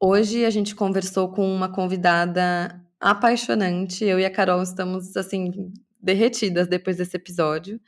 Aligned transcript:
Hoje 0.00 0.44
a 0.44 0.50
gente 0.50 0.76
conversou 0.76 1.28
com 1.28 1.52
uma 1.52 1.68
convidada 1.68 2.80
apaixonante. 3.00 4.04
Eu 4.04 4.20
e 4.20 4.24
a 4.24 4.30
Carol 4.30 4.62
estamos 4.62 5.16
assim 5.16 5.72
derretidas 6.00 6.68
depois 6.68 6.98
desse 6.98 7.16
episódio. 7.16 7.80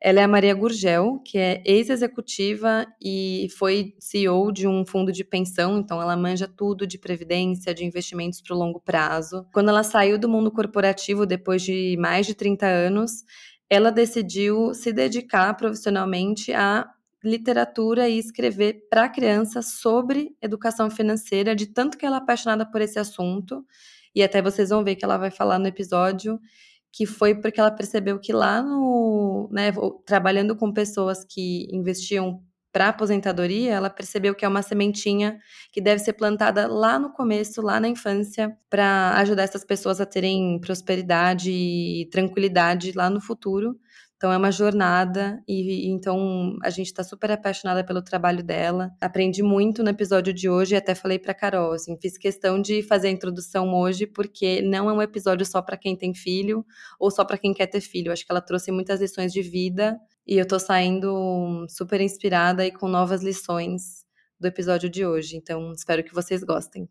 Ela 0.00 0.20
é 0.20 0.22
a 0.22 0.28
Maria 0.28 0.54
Gurgel, 0.54 1.20
que 1.22 1.36
é 1.36 1.62
ex-executiva 1.66 2.86
e 3.02 3.48
foi 3.58 3.94
CEO 3.98 4.50
de 4.50 4.66
um 4.66 4.82
fundo 4.86 5.12
de 5.12 5.22
pensão, 5.22 5.78
então 5.78 6.00
ela 6.00 6.16
manja 6.16 6.48
tudo 6.48 6.86
de 6.86 6.96
previdência, 6.96 7.74
de 7.74 7.84
investimentos 7.84 8.40
para 8.40 8.56
o 8.56 8.58
longo 8.58 8.80
prazo. 8.80 9.44
Quando 9.52 9.68
ela 9.68 9.82
saiu 9.82 10.18
do 10.18 10.28
mundo 10.28 10.50
corporativo 10.50 11.26
depois 11.26 11.60
de 11.60 11.98
mais 11.98 12.26
de 12.26 12.34
30 12.34 12.64
anos, 12.66 13.24
ela 13.68 13.90
decidiu 13.90 14.72
se 14.72 14.90
dedicar 14.90 15.52
profissionalmente 15.54 16.50
a 16.50 16.88
literatura 17.22 18.08
e 18.08 18.18
escrever 18.18 18.86
para 18.90 19.08
crianças 19.08 19.74
sobre 19.80 20.36
educação 20.40 20.90
financeira, 20.90 21.54
de 21.54 21.66
tanto 21.66 21.98
que 21.98 22.06
ela 22.06 22.16
é 22.16 22.18
apaixonada 22.20 22.64
por 22.70 22.80
esse 22.80 22.98
assunto. 22.98 23.64
E 24.14 24.22
até 24.22 24.40
vocês 24.40 24.70
vão 24.70 24.84
ver 24.84 24.96
que 24.96 25.04
ela 25.04 25.18
vai 25.18 25.30
falar 25.30 25.58
no 25.58 25.66
episódio 25.66 26.40
que 26.92 27.06
foi 27.06 27.34
porque 27.34 27.60
ela 27.60 27.70
percebeu 27.70 28.18
que 28.18 28.32
lá 28.32 28.62
no, 28.62 29.48
né, 29.52 29.72
trabalhando 30.04 30.56
com 30.56 30.72
pessoas 30.72 31.24
que 31.24 31.68
investiam 31.70 32.42
para 32.72 32.88
aposentadoria, 32.88 33.72
ela 33.74 33.90
percebeu 33.90 34.34
que 34.34 34.44
é 34.44 34.48
uma 34.48 34.62
sementinha 34.62 35.38
que 35.72 35.80
deve 35.80 36.00
ser 36.00 36.12
plantada 36.12 36.66
lá 36.66 36.98
no 36.98 37.12
começo, 37.12 37.62
lá 37.62 37.80
na 37.80 37.88
infância, 37.88 38.56
para 38.68 39.14
ajudar 39.18 39.44
essas 39.44 39.64
pessoas 39.64 40.00
a 40.00 40.06
terem 40.06 40.60
prosperidade 40.60 41.50
e 41.50 42.08
tranquilidade 42.10 42.92
lá 42.92 43.08
no 43.08 43.20
futuro. 43.20 43.78
Então 44.18 44.32
é 44.32 44.36
uma 44.36 44.50
jornada 44.50 45.40
e, 45.46 45.88
então 45.88 46.58
a 46.64 46.70
gente 46.70 46.88
está 46.88 47.04
super 47.04 47.30
apaixonada 47.30 47.84
pelo 47.84 48.02
trabalho 48.02 48.42
dela. 48.42 48.90
Aprendi 49.00 49.44
muito 49.44 49.80
no 49.80 49.90
episódio 49.90 50.34
de 50.34 50.50
hoje 50.50 50.74
e 50.74 50.76
até 50.76 50.92
falei 50.92 51.20
para 51.20 51.32
Carol, 51.32 51.72
assim, 51.72 51.96
fiz 52.02 52.18
questão 52.18 52.60
de 52.60 52.82
fazer 52.82 53.06
a 53.06 53.10
introdução 53.12 53.72
hoje 53.72 54.08
porque 54.08 54.60
não 54.60 54.90
é 54.90 54.92
um 54.92 55.00
episódio 55.00 55.46
só 55.46 55.62
para 55.62 55.76
quem 55.76 55.96
tem 55.96 56.12
filho 56.12 56.66
ou 56.98 57.12
só 57.12 57.24
para 57.24 57.38
quem 57.38 57.54
quer 57.54 57.68
ter 57.68 57.80
filho. 57.80 58.10
Acho 58.10 58.26
que 58.26 58.32
ela 58.32 58.40
trouxe 58.40 58.72
muitas 58.72 59.00
lições 59.00 59.32
de 59.32 59.40
vida 59.40 59.96
e 60.26 60.36
eu 60.36 60.46
tô 60.46 60.58
saindo 60.58 61.64
super 61.68 62.00
inspirada 62.00 62.66
e 62.66 62.72
com 62.72 62.88
novas 62.88 63.22
lições 63.22 64.04
do 64.40 64.48
episódio 64.48 64.90
de 64.90 65.06
hoje. 65.06 65.36
Então 65.36 65.70
espero 65.72 66.02
que 66.02 66.12
vocês 66.12 66.42
gostem. 66.42 66.88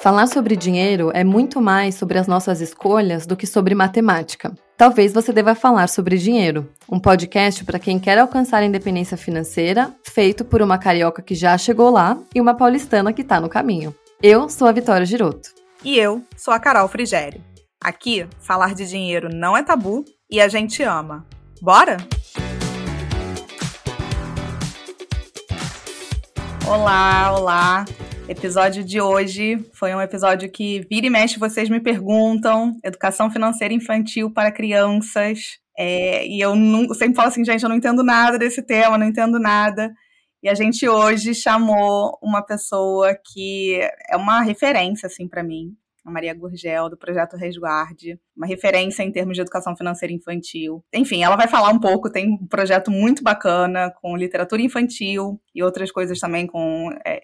Falar 0.00 0.28
sobre 0.28 0.56
dinheiro 0.56 1.10
é 1.12 1.22
muito 1.22 1.60
mais 1.60 1.94
sobre 1.94 2.18
as 2.18 2.26
nossas 2.26 2.62
escolhas 2.62 3.26
do 3.26 3.36
que 3.36 3.46
sobre 3.46 3.74
matemática. 3.74 4.54
Talvez 4.74 5.12
você 5.12 5.30
deva 5.30 5.54
falar 5.54 5.90
sobre 5.90 6.16
dinheiro, 6.16 6.66
um 6.90 6.98
podcast 6.98 7.62
para 7.66 7.78
quem 7.78 7.98
quer 7.98 8.16
alcançar 8.16 8.62
a 8.62 8.64
independência 8.64 9.14
financeira, 9.18 9.94
feito 10.02 10.42
por 10.42 10.62
uma 10.62 10.78
carioca 10.78 11.20
que 11.20 11.34
já 11.34 11.58
chegou 11.58 11.90
lá 11.90 12.16
e 12.34 12.40
uma 12.40 12.54
paulistana 12.54 13.12
que 13.12 13.20
está 13.20 13.38
no 13.42 13.50
caminho. 13.50 13.94
Eu 14.22 14.48
sou 14.48 14.66
a 14.66 14.72
Vitória 14.72 15.04
Giroto. 15.04 15.50
E 15.84 15.98
eu 15.98 16.24
sou 16.34 16.54
a 16.54 16.58
Carol 16.58 16.88
Frigério. 16.88 17.44
Aqui, 17.78 18.26
falar 18.40 18.74
de 18.74 18.88
dinheiro 18.88 19.28
não 19.30 19.54
é 19.54 19.62
tabu 19.62 20.02
e 20.30 20.40
a 20.40 20.48
gente 20.48 20.82
ama. 20.82 21.26
Bora? 21.60 21.98
Olá, 26.66 27.34
olá! 27.38 27.84
Episódio 28.30 28.84
de 28.84 29.00
hoje 29.00 29.58
foi 29.72 29.92
um 29.92 30.00
episódio 30.00 30.48
que 30.48 30.86
vira 30.88 31.04
e 31.04 31.10
mexe 31.10 31.36
vocês 31.36 31.68
me 31.68 31.80
perguntam, 31.80 32.78
educação 32.84 33.28
financeira 33.28 33.74
infantil 33.74 34.30
para 34.30 34.52
crianças. 34.52 35.58
É, 35.76 36.24
e 36.24 36.40
eu, 36.40 36.54
não, 36.54 36.84
eu 36.84 36.94
sempre 36.94 37.16
falo 37.16 37.26
assim, 37.26 37.44
gente, 37.44 37.64
eu 37.64 37.68
não 37.68 37.74
entendo 37.74 38.04
nada 38.04 38.38
desse 38.38 38.62
tema, 38.62 38.96
não 38.96 39.08
entendo 39.08 39.40
nada. 39.40 39.92
E 40.40 40.48
a 40.48 40.54
gente 40.54 40.88
hoje 40.88 41.34
chamou 41.34 42.16
uma 42.22 42.40
pessoa 42.40 43.18
que 43.32 43.80
é 44.08 44.16
uma 44.16 44.42
referência 44.42 45.08
assim 45.08 45.26
para 45.26 45.42
mim, 45.42 45.74
a 46.04 46.10
Maria 46.10 46.32
Gurgel, 46.32 46.88
do 46.88 46.96
projeto 46.96 47.36
Resguarde, 47.36 48.18
uma 48.36 48.46
referência 48.46 49.02
em 49.02 49.10
termos 49.12 49.34
de 49.34 49.42
educação 49.42 49.76
financeira 49.76 50.14
infantil. 50.14 50.84
Enfim, 50.94 51.22
ela 51.22 51.36
vai 51.36 51.48
falar 51.48 51.70
um 51.70 51.78
pouco, 51.78 52.10
tem 52.10 52.30
um 52.30 52.46
projeto 52.46 52.90
muito 52.92 53.22
bacana 53.22 53.90
com 54.00 54.16
literatura 54.16 54.62
infantil 54.62 55.40
e 55.54 55.62
outras 55.62 55.90
coisas 55.90 56.18
também 56.18 56.46
com 56.46 56.90
é, 57.04 57.19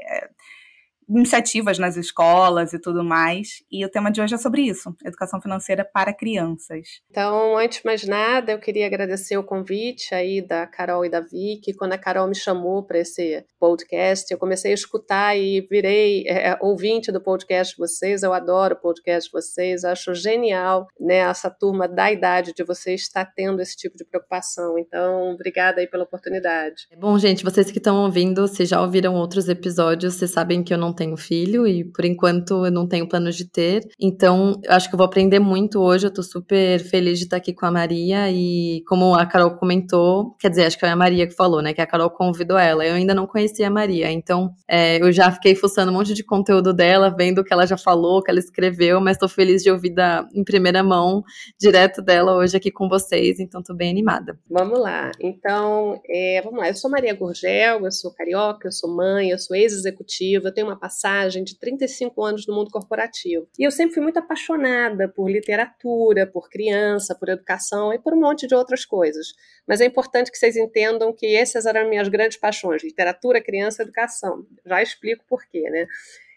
iniciativas 1.08 1.78
nas 1.78 1.96
escolas 1.96 2.72
e 2.72 2.80
tudo 2.80 3.04
mais. 3.04 3.62
E 3.70 3.84
o 3.84 3.88
tema 3.88 4.10
de 4.10 4.20
hoje 4.20 4.34
é 4.34 4.38
sobre 4.38 4.62
isso, 4.62 4.94
educação 5.04 5.40
financeira 5.40 5.84
para 5.84 6.12
crianças. 6.12 7.00
Então, 7.10 7.56
antes 7.56 7.78
de 7.78 7.86
mais 7.86 8.06
nada, 8.06 8.52
eu 8.52 8.58
queria 8.58 8.86
agradecer 8.86 9.36
o 9.36 9.44
convite 9.44 10.14
aí 10.14 10.40
da 10.40 10.66
Carol 10.66 11.04
e 11.04 11.10
da 11.10 11.20
Vicky. 11.20 11.74
Quando 11.74 11.92
a 11.92 11.98
Carol 11.98 12.26
me 12.26 12.34
chamou 12.34 12.82
para 12.82 12.98
esse 12.98 13.44
podcast, 13.58 14.32
eu 14.32 14.38
comecei 14.38 14.72
a 14.72 14.74
escutar 14.74 15.36
e 15.36 15.60
virei 15.70 16.24
é, 16.26 16.50
é, 16.50 16.58
ouvinte 16.60 17.12
do 17.12 17.20
podcast 17.20 17.74
de 17.74 17.78
vocês. 17.78 18.22
Eu 18.22 18.32
adoro 18.32 18.74
o 18.74 18.80
podcast 18.80 19.28
de 19.28 19.32
vocês, 19.32 19.84
acho 19.84 20.14
genial, 20.14 20.86
né, 21.00 21.18
essa 21.18 21.50
turma 21.50 21.86
da 21.88 22.10
idade 22.10 22.52
de 22.52 22.64
vocês 22.64 23.02
estar 23.02 23.24
tendo 23.24 23.60
esse 23.60 23.76
tipo 23.76 23.96
de 23.96 24.04
preocupação. 24.04 24.78
Então, 24.78 25.32
obrigada 25.32 25.80
aí 25.80 25.86
pela 25.86 26.04
oportunidade. 26.04 26.86
Bom, 26.98 27.18
gente, 27.18 27.44
vocês 27.44 27.70
que 27.70 27.78
estão 27.78 28.02
ouvindo, 28.04 28.46
se 28.48 28.64
já 28.64 28.80
ouviram 28.80 29.14
outros 29.14 29.48
episódios, 29.48 30.14
vocês 30.14 30.30
sabem 30.30 30.62
que 30.62 30.72
eu 30.72 30.78
não 30.78 30.92
tenho 30.96 31.16
filho 31.16 31.66
e 31.66 31.84
por 31.84 32.04
enquanto 32.04 32.66
eu 32.66 32.72
não 32.72 32.88
tenho 32.88 33.08
planos 33.08 33.36
de 33.36 33.44
ter. 33.44 33.82
Então, 34.00 34.60
eu 34.64 34.72
acho 34.72 34.88
que 34.88 34.94
eu 34.94 34.98
vou 34.98 35.06
aprender 35.06 35.38
muito 35.38 35.80
hoje. 35.80 36.06
Eu 36.06 36.12
tô 36.12 36.22
super 36.22 36.80
feliz 36.80 37.18
de 37.18 37.24
estar 37.24 37.36
aqui 37.36 37.52
com 37.54 37.66
a 37.66 37.70
Maria 37.70 38.30
e 38.30 38.82
como 38.88 39.14
a 39.14 39.26
Carol 39.26 39.56
comentou, 39.56 40.34
quer 40.40 40.50
dizer, 40.50 40.64
acho 40.64 40.78
que 40.78 40.84
é 40.84 40.88
a 40.88 40.96
Maria 40.96 41.26
que 41.26 41.34
falou, 41.34 41.62
né? 41.62 41.72
Que 41.72 41.80
a 41.80 41.86
Carol 41.86 42.10
convidou 42.10 42.58
ela. 42.58 42.84
Eu 42.84 42.94
ainda 42.94 43.14
não 43.14 43.26
conhecia 43.26 43.68
a 43.68 43.70
Maria, 43.70 44.10
então 44.10 44.50
é, 44.68 45.00
eu 45.00 45.12
já 45.12 45.30
fiquei 45.30 45.54
fuçando 45.54 45.92
um 45.92 45.94
monte 45.94 46.14
de 46.14 46.24
conteúdo 46.24 46.72
dela, 46.72 47.14
vendo 47.16 47.40
o 47.40 47.44
que 47.44 47.52
ela 47.52 47.66
já 47.66 47.76
falou, 47.76 48.18
o 48.18 48.22
que 48.22 48.30
ela 48.30 48.40
escreveu, 48.40 49.00
mas 49.00 49.18
tô 49.18 49.28
feliz 49.28 49.62
de 49.62 49.70
ouvir 49.70 49.90
da, 49.90 50.26
em 50.34 50.42
primeira 50.42 50.82
mão, 50.82 51.22
direto 51.60 52.02
dela 52.02 52.34
hoje 52.34 52.56
aqui 52.56 52.70
com 52.70 52.88
vocês, 52.88 53.38
então 53.38 53.62
tô 53.62 53.74
bem 53.74 53.90
animada. 53.90 54.38
Vamos 54.50 54.80
lá. 54.80 55.10
Então, 55.20 56.00
é, 56.08 56.40
vamos 56.42 56.60
lá. 56.60 56.68
Eu 56.68 56.74
sou 56.74 56.90
Maria 56.90 57.14
Gurgel, 57.14 57.84
eu 57.84 57.92
sou 57.92 58.12
carioca, 58.12 58.68
eu 58.68 58.72
sou 58.72 58.94
mãe, 58.94 59.30
eu 59.30 59.38
sou 59.38 59.56
ex-executiva, 59.56 60.52
tenho 60.52 60.66
uma 60.66 60.78
passagem 60.86 61.42
de 61.42 61.58
35 61.58 62.24
anos 62.24 62.46
no 62.46 62.54
mundo 62.54 62.70
corporativo. 62.70 63.48
E 63.58 63.64
eu 63.64 63.70
sempre 63.72 63.94
fui 63.94 64.02
muito 64.02 64.18
apaixonada 64.18 65.08
por 65.08 65.28
literatura, 65.28 66.26
por 66.26 66.48
criança, 66.48 67.14
por 67.14 67.28
educação 67.28 67.92
e 67.92 67.98
por 67.98 68.14
um 68.14 68.20
monte 68.20 68.46
de 68.46 68.54
outras 68.54 68.84
coisas. 68.84 69.34
Mas 69.66 69.80
é 69.80 69.86
importante 69.86 70.30
que 70.30 70.38
vocês 70.38 70.56
entendam 70.56 71.12
que 71.12 71.34
essas 71.34 71.66
eram 71.66 71.88
minhas 71.88 72.08
grandes 72.08 72.38
paixões: 72.38 72.84
literatura, 72.84 73.42
criança, 73.42 73.82
educação. 73.82 74.46
Já 74.64 74.80
explico 74.80 75.24
por 75.28 75.44
quê, 75.46 75.68
né? 75.68 75.86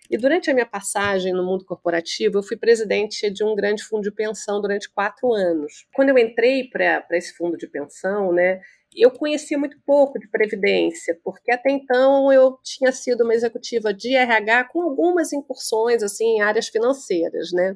E 0.09 0.17
durante 0.17 0.49
a 0.49 0.53
minha 0.55 0.65
passagem 0.65 1.31
no 1.31 1.45
mundo 1.45 1.63
corporativo, 1.63 2.39
eu 2.39 2.43
fui 2.43 2.57
presidente 2.57 3.29
de 3.29 3.43
um 3.43 3.53
grande 3.53 3.83
fundo 3.83 4.01
de 4.01 4.11
pensão 4.11 4.59
durante 4.59 4.89
quatro 4.89 5.31
anos. 5.31 5.85
Quando 5.93 6.09
eu 6.09 6.17
entrei 6.17 6.67
para 6.67 7.05
esse 7.11 7.31
fundo 7.37 7.55
de 7.55 7.67
pensão, 7.67 8.33
né, 8.33 8.59
eu 8.95 9.11
conhecia 9.11 9.57
muito 9.57 9.77
pouco 9.85 10.19
de 10.19 10.29
previdência, 10.29 11.17
porque 11.23 11.51
até 11.51 11.71
então 11.71 12.31
eu 12.31 12.57
tinha 12.63 12.91
sido 12.91 13.23
uma 13.23 13.33
executiva 13.33 13.93
de 13.93 14.15
RH 14.15 14.65
com 14.65 14.81
algumas 14.81 15.31
incursões 15.31 16.03
assim 16.03 16.37
em 16.37 16.41
áreas 16.41 16.67
financeiras, 16.67 17.51
né? 17.53 17.75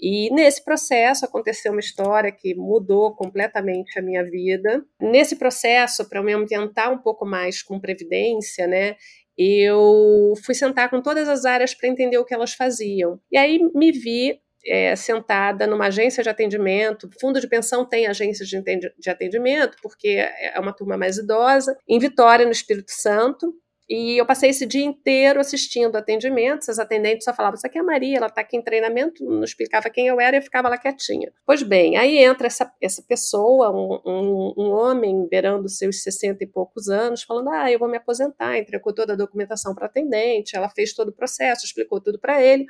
E 0.00 0.28
nesse 0.34 0.62
processo 0.64 1.24
aconteceu 1.24 1.72
uma 1.72 1.80
história 1.80 2.30
que 2.30 2.54
mudou 2.54 3.14
completamente 3.14 3.98
a 3.98 4.02
minha 4.02 4.24
vida. 4.24 4.84
Nesse 5.00 5.36
processo, 5.36 6.08
para 6.08 6.18
eu 6.18 6.24
me 6.24 6.32
ambientar 6.32 6.92
um 6.92 6.98
pouco 6.98 7.24
mais 7.24 7.62
com 7.62 7.80
previdência, 7.80 8.66
né, 8.66 8.96
eu 9.36 10.34
fui 10.44 10.54
sentar 10.54 10.90
com 10.90 11.00
todas 11.02 11.28
as 11.28 11.44
áreas 11.44 11.74
para 11.74 11.88
entender 11.88 12.18
o 12.18 12.24
que 12.24 12.34
elas 12.34 12.54
faziam. 12.54 13.18
E 13.30 13.36
aí 13.36 13.58
me 13.74 13.90
vi 13.90 14.38
é, 14.66 14.94
sentada 14.96 15.66
numa 15.66 15.86
agência 15.86 16.22
de 16.22 16.28
atendimento. 16.28 17.08
Fundo 17.20 17.40
de 17.40 17.48
pensão 17.48 17.84
tem 17.84 18.06
agência 18.06 18.44
de 18.44 19.10
atendimento, 19.10 19.76
porque 19.82 20.08
é 20.08 20.58
uma 20.58 20.72
turma 20.72 20.96
mais 20.96 21.18
idosa, 21.18 21.76
em 21.88 21.98
Vitória, 21.98 22.46
no 22.46 22.52
Espírito 22.52 22.90
Santo. 22.90 23.54
E 23.88 24.18
eu 24.18 24.24
passei 24.24 24.48
esse 24.48 24.64
dia 24.64 24.84
inteiro 24.84 25.38
assistindo 25.38 25.96
atendimentos, 25.96 26.70
as 26.70 26.78
atendentes 26.78 27.24
só 27.24 27.34
falavam, 27.34 27.56
isso 27.56 27.66
aqui 27.66 27.76
é 27.76 27.82
a 27.82 27.84
Maria, 27.84 28.16
ela 28.16 28.28
está 28.28 28.40
aqui 28.40 28.56
em 28.56 28.62
treinamento, 28.62 29.22
não 29.22 29.44
explicava 29.44 29.90
quem 29.90 30.06
eu 30.06 30.18
era 30.18 30.36
e 30.36 30.38
eu 30.38 30.42
ficava 30.42 30.70
lá 30.70 30.78
quietinha. 30.78 31.30
Pois 31.44 31.62
bem, 31.62 31.98
aí 31.98 32.16
entra 32.16 32.46
essa, 32.46 32.72
essa 32.80 33.02
pessoa, 33.02 33.70
um, 33.70 34.00
um, 34.06 34.54
um 34.56 34.70
homem 34.70 35.28
beirando 35.28 35.68
seus 35.68 36.02
60 36.02 36.42
e 36.42 36.46
poucos 36.46 36.88
anos, 36.88 37.22
falando, 37.22 37.50
ah, 37.50 37.70
eu 37.70 37.78
vou 37.78 37.88
me 37.88 37.98
aposentar, 37.98 38.56
entregou 38.56 38.94
toda 38.94 39.12
a 39.12 39.16
documentação 39.16 39.74
para 39.74 39.84
atendente, 39.84 40.56
ela 40.56 40.70
fez 40.70 40.94
todo 40.94 41.10
o 41.10 41.14
processo, 41.14 41.66
explicou 41.66 42.00
tudo 42.00 42.18
para 42.18 42.42
ele, 42.42 42.64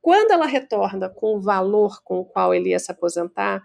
quando 0.00 0.30
ela 0.30 0.46
retorna 0.46 1.08
com 1.08 1.36
o 1.36 1.40
valor 1.40 2.02
com 2.02 2.20
o 2.20 2.24
qual 2.24 2.54
ele 2.54 2.70
ia 2.70 2.78
se 2.78 2.90
aposentar, 2.90 3.62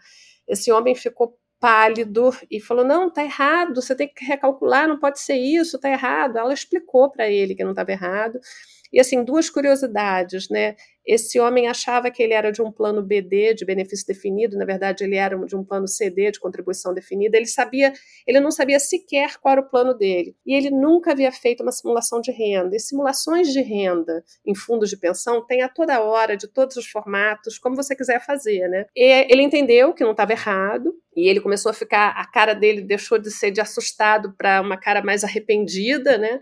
esse 0.48 0.72
homem 0.72 0.96
ficou 0.96 1.38
pálido 1.60 2.32
e 2.52 2.60
falou: 2.60 2.84
Não, 2.84 3.10
tá 3.10 3.24
errado, 3.24 3.82
você 3.82 3.96
tem 3.96 4.08
que 4.08 4.26
recalcular, 4.26 4.88
não 4.88 5.00
pode 5.00 5.20
ser 5.20 5.36
isso, 5.36 5.80
tá 5.80 5.90
errado. 5.90 6.38
Ela 6.38 6.54
explicou 6.54 7.10
para 7.10 7.30
ele 7.30 7.56
que 7.56 7.64
não 7.64 7.72
estava 7.72 7.92
errado. 7.92 8.40
E 8.92 9.00
assim, 9.00 9.24
duas 9.24 9.50
curiosidades, 9.50 10.50
né? 10.50 10.76
Esse 11.06 11.40
homem 11.40 11.68
achava 11.68 12.10
que 12.10 12.22
ele 12.24 12.34
era 12.34 12.52
de 12.52 12.62
um 12.62 12.72
plano 12.72 13.02
BD, 13.02 13.54
de 13.54 13.66
benefício 13.66 14.06
definido, 14.08 14.58
na 14.58 14.66
verdade 14.66 15.04
ele 15.04 15.16
era 15.16 15.38
de 15.38 15.56
um 15.56 15.64
plano 15.64 15.88
CD, 15.88 16.32
de 16.32 16.40
contribuição 16.40 16.94
definida. 16.94 17.38
Ele 17.38 17.46
sabia, 17.46 17.92
ele 18.26 18.40
não 18.40 18.52
sabia 18.52 18.80
sequer 18.80 19.38
qual 19.38 19.54
era 19.54 19.62
o 19.62 19.70
plano 19.70 19.94
dele. 19.94 20.36
E 20.46 20.56
ele 20.56 20.70
nunca 20.70 21.12
havia 21.12 21.32
feito 21.32 21.62
uma 21.62 21.72
simulação 21.72 22.22
de 22.22 22.32
renda. 22.32 22.76
E 22.76 22.80
simulações 22.80 23.52
de 23.52 23.62
renda 23.62 24.24
em 24.46 24.56
fundos 24.56 24.90
de 24.90 24.98
pensão 24.98 25.46
tem 25.46 25.62
a 25.62 25.70
toda 25.70 26.02
hora, 26.02 26.38
de 26.38 26.48
todos 26.48 26.78
os 26.78 26.88
formatos, 26.88 27.58
como 27.58 27.76
você 27.76 27.96
quiser 27.96 28.24
fazer, 28.26 28.68
né? 28.70 28.86
E 28.96 29.28
ele 29.30 29.42
entendeu 29.42 29.94
que 29.94 30.04
não 30.04 30.12
estava 30.12 30.32
errado, 30.32 30.94
e 31.16 31.30
ele 31.30 31.42
começou 31.42 31.70
a 31.70 31.74
ficar, 31.74 32.10
a 32.10 32.26
cara 32.26 32.54
dele 32.54 32.82
deixou 32.82 33.18
de 33.18 33.32
ser 33.32 33.52
de 33.52 33.62
assustado 33.62 34.34
para 34.38 34.62
uma 34.62 34.78
cara 34.78 35.02
mais 35.04 35.24
arrependida, 35.24 36.18
né? 36.18 36.40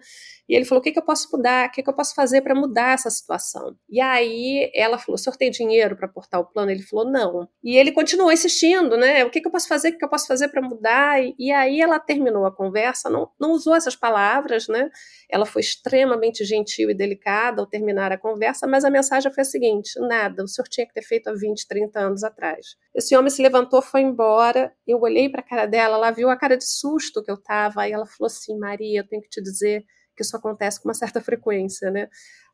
E 0.51 0.55
ele 0.55 0.65
falou: 0.65 0.81
o 0.81 0.83
que, 0.83 0.91
que 0.91 0.99
eu 0.99 1.03
posso 1.03 1.29
mudar? 1.31 1.69
O 1.69 1.71
que, 1.71 1.81
que 1.81 1.89
eu 1.89 1.93
posso 1.93 2.13
fazer 2.13 2.41
para 2.41 2.53
mudar 2.53 2.95
essa 2.95 3.09
situação? 3.09 3.73
E 3.89 4.01
aí 4.01 4.69
ela 4.75 4.97
falou: 4.97 5.15
o 5.15 5.17
senhor 5.17 5.37
tem 5.37 5.49
dinheiro 5.49 5.95
para 5.95 6.07
aportar 6.07 6.41
o 6.41 6.45
plano? 6.45 6.69
Ele 6.69 6.83
falou: 6.83 7.09
não. 7.09 7.47
E 7.63 7.77
ele 7.77 7.93
continuou 7.93 8.33
insistindo, 8.33 8.97
né? 8.97 9.23
O 9.23 9.29
que, 9.29 9.39
que 9.39 9.47
eu 9.47 9.51
posso 9.51 9.69
fazer? 9.69 9.87
O 9.87 9.91
que, 9.93 9.99
que 9.99 10.03
eu 10.03 10.09
posso 10.09 10.27
fazer 10.27 10.49
para 10.49 10.61
mudar? 10.61 11.23
E, 11.23 11.33
e, 11.39 11.53
aí 11.53 11.79
ela 11.79 11.97
terminou 11.99 12.45
a 12.45 12.53
conversa, 12.53 13.09
não, 13.09 13.29
não 13.39 13.51
usou 13.53 13.73
essas 13.73 13.95
palavras, 13.95 14.67
né? 14.67 14.89
Ela 15.29 15.45
foi 15.45 15.61
extremamente 15.61 16.43
gentil 16.43 16.89
e 16.89 16.93
delicada 16.93 17.61
ao 17.61 17.65
terminar 17.65 18.11
a 18.11 18.17
conversa, 18.17 18.67
mas 18.67 18.83
a 18.83 18.89
mensagem 18.89 19.31
foi 19.31 19.43
a 19.43 19.45
seguinte: 19.45 19.97
nada, 20.01 20.43
o 20.43 20.47
senhor 20.49 20.67
tinha 20.67 20.85
que 20.85 20.93
ter 20.93 21.03
feito 21.03 21.29
há 21.29 21.33
20, 21.33 21.65
30 21.65 21.97
anos 21.97 22.25
atrás. 22.25 22.75
Esse 22.93 23.15
homem 23.15 23.29
se 23.29 23.41
levantou, 23.41 23.81
foi 23.81 24.01
embora. 24.01 24.60
Eu 24.85 24.99
olhei 25.01 25.29
para 25.29 25.41
a 25.41 25.47
cara 25.47 25.65
dela, 25.65 25.97
ela 25.97 26.11
viu 26.11 26.29
a 26.29 26.37
cara 26.37 26.57
de 26.57 26.65
susto 26.65 27.23
que 27.23 27.31
eu 27.31 27.35
estava, 27.35 27.87
e 27.87 27.91
ela 27.91 28.05
falou 28.05 28.27
assim: 28.27 28.57
Maria, 28.57 28.99
eu 28.99 29.07
tenho 29.07 29.21
que 29.21 29.29
te 29.29 29.41
dizer 29.41 29.83
que 30.15 30.23
isso 30.23 30.35
acontece 30.35 30.81
com 30.81 30.89
uma 30.89 30.93
certa 30.93 31.21
frequência, 31.21 31.89
né? 31.91 32.07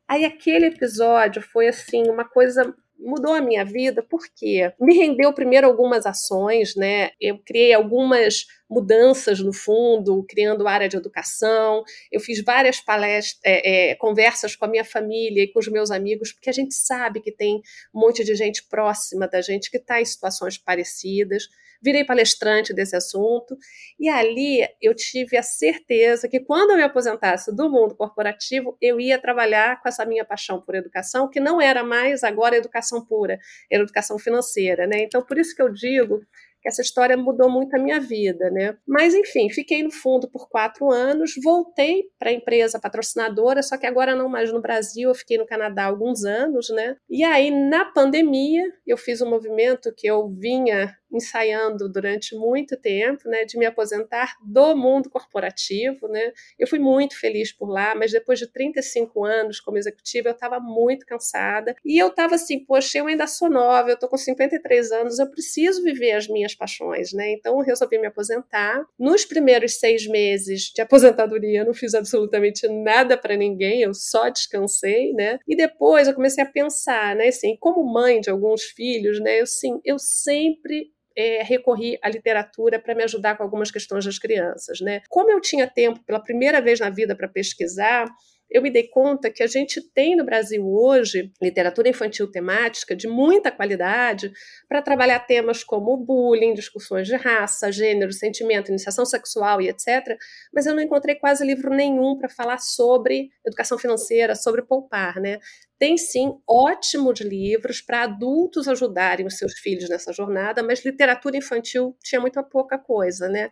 Aí 0.06 0.24
aquele 0.24 0.66
episódio 0.66 1.42
foi 1.42 1.68
assim 1.68 2.08
uma 2.08 2.24
coisa 2.24 2.74
mudou 2.98 3.34
a 3.34 3.40
minha 3.40 3.64
vida 3.64 4.02
porque 4.02 4.72
me 4.80 4.96
rendeu 4.96 5.32
primeiro 5.32 5.66
algumas 5.66 6.04
ações, 6.04 6.74
né? 6.74 7.10
Eu 7.20 7.38
criei 7.38 7.72
algumas 7.72 8.44
mudanças 8.68 9.40
no 9.40 9.52
fundo, 9.52 10.24
criando 10.28 10.68
área 10.68 10.88
de 10.88 10.96
educação. 10.96 11.82
Eu 12.12 12.20
fiz 12.20 12.42
várias 12.42 12.80
palestras, 12.80 13.40
é, 13.44 13.90
é, 13.90 13.94
conversas 13.94 14.54
com 14.54 14.64
a 14.64 14.68
minha 14.68 14.84
família 14.84 15.42
e 15.42 15.48
com 15.48 15.58
os 15.58 15.68
meus 15.68 15.90
amigos, 15.90 16.32
porque 16.32 16.50
a 16.50 16.52
gente 16.52 16.74
sabe 16.74 17.20
que 17.20 17.32
tem 17.32 17.62
um 17.94 18.00
monte 18.00 18.24
de 18.24 18.34
gente 18.34 18.64
próxima 18.68 19.26
da 19.26 19.40
gente 19.40 19.70
que 19.70 19.78
está 19.78 20.00
em 20.00 20.04
situações 20.04 20.58
parecidas 20.58 21.48
virei 21.80 22.04
palestrante 22.04 22.74
desse 22.74 22.96
assunto, 22.96 23.56
e 23.98 24.08
ali 24.08 24.66
eu 24.80 24.94
tive 24.94 25.36
a 25.36 25.42
certeza 25.42 26.28
que 26.28 26.40
quando 26.40 26.70
eu 26.70 26.76
me 26.76 26.82
aposentasse 26.82 27.54
do 27.54 27.70
mundo 27.70 27.94
corporativo, 27.94 28.76
eu 28.80 29.00
ia 29.00 29.18
trabalhar 29.18 29.80
com 29.80 29.88
essa 29.88 30.04
minha 30.04 30.24
paixão 30.24 30.60
por 30.60 30.74
educação, 30.74 31.28
que 31.28 31.40
não 31.40 31.60
era 31.60 31.84
mais 31.84 32.24
agora 32.24 32.56
educação 32.56 33.04
pura, 33.04 33.38
era 33.70 33.82
educação 33.82 34.18
financeira, 34.18 34.86
né? 34.86 35.02
Então, 35.02 35.22
por 35.22 35.38
isso 35.38 35.54
que 35.54 35.62
eu 35.62 35.72
digo 35.72 36.20
que 36.60 36.68
essa 36.68 36.82
história 36.82 37.16
mudou 37.16 37.50
muito 37.50 37.74
a 37.74 37.78
minha 37.78 38.00
vida, 38.00 38.50
né? 38.50 38.76
Mas 38.86 39.14
enfim, 39.14 39.48
fiquei 39.50 39.82
no 39.82 39.90
fundo 39.90 40.28
por 40.28 40.48
quatro 40.48 40.90
anos, 40.90 41.32
voltei 41.42 42.04
para 42.18 42.30
a 42.30 42.32
empresa 42.32 42.80
patrocinadora, 42.80 43.62
só 43.62 43.76
que 43.76 43.86
agora 43.86 44.16
não 44.16 44.28
mais 44.28 44.52
no 44.52 44.60
Brasil, 44.60 45.08
eu 45.10 45.14
fiquei 45.14 45.38
no 45.38 45.46
Canadá 45.46 45.84
há 45.84 45.86
alguns 45.86 46.24
anos, 46.24 46.68
né? 46.70 46.96
E 47.08 47.22
aí 47.22 47.50
na 47.50 47.84
pandemia 47.84 48.64
eu 48.86 48.96
fiz 48.96 49.20
um 49.20 49.30
movimento 49.30 49.92
que 49.96 50.06
eu 50.06 50.28
vinha 50.28 50.97
ensaiando 51.12 51.88
durante 51.88 52.34
muito 52.34 52.76
tempo, 52.76 53.28
né, 53.28 53.44
de 53.44 53.58
me 53.58 53.66
aposentar 53.66 54.36
do 54.42 54.76
mundo 54.76 55.10
corporativo, 55.10 56.08
né? 56.08 56.32
Eu 56.58 56.66
fui 56.66 56.78
muito 56.78 57.18
feliz 57.18 57.52
por 57.52 57.68
lá, 57.68 57.94
mas 57.94 58.12
depois 58.12 58.38
de 58.38 58.46
35 58.46 59.24
anos 59.24 59.60
como 59.60 59.78
executiva, 59.78 60.28
eu 60.28 60.32
estava 60.32 60.60
muito 60.60 61.06
cansada 61.06 61.74
e 61.84 61.98
eu 61.98 62.08
estava 62.08 62.34
assim, 62.34 62.64
poxa, 62.64 62.98
eu 62.98 63.06
ainda 63.06 63.26
sou 63.26 63.48
nova, 63.48 63.90
eu 63.90 63.94
estou 63.94 64.08
com 64.08 64.16
53 64.16 64.92
anos, 64.92 65.18
eu 65.18 65.30
preciso 65.30 65.82
viver 65.82 66.12
as 66.12 66.28
minhas 66.28 66.54
paixões, 66.54 67.12
né? 67.12 67.32
Então 67.32 67.58
eu 67.58 67.64
resolvi 67.64 67.98
me 67.98 68.06
aposentar. 68.06 68.84
Nos 68.98 69.24
primeiros 69.24 69.78
seis 69.78 70.06
meses 70.06 70.72
de 70.74 70.82
aposentadoria, 70.82 71.60
eu 71.60 71.66
não 71.66 71.74
fiz 71.74 71.94
absolutamente 71.94 72.68
nada 72.68 73.16
para 73.16 73.36
ninguém, 73.36 73.82
eu 73.82 73.94
só 73.94 74.28
descansei, 74.28 75.12
né? 75.12 75.38
E 75.46 75.56
depois 75.56 76.08
eu 76.08 76.14
comecei 76.14 76.42
a 76.42 76.46
pensar, 76.46 77.16
né, 77.16 77.28
assim, 77.28 77.56
como 77.58 77.82
mãe 77.84 78.20
de 78.20 78.30
alguns 78.30 78.64
filhos, 78.64 79.20
né? 79.20 79.40
Eu 79.40 79.46
sim, 79.46 79.80
eu 79.84 79.98
sempre 79.98 80.90
é, 81.18 81.42
recorri 81.42 81.98
à 82.00 82.08
literatura 82.08 82.78
para 82.78 82.94
me 82.94 83.02
ajudar 83.02 83.36
com 83.36 83.42
algumas 83.42 83.72
questões 83.72 84.04
das 84.04 84.20
crianças. 84.20 84.80
Né? 84.80 85.02
Como 85.08 85.28
eu 85.32 85.40
tinha 85.40 85.66
tempo 85.66 86.00
pela 86.04 86.22
primeira 86.22 86.60
vez 86.60 86.78
na 86.78 86.90
vida 86.90 87.16
para 87.16 87.26
pesquisar, 87.26 88.06
eu 88.50 88.62
me 88.62 88.70
dei 88.70 88.88
conta 88.88 89.30
que 89.30 89.42
a 89.42 89.46
gente 89.46 89.82
tem 89.92 90.16
no 90.16 90.24
Brasil 90.24 90.66
hoje 90.66 91.30
literatura 91.42 91.88
infantil 91.88 92.30
temática 92.30 92.96
de 92.96 93.06
muita 93.06 93.50
qualidade 93.50 94.32
para 94.66 94.80
trabalhar 94.80 95.18
temas 95.20 95.62
como 95.62 95.96
bullying, 95.98 96.54
discussões 96.54 97.06
de 97.06 97.16
raça, 97.16 97.70
gênero, 97.70 98.10
sentimento, 98.10 98.70
iniciação 98.70 99.04
sexual 99.04 99.60
e 99.60 99.68
etc. 99.68 100.16
Mas 100.54 100.64
eu 100.64 100.74
não 100.74 100.82
encontrei 100.82 101.16
quase 101.16 101.44
livro 101.44 101.74
nenhum 101.74 102.16
para 102.16 102.28
falar 102.30 102.58
sobre 102.58 103.28
educação 103.44 103.76
financeira, 103.76 104.34
sobre 104.34 104.62
poupar, 104.62 105.20
né? 105.20 105.38
Tem 105.78 105.96
sim 105.96 106.36
ótimos 106.48 107.20
livros 107.20 107.80
para 107.80 108.02
adultos 108.02 108.66
ajudarem 108.66 109.26
os 109.26 109.36
seus 109.38 109.52
filhos 109.58 109.88
nessa 109.88 110.12
jornada, 110.12 110.62
mas 110.62 110.84
literatura 110.84 111.36
infantil 111.36 111.96
tinha 112.02 112.20
muito 112.20 112.42
pouca 112.44 112.76
coisa, 112.76 113.28
né? 113.28 113.44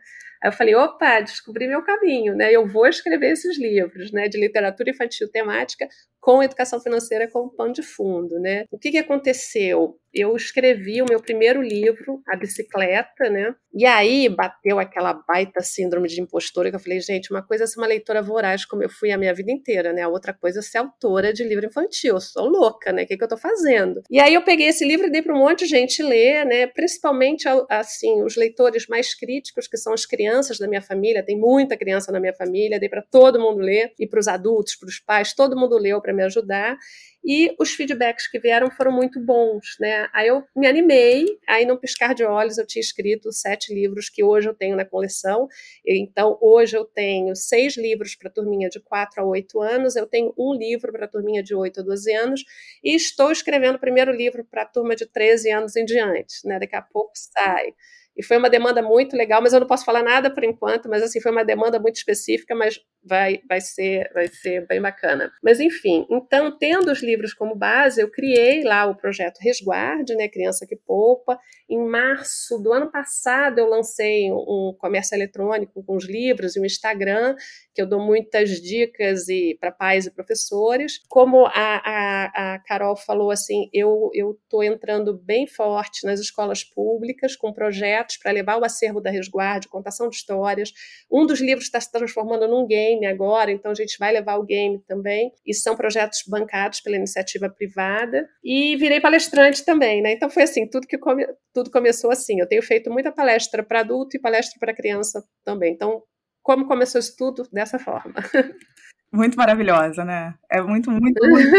Aí 0.43 0.49
eu 0.49 0.52
falei, 0.52 0.75
opa, 0.75 1.20
descobri 1.20 1.69
meu 1.69 1.82
caminho, 1.82 2.34
né? 2.34 2.52
Eu 2.52 2.67
vou 2.67 2.87
escrever 2.87 3.32
esses 3.32 3.58
livros, 3.58 4.12
né, 4.12 4.28
de 4.28 4.38
literatura 4.38 4.90
infantil 4.90 5.31
temática 5.31 5.88
com 6.26 6.43
educação 6.43 6.81
financeira 6.81 7.31
como 7.31 7.49
pano 7.49 7.73
de 7.73 7.84
fundo, 7.84 8.40
né? 8.40 8.64
O 8.73 8.76
que, 8.76 8.90
que 8.90 8.99
aconteceu? 8.99 9.96
Eu 10.12 10.34
escrevi 10.34 11.00
o 11.00 11.06
meu 11.08 11.20
primeiro 11.20 11.62
livro, 11.62 12.20
A 12.26 12.34
Bicicleta, 12.34 13.31
né? 13.31 13.55
E 13.73 13.84
aí 13.84 14.28
bateu 14.28 14.78
aquela 14.78 15.12
baita 15.12 15.61
síndrome 15.61 16.08
de 16.08 16.20
impostora 16.20 16.70
que 16.70 16.76
eu 16.76 16.81
falei, 16.81 16.99
gente, 17.00 17.31
uma 17.31 17.43
coisa 17.43 17.64
é 17.64 17.67
ser 17.67 17.78
uma 17.78 17.87
leitora 17.87 18.23
voraz 18.23 18.64
como 18.64 18.82
eu 18.82 18.88
fui 18.88 19.12
a 19.12 19.19
minha 19.19 19.34
vida 19.34 19.52
inteira, 19.52 19.93
né? 19.93 20.02
A 20.02 20.08
outra 20.08 20.32
coisa 20.32 20.61
é 20.61 20.62
ser 20.62 20.78
autora 20.78 21.32
de 21.32 21.44
livro 21.44 21.67
infantil. 21.67 22.14
Eu 22.14 22.20
sou 22.20 22.49
louca, 22.49 22.90
né? 22.90 23.05
O 23.05 23.06
que, 23.06 23.17
que 23.17 23.22
eu 23.22 23.29
tô 23.29 23.37
fazendo? 23.37 24.02
E 24.11 24.19
aí 24.19 24.32
eu 24.32 24.43
peguei 24.43 24.69
esse 24.69 24.84
livro 24.84 25.06
e 25.06 25.11
dei 25.11 25.20
para 25.20 25.34
um 25.34 25.38
monte 25.38 25.61
de 25.61 25.67
gente 25.67 26.02
ler, 26.02 26.46
né? 26.46 26.67
Principalmente, 26.67 27.46
assim, 27.69 28.22
os 28.22 28.37
leitores 28.37 28.88
mais 28.88 29.14
críticos, 29.14 29.69
que 29.69 29.76
são 29.76 29.93
as 29.93 30.06
crianças 30.06 30.58
da 30.58 30.67
minha 30.67 30.82
família. 30.82 31.22
Tem 31.22 31.38
muita 31.38 31.76
criança 31.76 32.11
na 32.11 32.19
minha 32.19 32.34
família, 32.34 32.81
dei 32.81 32.88
para 32.88 33.02
todo 33.02 33.38
mundo 33.38 33.61
ler, 33.61 33.93
e 34.00 34.06
para 34.08 34.19
os 34.19 34.26
adultos, 34.26 34.75
para 34.75 34.88
os 34.88 34.99
pais, 34.99 35.34
todo 35.34 35.55
mundo 35.55 35.76
leu 35.76 36.00
para 36.00 36.15
me 36.16 36.24
ajudar 36.24 36.76
e 37.24 37.52
os 37.58 37.72
feedbacks 37.74 38.28
que 38.28 38.38
vieram 38.38 38.70
foram 38.70 38.92
muito 38.92 39.20
bons, 39.20 39.76
né? 39.80 40.08
Aí 40.12 40.28
eu 40.28 40.44
me 40.54 40.68
animei, 40.68 41.26
aí 41.48 41.66
no 41.66 41.78
piscar 41.78 42.14
de 42.14 42.24
olhos 42.24 42.56
eu 42.56 42.66
tinha 42.66 42.80
escrito 42.80 43.32
sete 43.32 43.74
livros 43.74 44.08
que 44.08 44.22
hoje 44.22 44.48
eu 44.48 44.54
tenho 44.54 44.76
na 44.76 44.84
coleção. 44.84 45.48
Então 45.84 46.38
hoje 46.40 46.76
eu 46.76 46.84
tenho 46.84 47.34
seis 47.34 47.76
livros 47.76 48.14
para 48.14 48.31
turminha 48.31 48.69
de 48.69 48.81
4 48.81 49.20
a 49.22 49.26
8 49.26 49.60
anos, 49.60 49.96
eu 49.96 50.06
tenho 50.06 50.32
um 50.38 50.55
livro 50.55 50.93
para 50.93 51.08
turminha 51.08 51.43
de 51.43 51.55
8 51.55 51.81
a 51.81 51.82
12 51.82 52.14
anos 52.14 52.44
e 52.82 52.94
estou 52.94 53.32
escrevendo 53.32 53.74
o 53.74 53.81
primeiro 53.81 54.12
livro 54.12 54.44
para 54.44 54.62
a 54.62 54.67
turma 54.67 54.94
de 54.94 55.06
13 55.06 55.50
anos 55.50 55.74
em 55.76 55.84
diante, 55.84 56.46
né? 56.46 56.58
Daqui 56.60 56.76
a 56.76 56.82
pouco 56.82 57.10
sai. 57.14 57.74
E 58.17 58.23
foi 58.23 58.39
uma 58.39 58.49
demanda 58.49 58.81
muito 58.81 59.15
legal, 59.15 59.43
mas 59.43 59.53
eu 59.53 59.61
não 59.61 59.67
posso 59.67 59.85
falar 59.85 60.03
nada 60.03 60.31
por 60.31 60.43
enquanto, 60.43 60.89
mas 60.89 61.03
assim, 61.03 61.20
foi 61.20 61.31
uma 61.31 61.44
demanda 61.44 61.79
muito 61.79 61.96
específica, 61.96 62.55
mas 62.55 62.81
vai, 63.05 63.41
vai, 63.49 63.61
ser, 63.61 64.11
vai 64.13 64.27
ser 64.27 64.67
bem 64.67 64.81
bacana. 64.81 65.31
Mas 65.43 65.61
enfim, 65.61 66.06
então, 66.11 66.56
tendo 66.56 66.91
os 66.91 67.03
livros 67.03 67.35
como 67.35 67.55
base, 67.55 68.01
eu 68.01 68.11
criei 68.11 68.65
lá 68.65 68.87
o 68.87 68.96
projeto 68.96 69.39
Resguarde, 69.41 70.15
né, 70.17 70.29
Criança 70.29 70.67
que 70.67 70.77
Poupa. 70.77 71.39
Em 71.69 71.85
março 71.85 72.58
do 72.58 72.73
ano 72.73 72.91
passado, 72.91 73.58
eu 73.58 73.67
lancei 73.67 74.31
um 74.31 74.75
comércio 74.79 75.15
eletrônico 75.15 75.85
com 75.85 75.96
os 75.96 76.06
livros 76.06 76.56
e 76.56 76.61
um 76.61 76.65
Instagram, 76.65 77.35
que 77.75 77.82
eu 77.82 77.87
dou 77.87 78.01
muitas 78.01 78.51
dicas 78.61 79.29
e 79.29 79.56
para 79.61 79.73
pais 79.73 80.06
e 80.06 80.11
professores. 80.11 81.01
Como 81.08 81.44
a, 81.46 81.53
a, 81.55 82.55
a 82.55 82.58
Carol 82.61 82.96
falou, 82.96 83.31
assim, 83.31 83.69
eu 83.73 84.11
estou 84.15 84.63
entrando 84.63 85.13
bem 85.13 85.46
forte 85.46 86.06
nas 86.06 86.20
escolas 86.20 86.65
públicas 86.65 87.37
com 87.37 87.53
projetos 87.53 88.06
projetos 88.06 88.19
para 88.19 88.31
levar 88.31 88.56
o 88.56 88.65
acervo 88.65 89.01
da 89.01 89.10
Resguarde, 89.10 89.69
contação 89.69 90.08
de 90.08 90.17
histórias. 90.17 90.72
Um 91.10 91.27
dos 91.27 91.41
livros 91.41 91.65
está 91.67 91.81
se 91.81 91.91
transformando 91.91 92.46
num 92.48 92.67
game 92.67 93.05
agora, 93.06 93.51
então 93.51 93.72
a 93.72 93.75
gente 93.75 93.98
vai 93.98 94.13
levar 94.13 94.36
o 94.36 94.44
game 94.44 94.81
também. 94.86 95.32
E 95.44 95.53
são 95.53 95.77
projetos 95.77 96.22
bancados 96.27 96.81
pela 96.81 96.96
iniciativa 96.96 97.48
privada. 97.48 98.29
E 98.43 98.77
virei 98.77 99.01
palestrante 99.01 99.65
também, 99.65 100.01
né? 100.01 100.13
Então 100.13 100.31
foi 100.31 100.44
assim, 100.44 100.69
tudo 100.69 100.86
que 100.86 100.96
come... 100.96 101.27
tudo 101.53 101.70
começou 101.70 102.10
assim. 102.10 102.41
Eu 102.41 102.48
tenho 102.48 102.63
feito 102.63 102.91
muita 102.91 103.13
palestra 103.13 103.63
para 103.63 103.81
adulto 103.81 104.17
e 104.17 104.20
palestra 104.20 104.58
para 104.60 104.75
criança 104.75 105.22
também. 105.44 105.72
Então, 105.72 106.03
como 106.43 106.67
começou 106.67 106.98
isso 106.98 107.15
tudo? 107.17 107.48
Dessa 107.53 107.79
forma. 107.79 108.15
Muito 109.13 109.36
maravilhosa, 109.36 110.05
né? 110.05 110.34
É 110.51 110.60
muito, 110.60 110.91
muito, 110.91 111.19
muito. 111.27 111.51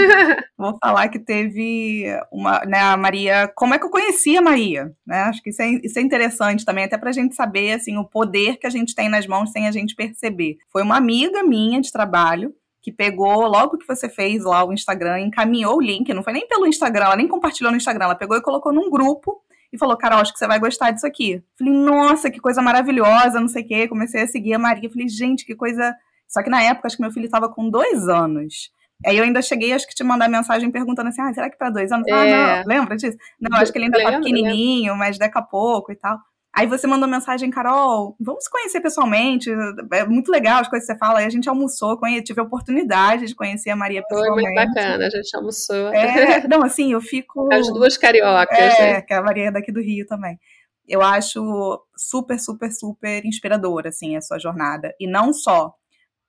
Vou 0.58 0.78
falar 0.80 1.08
que 1.08 1.18
teve 1.18 2.06
uma, 2.32 2.60
né, 2.66 2.80
a 2.80 2.98
Maria. 2.98 3.52
Como 3.56 3.74
é 3.74 3.80
que 3.80 3.86
eu 3.86 3.90
conheci 3.90 4.38
a 4.38 4.42
Maria? 4.42 4.94
Né? 5.06 5.22
Acho 5.22 5.42
que 5.42 5.50
isso 5.50 5.62
é, 5.62 5.70
isso 5.84 5.98
é 5.98 6.02
interessante 6.02 6.66
também, 6.66 6.84
até 6.84 6.98
para 6.98 7.10
a 7.10 7.14
gente 7.14 7.36
saber 7.36 7.74
assim, 7.74 7.98
o 7.98 8.06
poder 8.06 8.58
que 8.58 8.68
a 8.68 8.70
gente 8.70 8.94
tem 8.94 9.10
nas 9.10 9.26
mãos 9.26 9.52
sem 9.52 9.68
a 9.68 9.72
gente 9.72 9.96
perceber. 9.96 10.58
Foi 10.72 10.84
uma 10.84 10.98
amiga 10.98 11.44
minha 11.44 11.82
de 11.82 11.92
trabalho 11.92 12.54
que 12.82 12.92
pegou, 12.92 13.48
logo 13.48 13.78
que 13.78 13.88
você 13.88 14.08
fez 14.08 14.44
lá 14.44 14.64
o 14.64 14.72
Instagram, 14.72 15.20
encaminhou 15.20 15.76
o 15.76 15.82
link, 15.82 16.14
não 16.14 16.24
foi 16.24 16.34
nem 16.34 16.48
pelo 16.48 16.66
Instagram, 16.66 17.06
ela 17.06 17.16
nem 17.18 17.28
compartilhou 17.28 17.72
no 17.72 17.78
Instagram, 17.78 18.06
ela 18.06 18.16
pegou 18.16 18.38
e 18.38 18.42
colocou 18.42 18.72
num 18.72 18.90
grupo 18.90 19.42
e 19.72 19.78
falou, 19.78 19.98
Carol, 19.98 20.20
acho 20.20 20.32
que 20.32 20.40
você 20.40 20.48
vai 20.48 20.60
gostar 20.60 20.92
disso 20.92 21.06
aqui. 21.06 21.44
Falei, 21.58 21.74
nossa, 21.74 22.32
que 22.32 22.40
coisa 22.40 22.62
maravilhosa, 22.62 23.40
não 23.40 23.48
sei 23.48 23.64
o 23.64 23.68
quê. 23.68 23.88
Comecei 23.88 24.22
a 24.22 24.28
seguir 24.28 24.54
a 24.54 24.60
Maria. 24.60 24.90
Falei, 24.90 25.10
gente, 25.10 25.46
que 25.46 25.56
coisa. 25.56 25.94
Só 26.28 26.44
que 26.44 26.50
na 26.50 26.62
época, 26.62 26.88
acho 26.88 26.98
que 26.98 27.02
meu 27.02 27.12
filho 27.12 27.26
estava 27.26 27.50
com 27.50 27.70
dois 27.70 28.08
anos. 28.08 28.72
Aí 29.06 29.18
eu 29.18 29.24
ainda 29.24 29.42
cheguei, 29.42 29.74
acho 29.74 29.88
que 29.88 29.94
te 29.94 30.04
mandar 30.04 30.28
mensagem 30.28 30.72
perguntando 30.72 31.10
assim, 31.10 31.22
ah, 31.22 31.32
será 31.34 31.50
que 31.50 31.58
para 31.58 31.70
dois 31.70 31.92
anos? 31.92 32.08
É. 32.08 32.14
Ah, 32.14 32.58
não, 32.58 32.64
lembra 32.66 32.96
disso? 32.96 33.18
Não, 33.40 33.58
acho 33.58 33.72
que 33.72 33.78
ele 33.78 33.86
ainda 33.86 34.02
tá 34.02 34.18
pequenininho, 34.18 34.96
mas 34.96 35.18
daqui 35.18 35.38
a 35.38 35.42
pouco 35.42 35.92
e 35.92 35.96
tal. 35.96 36.18
Aí 36.58 36.66
você 36.66 36.88
mandou 36.88 37.08
mensagem, 37.08 37.52
Carol, 37.52 38.16
vamos 38.20 38.46
se 38.46 38.50
conhecer 38.50 38.82
pessoalmente, 38.82 39.52
é 39.94 40.06
muito 40.06 40.32
legal 40.32 40.60
as 40.60 40.68
coisas 40.68 40.88
que 40.88 40.94
você 40.94 40.98
fala. 40.98 41.20
Aí 41.20 41.26
a 41.26 41.30
gente 41.30 41.48
almoçou, 41.48 41.96
conhe... 42.00 42.20
tive 42.24 42.42
a 42.42 42.44
oportunidade 42.44 43.28
de 43.28 43.36
conhecer 43.36 43.70
a 43.70 43.76
Maria 43.76 44.02
pessoalmente. 44.02 44.42
Foi 44.42 44.54
muito 44.54 44.74
bacana, 44.74 45.06
a 45.06 45.10
gente 45.12 45.38
almoçou. 45.38 45.94
É, 45.94 46.48
não, 46.50 46.64
assim, 46.64 46.94
eu 46.94 47.00
fico... 47.00 47.48
As 47.54 47.68
duas 47.68 47.96
cariocas. 47.96 48.58
É, 48.58 48.94
né? 48.94 49.02
que 49.02 49.14
a 49.14 49.22
Maria 49.22 49.50
é 49.50 49.52
daqui 49.52 49.72
do 49.72 49.80
Rio 49.80 50.08
também. 50.08 50.40
Eu 50.88 51.04
acho 51.04 51.80
super, 51.96 52.40
super, 52.40 52.72
super 52.72 53.24
inspiradora, 53.24 53.90
assim, 53.90 54.18
a 54.18 54.22
sua 54.22 54.40
jornada. 54.40 54.96
E 55.00 55.06
não 55.06 55.34
só 55.34 55.76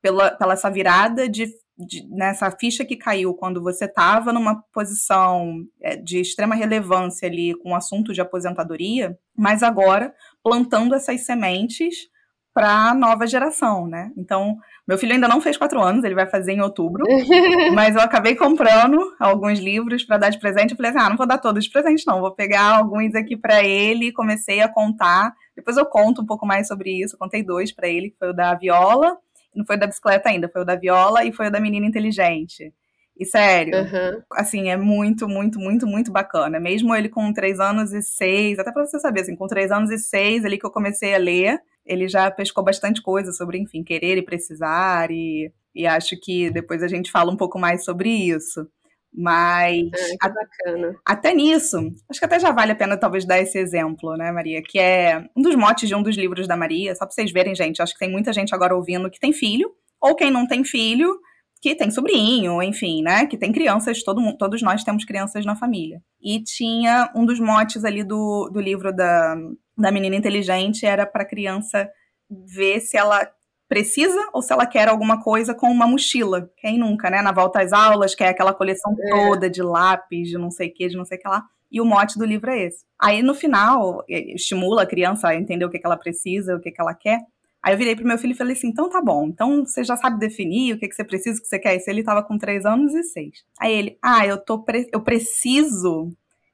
pela, 0.01 0.31
pela 0.31 0.53
essa 0.53 0.69
virada 0.69 1.27
de 1.27 1.47
de, 1.79 2.05
nessa 2.09 2.51
ficha 2.51 2.83
que 2.83 2.97
caiu 2.97 3.33
quando 3.33 3.61
você 3.61 3.85
estava 3.85 4.33
numa 4.33 4.61
posição 4.73 5.63
é, 5.81 5.95
de 5.95 6.19
extrema 6.19 6.53
relevância 6.53 7.27
ali 7.27 7.55
com 7.55 7.71
o 7.71 7.75
assunto 7.75 8.11
de 8.11 8.19
aposentadoria, 8.19 9.17
mas 9.35 9.63
agora 9.63 10.13
plantando 10.43 10.93
essas 10.93 11.21
sementes 11.21 12.09
para 12.53 12.89
a 12.89 12.93
nova 12.93 13.25
geração, 13.25 13.87
né? 13.87 14.11
Então, 14.17 14.57
meu 14.85 14.97
filho 14.97 15.13
ainda 15.13 15.27
não 15.27 15.39
fez 15.39 15.55
quatro 15.55 15.81
anos, 15.81 16.03
ele 16.03 16.15
vai 16.15 16.27
fazer 16.27 16.51
em 16.51 16.59
outubro, 16.59 17.05
mas 17.73 17.95
eu 17.95 18.01
acabei 18.01 18.35
comprando 18.35 18.99
alguns 19.17 19.59
livros 19.59 20.03
para 20.03 20.17
dar 20.17 20.29
de 20.29 20.39
presente. 20.39 20.71
Eu 20.71 20.77
falei 20.77 20.91
assim, 20.91 20.99
ah, 20.99 21.09
não 21.09 21.15
vou 21.15 21.27
dar 21.27 21.37
todos 21.37 21.63
de 21.63 21.71
presente, 21.71 22.05
não, 22.05 22.19
vou 22.19 22.35
pegar 22.35 22.75
alguns 22.75 23.15
aqui 23.15 23.37
para 23.37 23.63
ele. 23.63 24.11
Comecei 24.11 24.59
a 24.59 24.67
contar. 24.67 25.31
Depois 25.55 25.77
eu 25.77 25.85
conto 25.85 26.21
um 26.21 26.25
pouco 26.25 26.45
mais 26.45 26.67
sobre 26.67 26.91
isso. 26.91 27.17
contei 27.17 27.43
dois 27.43 27.71
para 27.71 27.87
ele, 27.87 28.09
que 28.09 28.17
foi 28.17 28.31
o 28.31 28.33
da 28.33 28.53
viola 28.55 29.15
não 29.59 29.65
foi 29.65 29.75
o 29.75 29.79
da 29.79 29.87
bicicleta 29.87 30.29
ainda, 30.29 30.47
foi 30.49 30.61
o 30.61 30.65
da 30.65 30.75
viola 30.75 31.25
e 31.25 31.33
foi 31.33 31.47
o 31.47 31.51
da 31.51 31.59
menina 31.59 31.85
inteligente. 31.85 32.73
E 33.17 33.25
sério, 33.25 33.77
uhum. 33.77 34.21
assim, 34.31 34.69
é 34.69 34.77
muito, 34.77 35.27
muito, 35.27 35.59
muito, 35.59 35.85
muito 35.85 36.09
bacana. 36.09 36.57
Mesmo 36.57 36.95
ele 36.95 37.09
com 37.09 37.33
três 37.33 37.59
anos 37.59 37.91
e 37.91 38.01
seis, 38.01 38.57
até 38.57 38.71
para 38.71 38.85
você 38.85 38.97
saber, 38.97 39.21
assim, 39.21 39.35
com 39.35 39.45
três 39.45 39.69
anos 39.69 39.91
e 39.91 39.97
seis, 39.97 40.45
ali 40.45 40.57
que 40.57 40.65
eu 40.65 40.71
comecei 40.71 41.13
a 41.13 41.17
ler, 41.17 41.59
ele 41.85 42.07
já 42.07 42.31
pescou 42.31 42.63
bastante 42.63 43.01
coisa 43.01 43.33
sobre, 43.33 43.57
enfim, 43.57 43.83
querer 43.83 44.17
e 44.17 44.21
precisar, 44.21 45.11
e, 45.11 45.51
e 45.75 45.85
acho 45.85 46.17
que 46.17 46.49
depois 46.49 46.81
a 46.81 46.87
gente 46.87 47.11
fala 47.11 47.29
um 47.29 47.35
pouco 47.35 47.59
mais 47.59 47.83
sobre 47.83 48.09
isso. 48.09 48.65
Mas 49.13 49.89
ah, 50.21 50.29
bacana. 50.29 50.95
até 51.03 51.33
nisso, 51.33 51.77
acho 52.09 52.19
que 52.19 52.25
até 52.25 52.39
já 52.39 52.51
vale 52.51 52.71
a 52.71 52.75
pena 52.75 52.95
talvez 52.95 53.25
dar 53.25 53.39
esse 53.39 53.57
exemplo, 53.57 54.15
né, 54.15 54.31
Maria? 54.31 54.61
Que 54.61 54.79
é 54.79 55.25
um 55.35 55.41
dos 55.41 55.55
motes 55.55 55.89
de 55.89 55.95
um 55.95 56.03
dos 56.03 56.15
livros 56.15 56.47
da 56.47 56.55
Maria, 56.55 56.93
só 56.93 57.05
para 57.05 57.13
vocês 57.13 57.31
verem, 57.31 57.55
gente. 57.55 57.81
Acho 57.81 57.93
que 57.93 57.99
tem 57.99 58.11
muita 58.11 58.31
gente 58.31 58.53
agora 58.53 58.75
ouvindo 58.75 59.09
que 59.09 59.19
tem 59.19 59.33
filho, 59.33 59.71
ou 59.99 60.15
quem 60.15 60.29
não 60.29 60.47
tem 60.47 60.63
filho, 60.63 61.19
que 61.61 61.75
tem 61.75 61.91
sobrinho, 61.91 62.61
enfim, 62.63 63.01
né? 63.01 63.25
Que 63.25 63.37
tem 63.37 63.51
crianças, 63.51 64.03
todo 64.03 64.21
todos 64.37 64.61
nós 64.61 64.83
temos 64.83 65.03
crianças 65.03 65.45
na 65.45 65.55
família. 65.55 66.01
E 66.21 66.41
tinha 66.43 67.11
um 67.15 67.25
dos 67.25 67.39
motes 67.39 67.83
ali 67.83 68.03
do, 68.03 68.49
do 68.53 68.61
livro 68.61 68.95
da, 68.95 69.35
da 69.77 69.91
menina 69.91 70.15
inteligente 70.15 70.85
era 70.85 71.05
para 71.05 71.25
criança 71.25 71.89
ver 72.29 72.79
se 72.79 72.95
ela 72.95 73.27
precisa 73.69 74.27
ou 74.33 74.41
se 74.41 74.51
ela 74.51 74.65
quer 74.65 74.89
alguma 74.89 75.21
coisa 75.21 75.53
com 75.53 75.67
uma 75.67 75.87
mochila. 75.87 76.49
Quem 76.57 76.79
nunca, 76.79 77.09
né? 77.09 77.21
Na 77.21 77.31
volta 77.31 77.61
às 77.61 77.71
aulas, 77.71 78.15
quer 78.15 78.29
aquela 78.29 78.53
coleção 78.53 78.93
é. 78.99 79.09
toda 79.09 79.47
de 79.49 79.61
lápis, 79.61 80.27
de 80.27 80.37
não 80.37 80.49
sei 80.49 80.69
o 80.69 80.73
que, 80.73 80.87
de 80.87 80.97
não 80.97 81.05
sei 81.05 81.19
o 81.19 81.21
que 81.21 81.27
lá. 81.27 81.45
E 81.71 81.79
o 81.79 81.85
mote 81.85 82.17
do 82.17 82.25
livro 82.25 82.49
é 82.49 82.63
esse. 82.63 82.83
Aí, 82.99 83.21
no 83.21 83.35
final, 83.35 84.03
estimula 84.09 84.81
a 84.81 84.87
criança 84.87 85.27
a 85.27 85.35
entender 85.35 85.63
o 85.63 85.69
que, 85.69 85.77
que 85.77 85.85
ela 85.85 85.95
precisa, 85.95 86.55
o 86.55 86.59
que, 86.59 86.71
que 86.71 86.81
ela 86.81 86.95
quer. 86.95 87.19
Aí 87.61 87.73
eu 87.73 87.77
virei 87.77 87.95
pro 87.95 88.07
meu 88.07 88.17
filho 88.17 88.31
e 88.31 88.37
falei 88.37 88.53
assim: 88.53 88.69
então 88.69 88.89
tá 88.89 89.01
bom, 89.01 89.27
então 89.27 89.65
você 89.65 89.83
já 89.83 89.95
sabe 89.95 90.17
definir 90.17 90.73
o 90.73 90.79
que, 90.79 90.87
que 90.87 90.95
você 90.95 91.03
precisa, 91.03 91.37
o 91.37 91.41
que 91.41 91.47
você 91.47 91.59
quer. 91.59 91.77
Se 91.79 91.91
ele 91.91 92.03
tava 92.03 92.23
com 92.23 92.37
três 92.37 92.65
anos 92.65 92.93
e 92.95 93.03
seis. 93.03 93.43
Aí 93.59 93.71
ele, 93.71 93.97
ah, 94.01 94.25
eu, 94.25 94.37
tô 94.37 94.63
pre 94.63 94.89
eu 94.91 95.01
preciso 95.01 96.11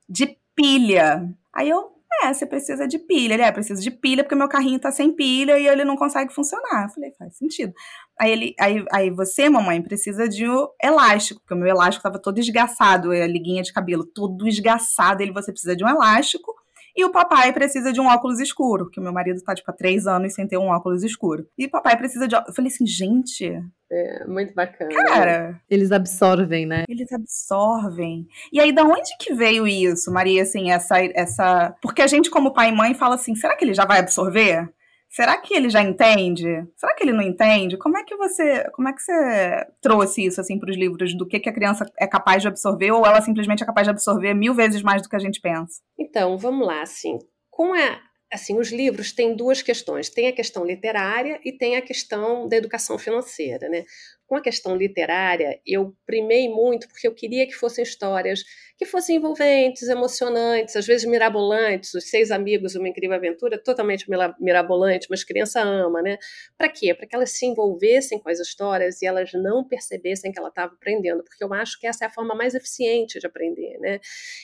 de 0.09 0.37
pilha. 0.53 1.29
Aí 1.53 1.69
eu, 1.69 1.94
é, 2.23 2.33
você 2.33 2.45
precisa 2.45 2.87
de 2.87 2.97
pilha. 2.97 3.33
Ele, 3.33 3.43
é, 3.43 3.51
preciso 3.51 3.81
de 3.81 3.91
pilha 3.91 4.23
porque 4.23 4.35
meu 4.35 4.47
carrinho 4.47 4.79
tá 4.79 4.91
sem 4.91 5.11
pilha 5.11 5.59
e 5.59 5.67
ele 5.67 5.83
não 5.83 5.95
consegue 5.95 6.33
funcionar. 6.33 6.83
Eu 6.83 6.89
falei, 6.89 7.11
faz 7.17 7.35
sentido. 7.37 7.73
Aí 8.19 8.31
ele, 8.31 8.55
aí, 8.59 8.85
aí 8.91 9.09
você, 9.11 9.49
mamãe, 9.49 9.81
precisa 9.81 10.27
de 10.27 10.47
um 10.49 10.67
elástico, 10.81 11.41
porque 11.41 11.53
o 11.53 11.57
meu 11.57 11.67
elástico 11.67 12.03
tava 12.03 12.19
todo 12.19 12.39
esgaçado, 12.39 13.11
a 13.11 13.27
liguinha 13.27 13.61
de 13.61 13.73
cabelo 13.73 14.05
todo 14.05 14.47
esgaçado. 14.47 15.21
Ele, 15.21 15.33
você 15.33 15.51
precisa 15.51 15.75
de 15.75 15.83
um 15.83 15.89
elástico. 15.89 16.53
E 16.95 17.03
o 17.03 17.11
papai 17.11 17.51
precisa 17.51 17.91
de 17.91 17.99
um 17.99 18.07
óculos 18.07 18.39
escuro, 18.39 18.85
porque 18.85 18.99
o 18.99 19.03
meu 19.03 19.11
marido 19.11 19.41
tá, 19.41 19.53
tipo, 19.53 19.69
há 19.69 19.73
três 19.73 20.07
anos 20.07 20.33
sem 20.33 20.47
ter 20.47 20.57
um 20.57 20.69
óculos 20.69 21.03
escuro. 21.03 21.45
E 21.57 21.65
o 21.65 21.69
papai 21.69 21.97
precisa 21.97 22.27
de. 22.27 22.35
Eu 22.35 22.53
falei 22.53 22.71
assim, 22.71 22.85
gente. 22.85 23.61
É, 23.91 24.25
muito 24.25 24.53
bacana. 24.53 24.93
Cara. 25.05 25.61
Eles 25.69 25.91
absorvem, 25.91 26.65
né? 26.65 26.85
Eles 26.87 27.11
absorvem. 27.11 28.27
E 28.51 28.59
aí, 28.59 28.71
da 28.71 28.83
onde 28.83 29.15
que 29.19 29.33
veio 29.33 29.67
isso, 29.67 30.11
Maria, 30.11 30.43
assim, 30.43 30.71
essa. 30.71 30.95
essa... 31.13 31.75
Porque 31.81 32.01
a 32.01 32.07
gente, 32.07 32.29
como 32.29 32.53
pai 32.53 32.69
e 32.69 32.75
mãe, 32.75 32.93
fala 32.93 33.15
assim: 33.15 33.35
será 33.35 33.55
que 33.57 33.65
ele 33.65 33.73
já 33.73 33.85
vai 33.85 33.99
absorver? 33.99 34.69
Será 35.15 35.37
que 35.37 35.53
ele 35.53 35.69
já 35.69 35.81
entende? 35.81 36.43
Será 36.75 36.93
que 36.93 37.01
ele 37.01 37.13
não 37.13 37.21
entende? 37.21 37.77
Como 37.77 37.97
é 37.97 38.03
que 38.03 38.17
você, 38.17 38.69
como 38.71 38.89
é 38.89 38.93
que 38.93 39.01
você 39.01 39.65
trouxe 39.81 40.25
isso 40.25 40.41
assim 40.41 40.59
para 40.59 40.69
os 40.69 40.75
livros 40.75 41.15
do 41.15 41.25
que, 41.25 41.39
que 41.39 41.47
a 41.47 41.53
criança 41.53 41.85
é 41.97 42.05
capaz 42.05 42.41
de 42.41 42.49
absorver 42.49 42.91
ou 42.91 43.05
ela 43.05 43.21
simplesmente 43.21 43.63
é 43.63 43.65
capaz 43.65 43.87
de 43.87 43.91
absorver 43.91 44.33
mil 44.33 44.53
vezes 44.53 44.83
mais 44.83 45.01
do 45.01 45.07
que 45.07 45.15
a 45.15 45.19
gente 45.19 45.39
pensa? 45.39 45.81
Então, 45.97 46.37
vamos 46.37 46.67
lá, 46.67 46.81
assim, 46.81 47.17
com 47.49 47.73
a 47.73 48.01
assim, 48.29 48.59
os 48.59 48.73
livros 48.73 49.13
têm 49.13 49.33
duas 49.37 49.61
questões. 49.61 50.09
Tem 50.09 50.27
a 50.27 50.33
questão 50.33 50.65
literária 50.65 51.39
e 51.45 51.53
tem 51.53 51.77
a 51.77 51.81
questão 51.81 52.49
da 52.49 52.57
educação 52.57 52.97
financeira, 52.97 53.69
né? 53.69 53.85
Com 54.27 54.35
a 54.35 54.41
questão 54.41 54.75
literária, 54.75 55.59
eu 55.65 55.95
primei 56.05 56.49
muito 56.49 56.87
porque 56.87 57.07
eu 57.07 57.13
queria 57.13 57.45
que 57.45 57.53
fossem 57.53 57.83
histórias 57.83 58.43
que 58.77 58.85
fossem 58.85 59.15
envolventes, 59.15 59.87
emocionantes, 59.87 60.75
às 60.75 60.85
vezes 60.85 61.05
mirabolantes. 61.05 61.93
Os 61.93 62.09
Seis 62.09 62.29
Amigos, 62.29 62.75
Uma 62.75 62.89
Incrível 62.89 63.15
Aventura, 63.15 63.57
totalmente 63.57 64.05
mirabolante, 64.39 65.07
mas 65.09 65.23
criança 65.23 65.61
ama, 65.61 66.01
né? 66.01 66.17
Para 66.57 66.67
quê? 66.69 66.93
Para 66.93 67.07
que 67.07 67.15
elas 67.15 67.31
se 67.31 67.45
envolvessem 67.45 68.19
com 68.19 68.29
as 68.29 68.39
histórias 68.39 69.01
e 69.01 69.05
elas 69.05 69.31
não 69.33 69.63
percebessem 69.63 70.31
que 70.31 70.39
ela 70.39 70.49
estava 70.49 70.73
aprendendo, 70.73 71.23
porque 71.23 71.43
eu 71.43 71.53
acho 71.53 71.79
que 71.79 71.87
essa 71.87 72.03
é 72.03 72.07
a 72.07 72.11
forma 72.11 72.35
mais 72.35 72.53
eficiente 72.53 73.19
de 73.19 73.25
aprender, 73.25 73.77
né? 73.79 73.99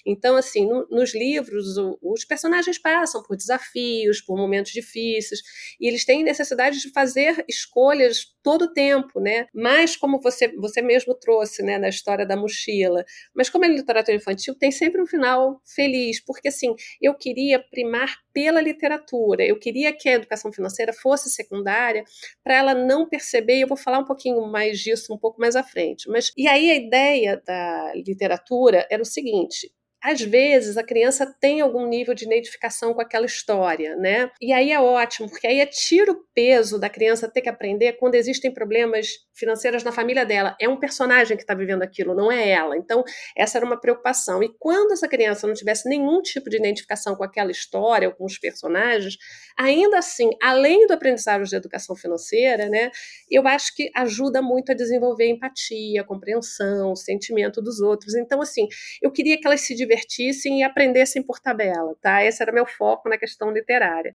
Então, 0.06 0.38
assim, 0.38 0.66
no, 0.66 0.88
nos 0.90 1.14
livros, 1.14 1.78
o, 1.78 2.00
os 2.02 2.24
personagens 2.24 2.78
passam 2.78 3.22
por 3.24 3.36
desafios, 3.36 4.22
por 4.22 4.38
momentos 4.38 4.72
difíceis, 4.72 5.42
e 5.80 5.88
eles 5.88 6.06
têm 6.06 6.24
necessidade 6.24 6.80
de 6.80 6.90
fazer 6.92 7.44
escolhas 7.50 8.28
todo 8.42 8.64
o 8.64 8.74
tempo, 8.74 9.20
né? 9.20 9.48
Mas 9.54 9.71
como 9.96 10.20
você, 10.22 10.48
você 10.56 10.82
mesmo 10.82 11.14
trouxe, 11.16 11.64
né, 11.64 11.78
na 11.78 11.90
história 11.90 12.26
da 12.26 12.36
mochila, 12.36 13.04
mas 13.36 13.50
como 13.50 13.66
é 13.66 13.68
literatura 13.68 14.16
infantil 14.18 14.56
tem 14.56 14.72
sempre 14.72 15.02
um 15.02 15.06
final 15.06 15.62
feliz, 15.76 16.24
porque 16.24 16.48
assim, 16.48 16.76
eu 17.02 17.14
queria 17.16 17.60
primar 17.60 18.18
pela 18.34 18.62
literatura, 18.62 19.44
eu 19.46 19.58
queria 19.60 19.92
que 19.94 20.10
a 20.10 20.14
educação 20.14 20.52
financeira 20.52 20.94
fosse 20.94 21.30
secundária 21.30 22.04
para 22.44 22.56
ela 22.56 22.74
não 22.74 23.08
perceber, 23.08 23.58
e 23.58 23.62
eu 23.62 23.68
vou 23.68 23.78
falar 23.78 24.00
um 24.00 24.06
pouquinho 24.06 24.46
mais 24.48 24.80
disso 24.80 25.14
um 25.14 25.18
pouco 25.18 25.40
mais 25.40 25.56
à 25.56 25.64
frente. 25.64 26.10
Mas 26.10 26.32
e 26.38 26.48
aí 26.48 26.72
a 26.72 26.76
ideia 26.76 27.42
da 27.46 27.94
literatura 27.96 28.88
era 28.90 29.02
o 29.02 29.06
seguinte: 29.06 29.72
às 30.04 30.22
vezes 30.22 30.78
a 30.78 30.84
criança 30.84 31.26
tem 31.40 31.62
algum 31.62 31.88
nível 31.88 32.14
de 32.14 32.26
identificação 32.26 32.94
com 32.94 33.02
aquela 33.02 33.26
história, 33.26 33.96
né? 33.96 34.32
E 34.42 34.52
aí 34.52 34.72
é 34.72 34.80
ótimo, 34.80 35.30
porque 35.30 35.46
aí 35.46 35.60
é 35.60 35.66
tira 35.66 36.12
o 36.12 36.24
peso 36.34 36.80
da 36.80 36.90
criança 36.90 37.30
ter 37.30 37.42
que 37.42 37.50
aprender 37.50 37.94
quando 37.94 38.16
existem 38.16 38.52
problemas 38.52 39.08
financeiros 39.34 39.84
na 39.84 39.92
família 39.92 40.26
dela. 40.26 40.56
É 40.60 40.68
um 40.68 40.80
personagem 40.80 41.38
que 41.38 41.44
está 41.44 41.54
vivendo 41.54 41.84
aquilo, 41.84 42.16
não 42.16 42.32
é 42.32 42.50
ela. 42.50 42.78
Então, 42.78 43.04
essa 43.36 43.58
era 43.58 43.66
uma 43.66 43.80
preocupação. 43.80 44.42
E 44.42 44.50
quando 44.60 44.92
essa 44.92 45.08
criança 45.08 45.48
não 45.48 45.54
tivesse 45.54 45.88
nenhum 45.88 46.22
tipo 46.22 46.50
de 46.50 46.58
identificação 46.58 47.16
com 47.16 47.24
aquela 47.24 47.52
história 47.52 48.08
ou 48.08 48.16
com 48.16 48.26
os 48.26 48.38
personagens, 48.38 49.18
ainda 49.58 50.00
assim, 50.00 50.30
além 50.42 50.88
do 50.88 50.94
aprendizagem 50.94 51.48
de 51.48 51.56
educação 51.56 51.96
financeira, 51.96 52.70
né, 52.70 52.92
eu 53.30 53.48
acho 53.48 53.76
que 53.76 53.90
ajuda 53.96 54.42
muito 54.42 54.72
a 54.72 54.76
desenvolver 54.76 55.28
empatia, 55.28 56.04
compreensão, 56.04 56.96
sentimento 56.96 57.62
dos 57.62 57.80
outros. 57.82 58.16
Então, 58.16 58.42
assim, 58.42 58.68
eu 59.02 59.12
queria 59.12 59.40
que 59.40 59.48
elas 59.48 59.62
se 59.62 59.76
divertissem 59.92 60.60
e 60.60 60.64
aprendessem 60.64 61.22
por 61.22 61.40
tabela, 61.40 61.96
tá? 62.02 62.24
Esse 62.24 62.42
era 62.42 62.52
meu 62.52 62.66
foco 62.66 63.10
na 63.10 63.18
questão 63.18 63.52
literária. 63.52 64.16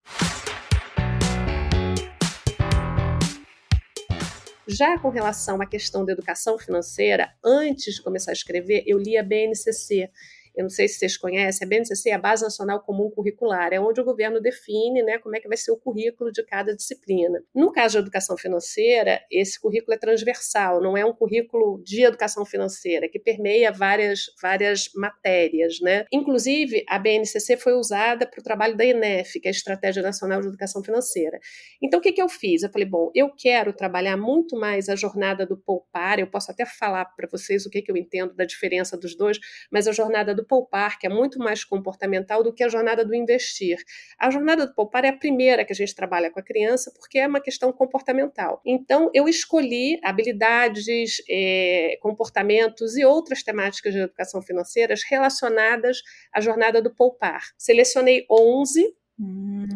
Já 4.68 4.98
com 5.00 5.10
relação 5.10 5.62
à 5.62 5.66
questão 5.66 6.06
da 6.06 6.14
educação 6.14 6.58
financeira, 6.58 7.34
antes 7.44 7.96
de 7.96 8.04
começar 8.04 8.32
a 8.32 8.34
escrever, 8.34 8.84
eu 8.86 8.98
li 8.98 9.18
a 9.18 9.24
BNCC 9.24 10.10
eu 10.56 10.64
não 10.64 10.70
sei 10.70 10.88
se 10.88 11.00
vocês 11.00 11.18
conhecem, 11.18 11.66
a 11.66 11.70
BNCC 11.70 12.10
é 12.10 12.14
a 12.14 12.20
Base 12.20 12.44
Nacional 12.44 12.82
Comum 12.82 13.10
Curricular, 13.10 13.74
é 13.74 13.80
onde 13.80 14.00
o 14.00 14.04
governo 14.04 14.40
define 14.40 15.02
né, 15.02 15.18
como 15.18 15.36
é 15.36 15.40
que 15.40 15.48
vai 15.48 15.58
ser 15.58 15.72
o 15.72 15.78
currículo 15.78 16.32
de 16.32 16.44
cada 16.44 16.76
disciplina. 16.76 17.44
No 17.54 17.72
caso 17.72 17.94
de 17.94 18.00
educação 18.00 18.38
financeira, 18.38 19.22
esse 19.32 19.60
currículo 19.60 19.94
é 19.94 19.98
transversal, 19.98 20.82
não 20.82 20.96
é 20.96 21.04
um 21.04 21.14
currículo 21.14 21.82
de 21.84 22.04
educação 22.04 22.46
financeira, 22.46 23.10
que 23.10 23.20
permeia 23.20 23.72
várias, 23.72 24.26
várias 24.42 24.90
matérias. 24.96 25.80
Né? 25.82 26.06
Inclusive, 26.12 26.84
a 26.88 27.00
BNCC 27.00 27.58
foi 27.58 27.74
usada 27.74 28.28
para 28.28 28.40
o 28.40 28.44
trabalho 28.44 28.78
da 28.78 28.86
INEF, 28.86 29.40
que 29.40 29.48
é 29.48 29.50
a 29.50 29.52
Estratégia 29.52 30.04
Nacional 30.04 30.42
de 30.42 30.48
Educação 30.48 30.84
Financeira. 30.84 31.40
Então, 31.82 32.00
o 32.00 32.04
que, 32.04 32.12
que 32.12 32.22
eu 32.22 32.30
fiz? 32.30 32.64
Eu 32.64 32.72
falei, 32.72 32.88
bom, 32.88 33.12
eu 33.16 33.32
quero 33.36 33.74
trabalhar 33.74 34.18
muito 34.18 34.58
mais 34.58 34.88
a 34.90 34.96
jornada 34.96 35.46
do 35.46 35.58
poupar, 35.58 36.20
eu 36.20 36.28
posso 36.28 36.52
até 36.52 36.66
falar 36.66 37.06
para 37.06 37.28
vocês 37.32 37.66
o 37.66 37.70
que, 37.70 37.82
que 37.82 37.92
eu 37.92 37.98
entendo 37.98 38.34
da 38.36 38.46
diferença 38.46 38.98
dos 38.98 39.16
dois, 39.16 39.40
mas 39.72 39.88
a 39.88 39.92
jornada 39.92 40.36
do 40.36 40.43
poupar, 40.44 41.00
que 41.00 41.08
é 41.08 41.10
muito 41.10 41.40
mais 41.40 41.64
comportamental 41.64 42.44
do 42.44 42.54
que 42.54 42.64
a 42.64 42.70
jornada 42.70 43.06
do 43.06 43.14
investir. 43.14 43.78
A 44.20 44.30
jornada 44.30 44.66
do 44.68 44.74
poupar 44.74 45.06
é 45.06 45.10
a 45.10 45.18
primeira 45.18 45.66
que 45.66 45.74
a 45.74 45.76
gente 45.76 45.96
trabalha 45.96 46.32
com 46.32 46.40
a 46.40 46.44
criança, 46.44 46.92
porque 46.96 47.20
é 47.20 47.28
uma 47.28 47.42
questão 47.42 47.72
comportamental. 47.72 48.62
Então, 48.66 49.10
eu 49.14 49.28
escolhi 49.28 50.00
habilidades, 50.04 51.22
é, 51.30 51.98
comportamentos 52.02 52.98
e 52.98 53.06
outras 53.06 53.44
temáticas 53.44 53.94
de 53.94 54.00
educação 54.00 54.42
financeira 54.42 54.94
relacionadas 55.10 56.02
à 56.34 56.40
jornada 56.40 56.82
do 56.82 56.94
poupar. 56.94 57.42
Selecionei 57.58 58.26
11 58.30 58.94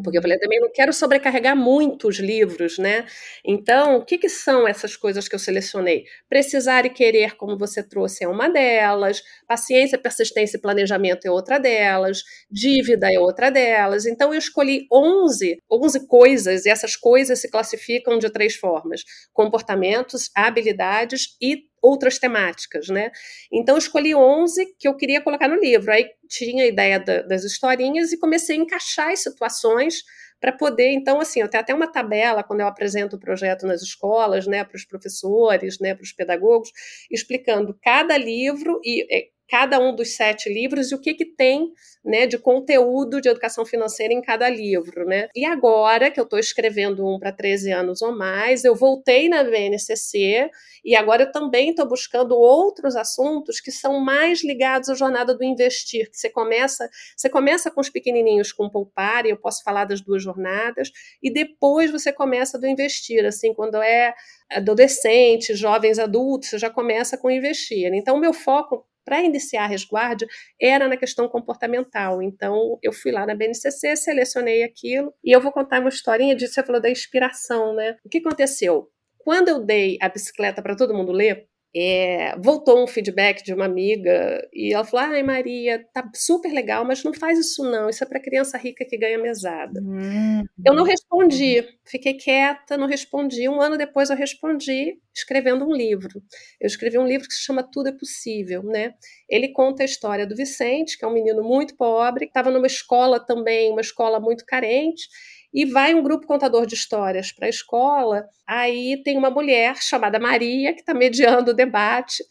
porque 0.03 0.17
eu 0.17 0.21
falei, 0.21 0.37
também 0.37 0.59
não 0.59 0.71
quero 0.71 0.93
sobrecarregar 0.93 1.55
muito 1.55 2.07
os 2.07 2.17
livros, 2.17 2.77
né? 2.77 3.05
Então, 3.43 3.97
o 3.97 4.05
que, 4.05 4.17
que 4.17 4.29
são 4.29 4.67
essas 4.67 4.95
coisas 4.95 5.27
que 5.27 5.35
eu 5.35 5.39
selecionei? 5.39 6.05
Precisar 6.29 6.85
e 6.85 6.89
querer, 6.89 7.35
como 7.35 7.57
você 7.57 7.83
trouxe, 7.83 8.23
é 8.23 8.27
uma 8.27 8.49
delas. 8.49 9.21
Paciência, 9.47 9.97
persistência 9.97 10.57
e 10.57 10.61
planejamento 10.61 11.25
é 11.25 11.31
outra 11.31 11.57
delas. 11.57 12.23
Dívida 12.49 13.11
é 13.11 13.19
outra 13.19 13.49
delas. 13.49 14.05
Então, 14.05 14.33
eu 14.33 14.39
escolhi 14.39 14.87
11, 14.91 15.57
11 15.69 16.07
coisas, 16.07 16.65
e 16.65 16.69
essas 16.69 16.95
coisas 16.95 17.39
se 17.39 17.49
classificam 17.49 18.17
de 18.17 18.29
três 18.29 18.55
formas: 18.55 19.03
comportamentos, 19.33 20.29
habilidades 20.35 21.35
e 21.41 21.63
outras 21.87 22.19
temáticas, 22.19 22.87
né? 22.89 23.11
Então 23.51 23.77
escolhi 23.77 24.13
11 24.13 24.75
que 24.77 24.87
eu 24.87 24.95
queria 24.95 25.21
colocar 25.21 25.47
no 25.47 25.59
livro. 25.59 25.91
Aí 25.91 26.09
tinha 26.27 26.63
a 26.63 26.67
ideia 26.67 26.99
da, 26.99 27.21
das 27.21 27.43
historinhas 27.43 28.11
e 28.11 28.19
comecei 28.19 28.57
a 28.57 28.59
encaixar 28.59 29.11
as 29.11 29.19
situações 29.19 30.03
para 30.39 30.51
poder, 30.51 30.91
então, 30.91 31.19
assim, 31.19 31.41
eu 31.41 31.49
tenho 31.49 31.61
até 31.61 31.73
uma 31.73 31.91
tabela 31.91 32.43
quando 32.43 32.61
eu 32.61 32.67
apresento 32.67 33.15
o 33.15 33.19
projeto 33.19 33.65
nas 33.65 33.81
escolas, 33.81 34.45
né, 34.45 34.63
para 34.63 34.75
os 34.75 34.85
professores, 34.85 35.79
né, 35.79 35.95
para 35.95 36.03
os 36.03 36.11
pedagogos, 36.11 36.69
explicando 37.09 37.75
cada 37.81 38.15
livro 38.17 38.79
e 38.83 39.03
é, 39.11 39.29
cada 39.49 39.79
um 39.79 39.95
dos 39.95 40.15
sete 40.15 40.51
livros 40.51 40.91
e 40.91 40.95
o 40.95 40.99
que, 40.99 41.13
que 41.13 41.25
tem 41.25 41.71
né, 42.03 42.25
de 42.25 42.37
conteúdo 42.37 43.19
de 43.19 43.29
educação 43.29 43.65
financeira 43.65 44.13
em 44.13 44.21
cada 44.21 44.49
livro. 44.49 45.05
Né? 45.05 45.29
E 45.35 45.45
agora 45.45 46.09
que 46.09 46.19
eu 46.19 46.23
estou 46.23 46.39
escrevendo 46.39 47.05
um 47.05 47.19
para 47.19 47.31
13 47.31 47.71
anos 47.71 48.01
ou 48.01 48.15
mais, 48.15 48.63
eu 48.63 48.75
voltei 48.75 49.27
na 49.27 49.43
VNCC 49.43 50.49
e 50.83 50.95
agora 50.95 51.23
eu 51.23 51.31
também 51.31 51.71
estou 51.71 51.85
buscando 51.85 52.35
outros 52.35 52.95
assuntos 52.95 53.59
que 53.59 53.71
são 53.71 53.99
mais 53.99 54.43
ligados 54.43 54.89
à 54.89 54.95
jornada 54.95 55.35
do 55.35 55.43
investir, 55.43 56.09
que 56.09 56.17
você 56.17 56.29
começa, 56.29 56.89
você 57.15 57.29
começa 57.29 57.69
com 57.69 57.81
os 57.81 57.89
pequenininhos 57.89 58.53
com 58.53 58.69
poupar, 58.69 59.25
e 59.25 59.29
eu 59.29 59.37
posso 59.37 59.63
falar 59.63 59.83
das 59.83 59.99
duas 59.99 60.23
jornadas, 60.23 60.89
e 61.21 61.31
depois 61.31 61.91
você 61.91 62.13
começa 62.13 62.57
do 62.57 62.65
investir, 62.65 63.25
assim, 63.25 63.53
quando 63.53 63.81
é 63.81 64.13
adolescente, 64.49 65.53
jovens 65.55 65.99
adultos, 65.99 66.49
você 66.49 66.57
já 66.57 66.69
começa 66.69 67.17
com 67.17 67.29
investir. 67.29 67.93
Então, 67.93 68.15
o 68.15 68.19
meu 68.19 68.31
foco 68.31 68.85
para 69.07 69.21
iniciar 69.21 69.63
a 69.63 69.67
resguarde 69.67 70.27
era 70.61 70.85
na 70.85 70.97
questão 70.97 71.29
comportamental. 71.29 72.21
Então, 72.21 72.77
eu 72.83 72.91
fui 72.91 73.09
lá 73.09 73.25
na 73.25 73.33
BNCC, 73.33 73.95
selecionei 73.95 74.63
aquilo 74.63 75.13
e 75.23 75.31
eu 75.31 75.39
vou 75.39 75.49
contar 75.49 75.79
uma 75.79 75.87
historinha 75.87 76.35
disso. 76.35 76.55
Você 76.55 76.63
falou 76.63 76.81
da 76.81 76.89
inspiração, 76.89 77.73
né? 77.73 77.95
O 78.03 78.09
que 78.09 78.17
aconteceu? 78.17 78.89
Quando 79.17 79.47
eu 79.47 79.63
dei 79.63 79.97
a 80.01 80.09
bicicleta 80.09 80.61
para 80.61 80.75
todo 80.75 80.93
mundo 80.93 81.13
ler, 81.13 81.47
é, 81.79 82.35
voltou 82.39 82.81
um 82.83 82.87
feedback 82.87 83.43
de 83.43 83.53
uma 83.53 83.65
amiga 83.65 84.41
e 84.53 84.73
ela 84.73 84.83
falou: 84.83 85.05
Ai, 85.07 85.23
Maria, 85.23 85.85
tá 85.93 86.09
super 86.15 86.51
legal, 86.51 86.85
mas 86.85 87.03
não 87.03 87.13
faz 87.13 87.37
isso 87.37 87.63
não, 87.63 87.89
isso 87.89 88.03
é 88.03 88.07
para 88.07 88.21
criança 88.21 88.57
rica 88.57 88.85
que 88.85 88.97
ganha 88.97 89.17
mesada. 89.17 89.81
Hum. 89.81 90.43
Eu 90.65 90.73
não 90.73 90.83
respondi, 90.83 91.63
fiquei 91.85 92.13
quieta, 92.13 92.77
não 92.77 92.87
respondi. 92.87 93.47
Um 93.49 93.61
ano 93.61 93.77
depois 93.77 94.09
eu 94.09 94.15
respondi 94.15 94.97
escrevendo 95.13 95.65
um 95.65 95.73
livro. 95.73 96.21
Eu 96.61 96.67
escrevi 96.67 96.97
um 96.97 97.07
livro 97.07 97.27
que 97.27 97.33
se 97.33 97.43
chama 97.43 97.63
Tudo 97.63 97.89
é 97.89 97.91
Possível, 97.91 98.63
né? 98.63 98.93
Ele 99.27 99.49
conta 99.49 99.83
a 99.83 99.85
história 99.85 100.27
do 100.27 100.35
Vicente, 100.35 100.97
que 100.97 101.03
é 101.03 101.07
um 101.07 101.13
menino 101.13 101.43
muito 101.43 101.75
pobre, 101.75 102.25
que 102.25 102.29
estava 102.29 102.51
numa 102.51 102.67
escola 102.67 103.19
também, 103.19 103.71
uma 103.71 103.81
escola 103.81 104.19
muito 104.19 104.45
carente, 104.45 105.07
e 105.53 105.65
vai 105.65 105.93
um 105.93 106.03
grupo 106.03 106.27
contador 106.27 106.65
de 106.65 106.75
histórias 106.75 107.31
para 107.31 107.47
a 107.47 107.49
escola. 107.49 108.25
Aí 108.47 109.01
tem 109.03 109.17
uma 109.17 109.29
mulher 109.29 109.75
chamada 109.81 110.19
Maria 110.19 110.73
que 110.73 110.81
está 110.81 110.93
mediando 110.93 111.51
o 111.51 111.53
debate. 111.55 112.23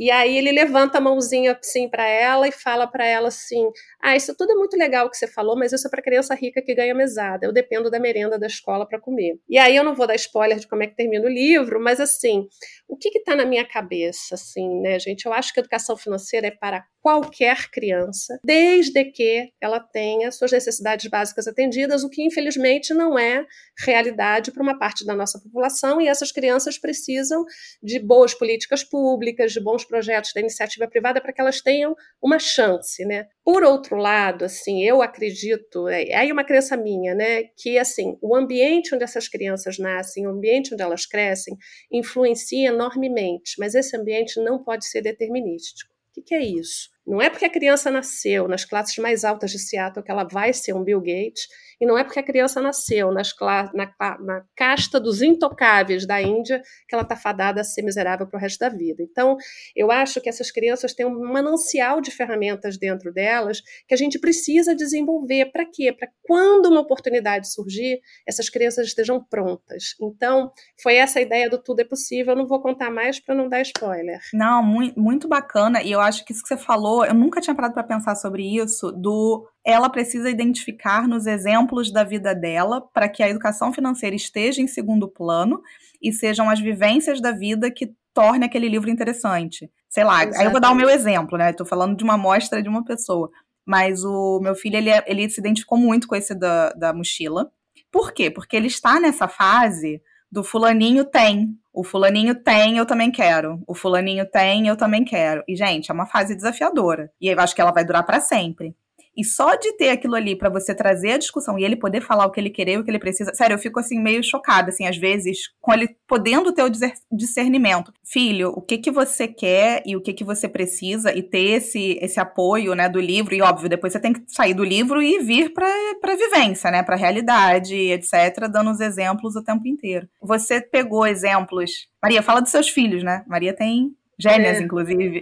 E 0.00 0.12
aí 0.12 0.38
ele 0.38 0.52
levanta 0.52 0.98
a 0.98 1.00
mãozinha 1.00 1.58
assim 1.60 1.88
para 1.90 2.06
ela 2.06 2.46
e 2.46 2.52
fala 2.52 2.86
para 2.86 3.04
ela 3.04 3.28
assim: 3.28 3.68
"Ah, 4.00 4.14
isso 4.14 4.32
tudo 4.36 4.52
é 4.52 4.54
muito 4.54 4.76
legal 4.76 5.10
que 5.10 5.16
você 5.16 5.26
falou, 5.26 5.58
mas 5.58 5.72
isso 5.72 5.88
é 5.88 5.90
para 5.90 6.00
criança 6.00 6.36
rica 6.36 6.62
que 6.62 6.72
ganha 6.72 6.94
mesada. 6.94 7.44
Eu 7.44 7.52
dependo 7.52 7.90
da 7.90 7.98
merenda 7.98 8.38
da 8.38 8.46
escola 8.46 8.86
para 8.86 9.00
comer". 9.00 9.40
E 9.48 9.58
aí 9.58 9.74
eu 9.74 9.82
não 9.82 9.96
vou 9.96 10.06
dar 10.06 10.14
spoiler 10.14 10.58
de 10.60 10.68
como 10.68 10.84
é 10.84 10.86
que 10.86 10.94
termina 10.94 11.26
o 11.26 11.28
livro, 11.28 11.80
mas 11.82 11.98
assim, 12.00 12.46
o 12.88 12.96
que 12.96 13.08
está 13.18 13.34
na 13.34 13.44
minha 13.44 13.66
cabeça, 13.66 14.36
assim, 14.36 14.80
né, 14.80 15.00
gente? 15.00 15.26
Eu 15.26 15.32
acho 15.32 15.52
que 15.52 15.58
educação 15.60 15.96
financeira 15.96 16.46
é 16.46 16.52
para 16.52 16.84
qualquer 17.08 17.70
criança, 17.70 18.38
desde 18.44 19.02
que 19.06 19.50
ela 19.62 19.80
tenha 19.80 20.30
suas 20.30 20.52
necessidades 20.52 21.08
básicas 21.08 21.48
atendidas, 21.48 22.04
o 22.04 22.10
que 22.10 22.22
infelizmente 22.22 22.92
não 22.92 23.18
é 23.18 23.46
realidade 23.78 24.52
para 24.52 24.62
uma 24.62 24.78
parte 24.78 25.06
da 25.06 25.14
nossa 25.14 25.40
população, 25.40 26.02
e 26.02 26.06
essas 26.06 26.30
crianças 26.30 26.76
precisam 26.76 27.46
de 27.82 27.98
boas 27.98 28.34
políticas 28.34 28.84
públicas, 28.84 29.52
de 29.52 29.60
bons 29.60 29.86
projetos 29.86 30.34
da 30.34 30.40
iniciativa 30.42 30.86
privada 30.86 31.18
para 31.18 31.32
que 31.32 31.40
elas 31.40 31.62
tenham 31.62 31.96
uma 32.22 32.38
chance, 32.38 33.02
né? 33.06 33.26
Por 33.42 33.62
outro 33.62 33.96
lado, 33.96 34.44
assim, 34.44 34.84
eu 34.84 35.00
acredito, 35.00 35.88
é, 35.88 36.14
aí 36.14 36.30
uma 36.30 36.44
crença 36.44 36.76
minha, 36.76 37.14
né, 37.14 37.44
que 37.56 37.78
assim, 37.78 38.18
o 38.20 38.36
ambiente 38.36 38.94
onde 38.94 39.04
essas 39.04 39.28
crianças 39.28 39.78
nascem, 39.78 40.26
o 40.26 40.30
ambiente 40.30 40.74
onde 40.74 40.82
elas 40.82 41.06
crescem, 41.06 41.56
influencia 41.90 42.68
enormemente, 42.68 43.54
mas 43.58 43.74
esse 43.74 43.96
ambiente 43.96 44.38
não 44.42 44.62
pode 44.62 44.86
ser 44.86 45.00
determinístico. 45.00 45.96
O 46.18 46.22
que 46.22 46.34
é 46.34 46.42
isso? 46.42 46.90
Não 47.08 47.22
é 47.22 47.30
porque 47.30 47.46
a 47.46 47.50
criança 47.50 47.90
nasceu 47.90 48.46
nas 48.46 48.66
classes 48.66 48.98
mais 48.98 49.24
altas 49.24 49.50
de 49.50 49.58
Seattle 49.58 50.04
que 50.04 50.10
ela 50.10 50.24
vai 50.24 50.52
ser 50.52 50.74
um 50.74 50.84
Bill 50.84 51.00
Gates, 51.00 51.48
e 51.80 51.86
não 51.86 51.96
é 51.96 52.04
porque 52.04 52.18
a 52.18 52.22
criança 52.22 52.60
nasceu 52.60 53.12
nas, 53.12 53.34
na, 53.74 54.18
na 54.20 54.44
casta 54.56 54.98
dos 54.98 55.22
intocáveis 55.22 56.06
da 56.06 56.20
Índia 56.20 56.62
que 56.88 56.94
ela 56.94 57.02
está 57.02 57.16
fadada 57.16 57.60
a 57.60 57.64
ser 57.64 57.82
miserável 57.82 58.26
para 58.26 58.38
o 58.38 58.40
resto 58.40 58.58
da 58.58 58.68
vida. 58.68 59.02
Então, 59.02 59.36
eu 59.74 59.90
acho 59.90 60.20
que 60.20 60.28
essas 60.28 60.50
crianças 60.50 60.92
têm 60.92 61.06
um 61.06 61.32
manancial 61.32 62.00
de 62.00 62.10
ferramentas 62.10 62.78
dentro 62.78 63.12
delas 63.12 63.62
que 63.86 63.94
a 63.94 63.96
gente 63.96 64.18
precisa 64.18 64.74
desenvolver. 64.74 65.46
Para 65.52 65.64
quê? 65.64 65.92
Para 65.92 66.08
quando 66.22 66.66
uma 66.66 66.80
oportunidade 66.80 67.50
surgir, 67.52 68.00
essas 68.26 68.48
crianças 68.48 68.88
estejam 68.88 69.22
prontas. 69.22 69.94
Então, 70.00 70.52
foi 70.82 70.96
essa 70.96 71.18
a 71.18 71.22
ideia 71.22 71.48
do 71.48 71.62
Tudo 71.62 71.80
é 71.80 71.84
Possível. 71.84 72.32
Eu 72.32 72.38
não 72.38 72.46
vou 72.46 72.60
contar 72.60 72.90
mais 72.90 73.20
para 73.20 73.34
não 73.34 73.48
dar 73.48 73.60
spoiler. 73.62 74.20
Não, 74.32 74.62
muito, 74.62 74.98
muito 74.98 75.28
bacana. 75.28 75.82
E 75.82 75.92
eu 75.92 76.00
acho 76.00 76.24
que 76.24 76.32
isso 76.32 76.42
que 76.42 76.48
você 76.48 76.56
falou, 76.56 77.04
eu 77.04 77.14
nunca 77.14 77.40
tinha 77.40 77.54
parado 77.54 77.74
para 77.74 77.82
pensar 77.82 78.14
sobre 78.14 78.42
isso, 78.42 78.90
do 78.92 79.46
ela 79.64 79.90
precisa 79.90 80.30
identificar 80.30 81.06
nos 81.06 81.26
exemplos 81.26 81.92
da 81.92 82.04
vida 82.04 82.34
dela 82.34 82.80
para 82.80 83.08
que 83.08 83.22
a 83.22 83.28
educação 83.28 83.72
financeira 83.72 84.16
esteja 84.16 84.62
em 84.62 84.66
segundo 84.66 85.08
plano 85.08 85.60
e 86.02 86.12
sejam 86.12 86.48
as 86.48 86.60
vivências 86.60 87.20
da 87.20 87.32
vida 87.32 87.70
que 87.70 87.92
torne 88.14 88.44
aquele 88.44 88.68
livro 88.68 88.90
interessante. 88.90 89.70
Sei 89.88 90.04
lá, 90.04 90.22
Exatamente. 90.22 90.38
aí 90.38 90.46
eu 90.46 90.50
vou 90.50 90.60
dar 90.60 90.70
o 90.70 90.74
meu 90.74 90.88
exemplo, 90.88 91.38
né? 91.38 91.50
Estou 91.50 91.66
falando 91.66 91.96
de 91.96 92.04
uma 92.04 92.14
amostra 92.14 92.62
de 92.62 92.68
uma 92.68 92.84
pessoa. 92.84 93.30
Mas 93.66 94.02
o 94.02 94.40
meu 94.40 94.54
filho, 94.54 94.76
ele, 94.76 94.90
é, 94.90 95.04
ele 95.06 95.28
se 95.28 95.40
identificou 95.40 95.76
muito 95.78 96.08
com 96.08 96.16
esse 96.16 96.34
da, 96.34 96.70
da 96.70 96.92
mochila. 96.92 97.50
Por 97.92 98.12
quê? 98.12 98.30
Porque 98.30 98.56
ele 98.56 98.66
está 98.66 98.98
nessa 98.98 99.28
fase 99.28 100.00
do 100.30 100.42
fulaninho 100.42 101.04
tem. 101.04 101.56
O 101.72 101.84
fulaninho 101.84 102.34
tem, 102.34 102.76
eu 102.76 102.86
também 102.86 103.10
quero. 103.10 103.62
O 103.66 103.74
fulaninho 103.74 104.26
tem, 104.28 104.66
eu 104.66 104.76
também 104.76 105.04
quero. 105.04 105.42
E, 105.46 105.54
gente, 105.54 105.90
é 105.90 105.94
uma 105.94 106.06
fase 106.06 106.34
desafiadora. 106.34 107.10
E 107.20 107.28
eu 107.28 107.38
acho 107.38 107.54
que 107.54 107.60
ela 107.60 107.70
vai 107.70 107.84
durar 107.84 108.04
para 108.04 108.20
sempre. 108.20 108.74
E 109.16 109.24
só 109.24 109.54
de 109.54 109.76
ter 109.76 109.90
aquilo 109.90 110.14
ali 110.14 110.36
para 110.36 110.48
você 110.48 110.74
trazer 110.74 111.12
a 111.12 111.18
discussão 111.18 111.58
e 111.58 111.64
ele 111.64 111.76
poder 111.76 112.00
falar 112.00 112.26
o 112.26 112.30
que 112.30 112.40
ele 112.40 112.50
querer, 112.50 112.78
o 112.78 112.84
que 112.84 112.90
ele 112.90 112.98
precisa. 112.98 113.34
Sério, 113.34 113.54
eu 113.54 113.58
fico 113.58 113.80
assim 113.80 114.00
meio 114.00 114.22
chocada, 114.22 114.70
assim, 114.70 114.86
às 114.86 114.96
vezes, 114.96 115.50
com 115.60 115.72
ele 115.72 115.88
podendo 116.06 116.52
ter 116.52 116.62
o 116.62 116.70
discernimento. 117.12 117.92
Filho, 118.04 118.50
o 118.50 118.62
que 118.62 118.78
que 118.78 118.90
você 118.90 119.26
quer 119.28 119.82
e 119.84 119.96
o 119.96 120.00
que 120.00 120.12
que 120.12 120.24
você 120.24 120.48
precisa 120.48 121.12
e 121.16 121.22
ter 121.22 121.56
esse, 121.56 121.98
esse 122.00 122.20
apoio, 122.20 122.74
né, 122.74 122.88
do 122.88 123.00
livro. 123.00 123.34
E 123.34 123.42
óbvio, 123.42 123.68
depois 123.68 123.92
você 123.92 124.00
tem 124.00 124.12
que 124.12 124.22
sair 124.28 124.54
do 124.54 124.64
livro 124.64 125.02
e 125.02 125.18
vir 125.18 125.52
para 125.52 125.68
para 126.00 126.16
vivência, 126.16 126.70
né, 126.70 126.82
para 126.82 126.96
realidade, 126.96 127.74
etc, 127.74 128.48
dando 128.50 128.70
os 128.70 128.80
exemplos 128.80 129.36
o 129.36 129.42
tempo 129.42 129.66
inteiro. 129.66 130.08
Você 130.22 130.60
pegou 130.60 131.06
exemplos. 131.06 131.88
Maria, 132.02 132.22
fala 132.22 132.40
dos 132.40 132.50
seus 132.50 132.68
filhos, 132.68 133.02
né? 133.02 133.24
Maria 133.26 133.54
tem 133.54 133.94
gêmeas, 134.18 134.58
é. 134.58 134.62
inclusive. 134.62 135.20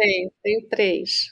Tenho, 0.00 0.30
tenho 0.42 0.68
três. 0.70 1.26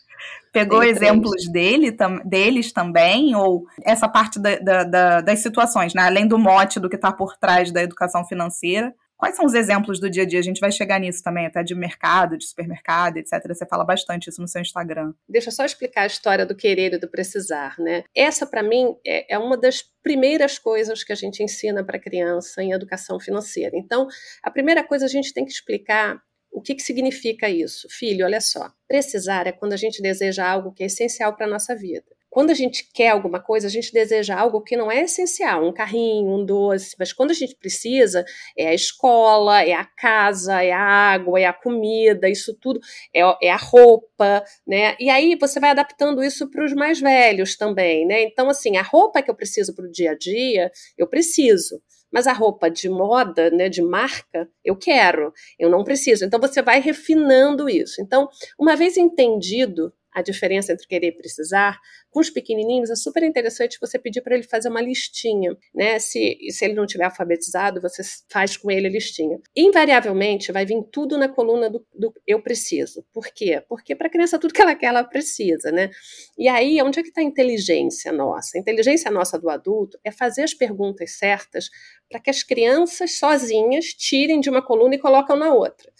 Pegou 0.52 0.82
exemplos 0.82 1.50
dele, 1.50 1.92
tam, 1.92 2.20
deles 2.24 2.72
também, 2.72 3.34
ou 3.34 3.66
essa 3.82 4.08
parte 4.08 4.40
da, 4.40 4.58
da, 4.58 4.84
da, 4.84 5.20
das 5.20 5.40
situações, 5.40 5.94
né? 5.94 6.02
além 6.02 6.26
do 6.26 6.38
mote 6.38 6.80
do 6.80 6.88
que 6.88 6.96
está 6.96 7.12
por 7.12 7.36
trás 7.36 7.70
da 7.70 7.82
educação 7.82 8.24
financeira, 8.24 8.94
Quais 9.18 9.34
são 9.34 9.44
os 9.44 9.54
exemplos 9.54 9.98
do 9.98 10.08
dia 10.08 10.22
a 10.22 10.26
dia? 10.26 10.38
A 10.38 10.42
gente 10.42 10.60
vai 10.60 10.70
chegar 10.70 11.00
nisso 11.00 11.24
também, 11.24 11.44
até 11.44 11.60
de 11.64 11.74
mercado, 11.74 12.38
de 12.38 12.46
supermercado, 12.46 13.16
etc. 13.16 13.32
Você 13.48 13.66
fala 13.66 13.84
bastante 13.84 14.30
isso 14.30 14.40
no 14.40 14.46
seu 14.46 14.62
Instagram. 14.62 15.12
Deixa 15.28 15.48
eu 15.48 15.52
só 15.52 15.64
explicar 15.64 16.02
a 16.02 16.06
história 16.06 16.46
do 16.46 16.54
querer 16.54 16.94
e 16.94 16.98
do 16.98 17.10
precisar, 17.10 17.74
né? 17.80 18.04
Essa, 18.16 18.46
para 18.46 18.62
mim, 18.62 18.94
é, 19.04 19.34
é 19.34 19.36
uma 19.36 19.56
das 19.56 19.82
primeiras 20.04 20.56
coisas 20.56 21.02
que 21.02 21.12
a 21.12 21.16
gente 21.16 21.42
ensina 21.42 21.84
para 21.84 21.98
criança 21.98 22.62
em 22.62 22.70
educação 22.70 23.18
financeira. 23.18 23.76
Então, 23.76 24.06
a 24.40 24.52
primeira 24.52 24.84
coisa 24.84 25.06
a 25.06 25.08
gente 25.08 25.34
tem 25.34 25.44
que 25.44 25.50
explicar 25.50 26.22
o 26.50 26.60
que, 26.60 26.74
que 26.74 26.82
significa 26.82 27.48
isso? 27.48 27.88
Filho, 27.90 28.24
olha 28.24 28.40
só, 28.40 28.70
precisar 28.86 29.46
é 29.46 29.52
quando 29.52 29.72
a 29.72 29.76
gente 29.76 30.02
deseja 30.02 30.48
algo 30.48 30.72
que 30.72 30.82
é 30.82 30.86
essencial 30.86 31.34
para 31.36 31.46
a 31.46 31.50
nossa 31.50 31.74
vida. 31.76 32.06
Quando 32.30 32.50
a 32.50 32.54
gente 32.54 32.88
quer 32.92 33.08
alguma 33.08 33.40
coisa, 33.40 33.66
a 33.66 33.70
gente 33.70 33.92
deseja 33.92 34.38
algo 34.38 34.60
que 34.60 34.76
não 34.76 34.92
é 34.92 35.02
essencial, 35.02 35.66
um 35.66 35.72
carrinho, 35.72 36.28
um 36.28 36.44
doce, 36.44 36.94
mas 36.98 37.12
quando 37.12 37.30
a 37.30 37.34
gente 37.34 37.56
precisa, 37.56 38.24
é 38.56 38.68
a 38.68 38.74
escola, 38.74 39.62
é 39.64 39.72
a 39.72 39.84
casa, 39.84 40.62
é 40.62 40.70
a 40.70 40.80
água, 40.80 41.40
é 41.40 41.46
a 41.46 41.54
comida, 41.54 42.28
isso 42.28 42.54
tudo, 42.60 42.80
é, 43.14 43.22
é 43.42 43.50
a 43.50 43.56
roupa, 43.56 44.44
né? 44.66 44.94
E 45.00 45.08
aí 45.08 45.36
você 45.40 45.58
vai 45.58 45.70
adaptando 45.70 46.22
isso 46.22 46.50
para 46.50 46.64
os 46.64 46.74
mais 46.74 47.00
velhos 47.00 47.56
também, 47.56 48.06
né? 48.06 48.22
Então, 48.22 48.50
assim, 48.50 48.76
a 48.76 48.82
roupa 48.82 49.22
que 49.22 49.30
eu 49.30 49.34
preciso 49.34 49.74
para 49.74 49.86
o 49.86 49.90
dia 49.90 50.10
a 50.10 50.16
dia, 50.16 50.70
eu 50.98 51.06
preciso. 51.08 51.80
Mas 52.12 52.26
a 52.26 52.32
roupa 52.32 52.70
de 52.70 52.88
moda, 52.88 53.50
né, 53.50 53.68
de 53.68 53.82
marca, 53.82 54.48
eu 54.64 54.76
quero, 54.76 55.32
eu 55.58 55.68
não 55.70 55.84
preciso. 55.84 56.24
Então 56.24 56.40
você 56.40 56.62
vai 56.62 56.80
refinando 56.80 57.68
isso. 57.68 58.00
Então, 58.00 58.28
uma 58.58 58.74
vez 58.76 58.96
entendido 58.96 59.92
a 60.18 60.22
diferença 60.22 60.72
entre 60.72 60.86
querer 60.86 61.08
e 61.08 61.12
precisar, 61.12 61.78
com 62.10 62.20
os 62.20 62.30
pequenininhos 62.30 62.90
é 62.90 62.96
super 62.96 63.22
interessante 63.22 63.78
você 63.80 63.98
pedir 63.98 64.20
para 64.20 64.34
ele 64.34 64.42
fazer 64.42 64.68
uma 64.68 64.80
listinha, 64.80 65.56
né? 65.74 65.98
Se, 65.98 66.36
se 66.50 66.64
ele 66.64 66.74
não 66.74 66.86
tiver 66.86 67.04
alfabetizado, 67.04 67.80
você 67.80 68.02
faz 68.30 68.56
com 68.56 68.70
ele 68.70 68.86
a 68.86 68.90
listinha. 68.90 69.38
Invariavelmente 69.56 70.50
vai 70.52 70.66
vir 70.66 70.82
tudo 70.90 71.16
na 71.16 71.28
coluna 71.28 71.70
do, 71.70 71.84
do 71.94 72.12
eu 72.26 72.42
preciso. 72.42 73.04
Por 73.12 73.26
quê? 73.28 73.62
Porque 73.68 73.94
para 73.94 74.08
a 74.08 74.10
criança 74.10 74.38
tudo 74.38 74.54
que 74.54 74.62
ela 74.62 74.74
quer, 74.74 74.86
ela 74.86 75.04
precisa, 75.04 75.70
né? 75.70 75.90
E 76.36 76.48
aí, 76.48 76.80
onde 76.82 76.98
é 76.98 77.02
que 77.02 77.08
está 77.08 77.20
a 77.20 77.24
inteligência 77.24 78.12
nossa? 78.12 78.56
A 78.56 78.60
inteligência 78.60 79.10
nossa 79.10 79.38
do 79.38 79.48
adulto 79.48 79.98
é 80.04 80.10
fazer 80.10 80.42
as 80.42 80.54
perguntas 80.54 81.12
certas 81.12 81.68
para 82.08 82.20
que 82.20 82.30
as 82.30 82.42
crianças 82.42 83.18
sozinhas 83.18 83.86
tirem 83.86 84.40
de 84.40 84.48
uma 84.48 84.62
coluna 84.62 84.94
e 84.94 84.98
colocam 84.98 85.36
na 85.36 85.52
outra. 85.52 85.92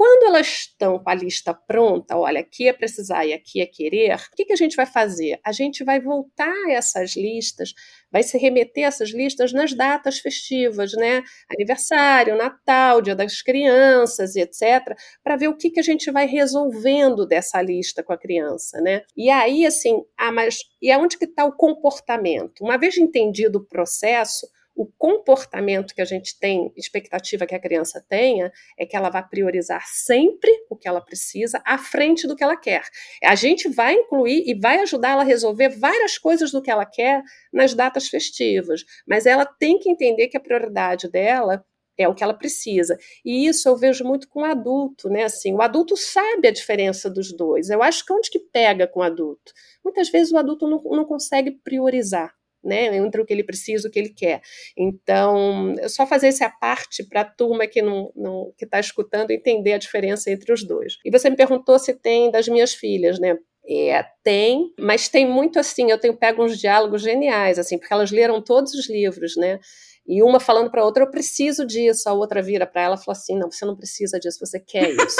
Quando 0.00 0.28
elas 0.28 0.46
estão 0.46 0.98
com 0.98 1.10
a 1.10 1.14
lista 1.14 1.52
pronta, 1.52 2.16
olha, 2.16 2.40
aqui 2.40 2.66
é 2.66 2.72
precisar 2.72 3.26
e 3.26 3.34
aqui 3.34 3.60
é 3.60 3.66
querer, 3.66 4.14
o 4.14 4.34
que, 4.34 4.46
que 4.46 4.52
a 4.54 4.56
gente 4.56 4.74
vai 4.74 4.86
fazer? 4.86 5.38
A 5.44 5.52
gente 5.52 5.84
vai 5.84 6.00
voltar 6.00 6.70
essas 6.70 7.14
listas, 7.14 7.74
vai 8.10 8.22
se 8.22 8.38
remeter 8.38 8.84
essas 8.84 9.10
listas 9.10 9.52
nas 9.52 9.74
datas 9.74 10.18
festivas, 10.18 10.94
né? 10.94 11.22
Aniversário, 11.50 12.34
Natal, 12.34 13.02
Dia 13.02 13.14
das 13.14 13.42
Crianças 13.42 14.36
etc., 14.36 14.96
para 15.22 15.36
ver 15.36 15.48
o 15.48 15.56
que, 15.58 15.68
que 15.68 15.80
a 15.80 15.82
gente 15.82 16.10
vai 16.10 16.24
resolvendo 16.24 17.26
dessa 17.26 17.60
lista 17.60 18.02
com 18.02 18.14
a 18.14 18.18
criança, 18.18 18.80
né? 18.80 19.02
E 19.14 19.28
aí, 19.28 19.66
assim, 19.66 20.02
ah, 20.16 20.32
mas 20.32 20.60
e 20.80 20.90
aonde 20.90 21.18
que 21.18 21.26
está 21.26 21.44
o 21.44 21.54
comportamento? 21.54 22.62
Uma 22.62 22.78
vez 22.78 22.96
entendido 22.96 23.58
o 23.58 23.66
processo, 23.66 24.46
o 24.80 24.86
comportamento 24.96 25.94
que 25.94 26.00
a 26.00 26.06
gente 26.06 26.38
tem, 26.38 26.72
expectativa 26.74 27.44
que 27.44 27.54
a 27.54 27.60
criança 27.60 28.02
tenha, 28.08 28.50
é 28.78 28.86
que 28.86 28.96
ela 28.96 29.10
vai 29.10 29.22
priorizar 29.22 29.84
sempre 29.86 30.50
o 30.70 30.74
que 30.74 30.88
ela 30.88 31.02
precisa 31.02 31.60
à 31.66 31.76
frente 31.76 32.26
do 32.26 32.34
que 32.34 32.42
ela 32.42 32.56
quer. 32.56 32.82
A 33.22 33.34
gente 33.34 33.68
vai 33.68 33.92
incluir 33.92 34.42
e 34.46 34.58
vai 34.58 34.80
ajudar 34.80 35.10
ela 35.10 35.20
a 35.20 35.26
resolver 35.26 35.68
várias 35.68 36.16
coisas 36.16 36.50
do 36.50 36.62
que 36.62 36.70
ela 36.70 36.86
quer 36.86 37.22
nas 37.52 37.74
datas 37.74 38.08
festivas, 38.08 38.82
mas 39.06 39.26
ela 39.26 39.44
tem 39.44 39.78
que 39.78 39.90
entender 39.90 40.28
que 40.28 40.36
a 40.38 40.40
prioridade 40.40 41.10
dela 41.10 41.62
é 41.98 42.08
o 42.08 42.14
que 42.14 42.24
ela 42.24 42.32
precisa. 42.32 42.96
E 43.22 43.46
isso 43.46 43.68
eu 43.68 43.76
vejo 43.76 44.02
muito 44.02 44.30
com 44.30 44.40
o 44.40 44.46
adulto, 44.46 45.10
né? 45.10 45.24
Assim, 45.24 45.52
o 45.52 45.60
adulto 45.60 45.94
sabe 45.94 46.48
a 46.48 46.52
diferença 46.52 47.10
dos 47.10 47.36
dois. 47.36 47.68
Eu 47.68 47.82
acho 47.82 48.02
que 48.06 48.14
onde 48.14 48.30
que 48.30 48.38
pega 48.38 48.86
com 48.86 49.00
o 49.00 49.02
adulto? 49.02 49.52
Muitas 49.84 50.08
vezes 50.08 50.32
o 50.32 50.38
adulto 50.38 50.66
não, 50.66 50.82
não 50.84 51.04
consegue 51.04 51.50
priorizar 51.50 52.34
né, 52.62 52.96
entre 52.96 53.20
o 53.20 53.26
que 53.26 53.32
ele 53.32 53.44
precisa 53.44 53.86
e 53.86 53.88
o 53.88 53.92
que 53.92 53.98
ele 53.98 54.10
quer. 54.10 54.40
Então, 54.76 55.74
só 55.88 56.06
fazer 56.06 56.28
essa 56.28 56.48
parte 56.48 57.02
para 57.04 57.22
a 57.22 57.24
turma 57.24 57.66
que 57.66 57.82
não, 57.82 58.12
não 58.14 58.52
que 58.56 58.64
está 58.64 58.78
escutando 58.78 59.30
entender 59.30 59.72
a 59.72 59.78
diferença 59.78 60.30
entre 60.30 60.52
os 60.52 60.64
dois. 60.64 60.98
E 61.04 61.10
você 61.10 61.30
me 61.30 61.36
perguntou 61.36 61.78
se 61.78 61.94
tem 61.94 62.30
das 62.30 62.48
minhas 62.48 62.74
filhas, 62.74 63.18
né? 63.18 63.38
É, 63.68 64.04
tem, 64.24 64.72
mas 64.78 65.08
tem 65.08 65.26
muito 65.26 65.58
assim, 65.58 65.90
eu 65.90 65.98
tenho 65.98 66.16
pego 66.16 66.42
uns 66.42 66.58
diálogos 66.58 67.02
geniais, 67.02 67.58
assim, 67.58 67.78
porque 67.78 67.92
elas 67.92 68.10
leram 68.10 68.42
todos 68.42 68.74
os 68.74 68.88
livros, 68.88 69.36
né? 69.36 69.60
E 70.06 70.22
uma 70.22 70.40
falando 70.40 70.70
para 70.70 70.82
a 70.82 70.84
outra, 70.84 71.04
eu 71.04 71.10
preciso 71.10 71.64
disso, 71.64 72.08
a 72.08 72.12
outra 72.12 72.42
vira 72.42 72.66
para 72.66 72.82
ela 72.82 72.94
e 72.96 72.98
fala 72.98 73.16
assim: 73.16 73.38
não, 73.38 73.50
você 73.50 73.64
não 73.64 73.76
precisa 73.76 74.18
disso, 74.18 74.40
você 74.40 74.58
quer 74.58 74.90
isso. 74.90 75.16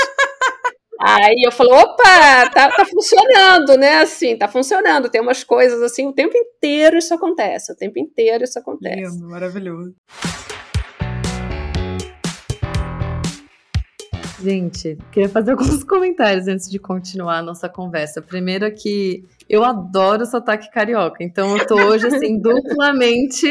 Aí 1.02 1.42
eu 1.42 1.50
falo, 1.50 1.70
opa, 1.72 2.50
tá, 2.52 2.70
tá 2.70 2.84
funcionando, 2.84 3.74
né? 3.78 4.02
Assim, 4.02 4.36
tá 4.36 4.46
funcionando. 4.46 5.08
Tem 5.08 5.18
umas 5.18 5.42
coisas 5.42 5.80
assim, 5.80 6.06
o 6.06 6.12
tempo 6.12 6.36
inteiro 6.36 6.98
isso 6.98 7.14
acontece, 7.14 7.72
o 7.72 7.76
tempo 7.76 7.98
inteiro 7.98 8.44
isso 8.44 8.58
acontece. 8.58 9.10
Lindo, 9.10 9.26
maravilhoso. 9.26 9.94
Gente, 14.42 14.98
queria 15.10 15.28
fazer 15.28 15.52
alguns 15.52 15.82
comentários 15.84 16.46
antes 16.48 16.70
de 16.70 16.78
continuar 16.78 17.38
a 17.38 17.42
nossa 17.42 17.68
conversa. 17.68 18.20
Primeiro 18.20 18.66
aqui, 18.66 19.24
eu 19.48 19.64
adoro 19.64 20.22
o 20.22 20.26
sotaque 20.26 20.70
carioca, 20.70 21.24
então 21.24 21.56
eu 21.56 21.66
tô 21.66 21.76
hoje, 21.76 22.08
assim, 22.08 22.38
duplamente, 22.40 23.46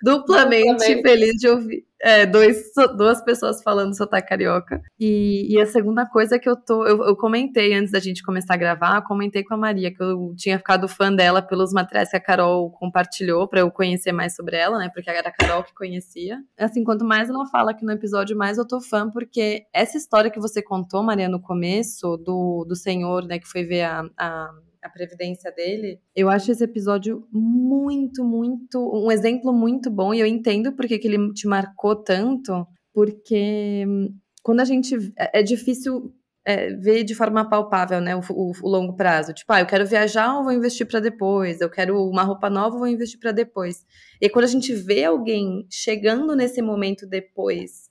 duplamente 0.00 1.02
feliz 1.02 1.34
de 1.34 1.48
ouvir 1.48 1.84
é, 2.02 2.26
dois, 2.26 2.72
duas 2.96 3.22
pessoas 3.22 3.62
falando 3.62 3.96
sotaque 3.96 4.28
carioca. 4.28 4.82
E, 4.98 5.46
e, 5.48 5.60
a 5.60 5.66
segunda 5.66 6.04
coisa 6.04 6.36
que 6.38 6.48
eu 6.48 6.56
tô. 6.56 6.84
Eu, 6.84 7.04
eu, 7.04 7.16
comentei 7.16 7.72
antes 7.74 7.92
da 7.92 8.00
gente 8.00 8.24
começar 8.24 8.54
a 8.54 8.56
gravar, 8.56 9.02
comentei 9.02 9.44
com 9.44 9.54
a 9.54 9.56
Maria 9.56 9.94
que 9.94 10.02
eu 10.02 10.34
tinha 10.36 10.58
ficado 10.58 10.88
fã 10.88 11.14
dela 11.14 11.40
pelos 11.40 11.72
materiais 11.72 12.10
que 12.10 12.16
a 12.16 12.20
Carol 12.20 12.70
compartilhou 12.72 13.46
para 13.46 13.60
eu 13.60 13.70
conhecer 13.70 14.10
mais 14.10 14.34
sobre 14.34 14.56
ela, 14.56 14.78
né? 14.78 14.90
Porque 14.92 15.08
era 15.08 15.28
a 15.28 15.32
Carol 15.32 15.62
que 15.62 15.72
conhecia. 15.74 16.40
Assim, 16.58 16.82
quanto 16.82 17.04
mais 17.04 17.30
ela 17.30 17.46
fala 17.46 17.70
aqui 17.70 17.84
no 17.84 17.92
episódio, 17.92 18.36
mais 18.36 18.58
eu 18.58 18.66
tô 18.66 18.80
fã, 18.80 19.08
porque 19.08 19.64
essa 19.72 19.96
história 19.96 20.30
que 20.30 20.40
você 20.40 20.60
contou, 20.60 21.04
Maria, 21.04 21.28
no 21.28 21.40
começo, 21.40 22.16
do, 22.16 22.64
do 22.64 22.74
senhor, 22.74 23.24
né, 23.26 23.38
que 23.38 23.46
foi 23.46 23.64
ver 23.64 23.82
a, 23.82 24.04
a 24.18 24.50
a 24.82 24.88
previdência 24.88 25.52
dele, 25.52 26.00
eu 26.14 26.28
acho 26.28 26.50
esse 26.50 26.64
episódio 26.64 27.26
muito, 27.30 28.24
muito, 28.24 28.78
um 28.92 29.10
exemplo 29.10 29.52
muito 29.52 29.90
bom, 29.90 30.12
e 30.12 30.20
eu 30.20 30.26
entendo 30.26 30.72
porque 30.72 30.98
que 30.98 31.06
ele 31.06 31.32
te 31.32 31.46
marcou 31.46 31.94
tanto, 31.94 32.66
porque 32.92 33.84
hum, 33.86 34.14
quando 34.42 34.60
a 34.60 34.64
gente. 34.64 34.94
É, 35.16 35.40
é 35.40 35.42
difícil 35.42 36.12
é, 36.44 36.74
ver 36.74 37.04
de 37.04 37.14
forma 37.14 37.48
palpável, 37.48 38.00
né, 38.00 38.16
o, 38.16 38.20
o, 38.30 38.52
o, 38.62 38.68
longo 38.68 38.94
prazo. 38.94 39.32
Tipo, 39.32 39.52
ah, 39.52 39.60
eu 39.60 39.66
quero 39.66 39.86
viajar 39.86 40.36
ou 40.36 40.44
vou 40.44 40.52
investir 40.52 40.86
para 40.86 41.00
depois? 41.00 41.60
Eu 41.60 41.70
quero 41.70 41.96
uma 42.08 42.24
roupa 42.24 42.50
nova 42.50 42.74
ou 42.74 42.80
vou 42.80 42.88
investir 42.88 43.20
para 43.20 43.32
depois? 43.32 43.84
E 44.20 44.28
quando 44.28 44.46
a 44.46 44.48
gente 44.48 44.74
vê 44.74 45.04
alguém 45.04 45.66
chegando 45.70 46.34
nesse 46.34 46.60
momento 46.60 47.06
depois 47.06 47.88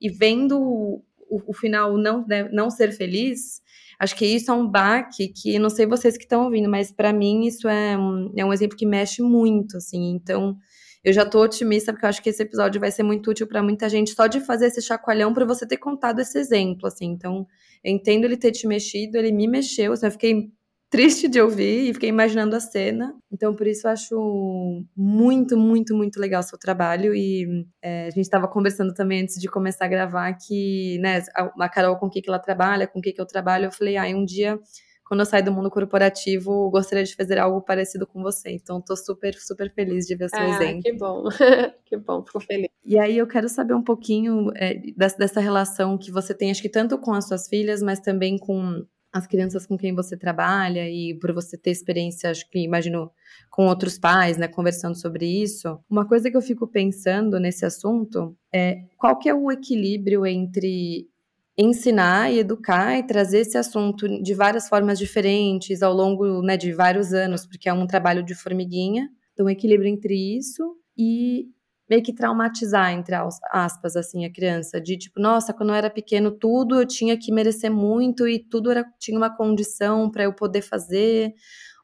e 0.00 0.08
vendo 0.08 0.60
o, 0.60 1.02
o 1.28 1.52
final 1.52 1.96
não, 1.98 2.24
né, 2.26 2.48
não 2.52 2.70
ser 2.70 2.92
feliz, 2.92 3.60
Acho 3.98 4.14
que 4.14 4.24
isso 4.24 4.50
é 4.50 4.54
um 4.54 4.66
baque 4.68 5.28
que, 5.28 5.58
não 5.58 5.68
sei 5.68 5.86
vocês 5.86 6.16
que 6.16 6.24
estão 6.24 6.44
ouvindo, 6.44 6.68
mas 6.68 6.92
para 6.92 7.12
mim 7.12 7.46
isso 7.46 7.68
é 7.68 7.98
um, 7.98 8.32
é 8.36 8.44
um 8.44 8.52
exemplo 8.52 8.76
que 8.76 8.86
mexe 8.86 9.22
muito, 9.22 9.76
assim. 9.78 10.10
Então, 10.12 10.56
eu 11.02 11.12
já 11.12 11.24
tô 11.24 11.42
otimista 11.42 11.92
porque 11.92 12.04
eu 12.06 12.08
acho 12.10 12.22
que 12.22 12.30
esse 12.30 12.42
episódio 12.42 12.80
vai 12.80 12.90
ser 12.92 13.02
muito 13.02 13.30
útil 13.30 13.46
para 13.46 13.62
muita 13.62 13.88
gente 13.88 14.10
só 14.10 14.26
de 14.26 14.40
fazer 14.40 14.66
esse 14.66 14.82
chacoalhão 14.82 15.32
para 15.34 15.44
você 15.44 15.66
ter 15.66 15.78
contado 15.78 16.20
esse 16.20 16.38
exemplo, 16.38 16.86
assim. 16.86 17.06
Então, 17.06 17.46
eu 17.82 17.92
entendo 17.92 18.24
ele 18.24 18.36
ter 18.36 18.52
te 18.52 18.66
mexido, 18.66 19.16
ele 19.18 19.32
me 19.32 19.48
mexeu, 19.48 19.92
assim, 19.92 20.06
eu 20.06 20.12
fiquei 20.12 20.50
triste 20.90 21.28
de 21.28 21.40
ouvir 21.40 21.90
e 21.90 21.94
fiquei 21.94 22.08
imaginando 22.08 22.56
a 22.56 22.60
cena. 22.60 23.14
Então, 23.30 23.54
por 23.54 23.66
isso, 23.66 23.86
eu 23.86 23.90
acho 23.90 24.84
muito, 24.96 25.56
muito, 25.56 25.94
muito 25.94 26.18
legal 26.18 26.40
o 26.40 26.44
seu 26.44 26.58
trabalho. 26.58 27.14
E 27.14 27.66
é, 27.82 28.06
a 28.06 28.10
gente 28.10 28.22
estava 28.22 28.48
conversando 28.48 28.94
também 28.94 29.22
antes 29.22 29.40
de 29.40 29.48
começar 29.48 29.84
a 29.84 29.88
gravar 29.88 30.32
que, 30.34 30.98
né, 31.00 31.22
a, 31.34 31.68
Carol 31.68 31.96
com 31.96 32.06
o 32.06 32.10
que, 32.10 32.22
que 32.22 32.28
ela 32.28 32.38
trabalha, 32.38 32.86
com 32.86 32.98
o 32.98 33.02
que, 33.02 33.12
que 33.12 33.20
eu 33.20 33.26
trabalho. 33.26 33.66
Eu 33.66 33.72
falei, 33.72 33.96
ah, 33.96 34.06
um 34.16 34.24
dia. 34.24 34.58
Quando 35.04 35.20
eu 35.20 35.26
sair 35.26 35.42
do 35.42 35.50
mundo 35.50 35.70
corporativo, 35.70 36.68
gostaria 36.70 37.02
de 37.02 37.16
fazer 37.16 37.38
algo 37.38 37.62
parecido 37.62 38.06
com 38.06 38.22
você. 38.22 38.50
Então, 38.50 38.78
estou 38.78 38.94
super, 38.94 39.34
super 39.34 39.72
feliz 39.72 40.04
de 40.04 40.14
ver 40.14 40.28
seu 40.28 40.38
ah, 40.38 40.48
exemplo. 40.50 40.82
Que 40.82 40.92
bom, 40.92 41.24
que 41.86 41.96
bom, 41.96 42.22
fico 42.26 42.40
feliz. 42.40 42.68
E 42.84 42.98
aí, 42.98 43.16
eu 43.16 43.26
quero 43.26 43.48
saber 43.48 43.72
um 43.72 43.82
pouquinho 43.82 44.50
é, 44.54 44.74
dessa, 44.94 45.16
dessa 45.16 45.40
relação 45.40 45.96
que 45.96 46.10
você 46.10 46.34
tem, 46.34 46.50
acho 46.50 46.60
que 46.60 46.68
tanto 46.68 46.98
com 46.98 47.14
as 47.14 47.26
suas 47.26 47.48
filhas, 47.48 47.82
mas 47.82 48.00
também 48.00 48.36
com 48.36 48.84
as 49.12 49.26
crianças 49.26 49.66
com 49.66 49.76
quem 49.76 49.94
você 49.94 50.16
trabalha 50.16 50.88
e 50.88 51.18
por 51.18 51.32
você 51.32 51.56
ter 51.56 51.70
experiência, 51.70 52.30
acho 52.30 52.48
que 52.50 52.58
imagino, 52.58 53.10
com 53.50 53.66
outros 53.66 53.98
pais, 53.98 54.36
né, 54.36 54.46
conversando 54.48 54.94
sobre 54.94 55.26
isso. 55.26 55.78
Uma 55.88 56.06
coisa 56.06 56.30
que 56.30 56.36
eu 56.36 56.42
fico 56.42 56.66
pensando 56.66 57.40
nesse 57.40 57.64
assunto 57.64 58.36
é 58.52 58.82
qual 58.96 59.18
que 59.18 59.28
é 59.28 59.34
o 59.34 59.50
equilíbrio 59.50 60.26
entre 60.26 61.08
ensinar 61.56 62.32
e 62.32 62.38
educar 62.38 62.96
e 62.98 63.02
trazer 63.02 63.40
esse 63.40 63.58
assunto 63.58 64.22
de 64.22 64.34
várias 64.34 64.68
formas 64.68 64.98
diferentes 64.98 65.82
ao 65.82 65.92
longo 65.92 66.40
né, 66.40 66.56
de 66.56 66.72
vários 66.72 67.12
anos, 67.12 67.46
porque 67.46 67.68
é 67.68 67.72
um 67.72 67.86
trabalho 67.86 68.22
de 68.22 68.34
formiguinha. 68.34 69.08
Então, 69.32 69.50
equilíbrio 69.50 69.88
entre 69.88 70.14
isso 70.36 70.76
e 70.96 71.48
meio 71.88 72.02
que 72.02 72.12
traumatizar, 72.12 72.92
entre 72.92 73.14
aspas, 73.50 73.96
assim, 73.96 74.24
a 74.24 74.32
criança. 74.32 74.80
De 74.80 74.96
tipo, 74.96 75.20
nossa, 75.20 75.52
quando 75.54 75.70
eu 75.70 75.74
era 75.74 75.90
pequeno, 75.90 76.30
tudo 76.30 76.80
eu 76.80 76.86
tinha 76.86 77.16
que 77.18 77.32
merecer 77.32 77.70
muito 77.70 78.28
e 78.28 78.38
tudo 78.38 78.70
era, 78.70 78.84
tinha 78.98 79.16
uma 79.16 79.34
condição 79.34 80.10
para 80.10 80.24
eu 80.24 80.32
poder 80.32 80.62
fazer 80.62 81.34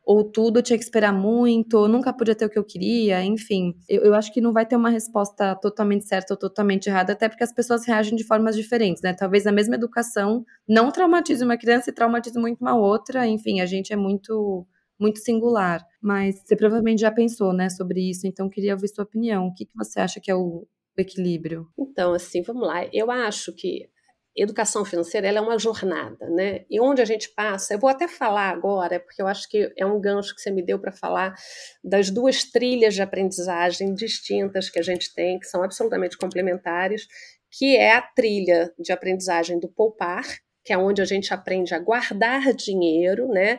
ou 0.06 0.22
tudo 0.22 0.58
eu 0.58 0.62
tinha 0.62 0.78
que 0.78 0.84
esperar 0.84 1.12
muito, 1.12 1.78
ou 1.78 1.88
nunca 1.88 2.12
podia 2.12 2.34
ter 2.34 2.44
o 2.44 2.50
que 2.50 2.58
eu 2.58 2.64
queria, 2.64 3.24
enfim. 3.24 3.74
Eu, 3.88 4.02
eu, 4.02 4.14
acho 4.14 4.32
que 4.32 4.40
não 4.40 4.52
vai 4.52 4.66
ter 4.66 4.76
uma 4.76 4.90
resposta 4.90 5.54
totalmente 5.56 6.06
certa 6.06 6.34
ou 6.34 6.38
totalmente 6.38 6.88
errada, 6.88 7.14
até 7.14 7.28
porque 7.28 7.42
as 7.42 7.52
pessoas 7.52 7.86
reagem 7.86 8.14
de 8.14 8.24
formas 8.24 8.54
diferentes, 8.54 9.02
né? 9.02 9.14
Talvez 9.14 9.46
a 9.46 9.52
mesma 9.52 9.76
educação 9.76 10.44
não 10.68 10.90
traumatize 10.90 11.42
uma 11.42 11.56
criança 11.56 11.90
e 11.90 11.92
traumatize 11.92 12.38
muito 12.38 12.60
uma 12.60 12.76
outra, 12.76 13.26
enfim, 13.26 13.60
a 13.60 13.66
gente 13.66 13.92
é 13.92 13.96
muito 13.96 14.66
muito 14.98 15.18
singular, 15.18 15.84
mas 16.04 16.42
você 16.44 16.54
provavelmente 16.54 17.00
já 17.00 17.10
pensou, 17.10 17.54
né, 17.54 17.70
sobre 17.70 18.10
isso, 18.10 18.26
então 18.26 18.50
queria 18.50 18.74
ouvir 18.74 18.88
sua 18.88 19.04
opinião. 19.04 19.46
O 19.46 19.54
que, 19.54 19.64
que 19.64 19.74
você 19.74 19.98
acha 19.98 20.20
que 20.20 20.30
é 20.30 20.34
o 20.34 20.66
equilíbrio? 20.98 21.66
Então, 21.78 22.12
assim, 22.12 22.42
vamos 22.42 22.66
lá. 22.66 22.86
Eu 22.92 23.10
acho 23.10 23.54
que 23.54 23.88
educação 24.36 24.84
financeira 24.84 25.28
é 25.28 25.40
uma 25.40 25.58
jornada, 25.58 26.28
né? 26.28 26.66
E 26.68 26.78
onde 26.78 27.00
a 27.00 27.06
gente 27.06 27.30
passa, 27.30 27.72
eu 27.72 27.78
vou 27.78 27.88
até 27.88 28.06
falar 28.06 28.50
agora, 28.50 29.00
porque 29.00 29.22
eu 29.22 29.26
acho 29.26 29.48
que 29.48 29.72
é 29.78 29.86
um 29.86 29.98
gancho 29.98 30.34
que 30.34 30.42
você 30.42 30.50
me 30.50 30.60
deu 30.60 30.78
para 30.78 30.92
falar 30.92 31.34
das 31.82 32.10
duas 32.10 32.44
trilhas 32.44 32.94
de 32.94 33.00
aprendizagem 33.00 33.94
distintas 33.94 34.68
que 34.68 34.78
a 34.78 34.82
gente 34.82 35.14
tem, 35.14 35.38
que 35.38 35.46
são 35.46 35.62
absolutamente 35.62 36.18
complementares, 36.18 37.06
que 37.50 37.76
é 37.76 37.94
a 37.94 38.02
trilha 38.02 38.74
de 38.78 38.92
aprendizagem 38.92 39.58
do 39.58 39.68
poupar, 39.68 40.26
que 40.62 40.72
é 40.72 40.76
onde 40.76 41.00
a 41.00 41.06
gente 41.06 41.32
aprende 41.32 41.74
a 41.74 41.78
guardar 41.78 42.52
dinheiro, 42.52 43.26
né? 43.28 43.56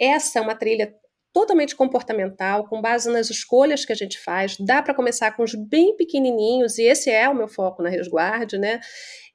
Essa 0.00 0.40
é 0.40 0.42
uma 0.42 0.56
trilha 0.56 0.92
totalmente 1.36 1.76
comportamental, 1.76 2.66
com 2.66 2.80
base 2.80 3.12
nas 3.12 3.28
escolhas 3.28 3.84
que 3.84 3.92
a 3.92 3.94
gente 3.94 4.18
faz. 4.18 4.56
Dá 4.58 4.80
para 4.80 4.94
começar 4.94 5.32
com 5.32 5.42
os 5.42 5.54
bem 5.54 5.94
pequenininhos, 5.94 6.78
e 6.78 6.84
esse 6.84 7.10
é 7.10 7.28
o 7.28 7.34
meu 7.34 7.46
foco 7.46 7.82
na 7.82 7.90
resguarde, 7.90 8.56
né? 8.56 8.80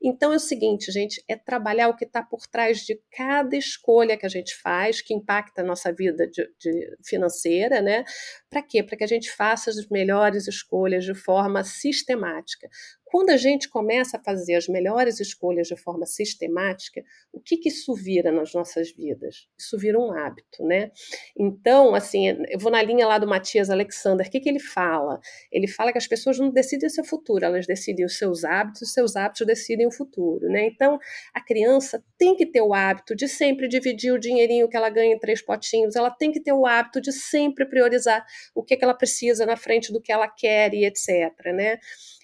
Então 0.03 0.33
é 0.33 0.37
o 0.37 0.39
seguinte, 0.39 0.91
gente, 0.91 1.23
é 1.27 1.35
trabalhar 1.35 1.87
o 1.89 1.95
que 1.95 2.05
está 2.05 2.23
por 2.23 2.47
trás 2.47 2.79
de 2.79 2.99
cada 3.15 3.55
escolha 3.55 4.17
que 4.17 4.25
a 4.25 4.29
gente 4.29 4.55
faz, 4.55 5.01
que 5.01 5.13
impacta 5.13 5.61
a 5.61 5.65
nossa 5.65 5.93
vida 5.93 6.27
de, 6.27 6.49
de 6.59 6.97
financeira, 7.05 7.81
né? 7.81 8.03
Para 8.49 8.63
quê? 8.63 8.81
Para 8.81 8.97
que 8.97 9.03
a 9.03 9.07
gente 9.07 9.31
faça 9.31 9.69
as 9.69 9.87
melhores 9.89 10.47
escolhas 10.47 11.05
de 11.05 11.13
forma 11.13 11.63
sistemática. 11.63 12.67
Quando 13.11 13.29
a 13.31 13.37
gente 13.37 13.67
começa 13.67 14.15
a 14.15 14.23
fazer 14.23 14.55
as 14.55 14.69
melhores 14.69 15.19
escolhas 15.19 15.67
de 15.67 15.75
forma 15.75 16.05
sistemática, 16.05 17.03
o 17.33 17.41
que, 17.41 17.57
que 17.57 17.67
isso 17.67 17.93
vira 17.93 18.31
nas 18.31 18.53
nossas 18.53 18.89
vidas? 18.89 19.49
Isso 19.59 19.77
vira 19.77 19.99
um 19.99 20.13
hábito, 20.13 20.63
né? 20.63 20.91
Então, 21.37 21.93
assim, 21.93 22.29
eu 22.49 22.57
vou 22.57 22.71
na 22.71 22.81
linha 22.81 23.05
lá 23.05 23.17
do 23.17 23.27
Matias 23.27 23.69
Alexander, 23.69 24.25
o 24.25 24.31
que, 24.31 24.39
que 24.39 24.47
ele 24.47 24.61
fala? 24.61 25.19
Ele 25.51 25.67
fala 25.67 25.91
que 25.91 25.97
as 25.97 26.07
pessoas 26.07 26.39
não 26.39 26.51
decidem 26.51 26.87
o 26.87 26.89
seu 26.89 27.03
futuro, 27.03 27.43
elas 27.43 27.67
decidem 27.67 28.05
os 28.05 28.17
seus 28.17 28.45
hábitos, 28.45 28.83
os 28.83 28.93
seus 28.93 29.17
hábitos 29.17 29.45
decidem 29.45 29.90
futuro, 29.91 30.47
né? 30.47 30.65
Então, 30.67 30.97
a 31.33 31.41
criança 31.41 32.03
tem 32.17 32.35
que 32.35 32.45
ter 32.45 32.61
o 32.61 32.73
hábito 32.73 33.15
de 33.15 33.27
sempre 33.27 33.67
dividir 33.67 34.11
o 34.13 34.19
dinheirinho 34.19 34.69
que 34.69 34.77
ela 34.77 34.89
ganha 34.89 35.13
em 35.13 35.19
três 35.19 35.41
potinhos, 35.41 35.95
ela 35.95 36.09
tem 36.09 36.31
que 36.31 36.39
ter 36.39 36.53
o 36.53 36.65
hábito 36.65 37.01
de 37.01 37.11
sempre 37.11 37.65
priorizar 37.65 38.25
o 38.55 38.63
que, 38.63 38.75
que 38.77 38.83
ela 38.83 38.93
precisa 38.93 39.45
na 39.45 39.57
frente 39.57 39.91
do 39.91 40.01
que 40.01 40.11
ela 40.11 40.27
quer 40.27 40.73
e 40.73 40.85
etc, 40.85 41.33
né? 41.53 41.77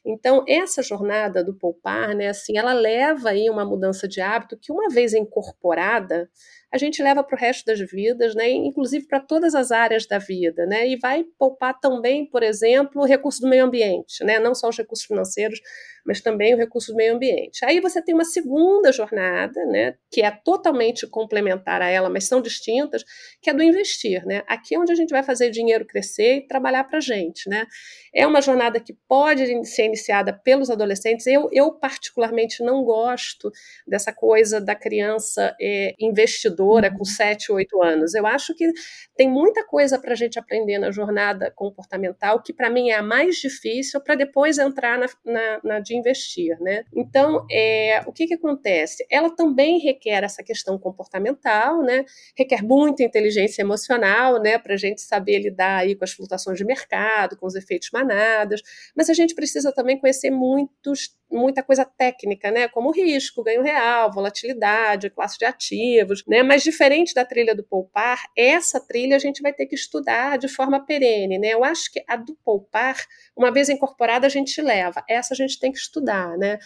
Então, 0.05 0.45
essa 0.47 0.81
jornada 0.81 1.43
do 1.43 1.53
poupar, 1.53 2.15
né, 2.15 2.29
assim, 2.29 2.57
ela 2.57 2.71
leva 2.71 3.29
aí 3.29 3.49
uma 3.49 3.65
mudança 3.65 4.07
de 4.07 4.21
hábito 4.21 4.57
que, 4.57 4.71
uma 4.71 4.87
vez 4.89 5.13
incorporada, 5.13 6.29
a 6.77 6.79
gente 6.79 7.01
leva 7.01 7.23
para 7.23 7.35
o 7.35 7.39
resto 7.39 7.65
das 7.65 7.79
vidas, 7.79 8.35
né, 8.35 8.49
inclusive 8.49 9.07
para 9.07 9.19
todas 9.19 9.55
as 9.55 9.71
áreas 9.71 10.05
da 10.05 10.17
vida, 10.17 10.65
né, 10.65 10.87
e 10.87 10.95
vai 10.95 11.23
poupar 11.37 11.79
também, 11.79 12.25
por 12.25 12.43
exemplo, 12.43 13.01
o 13.01 13.05
recurso 13.05 13.41
do 13.41 13.49
meio 13.49 13.65
ambiente, 13.65 14.23
né, 14.23 14.39
não 14.39 14.53
só 14.53 14.69
os 14.69 14.77
recursos 14.77 15.05
financeiros, 15.05 15.59
mas 16.05 16.21
também 16.21 16.53
o 16.53 16.57
recurso 16.57 16.91
do 16.91 16.95
meio 16.95 17.15
ambiente. 17.15 17.65
Aí 17.65 17.81
você 17.81 18.01
tem 18.01 18.13
uma 18.15 18.23
segunda 18.23 18.91
jornada, 18.91 19.65
né, 19.65 19.95
que 20.11 20.21
é 20.21 20.31
totalmente 20.31 21.05
complementar 21.07 21.81
a 21.81 21.89
ela, 21.89 22.09
mas 22.09 22.25
são 22.25 22.41
distintas, 22.41 23.03
que 23.41 23.49
é 23.49 23.53
do 23.53 23.63
investir, 23.63 24.25
né? 24.25 24.43
Aqui 24.47 24.75
é 24.75 24.79
onde 24.79 24.91
a 24.91 24.95
gente 24.95 25.09
vai 25.09 25.23
fazer 25.23 25.49
dinheiro 25.49 25.85
crescer 25.85 26.37
e 26.37 26.47
trabalhar 26.47 26.83
para 26.85 26.99
a 26.99 27.01
gente, 27.01 27.49
né? 27.49 27.65
É 28.13 28.25
uma 28.25 28.41
jornada 28.41 28.79
que 28.79 28.93
pode 29.07 29.65
ser 29.65 29.85
iniciada 29.85 30.31
pelos 30.31 30.69
adolescentes. 30.69 31.27
Eu, 31.27 31.49
eu 31.51 31.71
particularmente 31.73 32.63
não 32.63 32.83
gosto 32.83 33.51
dessa 33.85 34.13
coisa 34.13 34.61
da 34.61 34.75
criança 34.75 35.55
é, 35.59 35.93
investidora 35.99 36.66
com 36.95 37.05
7, 37.05 37.51
uhum. 37.51 37.57
8 37.57 37.83
anos. 37.83 38.13
Eu 38.13 38.25
acho 38.25 38.53
que 38.55 38.71
tem 39.15 39.29
muita 39.29 39.65
coisa 39.65 39.99
para 39.99 40.13
a 40.13 40.15
gente 40.15 40.37
aprender 40.39 40.77
na 40.77 40.91
jornada 40.91 41.51
comportamental, 41.51 42.41
que 42.41 42.53
para 42.53 42.69
mim 42.69 42.89
é 42.89 42.95
a 42.95 43.03
mais 43.03 43.37
difícil, 43.37 44.01
para 44.01 44.15
depois 44.15 44.57
entrar 44.57 44.97
na, 44.97 45.07
na, 45.25 45.59
na 45.63 45.79
de 45.79 45.95
investir, 45.95 46.57
né? 46.61 46.83
Então, 46.95 47.45
é, 47.51 48.01
o 48.05 48.11
que, 48.11 48.27
que 48.27 48.35
acontece? 48.35 49.05
Ela 49.09 49.29
também 49.35 49.79
requer 49.79 50.23
essa 50.23 50.43
questão 50.43 50.77
comportamental, 50.77 51.81
né? 51.81 52.05
Requer 52.37 52.63
muita 52.63 53.03
inteligência 53.03 53.61
emocional, 53.61 54.41
né? 54.41 54.57
Para 54.57 54.73
a 54.73 54.77
gente 54.77 55.01
saber 55.01 55.39
lidar 55.39 55.77
aí 55.77 55.95
com 55.95 56.03
as 56.03 56.11
flutuações 56.11 56.57
de 56.57 56.65
mercado, 56.65 57.37
com 57.37 57.45
os 57.45 57.55
efeitos 57.55 57.89
manadas, 57.91 58.61
mas 58.95 59.09
a 59.09 59.13
gente 59.13 59.33
precisa 59.35 59.71
também 59.71 59.99
conhecer 59.99 60.29
muitos 60.29 61.17
muita 61.31 61.61
coisa 61.61 61.83
técnica, 61.85 62.49
né? 62.51 62.67
Como 62.67 62.91
risco, 62.91 63.43
ganho 63.43 63.61
real, 63.61 64.11
volatilidade, 64.11 65.09
classe 65.09 65.37
de 65.37 65.45
ativos, 65.45 66.23
né? 66.27 66.41
Mas 66.47 66.63
diferente 66.63 67.13
da 67.13 67.25
trilha 67.25 67.53
do 67.53 67.63
poupar, 67.63 68.23
essa 68.35 68.79
trilha 68.79 69.15
a 69.15 69.19
gente 69.19 69.41
vai 69.41 69.53
ter 69.53 69.65
que 69.65 69.75
estudar 69.75 70.37
de 70.37 70.47
forma 70.47 70.83
perene, 70.85 71.37
né? 71.37 71.49
Eu 71.49 71.63
acho 71.63 71.91
que 71.91 72.03
a 72.07 72.15
do 72.15 72.35
poupar, 72.43 72.97
uma 73.35 73.51
vez 73.51 73.69
incorporada, 73.69 74.25
a 74.25 74.29
gente 74.29 74.61
leva. 74.61 75.03
Essa 75.09 75.33
a 75.33 75.37
gente 75.37 75.59
tem 75.59 75.71
que 75.71 75.77
estudar, 75.77 76.37
né? 76.37 76.57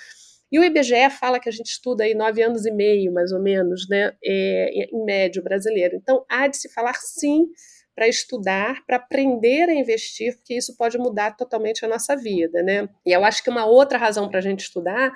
E 0.51 0.59
o 0.59 0.63
IBGE 0.63 1.09
fala 1.09 1.39
que 1.39 1.47
a 1.47 1.51
gente 1.51 1.67
estuda 1.67 2.03
aí 2.03 2.13
nove 2.13 2.43
anos 2.43 2.65
e 2.65 2.71
meio, 2.71 3.11
mais 3.13 3.31
ou 3.31 3.41
menos, 3.41 3.87
né? 3.89 4.11
É, 4.23 4.89
em 4.93 5.05
médio 5.05 5.41
brasileiro. 5.41 5.95
Então, 5.95 6.25
há 6.29 6.47
de 6.47 6.57
se 6.57 6.69
falar 6.69 6.95
sim 6.95 7.47
para 7.95 8.07
estudar, 8.07 8.85
para 8.85 8.95
aprender 8.95 9.69
a 9.69 9.73
investir, 9.73 10.35
porque 10.37 10.55
isso 10.55 10.75
pode 10.77 10.97
mudar 10.97 11.35
totalmente 11.35 11.83
a 11.83 11.87
nossa 11.87 12.15
vida, 12.15 12.63
né? 12.63 12.87
E 13.05 13.11
eu 13.11 13.23
acho 13.23 13.43
que 13.43 13.49
uma 13.49 13.65
outra 13.65 13.97
razão 13.97 14.29
para 14.29 14.39
a 14.39 14.41
gente 14.41 14.61
estudar 14.61 15.11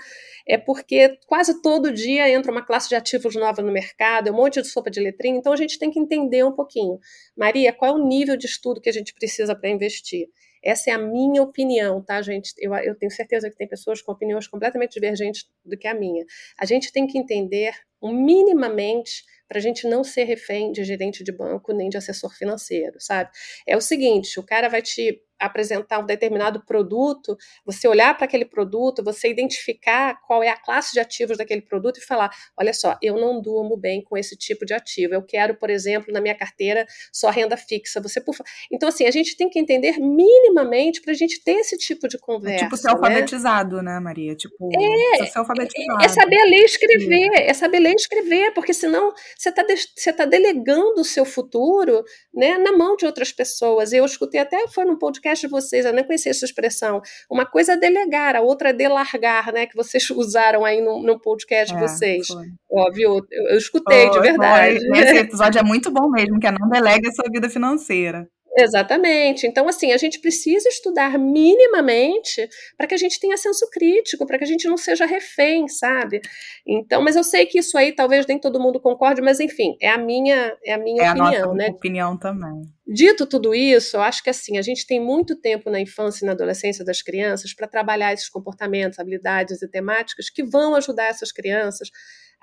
é 0.48 0.58
porque 0.58 1.18
quase 1.26 1.62
todo 1.62 1.92
dia 1.92 2.30
entra 2.30 2.52
uma 2.52 2.66
classe 2.66 2.90
de 2.90 2.96
ativos 2.96 3.36
nova 3.36 3.62
no 3.62 3.72
mercado, 3.72 4.28
é 4.28 4.32
um 4.32 4.36
monte 4.36 4.62
de 4.62 4.68
sopa 4.68 4.92
de 4.92 5.00
letrinha, 5.00 5.38
então 5.38 5.54
a 5.54 5.58
gente 5.58 5.80
tem 5.80 5.90
que 5.90 6.00
entender 6.00 6.44
um 6.44 6.52
pouquinho. 6.52 7.00
Maria, 7.36 7.72
qual 7.72 7.92
é 7.92 8.00
o 8.00 8.08
nível 8.08 8.36
de 8.36 8.46
estudo 8.46 8.82
que 8.82 8.90
a 8.90 8.94
gente 8.94 9.14
precisa 9.14 9.56
para 9.56 9.70
investir? 9.70 10.28
Essa 10.66 10.90
é 10.90 10.94
a 10.94 10.98
minha 10.98 11.44
opinião, 11.44 12.02
tá, 12.02 12.20
gente? 12.24 12.52
Eu, 12.58 12.74
eu 12.74 12.96
tenho 12.96 13.12
certeza 13.12 13.52
que 13.52 13.56
tem 13.56 13.68
pessoas 13.68 14.02
com 14.02 14.12
opiniões 14.12 14.48
completamente 14.48 14.94
divergentes 14.94 15.46
do 15.64 15.78
que 15.78 15.88
a 15.88 15.94
minha. 15.94 16.26
A 16.60 16.66
gente 16.66 16.92
tem 16.92 17.06
que 17.06 17.20
entender 17.20 17.72
minimamente 18.02 19.24
para 19.48 19.60
a 19.60 19.62
gente 19.62 19.88
não 19.88 20.04
ser 20.04 20.24
refém 20.24 20.72
de 20.72 20.84
gerente 20.84 21.24
de 21.24 21.32
banco 21.32 21.74
nem 21.74 21.90
de 21.90 21.98
assessor 21.98 22.36
financeiro, 22.36 23.00
sabe? 23.00 23.30
É 23.68 23.76
o 23.78 23.82
seguinte, 23.82 24.40
o 24.40 24.44
cara 24.44 24.68
vai 24.70 24.82
te 24.82 25.22
apresentar 25.40 26.00
um 26.00 26.06
determinado 26.06 26.64
produto, 26.66 27.38
você 27.66 27.88
olhar 27.88 28.16
para 28.16 28.26
aquele 28.26 28.46
produto, 28.46 29.04
você 29.04 29.30
identificar 29.30 30.20
qual 30.26 30.42
é 30.42 30.50
a 30.50 30.58
classe 30.58 30.94
de 30.94 31.00
ativos 31.00 31.38
daquele 31.38 31.62
produto 31.62 31.98
e 31.98 32.02
falar: 32.02 32.30
olha 32.58 32.74
só, 32.74 32.98
eu 33.02 33.16
não 33.16 33.42
durmo 33.42 33.78
bem 33.78 34.02
com 34.02 34.18
esse 34.18 34.36
tipo 34.36 34.66
de 34.66 34.74
ativo. 34.74 35.14
Eu 35.14 35.22
quero, 35.22 35.56
por 35.56 35.70
exemplo, 35.70 36.14
na 36.14 36.22
minha 36.22 36.36
carteira 36.36 36.86
só 37.12 37.30
renda 37.30 37.58
fixa. 37.58 38.02
Você 38.02 38.22
por... 38.22 38.36
Então, 38.72 38.90
assim, 38.90 39.06
a 39.06 39.12
gente 39.12 39.36
tem 39.36 39.50
que 39.50 39.60
entender 39.60 40.00
minimamente 40.00 41.02
para 41.02 41.12
a 41.12 41.16
gente 41.16 41.44
ter 41.44 41.58
esse 41.58 41.78
tipo 41.78 42.08
de 42.08 42.18
conversa. 42.18 42.66
É 42.66 42.68
tipo 42.68 42.78
ser 42.78 42.90
alfabetizado, 42.90 43.82
né, 43.82 43.96
né 43.96 44.00
Maria? 44.00 44.36
Tipo, 44.36 44.70
é, 44.74 45.26
ser 45.26 45.40
alfabetizado. 45.40 46.02
É, 46.02 46.06
é 46.06 46.10
saber 46.10 46.44
ler 46.44 46.62
e 46.62 46.66
escrever, 46.66 47.32
é 47.34 47.54
saber 47.54 47.80
ler 47.80 47.92
e 47.92 47.96
escrever, 47.96 48.54
porque 48.54 48.74
senão 48.74 49.14
você 49.38 49.50
está 49.50 49.66
você 49.96 50.14
tá 50.14 50.26
delegando 50.26 51.02
o 51.02 51.06
seu 51.06 51.26
futuro 51.26 52.04
né, 52.34 52.58
na 52.58 52.72
mão 52.72 52.96
de 52.96 53.06
outras 53.06 53.32
pessoas. 53.32 53.92
Eu 53.92 54.06
escutei 54.06 54.40
até, 54.40 54.68
foi 54.68 54.86
num 54.86 54.98
podcast 54.98 55.25
podcast 55.26 55.48
de 55.48 55.52
vocês, 55.52 55.86
eu 55.86 55.94
nem 55.94 56.06
conhecia 56.06 56.30
essa 56.30 56.46
expressão. 56.46 57.02
Uma 57.30 57.46
coisa 57.46 57.74
é 57.74 57.78
delegar, 57.78 58.36
a 58.36 58.42
outra 58.42 58.70
é 58.70 58.74
delargar, 58.74 59.52
né? 59.52 59.66
Que 59.66 59.76
vocês 59.76 60.08
usaram 60.12 60.64
aí 60.64 60.82
no, 60.82 61.02
no 61.02 61.20
podcast 61.20 61.74
de 61.74 61.84
é, 61.84 61.88
vocês. 61.88 62.28
Foi. 62.28 62.46
Óbvio, 62.70 63.26
eu, 63.32 63.50
eu 63.50 63.58
escutei, 63.58 64.08
foi, 64.08 64.12
de 64.12 64.20
verdade. 64.20 64.88
Foi. 64.88 65.00
Esse 65.00 65.18
episódio 65.18 65.60
é 65.60 65.64
muito 65.64 65.92
bom 65.92 66.10
mesmo, 66.10 66.40
que 66.40 66.48
é 66.48 66.52
não 66.52 66.70
delega 66.70 67.10
a 67.10 67.12
sua 67.12 67.26
vida 67.32 67.50
financeira. 67.50 68.28
Exatamente. 68.58 69.46
Então, 69.46 69.68
assim, 69.68 69.92
a 69.92 69.98
gente 69.98 70.20
precisa 70.20 70.70
estudar 70.70 71.18
minimamente 71.20 72.48
para 72.78 72.88
que 72.88 72.94
a 72.94 72.98
gente 72.98 73.20
tenha 73.20 73.36
senso 73.36 73.70
crítico, 73.70 74.26
para 74.26 74.38
que 74.38 74.46
a 74.46 74.48
gente 74.48 74.68
não 74.68 74.78
seja 74.78 75.06
refém, 75.06 75.68
sabe? 75.68 76.22
Então, 76.66 77.02
mas 77.02 77.18
eu 77.18 77.24
sei 77.24 77.46
que 77.46 77.60
isso 77.60 77.78
aí 77.78 77.92
talvez 77.92 78.26
nem 78.26 78.40
todo 78.40 78.60
mundo 78.60 78.80
concorde, 78.80 79.22
mas 79.22 79.42
enfim, 79.42 79.76
é 79.82 79.90
a 79.90 79.98
minha, 79.98 80.56
é 80.64 80.74
a 80.74 80.78
minha 80.78 81.04
é 81.04 81.10
opinião, 81.12 81.28
a 81.28 81.32
nossa 81.32 81.54
né? 81.54 81.68
opinião 81.70 82.18
também. 82.18 82.62
Dito 82.88 83.26
tudo 83.26 83.54
isso, 83.54 83.98
eu 83.98 84.02
acho 84.02 84.24
que 84.24 84.30
assim, 84.30 84.58
a 84.58 84.62
gente 84.62 84.88
tem 84.88 85.00
muito 85.00 85.36
tempo 85.36 85.70
na 85.70 85.80
infância 85.80 86.24
e 86.24 86.28
na 86.28 86.32
adolescência 86.32 86.86
das 86.86 87.02
crianças 87.02 87.54
para 87.54 87.68
trabalhar 87.68 88.14
esses 88.14 88.30
comportamentos, 88.30 89.00
habilidades 89.00 89.62
e 89.62 89.68
temáticas 89.68 90.30
que 90.30 90.44
vão 90.44 90.76
ajudar 90.76 91.08
essas 91.08 91.32
crianças 91.32 91.90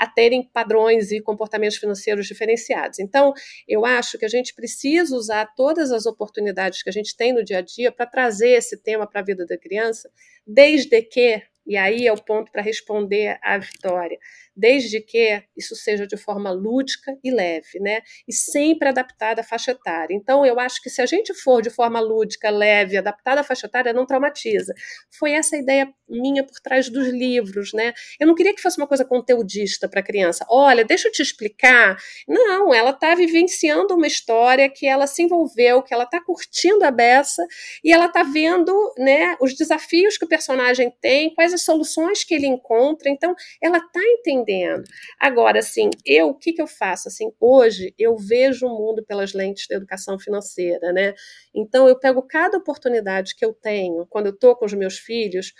a 0.02 0.06
terem 0.08 0.42
padrões 0.42 1.12
e 1.12 1.20
comportamentos 1.20 1.76
financeiros 1.76 2.26
diferenciados. 2.26 2.98
Então, 2.98 3.32
eu 3.68 3.86
acho 3.86 4.18
que 4.18 4.24
a 4.24 4.28
gente 4.28 4.52
precisa 4.52 5.14
usar 5.14 5.46
todas 5.54 5.92
as 5.92 6.06
oportunidades 6.06 6.82
que 6.82 6.90
a 6.90 6.92
gente 6.92 7.16
tem 7.16 7.32
no 7.32 7.44
dia 7.44 7.58
a 7.58 7.60
dia 7.60 7.92
para 7.92 8.04
trazer 8.04 8.48
esse 8.48 8.76
tema 8.76 9.06
para 9.06 9.20
a 9.20 9.24
vida 9.24 9.46
da 9.46 9.56
criança, 9.56 10.10
desde 10.44 11.02
que, 11.02 11.40
e 11.64 11.76
aí 11.76 12.04
é 12.04 12.12
o 12.12 12.20
ponto 12.20 12.50
para 12.50 12.62
responder 12.62 13.38
à 13.44 13.56
Vitória, 13.58 14.18
desde 14.54 15.00
que 15.00 15.42
isso 15.56 15.74
seja 15.74 16.06
de 16.06 16.16
forma 16.16 16.50
lúdica 16.50 17.16
e 17.24 17.30
leve, 17.30 17.80
né? 17.80 18.02
E 18.28 18.32
sempre 18.32 18.88
adaptada 18.88 19.40
à 19.40 19.44
faixa 19.44 19.72
etária. 19.72 20.14
Então, 20.14 20.44
eu 20.44 20.60
acho 20.60 20.82
que 20.82 20.90
se 20.90 21.00
a 21.00 21.06
gente 21.06 21.32
for 21.34 21.62
de 21.62 21.70
forma 21.70 22.00
lúdica, 22.00 22.50
leve, 22.50 22.96
adaptada 22.96 23.40
à 23.40 23.44
faixa 23.44 23.66
etária, 23.66 23.92
não 23.92 24.06
traumatiza. 24.06 24.74
Foi 25.18 25.32
essa 25.32 25.56
ideia 25.56 25.92
minha 26.08 26.44
por 26.44 26.60
trás 26.60 26.90
dos 26.90 27.08
livros, 27.08 27.72
né? 27.72 27.94
Eu 28.20 28.26
não 28.26 28.34
queria 28.34 28.54
que 28.54 28.60
fosse 28.60 28.76
uma 28.76 28.86
coisa 28.86 29.04
conteudista 29.04 29.88
para 29.88 30.00
a 30.00 30.04
criança. 30.04 30.44
Olha, 30.48 30.84
deixa 30.84 31.08
eu 31.08 31.12
te 31.12 31.22
explicar. 31.22 31.96
Não, 32.28 32.74
ela 32.74 32.90
está 32.90 33.14
vivenciando 33.14 33.94
uma 33.94 34.06
história 34.06 34.68
que 34.68 34.86
ela 34.86 35.06
se 35.06 35.22
envolveu, 35.22 35.82
que 35.82 35.94
ela 35.94 36.04
está 36.04 36.22
curtindo 36.22 36.84
a 36.84 36.90
beça 36.90 37.46
e 37.82 37.90
ela 37.92 38.06
está 38.06 38.22
vendo, 38.22 38.72
né, 38.98 39.36
os 39.40 39.54
desafios 39.54 40.18
que 40.18 40.26
o 40.26 40.28
personagem 40.28 40.92
tem, 41.00 41.34
quais 41.34 41.54
as 41.54 41.62
soluções 41.62 42.22
que 42.22 42.34
ele 42.34 42.46
encontra. 42.46 43.08
Então, 43.08 43.34
ela 43.62 43.78
está 43.78 44.00
entendendo 44.02 44.41
entendendo. 44.42 44.84
Agora, 45.18 45.58
assim, 45.58 45.90
eu, 46.04 46.28
o 46.28 46.34
que, 46.34 46.52
que 46.52 46.62
eu 46.62 46.66
faço? 46.66 47.08
Assim, 47.08 47.32
hoje 47.40 47.94
eu 47.98 48.16
vejo 48.16 48.66
o 48.66 48.70
mundo 48.70 49.04
pelas 49.04 49.32
lentes 49.32 49.66
da 49.68 49.76
educação 49.76 50.18
financeira, 50.18 50.92
né? 50.92 51.14
Então, 51.54 51.88
eu 51.88 51.98
pego 51.98 52.22
cada 52.22 52.58
oportunidade 52.58 53.34
que 53.34 53.44
eu 53.44 53.52
tenho 53.52 54.06
quando 54.06 54.26
eu 54.26 54.32
estou 54.32 54.56
com 54.56 54.64
os 54.64 54.72
meus 54.74 54.98
filhos 54.98 55.52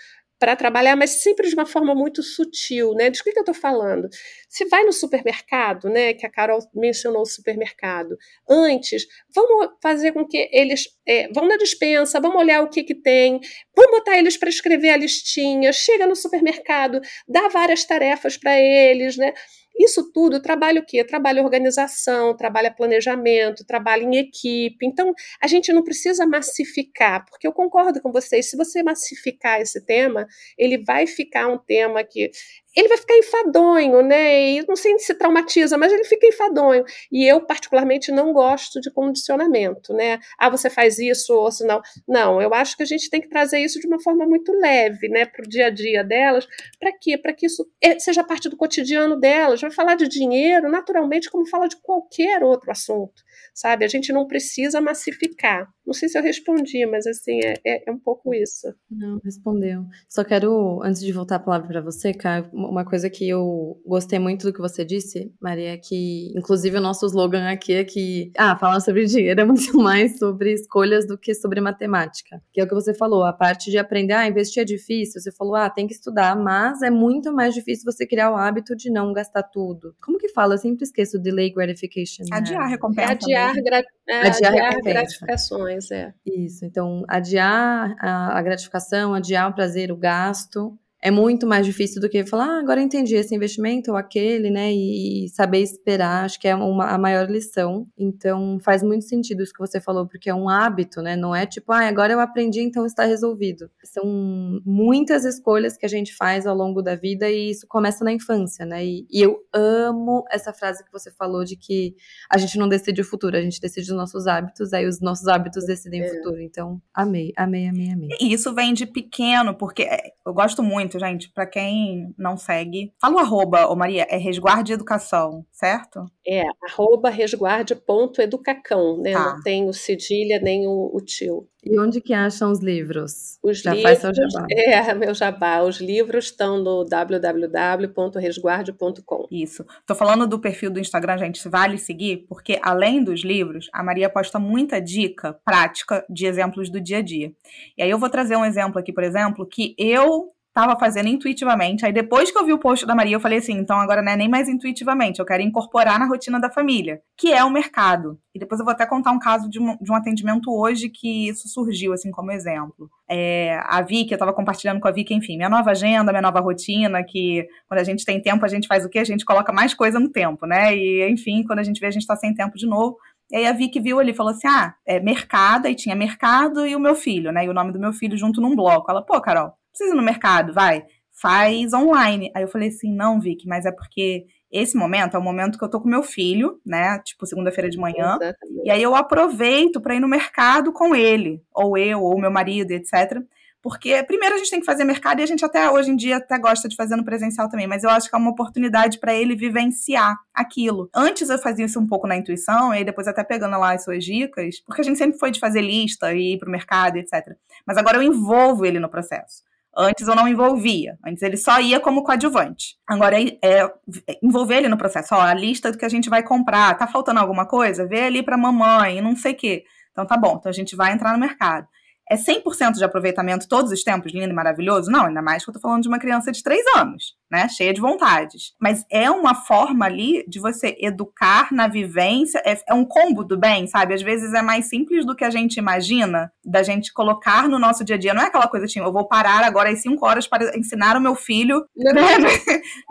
para 0.43 0.57
trabalhar, 0.57 0.97
mas 0.97 1.21
sempre 1.21 1.47
de 1.47 1.53
uma 1.53 1.65
forma 1.65 1.95
muito 1.95 2.21
sutil, 2.21 2.93
né? 2.95 3.09
De 3.09 3.23
que, 3.23 3.31
que 3.31 3.39
eu 3.39 3.43
estou 3.43 3.55
falando? 3.55 4.09
Se 4.49 4.65
vai 4.65 4.83
no 4.83 4.91
supermercado, 4.91 5.87
né? 5.87 6.13
Que 6.13 6.25
a 6.25 6.29
Carol 6.29 6.59
mencionou 6.75 7.21
o 7.21 7.25
supermercado. 7.25 8.17
Antes, 8.49 9.07
vamos 9.33 9.69
fazer 9.81 10.11
com 10.11 10.27
que 10.27 10.49
eles 10.51 10.89
é, 11.07 11.29
vão 11.31 11.47
na 11.47 11.55
dispensa, 11.55 12.19
vamos 12.19 12.41
olhar 12.41 12.61
o 12.61 12.67
que, 12.67 12.83
que 12.83 12.93
tem, 12.93 13.39
vamos 13.73 13.99
botar 13.99 14.17
eles 14.17 14.35
para 14.35 14.49
escrever 14.49 14.89
a 14.89 14.97
listinha, 14.97 15.71
chega 15.71 16.05
no 16.05 16.15
supermercado, 16.15 16.99
dá 17.25 17.47
várias 17.47 17.85
tarefas 17.85 18.35
para 18.35 18.59
eles, 18.59 19.15
né? 19.15 19.33
Isso 19.77 20.11
tudo 20.11 20.41
trabalha 20.41 20.81
o 20.81 20.85
quê? 20.85 21.03
Trabalha 21.03 21.41
organização, 21.41 22.35
trabalha 22.35 22.73
planejamento, 22.73 23.65
trabalha 23.65 24.03
em 24.03 24.17
equipe. 24.17 24.85
Então, 24.85 25.13
a 25.41 25.47
gente 25.47 25.73
não 25.73 25.83
precisa 25.83 26.25
massificar, 26.25 27.25
porque 27.25 27.47
eu 27.47 27.51
concordo 27.51 28.01
com 28.01 28.11
vocês, 28.11 28.49
se 28.49 28.55
você 28.57 28.83
massificar 28.83 29.61
esse 29.61 29.83
tema, 29.85 30.27
ele 30.57 30.83
vai 30.83 31.07
ficar 31.07 31.47
um 31.47 31.57
tema 31.57 32.03
que 32.03 32.29
ele 32.75 32.87
vai 32.87 32.97
ficar 32.97 33.17
enfadonho, 33.17 34.01
né? 34.01 34.51
E 34.51 34.65
não 34.67 34.75
sei 34.75 34.97
se 34.99 35.13
traumatiza, 35.13 35.77
mas 35.77 35.91
ele 35.91 36.03
fica 36.03 36.27
enfadonho. 36.27 36.83
E 37.11 37.25
eu, 37.25 37.41
particularmente, 37.45 38.11
não 38.11 38.33
gosto 38.33 38.79
de 38.81 38.91
condicionamento, 38.91 39.93
né? 39.93 40.19
Ah, 40.37 40.49
você 40.49 40.69
faz 40.69 40.97
isso 40.97 41.33
ou 41.33 41.51
se 41.51 41.65
não. 41.65 41.81
Não, 42.07 42.41
eu 42.41 42.53
acho 42.53 42.75
que 42.75 42.83
a 42.83 42.85
gente 42.85 43.09
tem 43.09 43.21
que 43.21 43.29
trazer 43.29 43.59
isso 43.59 43.79
de 43.79 43.87
uma 43.87 44.01
forma 44.01 44.25
muito 44.25 44.51
leve, 44.53 45.07
né, 45.07 45.25
para 45.25 45.43
o 45.43 45.47
dia 45.47 45.67
a 45.67 45.69
dia 45.69 46.03
delas. 46.03 46.47
Para 46.79 46.91
quê? 46.99 47.17
Para 47.17 47.33
que 47.33 47.45
isso 47.45 47.65
é, 47.81 47.99
seja 47.99 48.23
parte 48.23 48.49
do 48.49 48.57
cotidiano 48.57 49.19
delas. 49.19 49.61
Vai 49.61 49.71
falar 49.71 49.95
de 49.95 50.07
dinheiro, 50.07 50.69
naturalmente, 50.69 51.29
como 51.29 51.47
fala 51.47 51.67
de 51.67 51.77
qualquer 51.77 52.43
outro 52.43 52.71
assunto, 52.71 53.21
sabe? 53.53 53.85
A 53.85 53.87
gente 53.87 54.11
não 54.11 54.27
precisa 54.27 54.81
massificar. 54.81 55.67
Não 55.85 55.93
sei 55.93 56.07
se 56.07 56.17
eu 56.17 56.23
respondi, 56.23 56.85
mas 56.85 57.05
assim, 57.05 57.39
é, 57.43 57.55
é, 57.65 57.89
é 57.89 57.91
um 57.91 57.99
pouco 57.99 58.33
isso. 58.33 58.73
Não, 58.89 59.19
respondeu. 59.23 59.83
Só 60.07 60.23
quero, 60.23 60.81
antes 60.81 61.01
de 61.01 61.11
voltar 61.11 61.35
a 61.35 61.39
palavra 61.39 61.67
para 61.67 61.81
você, 61.81 62.13
Caio, 62.13 62.49
uma 62.69 62.85
coisa 62.85 63.09
que 63.09 63.27
eu 63.27 63.79
gostei 63.85 64.19
muito 64.19 64.45
do 64.45 64.53
que 64.53 64.59
você 64.59 64.83
disse, 64.83 65.33
Maria, 65.41 65.73
é 65.73 65.77
que, 65.77 66.31
inclusive, 66.35 66.77
o 66.77 66.81
nosso 66.81 67.05
slogan 67.05 67.49
aqui 67.49 67.73
é 67.73 67.83
que, 67.83 68.31
ah, 68.37 68.57
falar 68.57 68.79
sobre 68.79 69.05
dinheiro 69.05 69.41
é 69.41 69.45
muito 69.45 69.73
mais 69.77 70.17
sobre 70.17 70.53
escolhas 70.53 71.07
do 71.07 71.17
que 71.17 71.33
sobre 71.33 71.61
matemática. 71.61 72.41
Que 72.51 72.61
é 72.61 72.63
o 72.63 72.67
que 72.67 72.73
você 72.73 72.93
falou, 72.93 73.23
a 73.23 73.33
parte 73.33 73.69
de 73.71 73.77
aprender, 73.77 74.13
ah, 74.13 74.27
investir 74.27 74.61
é 74.61 74.65
difícil, 74.65 75.21
você 75.21 75.31
falou, 75.31 75.55
ah, 75.55 75.69
tem 75.69 75.87
que 75.87 75.93
estudar, 75.93 76.35
mas 76.35 76.81
é 76.81 76.89
muito 76.89 77.33
mais 77.33 77.53
difícil 77.53 77.91
você 77.91 78.05
criar 78.05 78.31
o 78.31 78.35
hábito 78.35 78.75
de 78.75 78.91
não 78.91 79.13
gastar 79.13 79.43
tudo. 79.43 79.95
Como 80.01 80.17
que 80.17 80.29
fala? 80.29 80.55
Eu 80.55 80.57
sempre 80.57 80.83
esqueço 80.83 81.19
delay 81.19 81.51
gratification. 81.51 82.23
Né? 82.29 82.37
Adiar 82.37 82.69
recompensa. 82.69 83.09
É 83.09 83.11
adiar, 83.11 83.53
gra 83.63 83.83
é, 84.07 84.27
adiar, 84.27 84.53
adiar 84.53 84.81
gratificações, 84.81 85.91
é. 85.91 86.13
Isso, 86.25 86.65
então, 86.65 87.03
adiar 87.07 87.95
a, 87.99 88.37
a 88.37 88.41
gratificação, 88.41 89.13
adiar 89.13 89.49
o 89.49 89.53
prazer, 89.53 89.91
o 89.91 89.97
gasto, 89.97 90.77
é 91.05 91.11
muito 91.11 91.45
mais 91.45 91.65
difícil 91.65 91.99
do 91.99 92.07
que 92.07 92.25
falar, 92.25 92.45
ah, 92.45 92.59
agora 92.61 92.81
entendi 92.81 93.13
esse 93.15 93.35
investimento 93.35 93.91
ou 93.91 93.97
aquele, 93.97 94.49
né? 94.49 94.71
E 94.71 95.27
saber 95.27 95.59
esperar, 95.59 96.23
acho 96.23 96.39
que 96.39 96.47
é 96.47 96.55
uma, 96.55 96.91
a 96.91 96.97
maior 96.97 97.29
lição. 97.29 97.85
Então, 97.97 98.57
faz 98.63 98.81
muito 98.81 99.03
sentido 99.03 99.43
isso 99.43 99.51
que 99.51 99.59
você 99.59 99.81
falou, 99.81 100.07
porque 100.07 100.29
é 100.29 100.33
um 100.33 100.47
hábito, 100.47 101.01
né? 101.01 101.17
Não 101.17 101.35
é 101.35 101.45
tipo, 101.45 101.73
ah, 101.73 101.85
agora 101.89 102.13
eu 102.13 102.21
aprendi, 102.21 102.61
então 102.61 102.85
está 102.85 103.03
resolvido. 103.03 103.69
São 103.83 104.61
muitas 104.65 105.25
escolhas 105.25 105.75
que 105.75 105.85
a 105.85 105.89
gente 105.89 106.15
faz 106.15 106.47
ao 106.47 106.55
longo 106.55 106.81
da 106.81 106.95
vida 106.95 107.29
e 107.29 107.49
isso 107.49 107.67
começa 107.67 108.05
na 108.05 108.13
infância, 108.13 108.65
né? 108.65 108.85
E, 108.85 109.05
e 109.11 109.21
eu 109.21 109.41
amo 109.51 110.23
essa 110.31 110.53
frase 110.53 110.85
que 110.85 110.91
você 110.91 111.11
falou 111.11 111.43
de 111.43 111.57
que 111.57 111.97
a 112.31 112.37
gente 112.37 112.57
não 112.57 112.69
decide 112.69 113.01
o 113.01 113.05
futuro, 113.05 113.35
a 113.35 113.41
gente 113.41 113.59
decide 113.59 113.91
os 113.91 113.97
nossos 113.97 114.25
hábitos, 114.25 114.71
aí 114.71 114.87
os 114.87 115.01
nossos 115.01 115.27
hábitos 115.27 115.65
decidem 115.65 116.01
é. 116.01 116.05
o 116.05 116.15
futuro. 116.15 116.39
Então, 116.39 116.81
amei, 116.93 117.33
amei, 117.35 117.67
amei, 117.67 117.91
amei. 117.91 118.09
E 118.21 118.31
isso 118.31 118.53
vem 118.53 118.73
de 118.73 118.85
pequeno, 118.85 119.53
porque 119.53 119.85
eu 120.25 120.33
gosto 120.33 120.63
muito 120.63 120.92
muito, 120.93 120.99
gente. 120.99 121.29
Para 121.29 121.45
quem 121.45 122.13
não 122.17 122.35
segue, 122.37 122.93
fala 122.99 123.15
o 123.15 123.19
arroba, 123.19 123.67
ô 123.67 123.75
Maria, 123.75 124.07
é 124.09 124.17
resguarde 124.17 124.73
educação, 124.73 125.45
certo? 125.51 126.05
É, 126.25 126.43
arroba 126.69 127.09
resguarde.educacão, 127.09 129.01
né? 129.01 129.11
Tá. 129.13 129.33
Não 129.33 129.41
tem 129.41 129.67
o 129.67 129.73
cedilha 129.73 130.39
nem 130.39 130.65
o, 130.67 130.91
o 130.93 131.01
tio. 131.01 131.49
E 131.65 131.79
onde 131.79 132.01
que 132.01 132.13
acham 132.13 132.51
os 132.51 132.59
livros? 132.59 133.39
Os 133.41 133.61
Já 133.61 133.73
livros, 133.73 133.89
faz 133.89 133.99
seu 133.99 134.13
jabá. 134.13 134.45
É, 134.51 134.91
meu 134.93 135.13
jabá. 135.13 135.61
Os 135.61 135.79
livros 135.79 136.25
estão 136.25 136.61
no 136.61 136.83
www.resguarde.com. 136.83 139.27
Isso. 139.31 139.65
Tô 139.85 139.95
falando 139.95 140.27
do 140.27 140.37
perfil 140.39 140.69
do 140.69 140.77
Instagram, 140.79 141.17
gente, 141.17 141.47
vale 141.47 141.77
seguir, 141.77 142.25
porque 142.27 142.59
além 142.61 143.01
dos 143.01 143.23
livros, 143.23 143.69
a 143.71 143.81
Maria 143.81 144.09
posta 144.09 144.37
muita 144.39 144.81
dica 144.81 145.39
prática 145.45 146.05
de 146.09 146.25
exemplos 146.25 146.69
do 146.69 146.81
dia 146.81 146.97
a 146.97 147.01
dia. 147.01 147.31
E 147.77 147.83
aí 147.83 147.89
eu 147.89 147.97
vou 147.97 148.09
trazer 148.09 148.35
um 148.35 148.43
exemplo 148.43 148.77
aqui, 148.77 148.91
por 148.91 149.03
exemplo, 149.03 149.45
que 149.45 149.73
eu 149.77 150.33
tava 150.53 150.77
fazendo 150.77 151.07
intuitivamente. 151.07 151.85
Aí 151.85 151.91
depois 151.91 152.31
que 152.31 152.37
eu 152.37 152.45
vi 152.45 152.53
o 152.53 152.59
post 152.59 152.85
da 152.85 152.93
Maria, 152.93 153.15
eu 153.15 153.19
falei 153.19 153.39
assim, 153.39 153.53
então 153.53 153.77
agora 153.77 154.01
não 154.01 154.11
é 154.11 154.15
nem 154.15 154.29
mais 154.29 154.47
intuitivamente, 154.47 155.19
eu 155.19 155.25
quero 155.25 155.41
incorporar 155.41 155.97
na 155.97 156.05
rotina 156.05 156.39
da 156.39 156.49
família, 156.49 157.01
que 157.17 157.33
é 157.33 157.43
o 157.43 157.49
mercado. 157.49 158.19
E 158.35 158.39
depois 158.39 158.59
eu 158.59 158.65
vou 158.65 158.71
até 158.71 158.85
contar 158.85 159.11
um 159.11 159.19
caso 159.19 159.49
de 159.49 159.59
um, 159.59 159.77
de 159.81 159.91
um 159.91 159.95
atendimento 159.95 160.51
hoje 160.51 160.89
que 160.89 161.27
isso 161.27 161.47
surgiu, 161.47 161.93
assim, 161.93 162.11
como 162.11 162.31
exemplo. 162.31 162.89
É, 163.09 163.59
a 163.63 163.81
Vicky, 163.81 164.13
eu 164.13 164.17
tava 164.17 164.33
compartilhando 164.33 164.79
com 164.79 164.87
a 164.87 164.91
Vicky, 164.91 165.13
enfim, 165.13 165.37
minha 165.37 165.49
nova 165.49 165.71
agenda, 165.71 166.11
minha 166.11 166.21
nova 166.21 166.39
rotina, 166.39 167.03
que 167.03 167.47
quando 167.67 167.79
a 167.79 167.83
gente 167.83 168.05
tem 168.05 168.21
tempo, 168.21 168.45
a 168.45 168.47
gente 168.47 168.67
faz 168.67 168.85
o 168.85 168.89
quê? 168.89 168.99
A 168.99 169.03
gente 169.03 169.25
coloca 169.25 169.51
mais 169.51 169.73
coisa 169.73 169.99
no 169.99 170.09
tempo, 170.09 170.45
né? 170.45 170.75
E, 170.75 171.09
enfim, 171.09 171.43
quando 171.43 171.59
a 171.59 171.63
gente 171.63 171.79
vê, 171.79 171.87
a 171.87 171.91
gente 171.91 172.07
tá 172.07 172.15
sem 172.15 172.33
tempo 172.33 172.57
de 172.57 172.65
novo. 172.65 172.97
E 173.31 173.37
aí 173.37 173.47
a 173.47 173.53
Vicky 173.53 173.79
viu 173.79 173.99
ali 173.99 174.11
e 174.11 174.15
falou 174.15 174.31
assim: 174.31 174.47
ah, 174.47 174.75
é 174.85 174.99
mercado, 174.99 175.65
aí 175.65 175.75
tinha 175.75 175.95
mercado 175.95 176.65
e 176.67 176.75
o 176.75 176.79
meu 176.79 176.95
filho, 176.95 177.31
né? 177.31 177.45
E 177.45 177.49
o 177.49 177.53
nome 177.53 177.71
do 177.71 177.79
meu 177.79 177.91
filho 177.93 178.17
junto 178.17 178.41
num 178.41 178.55
bloco. 178.55 178.91
Ela, 178.91 179.01
pô, 179.01 179.19
Carol, 179.21 179.53
precisa 179.73 179.93
ir 179.93 179.97
no 179.97 180.03
mercado, 180.03 180.53
vai, 180.53 180.85
faz 181.11 181.73
online. 181.73 182.31
Aí 182.35 182.43
eu 182.43 182.47
falei 182.47 182.69
assim, 182.69 182.93
não, 182.93 183.19
Vicky, 183.19 183.47
mas 183.47 183.65
é 183.65 183.71
porque 183.71 184.25
esse 184.51 184.77
momento 184.77 185.17
é 185.17 185.19
o 185.19 185.23
momento 185.23 185.57
que 185.57 185.65
eu 185.65 185.69
tô 185.69 185.81
com 185.81 185.89
meu 185.89 186.03
filho, 186.03 186.59
né? 186.63 186.99
Tipo, 186.99 187.25
segunda-feira 187.25 187.69
de 187.69 187.77
manhã. 187.77 188.17
Exatamente. 188.21 188.65
E 188.65 188.69
aí 188.69 188.83
eu 188.83 188.95
aproveito 188.95 189.81
para 189.81 189.95
ir 189.95 189.99
no 189.99 190.07
mercado 190.07 190.71
com 190.71 190.95
ele, 190.95 191.41
ou 191.51 191.75
eu, 191.75 192.01
ou 192.01 192.19
meu 192.19 192.29
marido, 192.29 192.71
etc. 192.71 193.19
Porque 193.63 194.03
primeiro 194.03 194.35
a 194.35 194.37
gente 194.37 194.51
tem 194.51 194.59
que 194.59 194.65
fazer 194.65 194.83
mercado 194.83 195.21
e 195.21 195.23
a 195.23 195.25
gente 195.25 195.43
até 195.45 195.71
hoje 195.71 195.89
em 195.89 195.95
dia 195.95 196.17
até 196.17 196.37
gosta 196.37 196.67
de 196.67 196.75
fazer 196.75 196.97
no 196.97 197.05
presencial 197.05 197.47
também, 197.49 197.65
mas 197.65 197.83
eu 197.85 197.89
acho 197.89 198.09
que 198.09 198.15
é 198.15 198.19
uma 198.19 198.29
oportunidade 198.29 198.99
para 198.99 199.13
ele 199.15 199.37
vivenciar 199.37 200.17
aquilo. 200.33 200.89
Antes 200.93 201.29
eu 201.29 201.39
fazia 201.39 201.65
isso 201.65 201.79
um 201.79 201.87
pouco 201.87 202.05
na 202.05 202.17
intuição, 202.17 202.73
e 202.73 202.79
aí 202.79 202.83
depois 202.83 203.07
até 203.07 203.23
pegando 203.23 203.57
lá 203.57 203.73
as 203.73 203.85
suas 203.85 204.03
dicas, 204.03 204.59
porque 204.59 204.81
a 204.81 204.83
gente 204.83 204.97
sempre 204.97 205.17
foi 205.17 205.31
de 205.31 205.39
fazer 205.39 205.61
lista 205.61 206.13
e 206.13 206.33
ir 206.33 206.39
pro 206.39 206.51
mercado, 206.51 206.97
etc. 206.97 207.37
Mas 207.65 207.77
agora 207.77 207.97
eu 207.97 208.03
envolvo 208.03 208.65
ele 208.65 208.79
no 208.79 208.89
processo. 208.89 209.41
Antes 209.75 210.07
eu 210.07 210.15
não 210.15 210.27
envolvia. 210.27 210.97
Antes 211.05 211.23
ele 211.23 211.37
só 211.37 211.59
ia 211.59 211.79
como 211.79 212.03
coadjuvante. 212.03 212.77
Agora 212.87 213.19
é, 213.19 213.37
é 213.41 213.73
envolver 214.21 214.57
ele 214.57 214.69
no 214.69 214.77
processo. 214.77 215.15
Ó, 215.15 215.21
a 215.21 215.33
lista 215.33 215.71
do 215.71 215.77
que 215.77 215.85
a 215.85 215.89
gente 215.89 216.09
vai 216.09 216.21
comprar. 216.21 216.77
Tá 216.77 216.87
faltando 216.87 217.19
alguma 217.19 217.47
coisa? 217.47 217.87
Vê 217.87 218.03
ali 218.03 218.21
pra 218.21 218.37
mamãe, 218.37 219.01
não 219.01 219.15
sei 219.15 219.33
o 219.33 219.37
quê. 219.37 219.63
Então 219.91 220.05
tá 220.05 220.17
bom, 220.17 220.37
então 220.39 220.49
a 220.49 220.53
gente 220.53 220.75
vai 220.75 220.91
entrar 220.91 221.13
no 221.13 221.19
mercado. 221.19 221.67
É 222.09 222.15
100% 222.15 222.73
de 222.73 222.83
aproveitamento 222.83 223.47
todos 223.47 223.71
os 223.71 223.83
tempos, 223.83 224.11
lindo 224.11 224.29
e 224.29 224.33
maravilhoso? 224.33 224.91
Não, 224.91 225.05
ainda 225.05 225.21
mais 225.21 225.43
que 225.43 225.49
eu 225.49 225.53
tô 225.53 225.59
falando 225.59 225.83
de 225.83 225.87
uma 225.87 225.99
criança 225.99 226.31
de 226.31 226.43
3 226.43 226.61
anos, 226.77 227.15
né? 227.33 227.49
Cheia 227.49 227.73
de 227.73 227.81
vontades. 227.81 228.53
Mas 228.61 228.85
é 228.91 229.09
uma 229.09 229.33
forma 229.33 229.85
ali 229.85 230.23
de 230.27 230.39
você 230.39 230.77
educar 230.79 231.51
na 231.51 231.67
vivência, 231.67 232.39
é, 232.45 232.55
é 232.69 232.73
um 232.75 232.85
combo 232.85 233.23
do 233.23 233.35
bem, 233.35 233.65
sabe? 233.65 233.95
Às 233.95 234.03
vezes 234.03 234.31
é 234.35 234.41
mais 234.43 234.69
simples 234.69 235.03
do 235.03 235.15
que 235.15 235.25
a 235.25 235.31
gente 235.31 235.57
imagina, 235.57 236.31
da 236.45 236.61
gente 236.61 236.93
colocar 236.93 237.49
no 237.49 237.57
nosso 237.57 237.83
dia 237.83 237.95
a 237.95 237.99
dia. 237.99 238.13
Não 238.13 238.21
é 238.21 238.27
aquela 238.27 238.47
coisa 238.47 238.67
assim, 238.67 238.79
eu 238.79 238.93
vou 238.93 239.07
parar 239.07 239.43
agora 239.43 239.71
às 239.71 239.81
5 239.81 240.05
horas 240.05 240.27
para 240.27 240.55
ensinar 240.55 240.95
o 240.95 241.01
meu 241.01 241.15
filho. 241.15 241.65
Não, 241.75 241.93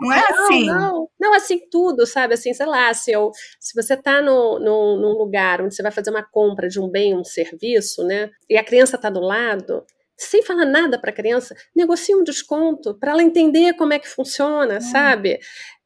não 0.01 0.13
é 0.13 0.31
não, 0.31 0.45
assim. 0.45 0.65
Não, 0.65 1.07
não, 1.19 1.33
assim, 1.33 1.59
tudo, 1.71 2.05
sabe? 2.05 2.33
Assim, 2.33 2.53
sei 2.53 2.65
lá, 2.65 2.93
se, 2.93 3.11
eu, 3.11 3.31
se 3.59 3.73
você 3.73 3.95
tá 3.95 4.21
no, 4.21 4.59
no, 4.59 4.97
num 4.97 5.17
lugar 5.17 5.61
onde 5.61 5.73
você 5.73 5.81
vai 5.81 5.91
fazer 5.91 6.09
uma 6.09 6.23
compra 6.23 6.67
de 6.67 6.79
um 6.79 6.89
bem, 6.89 7.15
um 7.15 7.23
serviço, 7.23 8.03
né? 8.03 8.29
E 8.49 8.57
a 8.57 8.63
criança 8.63 8.95
está 8.95 9.09
do 9.09 9.19
lado, 9.19 9.85
sem 10.25 10.43
falar 10.43 10.65
nada 10.65 10.99
para 10.99 11.11
a 11.11 11.13
criança, 11.13 11.55
negocia 11.75 12.17
um 12.17 12.23
desconto 12.23 12.95
para 12.99 13.11
ela 13.11 13.23
entender 13.23 13.73
como 13.75 13.93
é 13.93 13.99
que 13.99 14.07
funciona, 14.09 14.81
sabe? 14.81 15.39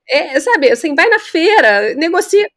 É, 0.09 0.39
sabe, 0.39 0.71
assim, 0.71 0.95
vai 0.95 1.09
na 1.09 1.19
feira, 1.19 1.93
negocia. 1.95 2.47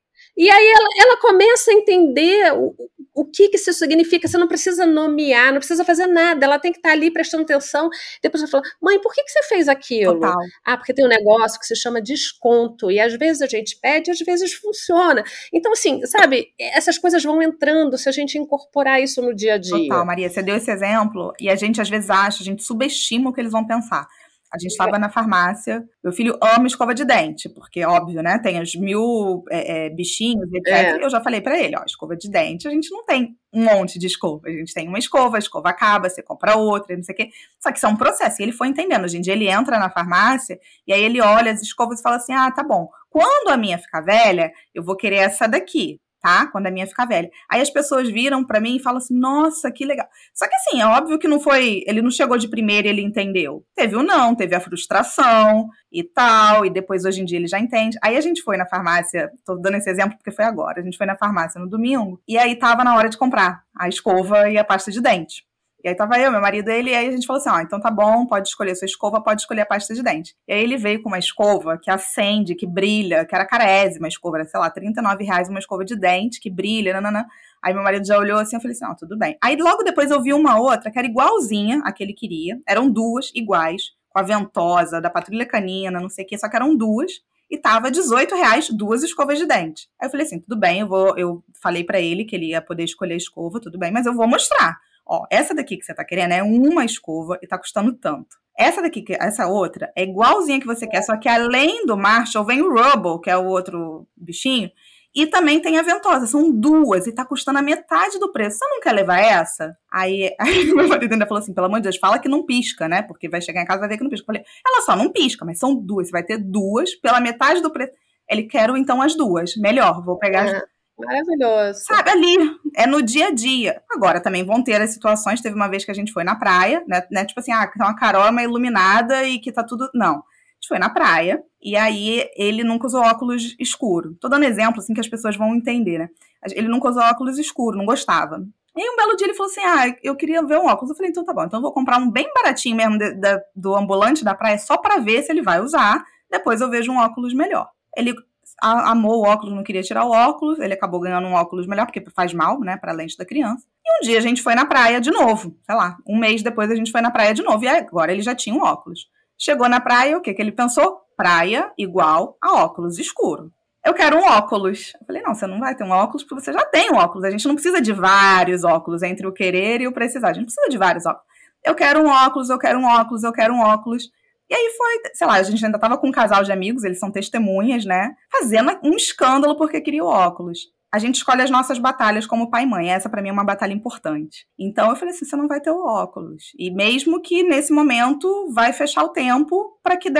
E 0.40 0.50
aí 0.50 0.68
ela, 0.68 0.88
ela 1.02 1.16
começa 1.18 1.70
a 1.70 1.74
entender 1.74 2.54
o, 2.54 2.74
o 3.14 3.26
que, 3.26 3.50
que 3.50 3.56
isso 3.56 3.74
significa. 3.74 4.26
Você 4.26 4.38
não 4.38 4.48
precisa 4.48 4.86
nomear, 4.86 5.52
não 5.52 5.58
precisa 5.58 5.84
fazer 5.84 6.06
nada. 6.06 6.46
Ela 6.46 6.58
tem 6.58 6.72
que 6.72 6.78
estar 6.78 6.92
ali 6.92 7.10
prestando 7.10 7.42
atenção. 7.42 7.90
Depois 8.22 8.42
ela 8.42 8.50
fala: 8.50 8.64
mãe, 8.80 8.98
por 9.02 9.12
que, 9.12 9.22
que 9.22 9.30
você 9.30 9.42
fez 9.42 9.68
aquilo? 9.68 10.14
Total. 10.14 10.38
Ah, 10.64 10.78
porque 10.78 10.94
tem 10.94 11.04
um 11.04 11.08
negócio 11.08 11.60
que 11.60 11.66
se 11.66 11.76
chama 11.76 12.00
desconto. 12.00 12.90
E 12.90 12.98
às 12.98 13.12
vezes 13.18 13.42
a 13.42 13.46
gente 13.46 13.78
pede, 13.82 14.10
às 14.10 14.18
vezes 14.18 14.54
funciona. 14.54 15.22
Então, 15.52 15.72
assim, 15.72 16.00
sabe, 16.06 16.54
essas 16.58 16.96
coisas 16.96 17.22
vão 17.22 17.42
entrando 17.42 17.98
se 17.98 18.08
a 18.08 18.12
gente 18.12 18.38
incorporar 18.38 19.02
isso 19.02 19.20
no 19.20 19.34
dia 19.34 19.56
a 19.56 19.58
dia. 19.58 19.76
Total, 19.76 20.06
Maria, 20.06 20.30
você 20.30 20.42
deu 20.42 20.56
esse 20.56 20.70
exemplo 20.70 21.34
e 21.38 21.50
a 21.50 21.54
gente 21.54 21.82
às 21.82 21.90
vezes 21.90 22.08
acha, 22.08 22.42
a 22.42 22.46
gente 22.46 22.62
subestima 22.62 23.28
o 23.28 23.32
que 23.34 23.42
eles 23.42 23.52
vão 23.52 23.66
pensar. 23.66 24.08
A 24.52 24.58
gente 24.58 24.72
estava 24.72 24.98
na 24.98 25.08
farmácia. 25.08 25.84
Meu 26.02 26.12
filho 26.12 26.36
ama 26.42 26.66
escova 26.66 26.92
de 26.92 27.04
dente, 27.04 27.48
porque, 27.48 27.84
óbvio, 27.84 28.22
né? 28.22 28.38
Tem 28.38 28.60
os 28.60 28.74
mil 28.74 29.44
é, 29.48 29.86
é, 29.86 29.90
bichinhos, 29.90 30.52
etc. 30.52 30.66
É. 30.66 31.04
Eu 31.04 31.08
já 31.08 31.20
falei 31.20 31.40
para 31.40 31.58
ele: 31.58 31.76
ó, 31.76 31.84
escova 31.84 32.16
de 32.16 32.28
dente, 32.28 32.66
a 32.66 32.70
gente 32.70 32.90
não 32.90 33.04
tem 33.04 33.36
um 33.52 33.64
monte 33.64 33.98
de 33.98 34.06
escova. 34.06 34.48
A 34.48 34.50
gente 34.50 34.74
tem 34.74 34.88
uma 34.88 34.98
escova, 34.98 35.36
a 35.36 35.38
escova 35.38 35.68
acaba, 35.70 36.08
você 36.08 36.22
compra 36.22 36.56
outra, 36.56 36.96
não 36.96 37.02
sei 37.02 37.14
o 37.14 37.16
quê. 37.16 37.30
Só 37.60 37.70
que 37.70 37.78
isso 37.78 37.86
é 37.86 37.88
um 37.88 37.96
processo. 37.96 38.40
E 38.40 38.44
ele 38.44 38.52
foi 38.52 38.68
entendendo. 38.68 39.04
Hoje 39.04 39.18
em 39.18 39.20
dia 39.20 39.34
ele 39.34 39.48
entra 39.48 39.78
na 39.78 39.88
farmácia 39.88 40.58
e 40.86 40.92
aí 40.92 41.02
ele 41.02 41.20
olha 41.20 41.52
as 41.52 41.62
escovas 41.62 42.00
e 42.00 42.02
fala 42.02 42.16
assim: 42.16 42.32
ah, 42.32 42.50
tá 42.50 42.64
bom. 42.64 42.88
Quando 43.08 43.50
a 43.50 43.56
minha 43.56 43.78
ficar 43.78 44.00
velha, 44.00 44.52
eu 44.74 44.82
vou 44.82 44.96
querer 44.96 45.16
essa 45.16 45.46
daqui 45.46 46.00
tá? 46.20 46.46
Quando 46.48 46.66
a 46.66 46.70
minha 46.70 46.86
ficar 46.86 47.06
velha. 47.06 47.30
Aí 47.50 47.60
as 47.60 47.70
pessoas 47.70 48.08
viram 48.08 48.44
para 48.44 48.60
mim 48.60 48.76
e 48.76 48.82
falam 48.82 48.98
assim: 48.98 49.18
"Nossa, 49.18 49.70
que 49.70 49.84
legal". 49.84 50.06
Só 50.34 50.46
que 50.46 50.54
assim, 50.54 50.80
é 50.80 50.86
óbvio 50.86 51.18
que 51.18 51.28
não 51.28 51.40
foi, 51.40 51.82
ele 51.86 52.02
não 52.02 52.10
chegou 52.10 52.38
de 52.38 52.48
primeira 52.48 52.88
e 52.88 52.90
ele 52.90 53.02
entendeu. 53.02 53.64
Teve 53.74 53.96
o 53.96 54.02
não, 54.02 54.34
teve 54.34 54.54
a 54.54 54.60
frustração 54.60 55.68
e 55.92 56.04
tal, 56.04 56.64
e 56.64 56.70
depois 56.70 57.04
hoje 57.04 57.20
em 57.22 57.24
dia 57.24 57.38
ele 57.38 57.48
já 57.48 57.58
entende. 57.58 57.98
Aí 58.02 58.16
a 58.16 58.20
gente 58.20 58.42
foi 58.42 58.56
na 58.56 58.66
farmácia, 58.66 59.30
tô 59.44 59.56
dando 59.56 59.76
esse 59.76 59.90
exemplo 59.90 60.16
porque 60.16 60.30
foi 60.30 60.44
agora. 60.44 60.80
A 60.80 60.84
gente 60.84 60.96
foi 60.96 61.06
na 61.06 61.16
farmácia 61.16 61.60
no 61.60 61.68
domingo 61.68 62.20
e 62.28 62.38
aí 62.38 62.56
tava 62.56 62.84
na 62.84 62.96
hora 62.96 63.08
de 63.08 63.18
comprar 63.18 63.62
a 63.76 63.88
escova 63.88 64.48
e 64.48 64.58
a 64.58 64.64
pasta 64.64 64.90
de 64.90 65.00
dente. 65.00 65.49
E 65.82 65.88
aí 65.88 65.94
tava 65.94 66.18
eu, 66.18 66.30
meu 66.30 66.40
marido, 66.40 66.68
ele, 66.68 66.90
e 66.90 66.94
aí 66.94 67.08
a 67.08 67.10
gente 67.10 67.26
falou 67.26 67.40
assim: 67.40 67.50
ó, 67.50 67.60
então 67.60 67.80
tá 67.80 67.90
bom, 67.90 68.26
pode 68.26 68.48
escolher 68.48 68.74
sua 68.74 68.86
escova, 68.86 69.22
pode 69.22 69.42
escolher 69.42 69.62
a 69.62 69.66
pasta 69.66 69.94
de 69.94 70.02
dente. 70.02 70.34
E 70.46 70.52
aí 70.52 70.62
ele 70.62 70.76
veio 70.76 71.02
com 71.02 71.08
uma 71.08 71.18
escova 71.18 71.78
que 71.78 71.90
acende, 71.90 72.54
que 72.54 72.66
brilha, 72.66 73.24
que 73.24 73.34
era 73.34 73.46
carésima 73.46 74.08
escova, 74.08 74.38
era, 74.38 74.44
sei 74.44 74.60
lá, 74.60 74.70
39 74.70 75.24
reais 75.24 75.48
uma 75.48 75.58
escova 75.58 75.84
de 75.84 75.96
dente 75.96 76.40
que 76.40 76.50
brilha, 76.50 76.92
nanana. 76.92 77.26
Aí 77.62 77.74
meu 77.74 77.82
marido 77.82 78.06
já 78.06 78.18
olhou 78.18 78.38
assim, 78.38 78.56
eu 78.56 78.60
falei 78.60 78.74
assim, 78.74 78.86
ó, 78.86 78.94
tudo 78.94 79.18
bem. 79.18 79.36
Aí 79.42 79.56
logo 79.56 79.82
depois 79.82 80.10
eu 80.10 80.22
vi 80.22 80.32
uma 80.32 80.58
outra 80.58 80.90
que 80.90 80.98
era 80.98 81.06
igualzinha 81.06 81.80
a 81.84 81.92
que 81.92 82.02
ele 82.02 82.14
queria, 82.14 82.58
eram 82.66 82.90
duas 82.90 83.30
iguais, 83.34 83.82
com 84.08 84.18
a 84.18 84.22
ventosa, 84.22 85.00
da 85.00 85.10
patrulha 85.10 85.46
canina, 85.46 86.00
não 86.00 86.08
sei 86.08 86.24
o 86.24 86.28
que, 86.28 86.38
só 86.38 86.48
que 86.48 86.56
eram 86.56 86.76
duas 86.76 87.12
e 87.50 87.58
tava 87.58 87.90
18 87.90 88.34
reais 88.34 88.70
duas 88.70 89.02
escovas 89.02 89.38
de 89.38 89.46
dente. 89.46 89.88
Aí 90.00 90.06
eu 90.06 90.10
falei 90.10 90.24
assim, 90.24 90.38
tudo 90.38 90.58
bem, 90.58 90.80
eu 90.80 90.88
vou, 90.88 91.18
eu 91.18 91.42
falei 91.60 91.82
para 91.82 92.00
ele 92.00 92.24
que 92.24 92.36
ele 92.36 92.46
ia 92.46 92.62
poder 92.62 92.84
escolher 92.84 93.14
a 93.14 93.16
escova, 93.16 93.60
tudo 93.60 93.78
bem, 93.78 93.90
mas 93.90 94.06
eu 94.06 94.14
vou 94.14 94.28
mostrar. 94.28 94.78
Ó, 95.12 95.26
essa 95.28 95.52
daqui 95.52 95.76
que 95.76 95.84
você 95.84 95.92
tá 95.92 96.04
querendo 96.04 96.32
é 96.32 96.40
uma 96.40 96.84
escova 96.84 97.36
e 97.42 97.46
tá 97.46 97.58
custando 97.58 97.92
tanto. 97.92 98.36
Essa 98.56 98.80
daqui, 98.80 99.04
essa 99.18 99.48
outra, 99.48 99.92
é 99.96 100.04
igualzinha 100.04 100.60
que 100.60 100.66
você 100.66 100.86
quer, 100.86 101.02
só 101.02 101.16
que 101.16 101.28
além 101.28 101.84
do 101.84 101.96
Marshall 101.96 102.44
vem 102.44 102.62
o 102.62 102.72
Rubble, 102.72 103.20
que 103.20 103.28
é 103.28 103.36
o 103.36 103.46
outro 103.46 104.06
bichinho, 104.16 104.70
e 105.12 105.26
também 105.26 105.60
tem 105.60 105.78
a 105.78 105.82
ventosa. 105.82 106.28
São 106.28 106.52
duas 106.52 107.08
e 107.08 107.12
tá 107.12 107.24
custando 107.24 107.58
a 107.58 107.62
metade 107.62 108.20
do 108.20 108.30
preço. 108.30 108.58
Você 108.58 108.68
não 108.68 108.80
quer 108.80 108.92
levar 108.92 109.18
essa? 109.18 109.76
Aí, 109.92 110.32
aí 110.38 110.72
meu 110.72 110.86
marido 110.86 111.12
ainda 111.12 111.26
falou 111.26 111.42
assim: 111.42 111.52
pelo 111.52 111.66
amor 111.66 111.78
de 111.78 111.84
Deus, 111.84 111.96
fala 111.96 112.20
que 112.20 112.28
não 112.28 112.46
pisca, 112.46 112.86
né? 112.88 113.02
Porque 113.02 113.28
vai 113.28 113.40
chegar 113.40 113.62
em 113.62 113.66
casa 113.66 113.78
e 113.78 113.80
vai 113.80 113.88
ver 113.88 113.96
que 113.96 114.04
não 114.04 114.10
pisca. 114.10 114.22
Eu 114.22 114.26
falei: 114.26 114.44
ela 114.64 114.82
só 114.82 114.94
não 114.94 115.10
pisca, 115.10 115.44
mas 115.44 115.58
são 115.58 115.74
duas. 115.74 116.06
Você 116.06 116.12
vai 116.12 116.22
ter 116.22 116.38
duas 116.38 116.94
pela 116.94 117.20
metade 117.20 117.60
do 117.60 117.72
preço. 117.72 117.92
Ele 118.28 118.44
quer 118.44 118.70
então 118.70 119.02
as 119.02 119.16
duas. 119.16 119.56
Melhor, 119.56 120.04
vou 120.04 120.16
pegar 120.16 120.44
as 120.44 120.62
Maravilhoso. 121.04 121.80
Sabe, 121.84 122.10
ali, 122.10 122.36
é 122.76 122.86
no 122.86 123.02
dia 123.02 123.28
a 123.28 123.30
dia. 123.30 123.82
Agora, 123.90 124.20
também 124.20 124.44
vão 124.44 124.62
ter 124.62 124.80
as 124.80 124.90
situações, 124.90 125.40
teve 125.40 125.54
uma 125.54 125.68
vez 125.68 125.84
que 125.84 125.90
a 125.90 125.94
gente 125.94 126.12
foi 126.12 126.24
na 126.24 126.36
praia, 126.36 126.84
né, 126.86 127.02
né 127.10 127.24
tipo 127.24 127.40
assim, 127.40 127.52
ah, 127.52 127.66
tá 127.66 127.86
uma 127.86 127.96
Carol 127.96 128.26
é 128.26 128.30
uma 128.30 128.42
iluminada 128.42 129.24
e 129.24 129.38
que 129.38 129.52
tá 129.52 129.62
tudo... 129.62 129.88
Não, 129.94 130.16
a 130.16 130.54
gente 130.60 130.68
foi 130.68 130.78
na 130.78 130.90
praia, 130.90 131.42
e 131.62 131.76
aí 131.76 132.28
ele 132.36 132.62
nunca 132.62 132.86
usou 132.86 133.02
óculos 133.02 133.56
escuro. 133.58 134.14
Tô 134.20 134.28
dando 134.28 134.44
exemplo, 134.44 134.80
assim, 134.80 134.94
que 134.94 135.00
as 135.00 135.08
pessoas 135.08 135.36
vão 135.36 135.54
entender, 135.54 135.98
né? 135.98 136.08
Ele 136.52 136.68
nunca 136.68 136.88
usou 136.88 137.02
óculos 137.02 137.38
escuro, 137.38 137.76
não 137.76 137.84
gostava. 137.84 138.42
E 138.76 138.82
aí, 138.82 138.88
um 138.88 138.96
belo 138.96 139.16
dia 139.16 139.26
ele 139.26 139.34
falou 139.34 139.50
assim: 139.50 139.60
Ah, 139.60 139.94
eu 140.02 140.14
queria 140.16 140.42
ver 140.42 140.58
um 140.58 140.66
óculos. 140.66 140.90
Eu 140.90 140.96
falei: 140.96 141.10
Então 141.10 141.24
tá 141.24 141.34
bom, 141.34 141.44
então 141.44 141.58
eu 141.58 141.62
vou 141.62 141.72
comprar 141.72 141.98
um 141.98 142.10
bem 142.10 142.30
baratinho 142.34 142.76
mesmo 142.76 142.98
de, 142.98 143.14
de, 143.14 143.42
do 143.54 143.74
ambulante 143.74 144.24
da 144.24 144.34
praia 144.34 144.58
só 144.58 144.76
para 144.76 144.98
ver 144.98 145.22
se 145.22 145.32
ele 145.32 145.42
vai 145.42 145.60
usar. 145.60 146.02
Depois 146.30 146.60
eu 146.60 146.70
vejo 146.70 146.92
um 146.92 146.98
óculos 146.98 147.34
melhor. 147.34 147.68
Ele 147.96 148.14
amou 148.62 149.20
o 149.20 149.26
óculos, 149.26 149.54
não 149.54 149.62
queria 149.62 149.82
tirar 149.82 150.04
o 150.04 150.10
óculos, 150.10 150.58
ele 150.58 150.74
acabou 150.74 151.00
ganhando 151.00 151.26
um 151.26 151.34
óculos 151.34 151.66
melhor, 151.66 151.86
porque 151.86 152.04
faz 152.10 152.32
mal, 152.32 152.60
né, 152.60 152.76
pra 152.76 152.92
lente 152.92 153.16
da 153.16 153.24
criança. 153.24 153.64
E 153.84 153.98
um 153.98 154.06
dia 154.06 154.18
a 154.18 154.22
gente 154.22 154.42
foi 154.42 154.54
na 154.54 154.64
praia 154.64 155.00
de 155.00 155.10
novo, 155.10 155.56
sei 155.64 155.74
lá, 155.74 155.96
um 156.06 156.18
mês 156.18 156.42
depois 156.42 156.70
a 156.70 156.74
gente 156.74 156.92
foi 156.92 157.00
na 157.00 157.10
praia 157.10 157.34
de 157.34 157.42
novo, 157.42 157.64
e 157.64 157.68
agora 157.68 158.12
ele 158.12 158.22
já 158.22 158.34
tinha 158.34 158.54
um 158.54 158.62
óculos. 158.62 159.08
Chegou 159.38 159.68
na 159.68 159.80
praia, 159.80 160.18
o 160.18 160.20
que 160.20 160.34
que 160.34 160.42
ele 160.42 160.52
pensou? 160.52 161.00
Praia 161.16 161.70
igual 161.78 162.36
a 162.42 162.62
óculos 162.62 162.98
escuro. 162.98 163.50
Eu 163.84 163.94
quero 163.94 164.18
um 164.18 164.22
óculos. 164.22 164.92
Eu 165.00 165.06
falei, 165.06 165.22
não, 165.22 165.34
você 165.34 165.46
não 165.46 165.58
vai 165.58 165.74
ter 165.74 165.84
um 165.84 165.90
óculos 165.90 166.22
porque 166.22 166.42
você 166.42 166.52
já 166.52 166.64
tem 166.66 166.92
um 166.92 166.96
óculos. 166.96 167.24
A 167.24 167.30
gente 167.30 167.48
não 167.48 167.54
precisa 167.54 167.80
de 167.80 167.92
vários 167.92 168.64
óculos 168.64 169.02
entre 169.02 169.26
o 169.26 169.32
querer 169.32 169.80
e 169.80 169.88
o 169.88 169.92
precisar. 169.92 170.28
A 170.28 170.32
gente 170.34 170.44
precisa 170.44 170.68
de 170.68 170.76
vários 170.76 171.06
óculos. 171.06 171.26
Eu 171.64 171.74
quero 171.74 172.02
um 172.02 172.08
óculos, 172.08 172.50
eu 172.50 172.58
quero 172.58 172.78
um 172.78 172.84
óculos, 172.84 173.24
eu 173.24 173.32
quero 173.32 173.54
um 173.54 173.60
óculos. 173.60 174.10
E 174.50 174.54
aí 174.54 174.74
foi, 174.76 175.12
sei 175.14 175.26
lá, 175.26 175.34
a 175.34 175.42
gente 175.44 175.64
ainda 175.64 175.78
tava 175.78 175.96
com 175.96 176.08
um 176.08 176.12
casal 176.12 176.42
de 176.42 176.50
amigos, 176.50 176.82
eles 176.82 176.98
são 176.98 177.10
testemunhas, 177.10 177.84
né? 177.84 178.16
Fazendo 178.32 178.76
um 178.82 178.96
escândalo 178.96 179.56
porque 179.56 179.80
queria 179.80 180.02
o 180.02 180.08
óculos. 180.08 180.58
A 180.92 180.98
gente 180.98 181.16
escolhe 181.16 181.40
as 181.40 181.50
nossas 181.50 181.78
batalhas 181.78 182.26
como 182.26 182.50
pai 182.50 182.64
e 182.64 182.66
mãe. 182.66 182.90
Essa 182.90 183.08
para 183.08 183.22
mim 183.22 183.28
é 183.28 183.32
uma 183.32 183.44
batalha 183.44 183.72
importante. 183.72 184.46
Então 184.58 184.90
eu 184.90 184.96
falei 184.96 185.14
assim, 185.14 185.24
você 185.24 185.36
não 185.36 185.46
vai 185.46 185.60
ter 185.60 185.70
o 185.70 185.86
óculos. 185.86 186.46
E 186.58 186.68
mesmo 186.68 187.22
que 187.22 187.44
nesse 187.44 187.72
momento 187.72 188.50
vai 188.52 188.72
fechar 188.72 189.04
o 189.04 189.10
tempo 189.10 189.78
para 189.84 189.96
que 189.96 190.10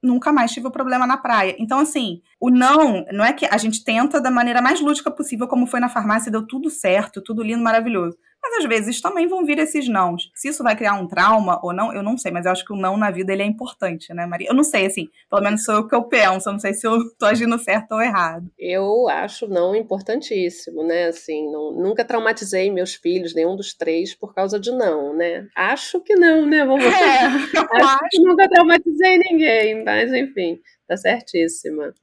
nunca 0.00 0.32
mais 0.32 0.52
tive 0.52 0.68
o 0.68 0.70
problema 0.70 1.04
na 1.04 1.16
praia. 1.16 1.56
Então 1.58 1.80
assim, 1.80 2.20
o 2.40 2.48
não, 2.48 3.04
não 3.12 3.24
é 3.24 3.32
que 3.32 3.44
a 3.44 3.56
gente 3.56 3.82
tenta 3.82 4.20
da 4.20 4.30
maneira 4.30 4.62
mais 4.62 4.80
lúdica 4.80 5.10
possível, 5.10 5.48
como 5.48 5.66
foi 5.66 5.80
na 5.80 5.88
farmácia, 5.88 6.30
deu 6.30 6.46
tudo 6.46 6.70
certo, 6.70 7.20
tudo 7.20 7.42
lindo, 7.42 7.62
maravilhoso. 7.62 8.16
Mas 8.42 8.64
às 8.64 8.64
vezes 8.64 9.00
também 9.00 9.26
vão 9.26 9.44
vir 9.44 9.58
esses 9.58 9.88
nãos. 9.88 10.30
Se 10.34 10.48
isso 10.48 10.62
vai 10.62 10.76
criar 10.76 10.94
um 10.94 11.06
trauma 11.06 11.60
ou 11.62 11.72
não, 11.72 11.92
eu 11.92 12.02
não 12.02 12.16
sei, 12.16 12.32
mas 12.32 12.46
eu 12.46 12.52
acho 12.52 12.64
que 12.64 12.72
o 12.72 12.76
não 12.76 12.96
na 12.96 13.10
vida 13.10 13.32
ele 13.32 13.42
é 13.42 13.46
importante, 13.46 14.14
né, 14.14 14.26
Maria? 14.26 14.48
Eu 14.48 14.54
não 14.54 14.64
sei, 14.64 14.86
assim, 14.86 15.08
pelo 15.28 15.42
menos 15.42 15.64
sou 15.64 15.74
eu 15.76 15.88
que 15.88 15.94
eu 15.94 16.04
penso, 16.04 16.48
eu 16.48 16.52
não 16.52 16.60
sei 16.60 16.72
se 16.72 16.86
eu 16.86 16.98
tô 17.18 17.26
agindo 17.26 17.58
certo 17.58 17.92
ou 17.92 18.02
errado. 18.02 18.50
Eu 18.58 19.08
acho 19.08 19.46
não 19.46 19.74
importantíssimo, 19.74 20.82
né? 20.82 21.08
Assim, 21.08 21.50
não, 21.50 21.72
nunca 21.72 22.04
traumatizei 22.04 22.70
meus 22.70 22.94
filhos, 22.94 23.34
nenhum 23.34 23.56
dos 23.56 23.74
três, 23.74 24.14
por 24.14 24.34
causa 24.34 24.58
de 24.58 24.70
não, 24.70 25.14
né? 25.14 25.46
Acho 25.56 26.00
que 26.00 26.14
não, 26.14 26.46
né? 26.46 26.64
Vamos 26.64 26.84
é, 26.86 27.24
acho, 27.24 27.56
acho 27.56 27.98
que 28.10 28.20
nunca 28.22 28.48
traumatizei 28.48 29.18
ninguém, 29.18 29.84
mas 29.84 30.12
enfim, 30.12 30.60
tá 30.88 30.96
certíssima. 30.96 31.94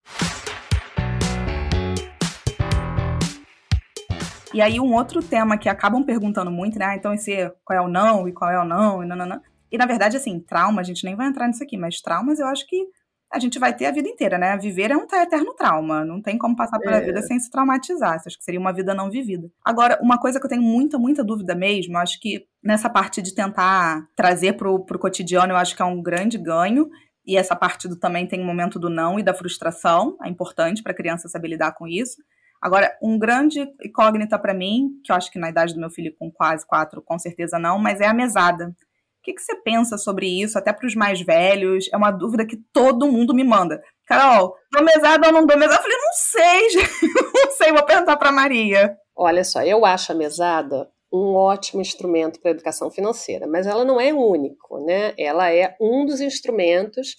E 4.57 4.61
aí, 4.61 4.79
um 4.79 4.95
outro 4.95 5.21
tema 5.21 5.55
que 5.55 5.69
acabam 5.69 6.03
perguntando 6.03 6.49
muito, 6.49 6.79
né? 6.79 6.85
Ah, 6.85 6.95
então, 6.95 7.13
esse 7.13 7.47
qual 7.63 7.77
é 7.77 7.79
o 7.79 7.87
não 7.87 8.27
e 8.27 8.33
qual 8.33 8.49
é 8.49 8.59
o 8.59 8.65
não, 8.65 9.03
e 9.03 9.05
nananã. 9.05 9.39
E 9.71 9.77
na 9.77 9.85
verdade, 9.85 10.17
assim, 10.17 10.39
trauma, 10.39 10.81
a 10.81 10.83
gente 10.83 11.05
nem 11.05 11.15
vai 11.15 11.27
entrar 11.27 11.47
nisso 11.47 11.61
aqui, 11.61 11.77
mas 11.77 12.01
traumas 12.01 12.39
eu 12.39 12.47
acho 12.47 12.65
que 12.65 12.87
a 13.31 13.37
gente 13.37 13.59
vai 13.59 13.71
ter 13.75 13.85
a 13.85 13.91
vida 13.91 14.09
inteira, 14.09 14.35
né? 14.35 14.57
Viver 14.57 14.89
é 14.89 14.97
um 14.97 15.03
eterno 15.03 15.53
trauma. 15.53 16.03
Não 16.03 16.23
tem 16.23 16.39
como 16.39 16.55
passar 16.55 16.79
pela 16.79 16.95
é. 16.95 17.01
vida 17.01 17.21
sem 17.21 17.39
se 17.39 17.51
traumatizar. 17.51 18.15
Acho 18.15 18.35
que 18.35 18.43
seria 18.43 18.59
uma 18.59 18.73
vida 18.73 18.95
não 18.95 19.11
vivida. 19.11 19.47
Agora, 19.63 19.99
uma 20.01 20.17
coisa 20.17 20.39
que 20.39 20.45
eu 20.47 20.49
tenho 20.49 20.63
muita, 20.63 20.97
muita 20.97 21.23
dúvida 21.23 21.53
mesmo, 21.53 21.95
acho 21.95 22.19
que 22.19 22.47
nessa 22.63 22.89
parte 22.89 23.21
de 23.21 23.35
tentar 23.35 24.07
trazer 24.15 24.53
pro, 24.53 24.83
pro 24.85 24.97
cotidiano, 24.97 25.53
eu 25.53 25.57
acho 25.57 25.75
que 25.75 25.83
é 25.83 25.85
um 25.85 26.01
grande 26.01 26.35
ganho. 26.35 26.89
E 27.23 27.37
essa 27.37 27.55
parte 27.55 27.87
do 27.87 27.95
também 27.95 28.25
tem 28.25 28.39
o 28.39 28.43
um 28.43 28.47
momento 28.47 28.79
do 28.79 28.89
não 28.89 29.19
e 29.19 29.23
da 29.23 29.35
frustração. 29.35 30.17
É 30.23 30.27
importante 30.27 30.81
para 30.81 30.93
a 30.93 30.95
criança 30.95 31.29
saber 31.29 31.49
lidar 31.49 31.73
com 31.73 31.87
isso. 31.87 32.17
Agora, 32.61 32.95
um 33.01 33.17
grande 33.17 33.67
incógnita 33.83 34.37
para 34.39 34.53
mim, 34.53 34.89
que 35.03 35.11
eu 35.11 35.15
acho 35.15 35.31
que 35.31 35.39
na 35.39 35.49
idade 35.49 35.73
do 35.73 35.79
meu 35.79 35.89
filho 35.89 36.15
com 36.17 36.31
quase 36.31 36.65
quatro, 36.65 37.01
com 37.01 37.17
certeza 37.19 37.59
não, 37.59 37.77
mas 37.77 38.01
é 38.01 38.07
a 38.07 38.13
mesada. 38.13 38.67
O 38.67 39.23
que, 39.23 39.33
que 39.33 39.41
você 39.41 39.55
pensa 39.55 39.97
sobre 39.97 40.27
isso, 40.27 40.57
até 40.57 40.71
para 40.71 40.87
os 40.87 40.95
mais 40.95 41.21
velhos? 41.21 41.89
É 41.91 41.97
uma 41.97 42.11
dúvida 42.11 42.45
que 42.45 42.57
todo 42.71 43.11
mundo 43.11 43.33
me 43.33 43.43
manda. 43.43 43.81
Carol, 44.05 44.55
dou 44.71 44.83
mesada 44.83 45.27
ou 45.27 45.33
não 45.33 45.45
dou 45.45 45.57
mesada? 45.57 45.79
Eu 45.79 45.83
falei, 45.83 45.97
não 45.97 46.13
sei, 46.13 46.69
gente. 46.71 47.33
não 47.33 47.51
sei, 47.51 47.71
vou 47.71 47.83
perguntar 47.83 48.15
para 48.17 48.31
Maria. 48.31 48.97
Olha 49.15 49.43
só, 49.43 49.61
eu 49.63 49.85
acho 49.85 50.11
a 50.11 50.15
mesada 50.15 50.89
um 51.11 51.35
ótimo 51.35 51.81
instrumento 51.81 52.39
para 52.39 52.51
a 52.51 52.53
educação 52.53 52.91
financeira, 52.91 53.47
mas 53.47 53.65
ela 53.65 53.85
não 53.85 53.99
é 53.99 54.13
único, 54.13 54.79
né? 54.85 55.13
Ela 55.17 55.51
é 55.51 55.75
um 55.79 56.05
dos 56.05 56.19
instrumentos 56.21 57.15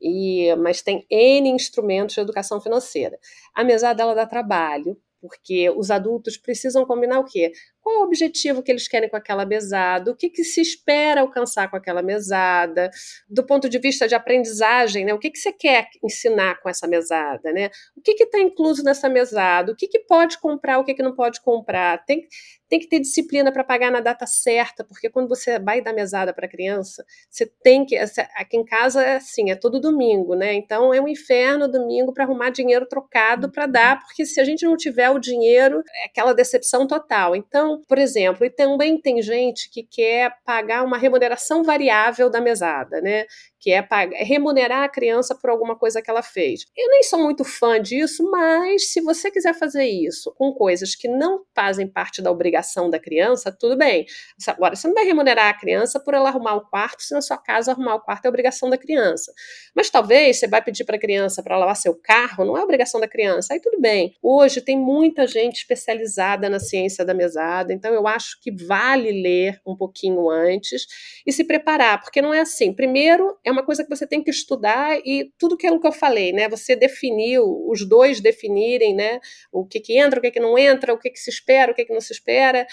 e, 0.00 0.54
mas 0.56 0.82
tem 0.82 1.06
N 1.10 1.48
instrumentos 1.50 2.14
de 2.14 2.20
educação 2.20 2.60
financeira. 2.60 3.18
A 3.54 3.64
mesada 3.64 4.02
ela 4.02 4.14
dá 4.14 4.26
trabalho, 4.26 4.96
porque 5.20 5.70
os 5.70 5.90
adultos 5.90 6.36
precisam 6.36 6.86
combinar 6.86 7.20
o 7.20 7.24
quê? 7.24 7.52
Qual 7.80 8.00
o 8.00 8.04
objetivo 8.04 8.62
que 8.62 8.70
eles 8.70 8.86
querem 8.86 9.08
com 9.08 9.16
aquela 9.16 9.46
mesada? 9.46 10.10
O 10.10 10.16
que, 10.16 10.28
que 10.28 10.44
se 10.44 10.60
espera 10.60 11.22
alcançar 11.22 11.70
com 11.70 11.76
aquela 11.76 12.02
mesada? 12.02 12.90
Do 13.28 13.44
ponto 13.44 13.68
de 13.68 13.78
vista 13.78 14.06
de 14.06 14.14
aprendizagem, 14.14 15.04
né? 15.04 15.14
o 15.14 15.18
que, 15.18 15.30
que 15.30 15.38
você 15.38 15.52
quer 15.52 15.88
ensinar 16.02 16.60
com 16.60 16.68
essa 16.68 16.86
mesada? 16.86 17.52
Né? 17.52 17.70
O 17.96 18.00
que 18.00 18.12
está 18.22 18.38
incluso 18.38 18.82
nessa 18.82 19.08
mesada? 19.08 19.72
O 19.72 19.76
que, 19.76 19.88
que 19.88 20.00
pode 20.00 20.38
comprar, 20.38 20.78
o 20.78 20.84
que, 20.84 20.94
que 20.94 21.02
não 21.02 21.14
pode 21.14 21.40
comprar? 21.40 22.04
Tem, 22.04 22.26
tem 22.68 22.78
que 22.78 22.88
ter 22.88 23.00
disciplina 23.00 23.50
para 23.50 23.64
pagar 23.64 23.90
na 23.90 24.00
data 24.00 24.26
certa, 24.26 24.84
porque 24.84 25.10
quando 25.10 25.28
você 25.28 25.58
vai 25.58 25.80
dar 25.80 25.92
mesada 25.92 26.32
para 26.32 26.46
a 26.46 26.48
criança, 26.48 27.04
você 27.28 27.44
tem 27.62 27.84
que. 27.84 27.96
Aqui 28.36 28.56
em 28.56 28.64
casa 28.64 29.02
é 29.02 29.16
assim, 29.16 29.50
é 29.50 29.56
todo 29.56 29.80
domingo, 29.80 30.36
né? 30.36 30.54
Então 30.54 30.94
é 30.94 31.00
um 31.00 31.08
inferno 31.08 31.66
domingo 31.66 32.12
para 32.12 32.24
arrumar 32.24 32.50
dinheiro 32.50 32.86
trocado 32.86 33.50
para 33.50 33.66
dar, 33.66 34.00
porque 34.00 34.24
se 34.24 34.40
a 34.40 34.44
gente 34.44 34.64
não 34.64 34.76
tiver 34.76 35.10
o 35.10 35.18
dinheiro, 35.18 35.82
é 35.94 36.06
aquela 36.06 36.32
decepção 36.32 36.86
total. 36.86 37.34
Então, 37.34 37.69
então, 37.70 37.82
por 37.86 37.98
exemplo, 37.98 38.44
e 38.44 38.50
também 38.50 39.00
tem 39.00 39.22
gente 39.22 39.70
que 39.70 39.82
quer 39.82 40.34
pagar 40.44 40.84
uma 40.84 40.98
remuneração 40.98 41.62
variável 41.62 42.28
da 42.28 42.40
mesada, 42.40 43.00
né? 43.00 43.26
Que 43.60 43.70
é, 43.72 43.86
é 44.14 44.24
remunerar 44.24 44.84
a 44.84 44.88
criança 44.88 45.34
por 45.34 45.50
alguma 45.50 45.76
coisa 45.76 46.00
que 46.00 46.10
ela 46.10 46.22
fez. 46.22 46.64
Eu 46.76 46.88
nem 46.88 47.02
sou 47.02 47.18
muito 47.18 47.44
fã 47.44 47.80
disso, 47.80 48.28
mas 48.30 48.90
se 48.90 49.00
você 49.00 49.30
quiser 49.30 49.54
fazer 49.54 49.84
isso 49.84 50.32
com 50.36 50.52
coisas 50.52 50.94
que 50.94 51.06
não 51.06 51.42
fazem 51.54 51.86
parte 51.86 52.22
da 52.22 52.30
obrigação 52.30 52.88
da 52.88 52.98
criança, 52.98 53.52
tudo 53.52 53.76
bem. 53.76 54.06
Agora, 54.48 54.74
você 54.74 54.88
não 54.88 54.94
vai 54.94 55.04
remunerar 55.04 55.48
a 55.48 55.54
criança 55.54 56.00
por 56.00 56.14
ela 56.14 56.30
arrumar 56.30 56.54
o 56.54 56.62
quarto, 56.62 57.02
se 57.02 57.14
na 57.14 57.20
sua 57.20 57.36
casa 57.36 57.72
arrumar 57.72 57.96
o 57.96 58.00
quarto 58.00 58.24
é 58.24 58.28
obrigação 58.28 58.70
da 58.70 58.78
criança. 58.78 59.32
Mas 59.74 59.90
talvez 59.90 60.38
você 60.38 60.48
vai 60.48 60.62
pedir 60.62 60.84
para 60.84 60.96
a 60.96 61.00
criança 61.00 61.42
para 61.42 61.58
lavar 61.58 61.76
seu 61.76 61.94
carro, 61.94 62.44
não 62.44 62.56
é 62.56 62.62
obrigação 62.62 63.00
da 63.00 63.08
criança, 63.08 63.52
aí 63.52 63.60
tudo 63.60 63.78
bem. 63.80 64.14
Hoje 64.22 64.60
tem 64.62 64.78
muita 64.78 65.26
gente 65.26 65.58
especializada 65.58 66.48
na 66.48 66.58
ciência 66.58 67.04
da 67.04 67.12
mesada, 67.12 67.72
então 67.72 67.92
eu 67.92 68.06
acho 68.06 68.40
que 68.40 68.50
vale 68.50 69.12
ler 69.22 69.60
um 69.66 69.76
pouquinho 69.76 70.30
antes 70.30 70.86
e 71.26 71.32
se 71.32 71.44
preparar, 71.44 72.00
porque 72.00 72.22
não 72.22 72.32
é 72.32 72.40
assim. 72.40 72.72
Primeiro, 72.72 73.36
é 73.44 73.49
uma 73.50 73.64
coisa 73.64 73.82
que 73.82 73.90
você 73.90 74.06
tem 74.06 74.22
que 74.22 74.30
estudar 74.30 74.98
e 75.04 75.32
tudo 75.38 75.54
aquilo 75.54 75.80
que 75.80 75.86
eu 75.86 75.92
falei, 75.92 76.32
né? 76.32 76.48
Você 76.48 76.76
definiu, 76.76 77.44
os 77.68 77.86
dois 77.88 78.20
definirem, 78.20 78.94
né? 78.94 79.20
O 79.52 79.66
que, 79.66 79.80
que 79.80 79.98
entra, 79.98 80.18
o 80.18 80.22
que, 80.22 80.30
que 80.30 80.40
não 80.40 80.58
entra, 80.58 80.92
o 80.94 80.98
que, 80.98 81.10
que 81.10 81.18
se 81.18 81.30
espera, 81.30 81.72
o 81.72 81.74
que, 81.74 81.84
que 81.84 81.92
não 81.92 82.00
se 82.00 82.12
espera, 82.12 82.66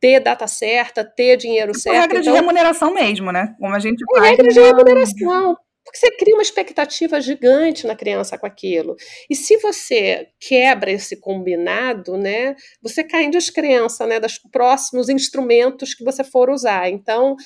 ter 0.00 0.20
data 0.20 0.46
certa, 0.46 1.04
ter 1.04 1.36
dinheiro 1.36 1.72
e 1.72 1.78
certo. 1.78 1.96
regra 1.96 2.18
então, 2.20 2.32
de 2.32 2.38
remuneração 2.38 2.92
mesmo, 2.92 3.32
né? 3.32 3.54
Como 3.58 3.74
a 3.74 3.78
gente 3.78 4.02
é 4.02 4.18
faz. 4.18 4.30
regra 4.30 4.48
de 4.52 4.60
remuneração. 4.60 5.56
Porque 5.84 5.98
você 5.98 6.10
cria 6.12 6.34
uma 6.34 6.42
expectativa 6.42 7.20
gigante 7.20 7.86
na 7.86 7.94
criança 7.94 8.38
com 8.38 8.46
aquilo. 8.46 8.96
E 9.28 9.36
se 9.36 9.58
você 9.58 10.28
quebra 10.40 10.90
esse 10.90 11.20
combinado, 11.20 12.16
né, 12.16 12.56
você 12.82 13.04
cai 13.04 13.24
em 13.24 13.30
descrença 13.30 14.06
né, 14.06 14.18
dos 14.18 14.38
próximos 14.38 15.08
instrumentos 15.08 15.94
que 15.94 16.02
você 16.02 16.24
for 16.24 16.48
usar. 16.48 16.88
Então, 16.88 17.36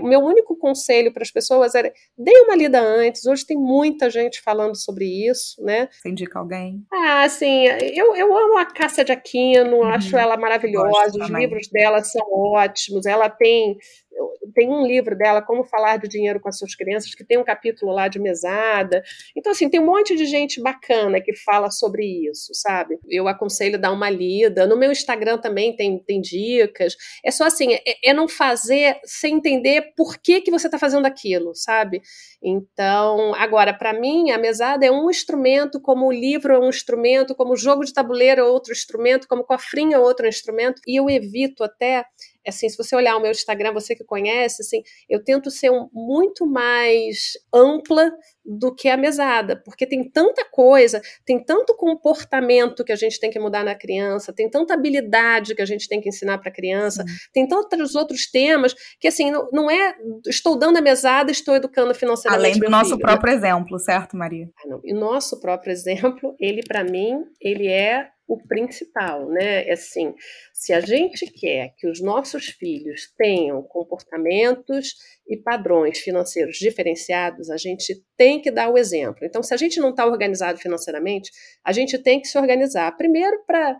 o 0.00 0.06
meu 0.06 0.20
único 0.20 0.56
conselho 0.56 1.12
para 1.12 1.22
as 1.22 1.30
pessoas 1.30 1.74
era 1.74 1.92
dê 2.16 2.32
uma 2.42 2.54
lida 2.54 2.80
antes. 2.80 3.26
Hoje 3.26 3.44
tem 3.44 3.56
muita 3.56 4.08
gente 4.08 4.40
falando 4.40 4.76
sobre 4.76 5.04
isso. 5.04 5.60
Né? 5.62 5.88
Você 5.90 6.08
indica 6.08 6.38
alguém? 6.38 6.84
Ah, 6.92 7.28
sim. 7.28 7.66
Eu, 7.66 8.14
eu 8.14 8.36
amo 8.36 8.58
a 8.58 8.66
Cássia 8.66 9.04
de 9.04 9.12
Aquino, 9.12 9.78
uhum. 9.78 9.84
acho 9.84 10.16
ela 10.16 10.36
maravilhosa. 10.36 11.18
Os 11.20 11.30
livros 11.30 11.68
dela 11.68 12.02
são 12.04 12.26
ótimos. 12.32 13.06
Ela 13.06 13.28
tem 13.28 13.76
tem 14.54 14.68
um 14.68 14.86
livro 14.86 15.16
dela, 15.16 15.42
Como 15.42 15.64
Falar 15.64 15.98
de 15.98 16.08
Dinheiro 16.08 16.40
com 16.40 16.48
as 16.48 16.58
Suas 16.58 16.74
Crianças, 16.74 17.14
que 17.14 17.24
tem 17.24 17.38
um 17.38 17.44
capítulo 17.44 17.92
lá 17.92 18.08
de 18.08 18.18
mesada. 18.18 19.02
Então, 19.36 19.52
assim, 19.52 19.68
tem 19.68 19.80
um 19.80 19.86
monte 19.86 20.16
de 20.16 20.26
gente 20.26 20.60
bacana 20.60 21.20
que 21.20 21.34
fala 21.34 21.70
sobre 21.70 22.04
isso, 22.28 22.52
sabe? 22.54 22.98
Eu 23.08 23.28
aconselho 23.28 23.78
dar 23.78 23.92
uma 23.92 24.10
lida. 24.10 24.66
No 24.66 24.76
meu 24.76 24.90
Instagram 24.90 25.38
também 25.38 25.76
tem, 25.76 25.98
tem 25.98 26.20
dicas. 26.20 26.96
É 27.24 27.30
só 27.30 27.44
assim, 27.44 27.74
é, 27.74 28.10
é 28.10 28.12
não 28.12 28.28
fazer 28.28 28.98
sem 29.04 29.36
entender 29.36 29.92
por 29.96 30.18
que, 30.18 30.40
que 30.40 30.50
você 30.50 30.66
está 30.66 30.78
fazendo 30.78 31.06
aquilo, 31.06 31.54
sabe? 31.54 32.00
Então, 32.42 33.34
agora, 33.34 33.74
para 33.74 33.92
mim, 33.92 34.30
a 34.30 34.38
mesada 34.38 34.84
é 34.84 34.90
um 34.90 35.10
instrumento, 35.10 35.80
como 35.80 36.06
o 36.06 36.12
livro 36.12 36.52
é 36.52 36.58
um 36.58 36.68
instrumento, 36.68 37.34
como 37.34 37.52
o 37.52 37.56
jogo 37.56 37.84
de 37.84 37.92
tabuleiro 37.92 38.40
é 38.40 38.44
outro 38.44 38.72
instrumento, 38.72 39.26
como 39.28 39.42
o 39.42 39.44
cofrinho 39.44 39.94
é 39.94 39.98
outro 39.98 40.26
instrumento, 40.26 40.80
e 40.86 40.98
eu 40.98 41.08
evito 41.08 41.64
até 41.64 42.04
assim, 42.48 42.68
se 42.68 42.76
você 42.76 42.94
olhar 42.96 43.16
o 43.16 43.20
meu 43.20 43.30
Instagram, 43.30 43.72
você 43.72 43.94
que 43.94 44.04
conhece, 44.04 44.62
assim, 44.62 44.82
eu 45.08 45.22
tento 45.22 45.50
ser 45.50 45.70
um, 45.70 45.88
muito 45.92 46.46
mais 46.46 47.32
ampla 47.52 48.10
do 48.48 48.74
que 48.74 48.88
a 48.88 48.96
mesada, 48.96 49.56
porque 49.62 49.86
tem 49.86 50.08
tanta 50.08 50.42
coisa, 50.50 51.02
tem 51.26 51.38
tanto 51.38 51.76
comportamento 51.76 52.82
que 52.82 52.92
a 52.92 52.96
gente 52.96 53.20
tem 53.20 53.30
que 53.30 53.38
mudar 53.38 53.62
na 53.62 53.74
criança, 53.74 54.32
tem 54.32 54.48
tanta 54.48 54.72
habilidade 54.72 55.54
que 55.54 55.60
a 55.60 55.66
gente 55.66 55.86
tem 55.86 56.00
que 56.00 56.08
ensinar 56.08 56.38
para 56.38 56.48
a 56.48 56.54
criança, 56.54 57.04
Sim. 57.06 57.14
tem 57.34 57.46
tantos 57.46 57.94
outros 57.94 58.30
temas 58.30 58.74
que 58.98 59.06
assim 59.06 59.30
não, 59.30 59.48
não, 59.52 59.70
é 59.70 59.94
estou 60.26 60.58
dando 60.58 60.78
a 60.78 60.80
mesada, 60.80 61.30
estou 61.30 61.54
educando 61.56 61.94
financeiramente. 61.94 62.56
Além 62.56 62.60
do 62.60 62.70
nosso 62.70 62.90
filho, 62.92 63.00
próprio 63.00 63.32
né? 63.32 63.38
exemplo, 63.38 63.78
certo, 63.78 64.16
Maria? 64.16 64.48
Ah, 64.64 64.68
não. 64.68 64.80
E 64.82 64.94
o 64.94 64.98
nosso 64.98 65.38
próprio 65.40 65.70
exemplo, 65.70 66.34
ele 66.40 66.62
para 66.66 66.82
mim, 66.82 67.24
ele 67.40 67.68
é 67.68 68.08
o 68.28 68.36
principal, 68.46 69.26
né? 69.30 69.66
É 69.66 69.72
assim, 69.72 70.14
se 70.52 70.72
a 70.74 70.80
gente 70.80 71.26
quer 71.32 71.74
que 71.78 71.88
os 71.88 72.00
nossos 72.00 72.46
filhos 72.46 73.10
tenham 73.16 73.62
comportamentos 73.62 74.94
e 75.28 75.36
padrões 75.36 75.98
financeiros 75.98 76.56
diferenciados, 76.56 77.50
a 77.50 77.56
gente 77.56 78.02
tem 78.16 78.40
que 78.40 78.50
dar 78.50 78.70
o 78.70 78.78
exemplo. 78.78 79.24
Então, 79.24 79.42
se 79.42 79.52
a 79.52 79.56
gente 79.56 79.78
não 79.78 79.90
está 79.90 80.06
organizado 80.06 80.58
financeiramente, 80.58 81.30
a 81.62 81.72
gente 81.72 81.98
tem 81.98 82.20
que 82.20 82.28
se 82.28 82.38
organizar. 82.38 82.96
Primeiro, 82.96 83.44
para 83.46 83.78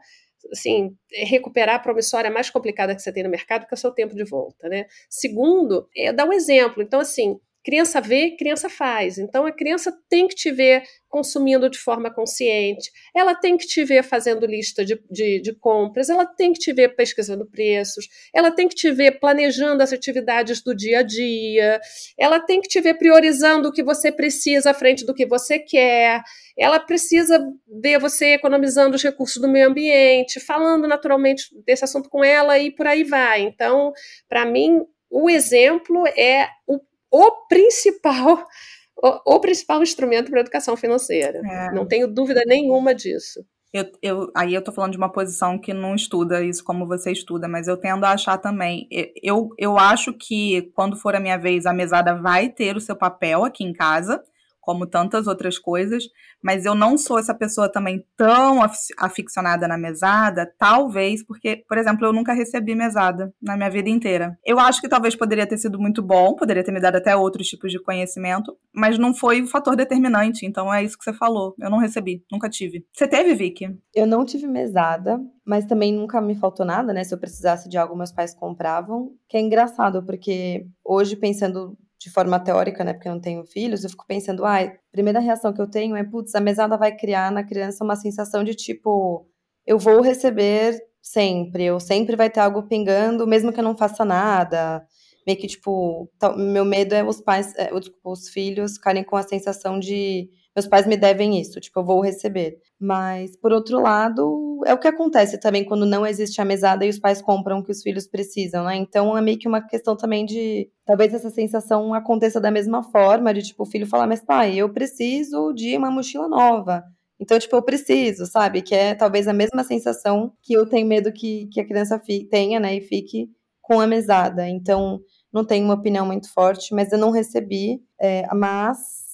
assim, 0.53 0.95
recuperar 1.11 1.77
a 1.77 1.81
promissória 1.81 2.31
mais 2.31 2.51
complicada 2.51 2.95
que 2.95 3.03
você 3.03 3.13
tem 3.13 3.23
no 3.23 3.31
mercado, 3.31 3.67
que 3.67 3.75
é 3.75 3.77
o 3.77 3.79
seu 3.79 3.91
tempo 3.91 4.15
de 4.15 4.25
volta, 4.25 4.69
né? 4.69 4.87
Segundo, 5.09 5.89
é 5.97 6.13
dar 6.13 6.27
um 6.27 6.33
exemplo. 6.33 6.83
Então, 6.83 7.01
assim, 7.01 7.41
Criança 7.65 8.01
vê, 8.01 8.37
criança 8.37 8.69
faz. 8.69 9.19
Então 9.19 9.45
a 9.45 9.53
criança 9.53 9.93
tem 10.09 10.27
que 10.29 10.35
te 10.35 10.51
ver 10.51 10.83
consumindo 11.09 11.71
de 11.71 11.79
forma 11.79 12.13
consciente, 12.13 12.91
ela 13.15 13.35
tem 13.35 13.57
que 13.57 13.67
te 13.67 13.83
ver 13.83 14.03
fazendo 14.03 14.47
lista 14.47 14.85
de, 14.85 15.01
de, 15.11 15.41
de, 15.41 15.55
compras, 15.55 16.11
ela 16.11 16.27
tem 16.27 16.53
que 16.53 16.59
te 16.59 16.73
ver 16.73 16.95
pesquisando 16.95 17.47
preços, 17.47 18.07
ela 18.35 18.51
tem 18.51 18.69
que 18.69 18.75
te 18.75 18.91
ver 18.91 19.19
planejando 19.19 19.83
as 19.83 19.93
atividades 19.93 20.63
do 20.63 20.75
dia 20.75 20.99
a 20.99 21.03
dia, 21.03 21.81
ela 22.19 22.39
tem 22.41 22.61
que 22.61 22.69
te 22.69 22.81
ver 22.81 22.95
priorizando 22.95 23.69
o 23.69 23.73
que 23.73 23.83
você 23.83 24.13
precisa 24.13 24.71
à 24.71 24.75
frente 24.75 25.07
do 25.07 25.15
que 25.15 25.27
você 25.27 25.59
quer, 25.59 26.23
ela 26.59 26.79
precisa 26.79 27.43
ver 27.81 27.99
você 27.99 28.35
economizando 28.35 28.97
os 28.97 29.03
recursos 29.03 29.41
do 29.41 29.49
meio 29.49 29.69
ambiente, 29.69 30.41
falando 30.41 30.87
naturalmente 30.87 31.47
desse 31.65 31.85
assunto 31.85 32.11
com 32.11 32.23
ela 32.23 32.59
e 32.59 32.71
por 32.71 32.87
aí 32.87 33.05
vai. 33.05 33.43
Então, 33.43 33.93
para 34.29 34.45
mim, 34.45 34.85
o 35.11 35.31
exemplo 35.31 36.07
é 36.09 36.49
o 36.67 36.79
o 37.11 37.47
principal 37.49 38.47
o, 39.03 39.37
o 39.37 39.41
principal 39.41 39.83
instrumento 39.83 40.31
para 40.31 40.41
a 40.41 40.43
educação 40.43 40.77
financeira. 40.77 41.41
É. 41.45 41.73
Não 41.73 41.87
tenho 41.87 42.09
dúvida 42.09 42.43
nenhuma 42.47 42.95
disso. 42.95 43.45
Eu, 43.73 43.85
eu, 44.03 44.31
aí 44.35 44.55
eu 44.55 44.65
tô 44.65 44.73
falando 44.73 44.93
de 44.93 44.99
uma 44.99 45.13
posição 45.13 45.59
que 45.59 45.75
não 45.75 45.95
estuda 45.95 46.43
isso 46.43 46.65
como 46.65 46.87
você 46.87 47.13
estuda, 47.13 47.47
mas 47.47 47.69
eu 47.69 47.77
tendo 47.77 48.05
a 48.05 48.13
achar 48.13 48.39
também. 48.39 48.89
Eu, 49.23 49.51
eu 49.59 49.79
acho 49.79 50.13
que 50.15 50.73
quando 50.75 50.97
for 50.97 51.15
a 51.15 51.21
minha 51.21 51.37
vez, 51.37 51.67
a 51.67 51.73
mesada 51.73 52.15
vai 52.15 52.49
ter 52.49 52.77
o 52.77 52.81
seu 52.81 52.97
papel 52.97 53.45
aqui 53.45 53.65
em 53.65 53.75
casa 53.75 54.23
como 54.69 54.87
tantas 54.87 55.27
outras 55.27 55.59
coisas, 55.59 56.05
mas 56.43 56.67
eu 56.67 56.75
não 56.75 56.99
sou 56.99 57.19
essa 57.19 57.35
pessoa 57.35 57.73
também 57.73 58.05
tão 58.15 58.61
aficionada 58.99 59.67
na 59.67 59.79
mesada, 59.79 60.45
talvez 60.59 61.25
porque, 61.25 61.65
por 61.67 61.79
exemplo, 61.79 62.05
eu 62.05 62.13
nunca 62.13 62.35
recebi 62.35 62.75
mesada 62.75 63.33
na 63.41 63.57
minha 63.57 63.71
vida 63.71 63.89
inteira. 63.89 64.39
Eu 64.45 64.59
acho 64.59 64.83
que 64.83 64.89
talvez 64.89 65.17
poderia 65.17 65.47
ter 65.47 65.57
sido 65.57 65.81
muito 65.81 66.03
bom, 66.03 66.37
poderia 66.37 66.63
ter 66.63 66.71
me 66.71 66.83
dado 66.83 66.97
até 66.97 67.17
outros 67.17 67.49
tipos 67.49 67.73
de 67.73 67.83
conhecimento, 67.83 68.55
mas 68.71 68.99
não 68.99 69.15
foi 69.15 69.41
o 69.41 69.47
fator 69.47 69.75
determinante, 69.75 70.45
então 70.45 70.73
é 70.73 70.85
isso 70.85 70.99
que 70.99 71.05
você 71.05 71.15
falou. 71.15 71.55
Eu 71.59 71.71
não 71.71 71.79
recebi, 71.79 72.23
nunca 72.31 72.51
tive. 72.51 72.85
Você 72.93 73.09
teve, 73.09 73.35
Vicky? 73.35 73.75
Eu 73.95 74.07
não 74.07 74.23
tive 74.23 74.47
mesada, 74.47 75.19
mas 75.47 75.65
também 75.65 75.95
nunca 75.95 76.21
me 76.21 76.35
faltou 76.35 76.67
nada, 76.67 76.93
né? 76.93 77.05
Se 77.05 77.15
eu 77.15 77.19
precisasse 77.19 77.71
de 77.71 77.79
algo, 77.79 77.97
meus 77.97 78.13
pais 78.13 78.35
compravam, 78.35 79.13
que 79.31 79.39
é 79.39 79.41
engraçado, 79.41 80.05
porque 80.05 80.67
hoje 80.85 81.17
pensando 81.17 81.75
de 81.99 82.11
forma 82.11 82.39
teórica, 82.39 82.85
né, 82.85 82.93
porque 82.93 83.09
eu 83.09 83.13
não 83.13 83.21
tenho 83.21 83.45
filhos, 83.45 83.83
eu 83.83 83.91
fico 83.91 84.07
pensando, 84.07 84.45
ah, 84.45 84.61
a 84.61 84.73
primeira 84.93 85.19
reação 85.19 85.53
que 85.53 85.61
eu 85.61 85.69
tenho 85.69 85.97
é, 85.97 86.05
putz, 86.05 86.35
a 86.35 86.41
mesada 86.41 86.77
vai 86.77 86.97
criar 86.97 87.33
na 87.33 87.43
criança 87.43 87.83
uma 87.85 87.97
sensação 87.97 88.45
de 88.45 88.55
tipo, 88.55 89.27
eu 89.67 89.79
vou 89.79 90.01
receber 90.01 90.81
sempre, 91.03 91.65
eu 91.65 91.81
sempre 91.81 92.17
vai 92.17 92.31
ter 92.31 92.41
algo 92.41 92.63
pingando, 92.65 93.27
mesmo 93.27 93.53
que 93.53 93.61
eu 93.61 93.65
não 93.65 93.77
faça 93.77 94.05
nada. 94.05 94.87
Meio 95.27 95.39
que, 95.39 95.47
tipo, 95.47 96.11
meu 96.37 96.65
medo 96.65 96.95
é 96.95 97.05
os 97.05 97.21
pais, 97.21 97.55
é, 97.57 97.71
os 98.05 98.29
filhos 98.31 98.75
ficarem 98.75 99.05
com 99.05 99.17
a 99.17 99.23
sensação 99.23 99.79
de 99.79 100.31
meus 100.59 100.67
pais 100.67 100.89
me 100.89 100.97
devem 100.97 101.41
isso, 101.41 101.61
tipo, 101.61 101.79
eu 101.79 101.85
vou 101.85 102.01
receber. 102.01 102.59
Mas, 102.81 103.37
por 103.37 103.53
outro 103.53 103.81
lado, 103.81 104.61
é 104.67 104.75
o 104.75 104.79
que 104.79 104.89
acontece 104.89 105.39
também 105.39 105.65
quando 105.65 105.87
não 105.87 106.05
existe 106.05 106.41
a 106.41 106.45
mesada 106.45 106.85
e 106.85 106.89
os 106.89 106.99
pais 106.99 107.23
compram 107.23 107.61
o 107.61 107.65
que 107.65 107.71
os 107.71 107.81
filhos 107.81 108.09
precisam, 108.09 108.65
né? 108.65 108.75
Então 108.75 109.17
é 109.17 109.21
meio 109.21 109.39
que 109.39 109.47
uma 109.47 109.61
questão 109.65 109.97
também 109.97 110.27
de. 110.27 110.69
Talvez 110.85 111.15
essa 111.15 111.31
sensação 111.31 111.95
aconteça 111.95 112.41
da 112.41 112.51
mesma 112.51 112.83
forma, 112.83 113.33
de 113.33 113.43
tipo, 113.43 113.63
o 113.63 113.67
filho 113.67 113.87
falar, 113.87 114.09
mas 114.09 114.21
pai, 114.21 114.57
eu 114.57 114.69
preciso 114.73 115.53
de 115.53 115.77
uma 115.77 115.93
mochila 115.93 116.29
nova. 116.29 116.83
Então, 117.21 117.39
tipo, 117.39 117.55
eu 117.55 117.63
preciso, 117.63 118.27
sabe? 118.27 118.61
Que 118.63 118.75
é 118.75 118.95
talvez 118.95 119.29
a 119.29 119.33
mesma 119.33 119.63
sensação 119.63 120.33
que 120.43 120.55
eu 120.55 120.67
tenho 120.69 120.87
medo 120.89 121.13
que, 121.13 121.47
que 121.53 121.61
a 121.61 121.67
criança 121.67 122.01
tenha, 122.31 122.59
né? 122.59 122.77
E 122.77 122.81
fique 122.81 123.29
com 123.63 123.81
a 123.81 123.87
mesada. 123.87 124.49
Então, 124.49 125.01
não 125.33 125.45
tenho 125.45 125.65
uma 125.65 125.75
opinião 125.75 126.07
muito 126.07 126.33
forte, 126.33 126.75
mas 126.75 126.91
eu 126.93 126.99
não 126.99 127.11
recebi. 127.11 127.81
É, 128.01 128.27
mas 128.35 129.08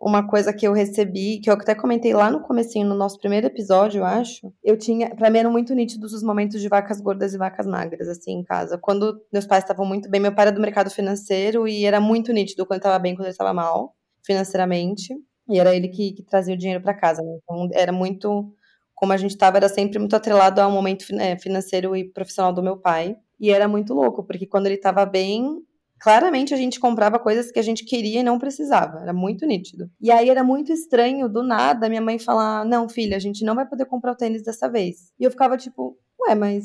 uma 0.00 0.26
coisa 0.26 0.50
que 0.50 0.66
eu 0.66 0.72
recebi, 0.72 1.38
que 1.40 1.50
eu 1.50 1.54
até 1.54 1.74
comentei 1.74 2.14
lá 2.14 2.30
no 2.30 2.40
comecinho, 2.40 2.88
no 2.88 2.94
nosso 2.94 3.18
primeiro 3.18 3.46
episódio, 3.46 3.98
eu 3.98 4.04
acho, 4.04 4.50
eu 4.64 4.78
tinha, 4.78 5.14
para 5.14 5.28
mim 5.28 5.40
eram 5.40 5.52
muito 5.52 5.74
nítidos 5.74 6.14
os 6.14 6.22
momentos 6.22 6.60
de 6.60 6.68
vacas 6.68 7.00
gordas 7.02 7.34
e 7.34 7.38
vacas 7.38 7.66
magras, 7.66 8.08
assim, 8.08 8.32
em 8.32 8.42
casa. 8.42 8.78
Quando 8.78 9.20
meus 9.30 9.46
pais 9.46 9.62
estavam 9.62 9.84
muito 9.84 10.08
bem, 10.08 10.18
meu 10.18 10.34
pai 10.34 10.46
era 10.46 10.52
do 10.52 10.60
mercado 10.60 10.88
financeiro 10.88 11.68
e 11.68 11.84
era 11.84 12.00
muito 12.00 12.32
nítido 12.32 12.64
quando 12.64 12.78
estava 12.78 12.98
bem, 12.98 13.14
quando 13.14 13.26
ele 13.26 13.32
estava 13.32 13.52
mal, 13.52 13.94
financeiramente. 14.24 15.14
E 15.50 15.58
era 15.58 15.74
ele 15.76 15.88
que, 15.88 16.12
que 16.12 16.22
trazia 16.22 16.54
o 16.54 16.58
dinheiro 16.58 16.82
para 16.82 16.94
casa, 16.94 17.20
né? 17.22 17.38
Então 17.42 17.68
era 17.74 17.92
muito, 17.92 18.50
como 18.94 19.12
a 19.12 19.16
gente 19.18 19.32
estava, 19.32 19.58
era 19.58 19.68
sempre 19.68 19.98
muito 19.98 20.16
atrelado 20.16 20.62
ao 20.62 20.70
momento 20.70 21.04
é, 21.16 21.36
financeiro 21.36 21.94
e 21.94 22.04
profissional 22.04 22.54
do 22.54 22.62
meu 22.62 22.78
pai. 22.78 23.16
E 23.38 23.50
era 23.50 23.68
muito 23.68 23.92
louco, 23.92 24.22
porque 24.24 24.46
quando 24.46 24.66
ele 24.66 24.76
estava 24.76 25.04
bem, 25.04 25.62
claramente 26.00 26.54
a 26.54 26.56
gente 26.56 26.80
comprava 26.80 27.18
coisas 27.18 27.52
que 27.52 27.58
a 27.58 27.62
gente 27.62 27.84
queria 27.84 28.20
e 28.20 28.24
não 28.24 28.38
precisava. 28.38 29.00
Era 29.00 29.12
muito 29.12 29.46
nítido. 29.46 29.90
E 30.00 30.10
aí 30.10 30.30
era 30.30 30.42
muito 30.42 30.72
estranho, 30.72 31.28
do 31.28 31.42
nada, 31.42 31.88
minha 31.88 32.00
mãe 32.00 32.18
falar: 32.18 32.64
Não, 32.64 32.88
filha, 32.88 33.16
a 33.16 33.20
gente 33.20 33.44
não 33.44 33.54
vai 33.54 33.66
poder 33.66 33.84
comprar 33.84 34.12
o 34.12 34.16
tênis 34.16 34.42
dessa 34.42 34.68
vez. 34.68 35.12
E 35.20 35.24
eu 35.24 35.30
ficava 35.30 35.56
tipo: 35.56 35.96
Ué, 36.26 36.34
mas 36.34 36.64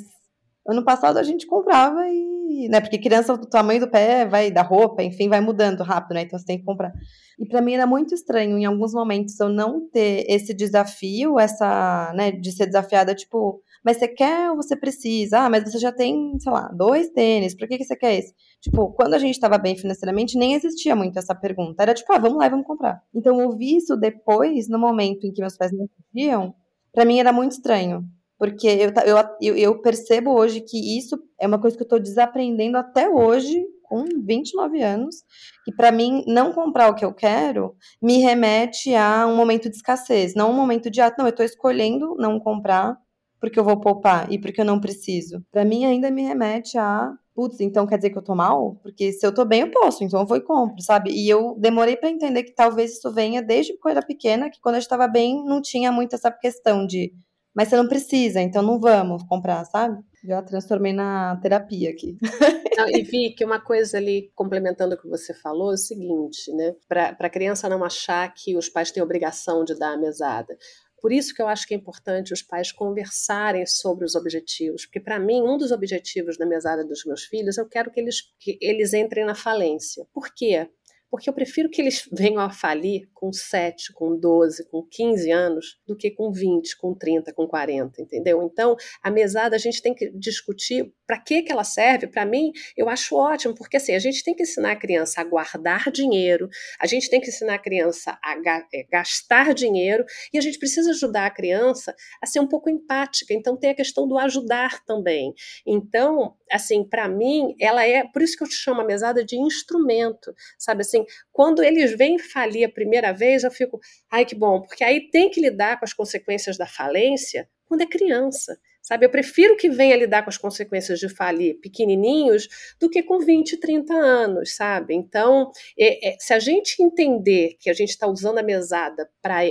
ano 0.67 0.83
passado 0.83 1.17
a 1.17 1.23
gente 1.23 1.45
comprava 1.45 2.07
e. 2.07 2.69
Né, 2.69 2.79
porque 2.79 2.97
criança, 2.97 3.33
o 3.33 3.37
tamanho 3.45 3.81
do 3.81 3.89
pé 3.89 4.25
vai 4.25 4.49
da 4.49 4.61
roupa, 4.61 5.03
enfim, 5.03 5.27
vai 5.27 5.41
mudando 5.41 5.83
rápido, 5.83 6.13
né? 6.13 6.21
Então 6.21 6.39
você 6.39 6.45
tem 6.45 6.57
que 6.57 6.63
comprar. 6.63 6.93
E 7.37 7.45
para 7.45 7.61
mim 7.61 7.73
era 7.73 7.85
muito 7.85 8.13
estranho, 8.13 8.57
em 8.57 8.63
alguns 8.63 8.93
momentos, 8.93 9.37
eu 9.39 9.49
não 9.49 9.89
ter 9.89 10.25
esse 10.29 10.53
desafio, 10.53 11.37
essa, 11.37 12.13
né, 12.15 12.31
de 12.31 12.51
ser 12.53 12.67
desafiada, 12.67 13.13
tipo, 13.13 13.61
mas 13.85 13.97
você 13.97 14.07
quer 14.07 14.49
ou 14.49 14.55
você 14.55 14.75
precisa? 14.75 15.41
Ah, 15.41 15.49
mas 15.49 15.63
você 15.63 15.77
já 15.77 15.91
tem, 15.91 16.37
sei 16.39 16.51
lá, 16.51 16.67
dois 16.69 17.09
tênis, 17.09 17.55
por 17.55 17.67
que, 17.67 17.77
que 17.77 17.83
você 17.85 17.95
quer 17.95 18.15
esse? 18.15 18.33
Tipo, 18.59 18.91
quando 18.93 19.13
a 19.13 19.19
gente 19.19 19.35
estava 19.35 19.59
bem 19.59 19.77
financeiramente, 19.77 20.39
nem 20.39 20.55
existia 20.55 20.95
muito 20.95 21.19
essa 21.19 21.35
pergunta. 21.35 21.83
Era 21.83 21.93
tipo, 21.93 22.11
ah, 22.11 22.17
vamos 22.17 22.39
lá 22.39 22.47
e 22.47 22.49
vamos 22.49 22.65
comprar. 22.65 22.99
Então, 23.13 23.37
ouvir 23.45 23.77
isso 23.77 23.95
depois, 23.95 24.67
no 24.67 24.79
momento 24.79 25.27
em 25.27 25.31
que 25.31 25.39
meus 25.39 25.55
pais 25.55 25.71
não 25.71 25.87
pediam, 26.11 26.55
para 26.91 27.05
mim 27.05 27.19
era 27.19 27.31
muito 27.31 27.51
estranho. 27.51 28.03
Porque 28.39 28.67
eu, 28.67 28.91
eu, 29.39 29.55
eu 29.55 29.81
percebo 29.81 30.31
hoje 30.31 30.61
que 30.61 30.97
isso 30.97 31.17
é 31.39 31.45
uma 31.45 31.61
coisa 31.61 31.77
que 31.77 31.83
eu 31.83 31.85
estou 31.85 31.99
desaprendendo 31.99 32.77
até 32.77 33.07
hoje, 33.07 33.63
com 33.83 34.03
29 34.25 34.81
anos, 34.81 35.17
que 35.63 35.71
para 35.71 35.91
mim 35.91 36.23
não 36.27 36.51
comprar 36.51 36.89
o 36.89 36.95
que 36.95 37.05
eu 37.05 37.13
quero 37.13 37.75
me 38.01 38.17
remete 38.17 38.95
a 38.95 39.27
um 39.27 39.35
momento 39.35 39.69
de 39.69 39.75
escassez, 39.75 40.33
não 40.33 40.49
um 40.49 40.55
momento 40.55 40.89
de, 40.89 41.01
ah, 41.01 41.13
não, 41.17 41.25
eu 41.25 41.29
estou 41.29 41.45
escolhendo 41.45 42.15
não 42.17 42.39
comprar 42.39 42.97
porque 43.45 43.59
eu 43.59 43.63
vou 43.63 43.79
poupar 43.79 44.31
e 44.31 44.39
porque 44.39 44.59
eu 44.59 44.65
não 44.65 44.79
preciso. 44.79 45.39
Para 45.51 45.63
mim 45.63 45.85
ainda 45.85 46.09
me 46.09 46.23
remete 46.23 46.79
a 46.79 47.13
putz, 47.35 47.59
então 47.59 47.85
quer 47.85 47.97
dizer 47.97 48.09
que 48.09 48.17
eu 48.17 48.23
tô 48.23 48.33
mal? 48.33 48.79
Porque 48.81 49.11
se 49.11 49.23
eu 49.23 49.31
tô 49.31 49.45
bem, 49.45 49.61
eu 49.61 49.69
posso, 49.69 50.03
então 50.03 50.21
eu 50.21 50.25
vou 50.25 50.37
e 50.37 50.41
compro, 50.41 50.81
sabe? 50.81 51.11
E 51.11 51.29
eu 51.29 51.55
demorei 51.59 51.95
para 51.95 52.09
entender 52.09 52.43
que 52.43 52.55
talvez 52.55 52.93
isso 52.93 53.11
venha 53.11 53.43
desde 53.43 53.77
quando 53.77 53.93
eu 53.93 53.97
era 53.97 54.07
pequena, 54.07 54.49
que 54.49 54.59
quando 54.59 54.75
eu 54.75 54.79
estava 54.79 55.07
bem, 55.07 55.45
não 55.45 55.61
tinha 55.61 55.91
muito 55.91 56.15
essa 56.15 56.31
questão 56.31 56.87
de, 56.87 57.13
mas 57.53 57.67
você 57.67 57.75
não 57.75 57.87
precisa, 57.87 58.41
então 58.41 58.63
não 58.63 58.79
vamos 58.79 59.21
comprar, 59.23 59.63
sabe? 59.65 60.01
Já 60.23 60.41
transformei 60.41 60.93
na 60.93 61.37
terapia 61.41 61.91
aqui. 61.91 62.17
Não, 62.77 62.89
e 62.89 63.03
vi 63.03 63.33
que 63.33 63.45
uma 63.45 63.61
coisa 63.61 63.97
ali, 63.97 64.29
complementando 64.35 64.95
o 64.95 64.97
que 64.97 65.07
você 65.07 65.33
falou, 65.33 65.71
é 65.71 65.75
o 65.75 65.77
seguinte, 65.77 66.51
né? 66.51 66.75
Para 66.89 67.15
a 67.17 67.29
criança 67.29 67.69
não 67.69 67.85
achar 67.85 68.33
que 68.33 68.57
os 68.57 68.67
pais 68.67 68.91
têm 68.91 69.01
obrigação 69.01 69.63
de 69.63 69.79
dar 69.79 69.93
a 69.93 69.97
mesada. 69.97 70.57
Por 71.05 71.13
isso 71.13 71.35
que 71.35 71.41
eu 71.43 71.47
acho 71.47 71.67
que 71.67 71.75
é 71.75 71.77
importante 71.77 72.33
os 72.33 72.41
pais 72.41 72.71
conversarem 72.71 73.63
sobre 73.67 74.05
os 74.05 74.15
objetivos, 74.15 74.87
porque 74.87 74.99
para 74.99 75.19
mim 75.19 75.39
um 75.39 75.55
dos 75.55 75.71
objetivos 75.71 76.35
da 76.35 76.47
mesada 76.47 76.83
dos 76.83 77.05
meus 77.05 77.25
filhos, 77.25 77.59
eu 77.59 77.69
quero 77.69 77.91
que 77.91 77.99
eles, 77.99 78.33
que 78.39 78.57
eles 78.59 78.91
entrem 78.91 79.23
na 79.23 79.35
falência. 79.35 80.03
Por 80.11 80.33
quê? 80.33 80.67
Porque 81.15 81.29
eu 81.29 81.33
prefiro 81.33 81.69
que 81.69 81.81
eles 81.81 82.05
venham 82.11 82.41
a 82.41 82.49
falir 82.49 83.07
com 83.13 83.31
7, 83.31 83.93
com 83.93 84.19
12, 84.19 84.69
com 84.69 84.83
15 84.83 85.31
anos, 85.31 85.79
do 85.87 85.95
que 85.95 86.11
com 86.11 86.29
20, 86.29 86.77
com 86.77 86.93
30, 86.93 87.31
com 87.31 87.47
40, 87.47 88.01
entendeu? 88.01 88.43
Então, 88.43 88.75
a 89.01 89.09
mesada 89.09 89.55
a 89.55 89.59
gente 89.59 89.81
tem 89.81 89.93
que 89.93 90.09
discutir 90.11 90.93
para 91.07 91.17
que, 91.17 91.43
que 91.43 91.53
ela 91.53 91.63
serve. 91.63 92.07
Para 92.07 92.25
mim, 92.25 92.51
eu 92.75 92.89
acho 92.89 93.15
ótimo, 93.15 93.55
porque 93.55 93.77
assim, 93.77 93.95
a 93.95 93.99
gente 93.99 94.23
tem 94.25 94.35
que 94.35 94.43
ensinar 94.43 94.71
a 94.71 94.75
criança 94.75 95.21
a 95.21 95.23
guardar 95.23 95.89
dinheiro, 95.89 96.49
a 96.79 96.85
gente 96.85 97.09
tem 97.09 97.21
que 97.21 97.29
ensinar 97.29 97.55
a 97.55 97.59
criança 97.59 98.19
a 98.21 98.35
é, 98.73 98.83
gastar 98.91 99.53
dinheiro, 99.53 100.03
e 100.33 100.37
a 100.37 100.41
gente 100.41 100.59
precisa 100.59 100.89
ajudar 100.89 101.27
a 101.27 101.31
criança 101.31 101.95
a 102.21 102.25
ser 102.25 102.41
um 102.41 102.47
pouco 102.47 102.69
empática. 102.69 103.33
Então, 103.33 103.55
tem 103.55 103.69
a 103.69 103.75
questão 103.75 104.05
do 104.05 104.17
ajudar 104.17 104.83
também. 104.83 105.33
Então, 105.65 106.35
assim, 106.51 106.83
para 106.83 107.07
mim, 107.07 107.55
ela 107.57 107.85
é, 107.85 108.03
por 108.03 108.21
isso 108.21 108.37
que 108.37 108.43
eu 108.43 108.49
te 108.49 108.55
chamo 108.55 108.81
a 108.81 108.85
mesada 108.85 109.23
de 109.23 109.37
instrumento, 109.37 110.35
sabe 110.57 110.81
assim, 110.81 111.04
quando 111.31 111.63
eles 111.63 111.97
vêm 111.97 112.17
falir 112.17 112.65
a 112.65 112.71
primeira 112.71 113.11
vez, 113.11 113.43
eu 113.43 113.51
fico, 113.51 113.79
ai 114.11 114.25
que 114.25 114.35
bom, 114.35 114.61
porque 114.61 114.83
aí 114.83 115.09
tem 115.09 115.29
que 115.29 115.41
lidar 115.41 115.79
com 115.79 115.85
as 115.85 115.93
consequências 115.93 116.57
da 116.57 116.67
falência 116.67 117.47
quando 117.65 117.81
é 117.81 117.85
criança. 117.85 118.57
Sabe, 118.81 119.03
eu 119.03 119.09
prefiro 119.09 119.57
que 119.57 119.67
venha 119.67 119.97
lidar 119.97 120.21
com 120.21 120.29
as 120.29 120.37
consequências 120.37 120.99
de 120.99 121.09
falir 121.09 121.59
pequenininhos 121.59 122.47
do 122.79 122.87
que 122.87 123.01
com 123.01 123.17
20, 123.17 123.59
30 123.59 123.91
anos, 123.95 124.55
sabe? 124.55 124.93
Então, 124.93 125.49
é, 125.75 126.09
é, 126.09 126.17
se 126.19 126.31
a 126.35 126.37
gente 126.37 126.83
entender 126.83 127.55
que 127.59 127.67
a 127.67 127.73
gente 127.73 127.89
está 127.89 128.07
usando 128.07 128.37
a 128.37 128.43
mesada 128.43 129.09
para 129.23 129.43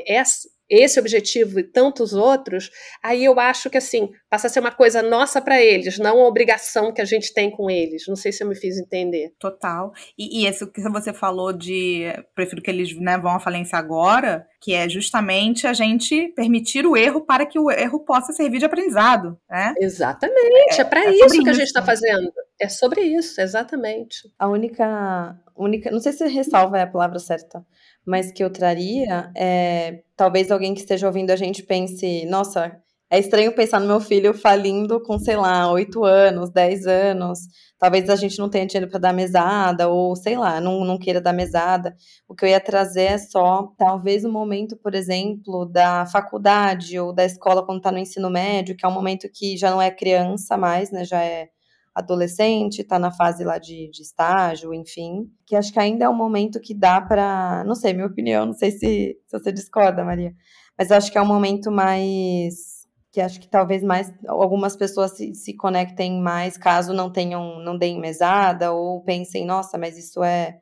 esse 0.69 0.99
objetivo 0.99 1.59
e 1.59 1.63
tantos 1.63 2.13
outros, 2.13 2.71
aí 3.03 3.25
eu 3.25 3.39
acho 3.39 3.69
que 3.69 3.79
assim 3.79 4.11
passa 4.31 4.47
a 4.47 4.51
ser 4.51 4.61
uma 4.61 4.71
coisa 4.71 5.03
nossa 5.03 5.41
para 5.41 5.63
eles, 5.63 5.99
não 5.99 6.17
uma 6.17 6.27
obrigação 6.27 6.93
que 6.93 7.01
a 7.01 7.05
gente 7.05 7.33
tem 7.33 7.51
com 7.51 7.71
eles. 7.71 8.05
Não 8.09 8.17
sei 8.17 8.33
se 8.33 8.43
eu 8.43 8.49
me 8.49 8.57
fiz 8.57 8.79
entender. 8.79 9.33
Total. 9.39 9.93
E, 10.19 10.43
e 10.43 10.49
isso 10.49 10.71
que 10.71 10.81
você 10.89 11.13
falou 11.13 11.53
de 11.53 12.05
prefiro 12.35 12.63
que 12.63 12.71
eles 12.71 12.99
né, 12.99 13.19
vão 13.19 13.33
à 13.33 13.41
falência 13.41 13.79
agora, 13.79 14.47
que 14.61 14.73
é 14.73 14.89
justamente 14.89 15.67
a 15.67 15.73
gente 15.73 16.29
permitir 16.35 16.87
o 16.87 16.97
erro 16.97 17.21
para 17.21 17.47
que 17.47 17.59
o 17.59 17.71
erro 17.71 18.01
possa 18.01 18.33
servir 18.33 18.59
de 18.59 18.65
aprendizado. 18.65 19.39
Né? 19.49 19.75
Exatamente. 19.79 20.79
É, 20.79 20.81
é 20.81 20.85
para 20.85 21.05
é 21.05 21.11
isso 21.11 21.43
que 21.43 21.51
a 21.51 21.55
gente 21.55 21.67
está 21.67 21.83
fazendo. 21.83 22.33
É 22.61 22.69
sobre 22.69 23.03
isso, 23.03 23.41
exatamente. 23.41 24.31
A 24.39 24.49
única, 24.49 25.37
única, 25.57 25.91
não 25.91 26.01
sei 26.01 26.13
se 26.13 26.27
ressalva 26.27 26.79
é 26.79 26.83
a 26.83 26.87
palavra 26.87 27.19
certa 27.19 27.65
mas 28.07 28.33
que 28.33 28.43
eu 28.45 28.51
traria 28.51 29.31
é 29.37 30.03
talvez 30.17 30.51
alguém 30.51 30.75
que 30.75 30.81
esteja 30.81 31.07
ouvindo 31.07 31.31
a 31.31 31.37
gente 31.37 31.63
pense, 31.63 32.25
nossa, 32.27 32.81
é 33.11 33.19
estranho 33.19 33.55
pensar 33.55 33.81
no 33.81 33.87
meu 33.87 34.01
filho 34.01 34.35
falindo 34.35 35.01
com, 35.01 35.19
sei 35.19 35.37
lá, 35.37 35.71
8 35.71 36.05
anos, 36.05 36.51
10 36.51 36.87
anos. 36.87 37.39
Talvez 37.79 38.09
a 38.11 38.17
gente 38.17 38.39
não 38.39 38.49
tenha 38.49 38.67
dinheiro 38.67 38.91
para 38.91 38.99
dar 38.99 39.13
mesada, 39.13 39.89
ou 39.89 40.17
sei 40.17 40.37
lá, 40.37 40.61
não, 40.61 40.85
não 40.85 40.99
queira 40.99 41.21
dar 41.21 41.33
mesada. 41.33 41.95
O 42.27 42.35
que 42.35 42.45
eu 42.45 42.49
ia 42.49 42.59
trazer 42.61 43.03
é 43.05 43.19
só, 43.19 43.73
talvez 43.79 44.25
o 44.25 44.33
momento, 44.33 44.77
por 44.77 44.95
exemplo, 44.95 45.65
da 45.67 46.07
faculdade 46.07 46.99
ou 46.99 47.13
da 47.15 47.25
escola 47.25 47.65
quando 47.65 47.79
está 47.79 47.93
no 47.93 47.99
ensino 47.99 48.31
médio, 48.31 48.77
que 48.77 48.85
é 48.85 48.89
um 48.89 48.93
momento 48.93 49.29
que 49.33 49.57
já 49.57 49.71
não 49.71 49.81
é 49.81 49.91
criança 49.91 50.57
mais, 50.57 50.91
né? 50.91 51.05
Já 51.05 51.23
é 51.23 51.51
adolescente, 51.95 52.81
está 52.81 52.99
na 52.99 53.13
fase 53.13 53.45
lá 53.45 53.59
de, 53.59 53.89
de, 53.91 54.03
estágio, 54.03 54.75
enfim, 54.75 55.31
que 55.47 55.55
acho 55.55 55.73
que 55.73 55.79
ainda 55.79 56.07
é 56.07 56.09
um 56.09 56.17
momento 56.17 56.61
que 56.61 56.75
dá 56.75 57.01
para, 57.01 57.63
não 57.65 57.75
sei, 57.75 57.93
minha 57.93 58.07
opinião, 58.07 58.47
não 58.47 58.53
sei 58.53 58.73
se, 58.73 59.17
se 59.27 59.39
você 59.39 59.53
discorda, 59.53 60.05
Maria, 60.05 60.35
mas 60.77 60.91
acho 60.91 61.13
que 61.13 61.19
é 61.19 61.23
um 61.23 61.27
momento 61.27 61.71
mais 61.71 62.85
que 63.13 63.21
acho 63.21 63.39
que 63.39 63.47
talvez 63.47 63.81
mais 63.85 64.13
algumas 64.27 64.75
pessoas 64.75 65.17
se, 65.17 65.33
se 65.37 65.55
conectem 65.55 66.21
mais 66.21 66.57
caso 66.57 66.93
não 66.93 67.13
tenham, 67.13 67.61
não 67.61 67.79
deem 67.79 68.01
mesada 68.01 68.73
ou 68.73 69.05
pensem, 69.05 69.47
nossa, 69.47 69.79
mas 69.79 69.97
isso 69.97 70.25
é 70.25 70.59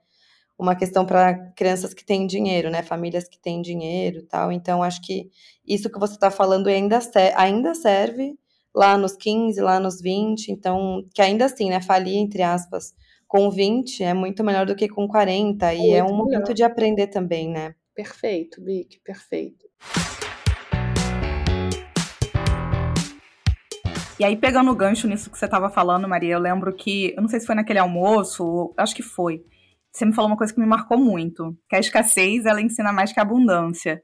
uma 0.59 0.76
questão 0.76 1.07
para 1.07 1.51
crianças 1.53 1.95
que 1.95 2.05
têm 2.05 2.26
dinheiro, 2.26 2.70
né? 2.70 2.83
Famílias 2.83 3.26
que 3.26 3.41
têm 3.41 3.62
dinheiro 3.62 4.22
tal. 4.28 4.53
Então, 4.53 4.83
acho 4.83 5.01
que 5.03 5.30
isso 5.66 5.91
que 5.91 5.99
você 5.99 6.12
está 6.12 6.30
falando 6.30 6.66
ainda, 6.68 7.01
ainda 7.37 7.74
serve 7.74 8.39
lá 8.75 8.97
nos 8.97 9.16
15, 9.16 9.61
lá 9.61 9.79
nos 9.79 10.01
20, 10.01 10.49
então, 10.49 11.05
que 11.14 11.20
ainda 11.20 11.45
assim, 11.45 11.68
né, 11.68 11.81
falir, 11.81 12.16
entre 12.16 12.43
aspas, 12.43 12.95
com 13.29 13.51
20 13.51 14.03
é 14.03 14.14
muito 14.14 14.43
melhor 14.43 14.66
do 14.66 14.75
que 14.75 14.89
com 14.89 15.07
40, 15.07 15.75
e 15.75 15.91
é 15.91 16.03
um 16.03 16.07
melhor. 16.07 16.16
momento 16.16 16.55
de 16.55 16.62
aprender 16.62 17.09
também, 17.09 17.49
né? 17.49 17.75
Perfeito, 17.95 18.62
Vic, 18.64 19.01
perfeito. 19.05 19.66
E 24.20 24.25
aí, 24.25 24.37
pegando 24.37 24.70
o 24.70 24.75
gancho 24.77 25.09
nisso 25.09 25.31
que 25.31 25.37
você 25.39 25.47
estava 25.47 25.68
falando, 25.68 26.09
Maria, 26.09 26.35
eu 26.35 26.39
lembro 26.39 26.73
que, 26.73 27.12
eu 27.16 27.23
não 27.23 27.29
sei 27.29 27.41
se 27.41 27.47
foi 27.47 27.57
naquele 27.57 27.81
almoço, 27.81 28.73
acho 28.77 28.95
que 28.95 29.03
foi. 29.03 29.45
Você 29.91 30.05
me 30.05 30.14
falou 30.14 30.31
uma 30.31 30.37
coisa 30.37 30.55
que 30.55 30.61
me 30.61 30.66
marcou 30.66 30.97
muito, 30.97 31.57
que 31.68 31.75
a 31.75 31.81
escassez, 31.81 32.47
ela 32.47 32.61
ensina 32.61 32.93
mais 32.93 33.12
que 33.12 33.18
a 33.18 33.23
abundância. 33.23 34.03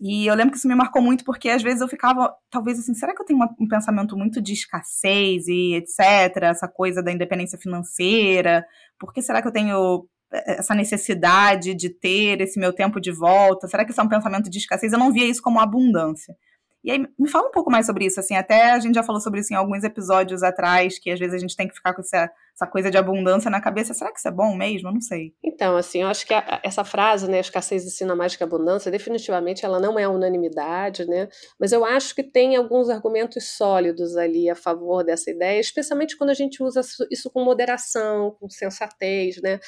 E 0.00 0.26
eu 0.26 0.34
lembro 0.34 0.52
que 0.52 0.58
isso 0.58 0.68
me 0.68 0.74
marcou 0.74 1.00
muito 1.00 1.24
porque 1.24 1.48
às 1.48 1.62
vezes 1.62 1.80
eu 1.80 1.88
ficava, 1.88 2.34
talvez 2.50 2.78
assim, 2.78 2.94
será 2.94 3.14
que 3.14 3.22
eu 3.22 3.26
tenho 3.26 3.38
uma, 3.38 3.54
um 3.58 3.66
pensamento 3.66 4.16
muito 4.16 4.42
de 4.42 4.52
escassez 4.52 5.48
e 5.48 5.74
etc, 5.74 6.42
essa 6.42 6.68
coisa 6.68 7.02
da 7.02 7.10
independência 7.10 7.58
financeira? 7.58 8.66
Por 8.98 9.12
que 9.12 9.22
será 9.22 9.40
que 9.40 9.48
eu 9.48 9.52
tenho 9.52 10.06
eh, 10.32 10.58
essa 10.58 10.74
necessidade 10.74 11.74
de 11.74 11.88
ter 11.88 12.40
esse 12.42 12.60
meu 12.60 12.74
tempo 12.74 13.00
de 13.00 13.10
volta? 13.10 13.68
Será 13.68 13.84
que 13.84 13.90
isso 13.90 14.00
é 14.00 14.04
um 14.04 14.08
pensamento 14.08 14.50
de 14.50 14.58
escassez? 14.58 14.92
Eu 14.92 14.98
não 14.98 15.12
via 15.12 15.26
isso 15.26 15.42
como 15.42 15.60
abundância. 15.60 16.36
E 16.86 16.90
aí, 16.92 17.04
me 17.18 17.28
fala 17.28 17.48
um 17.48 17.50
pouco 17.50 17.68
mais 17.68 17.84
sobre 17.84 18.06
isso, 18.06 18.20
assim, 18.20 18.36
até 18.36 18.70
a 18.70 18.78
gente 18.78 18.94
já 18.94 19.02
falou 19.02 19.20
sobre 19.20 19.40
isso 19.40 19.52
em 19.52 19.56
alguns 19.56 19.82
episódios 19.82 20.44
atrás, 20.44 21.00
que 21.00 21.10
às 21.10 21.18
vezes 21.18 21.34
a 21.34 21.38
gente 21.38 21.56
tem 21.56 21.66
que 21.66 21.74
ficar 21.74 21.92
com 21.92 22.00
essa, 22.00 22.30
essa 22.54 22.64
coisa 22.64 22.92
de 22.92 22.96
abundância 22.96 23.50
na 23.50 23.60
cabeça. 23.60 23.92
Será 23.92 24.12
que 24.12 24.20
isso 24.20 24.28
é 24.28 24.30
bom 24.30 24.54
mesmo? 24.54 24.88
Eu 24.88 24.92
não 24.92 25.00
sei. 25.00 25.34
Então, 25.42 25.76
assim, 25.76 26.02
eu 26.02 26.06
acho 26.06 26.24
que 26.24 26.32
a, 26.32 26.60
essa 26.62 26.84
frase, 26.84 27.28
né, 27.28 27.40
escassez 27.40 27.84
ensina 27.84 28.14
mais 28.14 28.36
que 28.36 28.44
abundância, 28.44 28.88
definitivamente 28.88 29.64
ela 29.64 29.80
não 29.80 29.98
é 29.98 30.06
unanimidade, 30.06 31.04
né, 31.06 31.28
mas 31.58 31.72
eu 31.72 31.84
acho 31.84 32.14
que 32.14 32.22
tem 32.22 32.54
alguns 32.54 32.88
argumentos 32.88 33.56
sólidos 33.56 34.16
ali 34.16 34.48
a 34.48 34.54
favor 34.54 35.02
dessa 35.02 35.28
ideia, 35.28 35.58
especialmente 35.58 36.16
quando 36.16 36.30
a 36.30 36.34
gente 36.34 36.62
usa 36.62 36.82
isso 37.10 37.28
com 37.32 37.42
moderação, 37.42 38.36
com 38.38 38.48
sensatez, 38.48 39.42
né, 39.42 39.58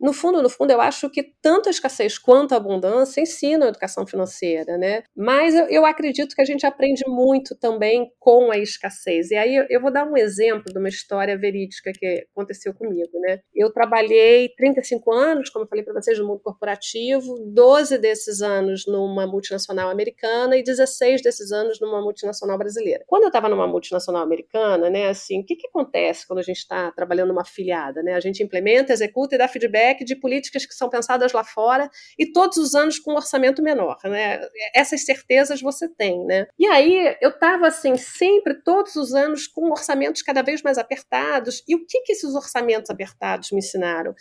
no 0.00 0.12
fundo, 0.12 0.40
no 0.42 0.48
fundo, 0.48 0.70
eu 0.70 0.80
acho 0.80 1.10
que 1.10 1.22
tanto 1.42 1.68
a 1.68 1.70
escassez 1.70 2.18
quanto 2.18 2.52
a 2.52 2.56
abundância 2.56 3.20
ensinam 3.20 3.66
a 3.66 3.70
educação 3.70 4.06
financeira, 4.06 4.78
né? 4.78 5.02
Mas 5.16 5.54
eu, 5.54 5.66
eu 5.66 5.86
acredito 5.86 6.34
que 6.34 6.42
a 6.42 6.44
gente 6.44 6.64
aprende 6.64 7.02
muito 7.06 7.56
também 7.56 8.10
com 8.18 8.50
a 8.50 8.58
escassez. 8.58 9.30
E 9.30 9.36
aí 9.36 9.66
eu, 9.68 9.80
vou 9.80 9.92
dar 9.92 10.06
um 10.06 10.16
exemplo 10.16 10.72
de 10.72 10.78
uma 10.78 10.88
história 10.88 11.36
verídica 11.36 11.90
que 11.92 12.26
aconteceu 12.32 12.72
comigo, 12.72 13.10
né? 13.20 13.40
Eu 13.54 13.72
trabalhei 13.72 14.48
35 14.56 15.12
anos, 15.12 15.50
como 15.50 15.64
eu 15.64 15.68
falei 15.68 15.84
para 15.84 15.94
vocês, 15.94 16.18
no 16.18 16.26
mundo 16.26 16.40
corporativo, 16.40 17.38
12 17.52 17.98
desses 17.98 18.40
anos 18.40 18.84
numa 18.86 19.26
multinacional 19.26 19.90
americana 19.90 20.56
e 20.56 20.62
16 20.62 21.22
desses 21.22 21.50
anos 21.50 21.80
numa 21.80 22.00
multinacional 22.00 22.56
brasileira. 22.56 23.04
Quando 23.06 23.24
eu 23.24 23.28
estava 23.28 23.48
numa 23.48 23.66
multinacional 23.66 24.22
americana, 24.22 24.88
né, 24.88 25.08
assim, 25.08 25.40
o 25.40 25.44
que, 25.44 25.56
que 25.56 25.66
acontece 25.66 26.26
quando 26.26 26.38
a 26.38 26.42
gente 26.42 26.58
está 26.58 26.92
trabalhando 26.92 27.28
numa 27.28 27.42
afiliada, 27.42 28.02
né? 28.02 28.14
A 28.14 28.20
gente 28.20 28.42
implementa, 28.42 28.92
executa 28.92 29.34
e 29.34 29.38
dá 29.38 29.48
feedback 29.48 29.87
leque 29.88 30.04
de 30.04 30.16
políticas 30.16 30.66
que 30.66 30.74
são 30.74 30.88
pensadas 30.88 31.32
lá 31.32 31.42
fora 31.42 31.90
e 32.18 32.30
todos 32.30 32.58
os 32.58 32.74
anos 32.74 32.98
com 32.98 33.12
um 33.12 33.16
orçamento 33.16 33.62
menor, 33.62 33.96
né? 34.04 34.40
Essas 34.74 35.04
certezas 35.04 35.60
você 35.60 35.88
tem, 35.88 36.24
né? 36.24 36.46
E 36.58 36.66
aí 36.66 37.16
eu 37.20 37.30
estava 37.30 37.66
assim 37.66 37.96
sempre 37.96 38.54
todos 38.62 38.96
os 38.96 39.14
anos 39.14 39.46
com 39.46 39.70
orçamentos 39.70 40.22
cada 40.22 40.42
vez 40.42 40.62
mais 40.62 40.78
apertados. 40.78 41.62
E 41.66 41.74
o 41.74 41.86
que 41.86 42.02
que 42.02 42.12
esses 42.12 42.34
orçamentos 42.34 42.90
apertados 42.90 43.50
me 43.50 43.58
ensinaram? 43.58 44.14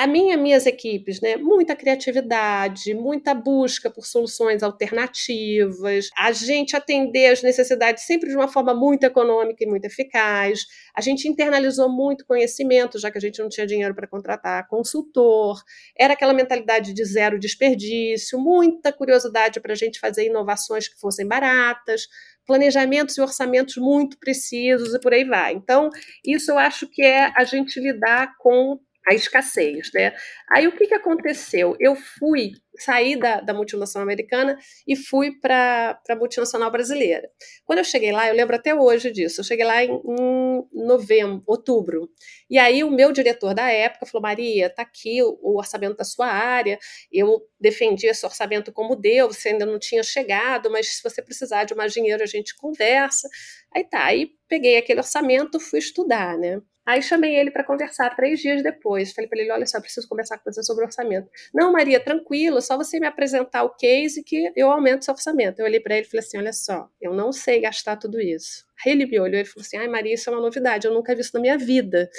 A 0.00 0.06
minha 0.06 0.34
minhas 0.34 0.64
equipes, 0.64 1.20
né, 1.20 1.36
muita 1.36 1.76
criatividade, 1.76 2.94
muita 2.94 3.34
busca 3.34 3.90
por 3.90 4.06
soluções 4.06 4.62
alternativas, 4.62 6.08
a 6.16 6.32
gente 6.32 6.74
atender 6.74 7.26
as 7.26 7.42
necessidades 7.42 8.04
sempre 8.04 8.30
de 8.30 8.34
uma 8.34 8.48
forma 8.48 8.72
muito 8.72 9.04
econômica 9.04 9.62
e 9.62 9.66
muito 9.66 9.84
eficaz. 9.84 10.60
A 10.94 11.02
gente 11.02 11.28
internalizou 11.28 11.90
muito 11.90 12.24
conhecimento, 12.24 12.98
já 12.98 13.10
que 13.10 13.18
a 13.18 13.20
gente 13.20 13.42
não 13.42 13.50
tinha 13.50 13.66
dinheiro 13.66 13.94
para 13.94 14.08
contratar 14.08 14.66
consultor. 14.68 15.62
Era 15.98 16.14
aquela 16.14 16.32
mentalidade 16.32 16.94
de 16.94 17.04
zero 17.04 17.38
desperdício, 17.38 18.38
muita 18.38 18.94
curiosidade 18.94 19.60
para 19.60 19.72
a 19.72 19.76
gente 19.76 20.00
fazer 20.00 20.24
inovações 20.24 20.88
que 20.88 20.98
fossem 20.98 21.28
baratas, 21.28 22.06
planejamentos 22.46 23.18
e 23.18 23.20
orçamentos 23.20 23.76
muito 23.76 24.18
precisos 24.18 24.94
e 24.94 24.98
por 24.98 25.12
aí 25.12 25.24
vai. 25.24 25.52
Então, 25.52 25.90
isso 26.24 26.50
eu 26.50 26.58
acho 26.58 26.88
que 26.88 27.02
é 27.02 27.30
a 27.36 27.44
gente 27.44 27.78
lidar 27.78 28.34
com 28.38 28.80
a 29.10 29.14
escassez, 29.14 29.90
né? 29.92 30.14
Aí 30.48 30.68
o 30.68 30.72
que, 30.72 30.86
que 30.86 30.94
aconteceu? 30.94 31.76
Eu 31.80 31.96
fui 31.96 32.52
saí 32.78 33.18
da, 33.18 33.40
da 33.40 33.52
multinacional 33.52 34.04
americana 34.04 34.56
e 34.86 34.96
fui 34.96 35.32
para 35.40 36.00
a 36.08 36.16
multinacional 36.16 36.70
brasileira. 36.70 37.28
Quando 37.64 37.80
eu 37.80 37.84
cheguei 37.84 38.12
lá, 38.12 38.28
eu 38.28 38.34
lembro 38.34 38.54
até 38.54 38.74
hoje 38.74 39.10
disso, 39.10 39.40
eu 39.40 39.44
cheguei 39.44 39.64
lá 39.64 39.84
em, 39.84 39.90
em 39.90 40.86
novembro, 40.86 41.42
outubro, 41.46 42.08
e 42.48 42.58
aí 42.58 42.82
o 42.84 42.90
meu 42.90 43.12
diretor 43.12 43.54
da 43.54 43.68
época 43.70 44.06
falou, 44.06 44.22
Maria, 44.22 44.70
tá 44.70 44.82
aqui 44.82 45.20
o, 45.22 45.38
o 45.42 45.58
orçamento 45.58 45.96
da 45.96 46.04
sua 46.04 46.28
área, 46.28 46.78
eu 47.12 47.42
defendi 47.60 48.06
esse 48.06 48.24
orçamento 48.24 48.72
como 48.72 48.96
deu, 48.96 49.28
você 49.28 49.50
ainda 49.50 49.66
não 49.66 49.78
tinha 49.78 50.02
chegado, 50.02 50.70
mas 50.70 50.96
se 50.96 51.02
você 51.02 51.20
precisar 51.20 51.64
de 51.64 51.74
mais 51.74 51.92
dinheiro, 51.92 52.22
a 52.22 52.26
gente 52.26 52.56
conversa. 52.56 53.28
Aí 53.74 53.84
tá, 53.84 54.04
aí 54.04 54.30
peguei 54.50 54.76
aquele 54.76 55.00
orçamento, 55.00 55.60
fui 55.60 55.78
estudar, 55.78 56.36
né? 56.36 56.60
Aí 56.84 57.00
chamei 57.02 57.36
ele 57.36 57.52
para 57.52 57.62
conversar 57.62 58.14
três 58.16 58.40
dias 58.40 58.62
depois. 58.64 59.12
Falei 59.12 59.28
para 59.28 59.38
ele: 59.38 59.52
olha 59.52 59.64
só, 59.64 59.80
preciso 59.80 60.08
conversar 60.08 60.38
com 60.38 60.50
você 60.50 60.62
sobre 60.62 60.84
orçamento. 60.84 61.30
Não, 61.54 61.72
Maria, 61.72 62.00
tranquilo, 62.00 62.60
só 62.60 62.76
você 62.76 62.98
me 62.98 63.06
apresentar 63.06 63.62
o 63.62 63.70
case 63.76 64.24
que 64.24 64.50
eu 64.56 64.70
aumento 64.70 65.04
seu 65.04 65.14
orçamento. 65.14 65.60
Eu 65.60 65.66
olhei 65.66 65.78
para 65.78 65.96
ele 65.96 66.06
e 66.06 66.10
falei 66.10 66.26
assim: 66.26 66.38
olha 66.38 66.52
só, 66.52 66.88
eu 67.00 67.14
não 67.14 67.32
sei 67.32 67.60
gastar 67.60 67.96
tudo 67.96 68.20
isso. 68.20 68.64
Aí 68.84 68.92
ele 68.92 69.06
me 69.06 69.20
olhou 69.20 69.40
e 69.40 69.44
falou 69.44 69.64
assim: 69.64 69.76
ai, 69.76 69.86
Maria, 69.86 70.14
isso 70.14 70.28
é 70.28 70.32
uma 70.32 70.42
novidade, 70.42 70.86
eu 70.86 70.92
nunca 70.92 71.14
vi 71.14 71.20
isso 71.20 71.30
na 71.34 71.40
minha 71.40 71.56
vida. 71.56 72.10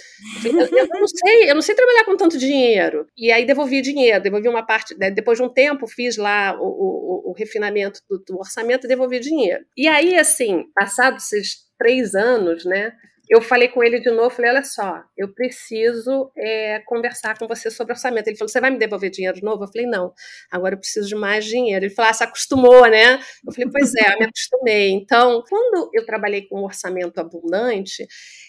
Eu, 0.46 0.52
falei, 0.52 0.84
eu, 0.84 0.88
não 0.88 1.08
sei, 1.08 1.50
eu 1.50 1.56
não 1.56 1.62
sei 1.62 1.76
trabalhar 1.76 2.06
com 2.06 2.16
tanto 2.16 2.38
dinheiro. 2.38 3.08
E 3.18 3.32
aí 3.32 3.46
devolvi 3.46 3.82
dinheiro, 3.82 4.24
devolvi 4.24 4.48
uma 4.48 4.66
parte, 4.66 4.98
né, 4.98 5.12
depois 5.12 5.38
de 5.38 5.44
um 5.44 5.50
tempo, 5.50 5.88
fiz 5.88 6.18
lá 6.18 6.56
o, 6.58 6.66
o, 6.66 7.32
o 7.32 7.34
refinamento 7.34 8.00
do, 8.10 8.20
do 8.20 8.38
orçamento 8.38 8.86
e 8.86 8.88
devolvi 8.88 9.20
dinheiro. 9.20 9.66
E 9.76 9.88
aí, 9.88 10.16
assim, 10.16 10.66
passados 10.76 11.34
esses 11.34 11.71
três 11.82 12.14
anos, 12.16 12.66
né? 12.66 12.94
eu 13.32 13.42
falei 13.42 13.70
com 13.70 13.82
ele 13.82 13.98
de 14.02 14.12
novo, 14.12 14.30
falei, 14.30 14.52
olha 14.52 14.62
só, 14.62 15.02
eu 15.18 15.34
preciso 15.34 16.30
é, 16.38 16.80
conversar 16.80 17.40
com 17.40 17.48
você 17.48 17.72
sobre 17.72 17.94
orçamento. 17.94 18.28
Ele 18.28 18.36
falou, 18.36 18.50
você 18.50 18.60
vai 18.60 18.70
me 18.70 18.78
devolver 18.78 19.10
dinheiro 19.10 19.38
de 19.38 19.42
novo? 19.42 19.64
Eu 19.64 19.70
falei, 19.70 19.88
não, 19.88 20.14
agora 20.52 20.76
eu 20.76 20.78
preciso 20.78 21.08
de 21.08 21.16
mais 21.16 21.46
dinheiro. 21.46 21.86
Ele 21.86 21.94
falou, 21.94 22.12
ah, 22.12 22.14
se 22.14 22.26
acostumou, 22.26 22.86
né? 22.90 23.22
Eu 23.48 23.54
falei, 23.54 23.70
pois 23.72 23.96
é, 23.96 24.14
eu 24.14 24.20
me 24.20 24.26
acostumei. 24.26 24.90
Então, 24.90 25.42
quando 25.48 25.90
eu 25.94 26.06
trabalhei 26.06 26.46
com 26.46 26.60
um 26.60 26.66
orçamento 26.66 27.22
abundante, 27.22 28.06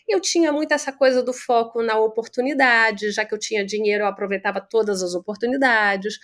eu 0.09 0.19
tinha 0.21 0.51
muito 0.51 0.75
essa 0.75 0.93
coisa 0.93 1.23
do 1.23 1.33
foco 1.33 1.81
na 1.81 1.97
oportunidade, 2.01 3.13
já 3.13 3.25
que 3.25 3.33
eu 3.33 3.39
tinha 3.39 3.65
dinheiro, 3.65 4.03
eu 4.03 4.09
aproveitava 4.09 4.61
todas 4.61 5.01
as 5.01 5.15
oportunidades. 5.15 6.19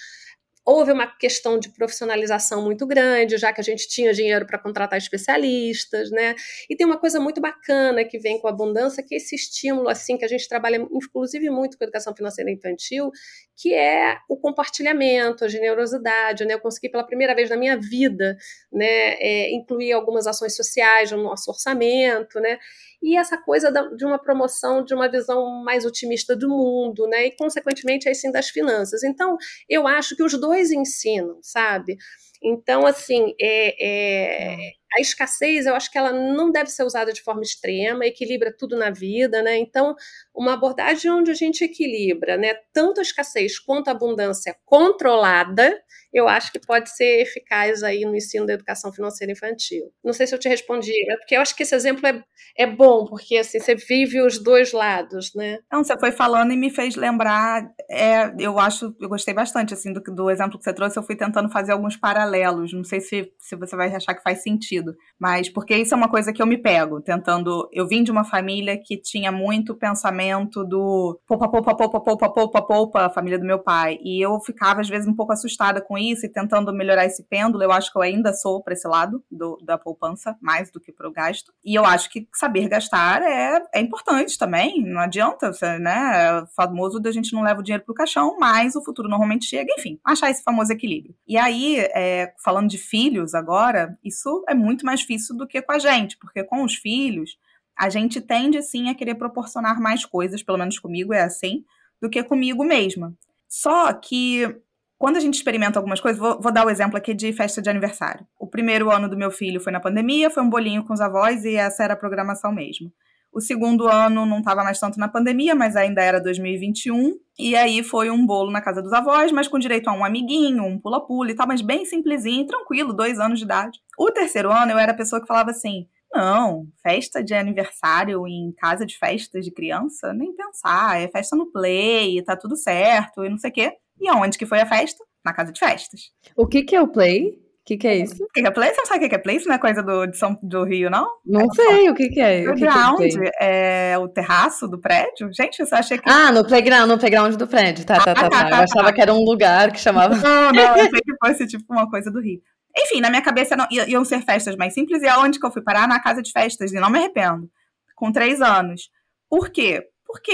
Houve 0.71 0.93
uma 0.93 1.07
questão 1.07 1.59
de 1.59 1.71
profissionalização 1.71 2.62
muito 2.62 2.87
grande, 2.87 3.39
já 3.39 3.51
que 3.55 3.61
a 3.62 3.64
gente 3.64 3.89
tinha 3.89 4.12
dinheiro 4.12 4.45
para 4.45 4.59
contratar 4.59 4.99
especialistas, 4.99 6.11
né? 6.11 6.35
E 6.69 6.77
tem 6.77 6.87
uma 6.87 6.99
coisa 6.99 7.19
muito 7.19 7.41
bacana 7.41 8.05
que 8.05 8.19
vem 8.19 8.39
com 8.39 8.49
a 8.49 8.51
abundância, 8.51 9.03
que 9.03 9.14
é 9.14 9.16
esse 9.16 9.35
estímulo, 9.35 9.89
assim, 9.89 10.19
que 10.19 10.27
a 10.27 10.29
gente 10.29 10.47
trabalha, 10.47 10.77
inclusive, 10.93 11.49
muito 11.49 11.79
com 11.79 11.85
educação 11.85 12.14
financeira 12.14 12.51
infantil, 12.51 13.11
que 13.57 13.73
é 13.73 14.19
o 14.29 14.37
compartilhamento, 14.37 15.43
a 15.43 15.49
generosidade, 15.49 16.45
né? 16.45 16.53
Eu 16.53 16.61
consegui 16.61 16.91
pela 16.91 17.03
primeira 17.03 17.35
vez 17.35 17.49
na 17.49 17.57
minha 17.57 17.79
vida, 17.79 18.37
né, 18.71 19.14
é, 19.14 19.51
incluir 19.51 19.93
algumas 19.93 20.27
ações 20.27 20.55
sociais 20.55 21.11
no 21.12 21.23
nosso 21.23 21.51
orçamento, 21.51 22.39
né? 22.41 22.59
E 23.03 23.17
essa 23.17 23.39
coisa 23.39 23.71
de 23.97 24.05
uma 24.05 24.19
promoção 24.19 24.85
de 24.85 24.95
uma 24.95 25.09
visão 25.11 25.63
mais 25.65 25.85
otimista 25.85 26.37
do 26.37 26.49
mundo, 26.49 27.07
né? 27.09 27.27
E, 27.27 27.37
consequentemente, 27.37 28.09
aí 28.09 28.15
sim 28.15 28.31
das 28.33 28.49
finanças. 28.49 29.03
Então, 29.05 29.37
eu 29.69 29.87
acho 29.87 30.17
que 30.17 30.23
os 30.23 30.39
dois 30.41 30.71
ensinam, 30.73 31.39
sabe? 31.43 31.97
Então, 32.43 32.87
assim, 32.87 33.35
é, 33.41 34.55
é. 34.57 34.57
A 34.97 35.01
escassez, 35.01 35.66
eu 35.66 35.74
acho 35.74 35.91
que 35.91 35.99
ela 35.99 36.12
não 36.12 36.51
deve 36.51 36.70
ser 36.70 36.82
usada 36.82 37.12
de 37.12 37.22
forma 37.22 37.43
extrema, 37.43 38.07
equilibra 38.07 38.55
tudo 38.57 38.76
na 38.76 38.91
vida, 38.91 39.43
né? 39.43 39.59
Então, 39.59 39.95
uma 40.34 40.55
abordagem 40.55 41.11
onde 41.11 41.30
a 41.30 41.34
gente 41.34 41.62
equilibra, 41.62 42.36
né, 42.36 42.55
tanto 42.72 43.01
a 43.01 43.03
escassez 43.03 43.59
quanto 43.59 43.89
a 43.89 43.93
abundância 43.93 44.57
controlada, 44.64 45.74
eu 46.12 46.26
acho 46.26 46.51
que 46.51 46.59
pode 46.59 46.91
ser 46.91 47.20
eficaz 47.20 47.82
aí 47.82 48.05
no 48.05 48.16
ensino 48.16 48.47
da 48.47 48.55
educação 48.55 48.93
financeira 48.93 49.32
infantil. 49.32 49.93
Não 50.03 50.12
sei 50.12 50.26
se 50.26 50.34
eu 50.34 50.39
te 50.39 50.49
respondi, 50.49 50.93
né? 51.07 51.16
porque 51.16 51.36
eu 51.36 51.41
acho 51.41 51.55
que 51.55 51.62
esse 51.62 51.74
exemplo 51.74 52.07
é, 52.07 52.22
é 52.57 52.66
bom, 52.66 53.05
porque 53.05 53.36
assim, 53.36 53.59
você 53.59 53.74
vive 53.74 54.20
os 54.22 54.39
dois 54.39 54.72
lados, 54.72 55.34
né? 55.34 55.59
Não, 55.70 55.84
você 55.84 55.99
foi 55.99 56.11
falando 56.11 56.53
e 56.53 56.57
me 56.57 56.70
fez 56.70 56.97
lembrar, 56.97 57.68
é, 57.91 58.32
eu 58.39 58.59
acho, 58.59 58.95
eu 59.01 59.09
gostei 59.09 59.34
bastante 59.34 59.74
assim 59.74 59.93
do, 59.93 60.01
do 60.01 60.30
exemplo 60.30 60.59
que 60.59 60.64
você 60.64 60.72
trouxe, 60.72 60.99
eu 60.99 61.03
fui 61.03 61.16
tentando 61.16 61.51
fazer 61.51 61.72
alguns 61.72 61.97
paralelos, 61.97 62.72
não 62.72 62.84
sei 62.84 63.01
se, 63.01 63.30
se 63.39 63.57
você 63.57 63.76
vai 63.76 63.95
achar 63.95 64.14
que 64.14 64.22
faz 64.22 64.43
sentido, 64.43 64.78
mas 65.18 65.49
porque 65.49 65.76
isso 65.76 65.95
é 65.95 65.97
uma 65.97 66.09
coisa 66.09 66.33
que 66.33 66.43
eu 66.43 66.47
me 66.47 66.59
pego, 66.59 67.01
tentando, 67.01 67.68
eu 67.72 67.87
vim 67.87 68.03
de 68.03 68.11
uma 68.11 68.24
família 68.24 68.79
que 68.83 68.97
tinha 68.97 69.33
muito 69.33 69.74
pensamento 69.74 70.64
do 70.64 71.18
poupa, 71.26 71.49
poupa, 71.49 71.74
poupa, 71.74 72.01
poupa, 72.01 72.29
poupa, 72.29 72.62
poupa, 72.62 73.07
a 73.07 73.11
família 73.11 73.39
do 73.39 73.47
meu 73.47 73.59
pai, 73.59 73.99
e 74.03 74.24
eu 74.24 74.39
ficava 74.41 74.81
às 74.81 74.89
vezes 74.89 75.09
um 75.09 75.14
pouco 75.14 75.33
assustada 75.33 75.81
com 75.81 75.97
isso 75.97 76.26
e 76.26 76.29
tentando 76.29 76.72
melhorar 76.72 77.07
esse 77.07 77.22
pêndulo, 77.24 77.62
eu 77.62 77.72
acho 77.72 77.93
que 77.93 77.99
eu 77.99 78.03
ainda 78.03 78.33
sou 78.33 78.62
para 78.62 78.74
esse 78.74 78.87
lado 78.87 79.22
do, 79.31 79.59
da 79.62 79.79
poupança, 79.79 80.37
mais 80.41 80.70
do 80.70 80.81
que 80.81 80.93
para 80.93 81.09
o 81.09 81.12
gasto. 81.12 81.53
E 81.64 81.74
eu 81.74 81.85
acho 81.85 82.11
que 82.11 82.29
saber 82.35 82.68
gastar 82.68 83.22
é, 83.22 83.62
é 83.74 83.81
importante 83.81 84.39
também. 84.39 84.83
Não 84.85 85.01
adianta, 85.01 85.51
né? 85.79 86.43
É 86.43 86.47
famoso 86.55 87.01
da 87.01 87.11
gente 87.11 87.33
não 87.33 87.43
leva 87.43 87.61
o 87.61 87.62
dinheiro 87.62 87.85
para 87.85 87.93
o 87.93 87.95
caixão, 87.95 88.37
mas 88.39 88.76
o 88.76 88.85
futuro 88.85 89.09
normalmente 89.09 89.47
chega. 89.47 89.72
Enfim, 89.79 89.99
achar 90.05 90.31
esse 90.31 90.43
famoso 90.43 90.72
equilíbrio. 90.72 91.14
E 91.26 91.37
aí, 91.37 91.79
é, 91.95 92.33
falando 92.43 92.68
de 92.68 92.79
filhos 92.79 93.35
agora, 93.35 93.97
isso 94.05 94.45
é 94.49 94.55
muito 94.55 94.68
mais 94.85 95.01
difícil 95.01 95.37
do 95.37 95.47
que 95.47 95.61
com 95.62 95.73
a 95.73 95.79
gente, 95.79 96.16
porque 96.19 96.45
com 96.45 96.62
os 96.62 96.75
filhos, 96.75 97.39
a 97.77 97.89
gente 97.89 98.21
tende 98.21 98.61
sim 98.62 98.89
a 98.89 98.95
querer 98.95 99.14
proporcionar 99.14 99.81
mais 99.81 100.05
coisas, 100.05 100.43
pelo 100.43 100.59
menos 100.59 100.79
comigo 100.79 101.12
é 101.12 101.23
assim, 101.23 101.64
do 102.01 102.11
que 102.11 102.23
comigo 102.23 102.64
mesma. 102.64 103.14
Só 103.49 103.93
que 103.93 104.61
quando 104.99 105.16
a 105.16 105.21
gente 105.21 105.35
experimenta 105.35 105.79
algumas 105.79 106.01
coisas, 106.01 106.19
vou, 106.19 106.41
vou, 106.41 106.53
dar 106.53 106.66
o 106.66 106.71
exemplo 106.71 106.99
aqui 106.99 107.14
de 107.14 107.33
festa 107.33 107.62
de 107.62 107.71
aniversário. 107.71 108.27
O 108.39 108.49
primeiro 108.49 108.91
ano 108.91 109.09
do 109.09 109.16
meu 109.16 109.31
filho 109.31 109.61
foi 109.61 109.73
na 109.73 109.81
pandemia, 109.81 110.29
foi 110.29 110.43
um 110.43 110.51
bolinho 110.51 110.85
com 110.85 110.93
os 110.93 111.01
avós 111.01 111.45
e 111.45 111.55
essa 111.55 111.85
era 111.85 111.95
a 111.95 111.97
programação 111.97 112.53
mesmo. 112.53 112.93
O 113.39 113.41
segundo 113.41 113.86
ano 113.86 114.26
não 114.26 114.41
estava 114.41 114.64
mais 114.64 114.80
tanto 114.80 114.99
na 114.99 115.07
pandemia, 115.07 115.55
mas 115.55 115.76
ainda 115.76 116.03
era 116.03 116.20
2021. 116.20 117.16
E 117.39 117.55
aí 117.55 117.84
foi 117.84 118.11
um 118.11 118.26
bolo 118.26 118.51
na 118.51 118.61
casa 118.61 118.82
dos 118.82 118.93
avós, 118.93 119.30
mas 119.30 119.47
com 119.47 119.61
direito 119.61 119.89
a 119.89 119.93
um 119.93 120.05
amiguinho, 120.05 120.64
um 120.64 120.76
pula-pula 120.76 121.30
e 121.30 121.36
tal, 121.36 121.47
mas 121.47 121.62
bem 121.62 121.84
simplesinho, 121.84 122.49
tranquilo, 122.49 122.93
dois 122.93 123.20
anos 123.20 123.39
de 123.39 123.45
idade. 123.45 123.78
O 123.97 124.11
terceiro 124.11 124.51
ano 124.51 124.72
eu 124.72 124.78
era 124.78 124.91
a 124.91 124.97
pessoa 124.97 125.20
que 125.20 125.26
falava 125.28 125.53
assim: 125.53 125.86
não, 126.12 126.66
festa 126.82 127.22
de 127.22 127.32
aniversário 127.32 128.26
em 128.26 128.51
casa 128.59 128.84
de 128.84 128.99
festas 128.99 129.45
de 129.45 129.53
criança, 129.53 130.12
nem 130.12 130.34
pensar, 130.34 131.01
é 131.01 131.07
festa 131.07 131.36
no 131.36 131.47
play, 131.47 132.20
tá 132.24 132.36
tudo 132.36 132.57
certo 132.57 133.24
e 133.24 133.28
não 133.28 133.39
sei 133.39 133.51
o 133.51 133.53
quê. 133.53 133.72
E 134.01 134.09
aonde 134.09 134.36
que 134.36 134.47
foi 134.47 134.59
a 134.59 134.66
festa? 134.66 135.05
Na 135.24 135.32
casa 135.32 135.53
de 135.53 135.61
festas. 135.61 136.11
O 136.34 136.45
que 136.45 136.64
que 136.64 136.74
é 136.74 136.82
o 136.82 136.89
play? 136.89 137.39
O 137.69 137.71
que, 137.71 137.77
que 137.77 137.87
é 137.87 137.97
isso? 137.99 138.25
O 138.25 138.29
que, 138.33 138.41
que 138.41 138.47
é 138.47 138.51
play? 138.51 138.71
Você 138.71 138.79
não 138.79 138.87
sabe 138.87 139.05
o 139.05 139.09
que 139.11 139.14
é 139.14 139.19
play? 139.19 139.37
Isso 139.37 139.47
não 139.47 139.55
é 139.55 139.59
coisa 139.59 139.83
do, 139.83 140.07
de 140.07 140.16
São, 140.16 140.39
do 140.43 140.64
Rio, 140.64 140.89
não? 140.89 141.07
Não 141.27 141.43
é 141.43 141.55
sei 141.55 141.91
o 141.91 141.95
que, 141.95 142.09
que 142.09 142.19
é. 142.19 142.49
O 142.49 142.55
playground 142.55 143.01
é, 143.39 143.91
é, 143.91 143.99
o 143.99 144.09
terraço 144.09 144.66
do 144.66 144.79
prédio? 144.79 145.31
Gente, 145.35 145.59
você 145.59 145.75
acha 145.75 145.99
que. 145.99 146.09
Ah, 146.09 146.33
no 146.33 146.47
playground, 146.47 146.89
no 146.89 146.99
playground 146.99 147.35
do 147.35 147.47
prédio. 147.47 147.85
Tá, 147.85 147.97
tá, 147.97 148.12
ah, 148.12 148.14
tá, 148.14 148.31
tá, 148.31 148.49
tá. 148.49 148.57
Eu 148.57 148.62
achava 148.62 148.87
tá. 148.87 148.93
que 148.95 149.03
era 149.03 149.12
um 149.12 149.23
lugar 149.23 149.71
que 149.71 149.79
chamava. 149.79 150.16
Não, 150.16 150.51
não, 150.51 150.62
eu 150.62 150.73
achei 150.81 150.89
que 150.89 151.16
fosse 151.23 151.47
tipo 151.47 151.64
uma 151.69 151.91
coisa 151.91 152.11
do 152.11 152.23
Rio. 152.23 152.41
Enfim, 152.75 153.03
na 153.03 153.11
minha 153.11 153.21
cabeça 153.21 153.55
não, 153.55 153.66
iam 153.71 154.03
ser 154.03 154.23
festas 154.23 154.57
mais 154.57 154.73
simples. 154.73 155.03
E 155.03 155.07
aonde 155.07 155.39
que 155.39 155.45
eu 155.45 155.53
fui 155.53 155.61
parar? 155.61 155.87
Na 155.87 156.01
casa 156.01 156.23
de 156.23 156.33
festas. 156.33 156.73
E 156.73 156.81
não 156.81 156.89
me 156.89 156.97
arrependo. 156.97 157.51
Com 157.95 158.11
três 158.11 158.41
anos. 158.41 158.89
Por 159.29 159.51
quê? 159.51 159.85
Porque 160.09 160.33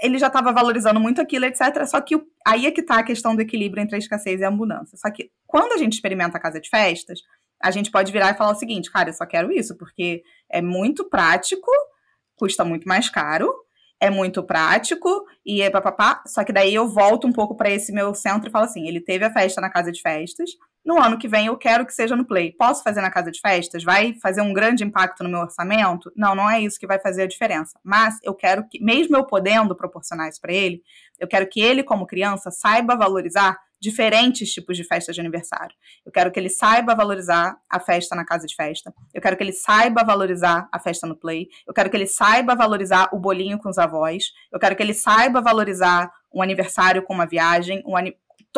ele 0.00 0.16
já 0.16 0.28
estava 0.28 0.52
valorizando 0.52 1.00
muito 1.00 1.20
aquilo, 1.20 1.44
etc. 1.44 1.84
Só 1.86 2.00
que 2.00 2.14
aí 2.46 2.66
é 2.66 2.70
que 2.70 2.80
está 2.80 3.00
a 3.00 3.02
questão 3.02 3.34
do 3.34 3.42
equilíbrio 3.42 3.82
entre 3.82 3.96
a 3.96 3.98
escassez 3.98 4.40
e 4.40 4.44
a 4.44 4.48
abundância. 4.48 4.96
Só 4.96 5.10
que 5.10 5.32
quando 5.44 5.72
a 5.72 5.76
gente 5.76 5.94
experimenta 5.94 6.38
a 6.38 6.40
casa 6.40 6.60
de 6.60 6.70
festas, 6.70 7.18
a 7.60 7.72
gente 7.72 7.90
pode 7.90 8.12
virar 8.12 8.30
e 8.30 8.36
falar 8.36 8.52
o 8.52 8.54
seguinte, 8.54 8.92
cara, 8.92 9.08
eu 9.08 9.12
só 9.12 9.26
quero 9.26 9.50
isso, 9.50 9.76
porque 9.76 10.22
é 10.48 10.62
muito 10.62 11.10
prático, 11.10 11.68
custa 12.36 12.64
muito 12.64 12.86
mais 12.86 13.10
caro, 13.10 13.52
é 14.00 14.08
muito 14.08 14.40
prático 14.40 15.26
e 15.44 15.62
é 15.62 15.68
papapá. 15.68 16.22
Só 16.24 16.44
que 16.44 16.52
daí 16.52 16.72
eu 16.72 16.86
volto 16.86 17.26
um 17.26 17.32
pouco 17.32 17.56
para 17.56 17.70
esse 17.70 17.90
meu 17.90 18.14
centro 18.14 18.48
e 18.48 18.52
falo 18.52 18.66
assim: 18.66 18.86
ele 18.86 19.00
teve 19.00 19.24
a 19.24 19.32
festa 19.32 19.60
na 19.60 19.68
casa 19.68 19.90
de 19.90 20.00
festas, 20.00 20.50
no 20.84 21.00
ano 21.00 21.18
que 21.18 21.28
vem 21.28 21.46
eu 21.46 21.56
quero 21.56 21.84
que 21.84 21.92
seja 21.92 22.16
no 22.16 22.26
Play. 22.26 22.52
Posso 22.52 22.82
fazer 22.82 23.00
na 23.00 23.10
casa 23.10 23.30
de 23.30 23.40
festas? 23.40 23.84
Vai 23.84 24.14
fazer 24.22 24.40
um 24.40 24.52
grande 24.52 24.84
impacto 24.84 25.22
no 25.22 25.28
meu 25.28 25.40
orçamento? 25.40 26.10
Não, 26.16 26.34
não 26.34 26.50
é 26.50 26.60
isso 26.60 26.78
que 26.78 26.86
vai 26.86 26.98
fazer 26.98 27.22
a 27.22 27.26
diferença. 27.26 27.78
Mas 27.84 28.18
eu 28.22 28.34
quero 28.34 28.66
que, 28.68 28.82
mesmo 28.82 29.16
eu 29.16 29.24
podendo 29.24 29.76
proporcionar 29.76 30.28
isso 30.28 30.40
para 30.40 30.52
ele, 30.52 30.82
eu 31.18 31.28
quero 31.28 31.48
que 31.48 31.60
ele, 31.60 31.82
como 31.82 32.06
criança, 32.06 32.50
saiba 32.50 32.96
valorizar 32.96 33.58
diferentes 33.80 34.52
tipos 34.52 34.76
de 34.76 34.84
festas 34.84 35.14
de 35.14 35.20
aniversário. 35.20 35.74
Eu 36.04 36.10
quero 36.10 36.30
que 36.30 36.40
ele 36.40 36.48
saiba 36.48 36.94
valorizar 36.94 37.56
a 37.70 37.78
festa 37.78 38.16
na 38.16 38.24
casa 38.24 38.46
de 38.46 38.54
festa. 38.54 38.92
Eu 39.14 39.20
quero 39.20 39.36
que 39.36 39.42
ele 39.42 39.52
saiba 39.52 40.02
valorizar 40.02 40.68
a 40.72 40.78
festa 40.80 41.06
no 41.06 41.16
play. 41.16 41.48
Eu 41.66 41.72
quero 41.72 41.88
que 41.88 41.96
ele 41.96 42.06
saiba 42.06 42.54
valorizar 42.56 43.08
o 43.12 43.18
bolinho 43.18 43.58
com 43.58 43.68
os 43.68 43.78
avós. 43.78 44.32
Eu 44.52 44.58
quero 44.58 44.74
que 44.74 44.82
ele 44.82 44.94
saiba 44.94 45.40
valorizar 45.40 46.10
um 46.32 46.42
aniversário 46.42 47.02
com 47.02 47.14
uma 47.14 47.26
viagem, 47.26 47.82
um, 47.86 47.96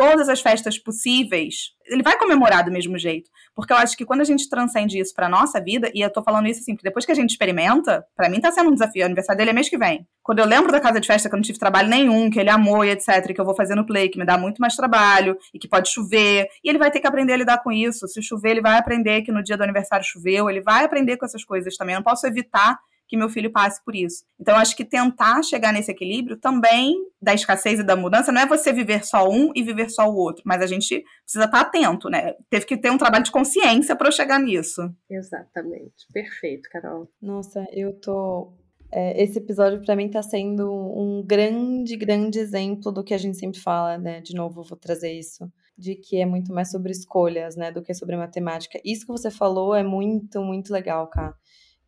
todas 0.01 0.27
as 0.29 0.41
festas 0.41 0.79
possíveis, 0.79 1.73
ele 1.85 2.01
vai 2.01 2.17
comemorar 2.17 2.65
do 2.65 2.71
mesmo 2.71 2.97
jeito. 2.97 3.29
Porque 3.55 3.71
eu 3.71 3.77
acho 3.77 3.95
que 3.95 4.03
quando 4.03 4.21
a 4.21 4.23
gente 4.23 4.49
transcende 4.49 4.97
isso 4.97 5.13
pra 5.13 5.29
nossa 5.29 5.61
vida, 5.61 5.91
e 5.93 6.01
eu 6.01 6.11
tô 6.11 6.23
falando 6.23 6.47
isso 6.47 6.59
assim, 6.59 6.73
porque 6.73 6.89
depois 6.89 7.05
que 7.05 7.11
a 7.11 7.15
gente 7.15 7.29
experimenta, 7.29 8.03
para 8.15 8.27
mim 8.27 8.41
tá 8.41 8.51
sendo 8.51 8.71
um 8.71 8.73
desafio. 8.73 9.03
O 9.03 9.05
aniversário 9.05 9.37
dele 9.37 9.51
é 9.51 9.53
mês 9.53 9.69
que 9.69 9.77
vem. 9.77 10.07
Quando 10.23 10.39
eu 10.39 10.45
lembro 10.45 10.71
da 10.71 10.79
casa 10.79 10.99
de 10.99 11.05
festa 11.05 11.29
que 11.29 11.35
eu 11.35 11.37
não 11.37 11.43
tive 11.43 11.59
trabalho 11.59 11.87
nenhum, 11.87 12.31
que 12.31 12.39
ele 12.39 12.49
amou 12.49 12.83
e 12.83 12.89
etc, 12.89 13.31
que 13.31 13.39
eu 13.39 13.45
vou 13.45 13.55
fazer 13.55 13.75
no 13.75 13.85
play, 13.85 14.09
que 14.09 14.17
me 14.17 14.25
dá 14.25 14.39
muito 14.39 14.57
mais 14.57 14.75
trabalho, 14.75 15.37
e 15.53 15.59
que 15.59 15.67
pode 15.67 15.89
chover, 15.89 16.47
e 16.63 16.69
ele 16.69 16.79
vai 16.79 16.89
ter 16.89 16.99
que 16.99 17.07
aprender 17.07 17.33
a 17.33 17.37
lidar 17.37 17.61
com 17.61 17.71
isso. 17.71 18.07
Se 18.07 18.23
chover, 18.23 18.51
ele 18.51 18.61
vai 18.61 18.79
aprender 18.79 19.21
que 19.21 19.31
no 19.31 19.43
dia 19.43 19.55
do 19.55 19.63
aniversário 19.63 20.03
choveu, 20.03 20.49
ele 20.49 20.61
vai 20.61 20.83
aprender 20.83 21.17
com 21.17 21.25
essas 21.25 21.43
coisas 21.43 21.77
também. 21.77 21.93
Eu 21.93 21.99
não 21.99 22.03
posso 22.03 22.25
evitar 22.25 22.79
que 23.11 23.17
meu 23.17 23.27
filho 23.27 23.51
passe 23.51 23.83
por 23.83 23.93
isso. 23.93 24.23
Então, 24.39 24.55
acho 24.55 24.73
que 24.73 24.85
tentar 24.85 25.43
chegar 25.43 25.73
nesse 25.73 25.91
equilíbrio 25.91 26.37
também 26.37 26.95
da 27.21 27.33
escassez 27.33 27.77
e 27.77 27.83
da 27.83 27.93
mudança 27.93 28.31
não 28.31 28.39
é 28.39 28.45
você 28.45 28.71
viver 28.71 29.05
só 29.05 29.29
um 29.29 29.51
e 29.53 29.61
viver 29.61 29.89
só 29.89 30.09
o 30.09 30.15
outro, 30.15 30.43
mas 30.45 30.61
a 30.61 30.65
gente 30.65 31.03
precisa 31.25 31.43
estar 31.43 31.59
atento, 31.59 32.09
né? 32.09 32.35
Teve 32.49 32.65
que 32.65 32.77
ter 32.77 32.89
um 32.89 32.97
trabalho 32.97 33.25
de 33.25 33.31
consciência 33.31 33.97
para 33.97 34.07
eu 34.07 34.13
chegar 34.13 34.39
nisso. 34.39 34.81
Exatamente. 35.09 36.07
Perfeito, 36.13 36.69
Carol. 36.71 37.11
Nossa, 37.21 37.67
eu 37.73 37.99
tô 37.99 38.53
é, 38.89 39.21
esse 39.21 39.39
episódio 39.39 39.81
para 39.81 39.93
mim 39.93 40.05
está 40.05 40.23
sendo 40.23 40.71
um 40.71 41.21
grande, 41.25 41.97
grande 41.97 42.39
exemplo 42.39 42.93
do 42.93 43.03
que 43.03 43.13
a 43.13 43.17
gente 43.17 43.37
sempre 43.37 43.59
fala, 43.59 43.97
né? 43.97 44.21
De 44.21 44.33
novo, 44.33 44.63
vou 44.63 44.77
trazer 44.77 45.11
isso, 45.11 45.51
de 45.77 45.95
que 45.95 46.15
é 46.21 46.25
muito 46.25 46.53
mais 46.53 46.71
sobre 46.71 46.93
escolhas, 46.93 47.57
né? 47.57 47.73
Do 47.73 47.81
que 47.81 47.93
sobre 47.93 48.15
matemática. 48.15 48.79
Isso 48.85 49.05
que 49.05 49.11
você 49.11 49.29
falou 49.29 49.75
é 49.75 49.83
muito, 49.83 50.41
muito 50.41 50.71
legal, 50.71 51.09
cara 51.09 51.35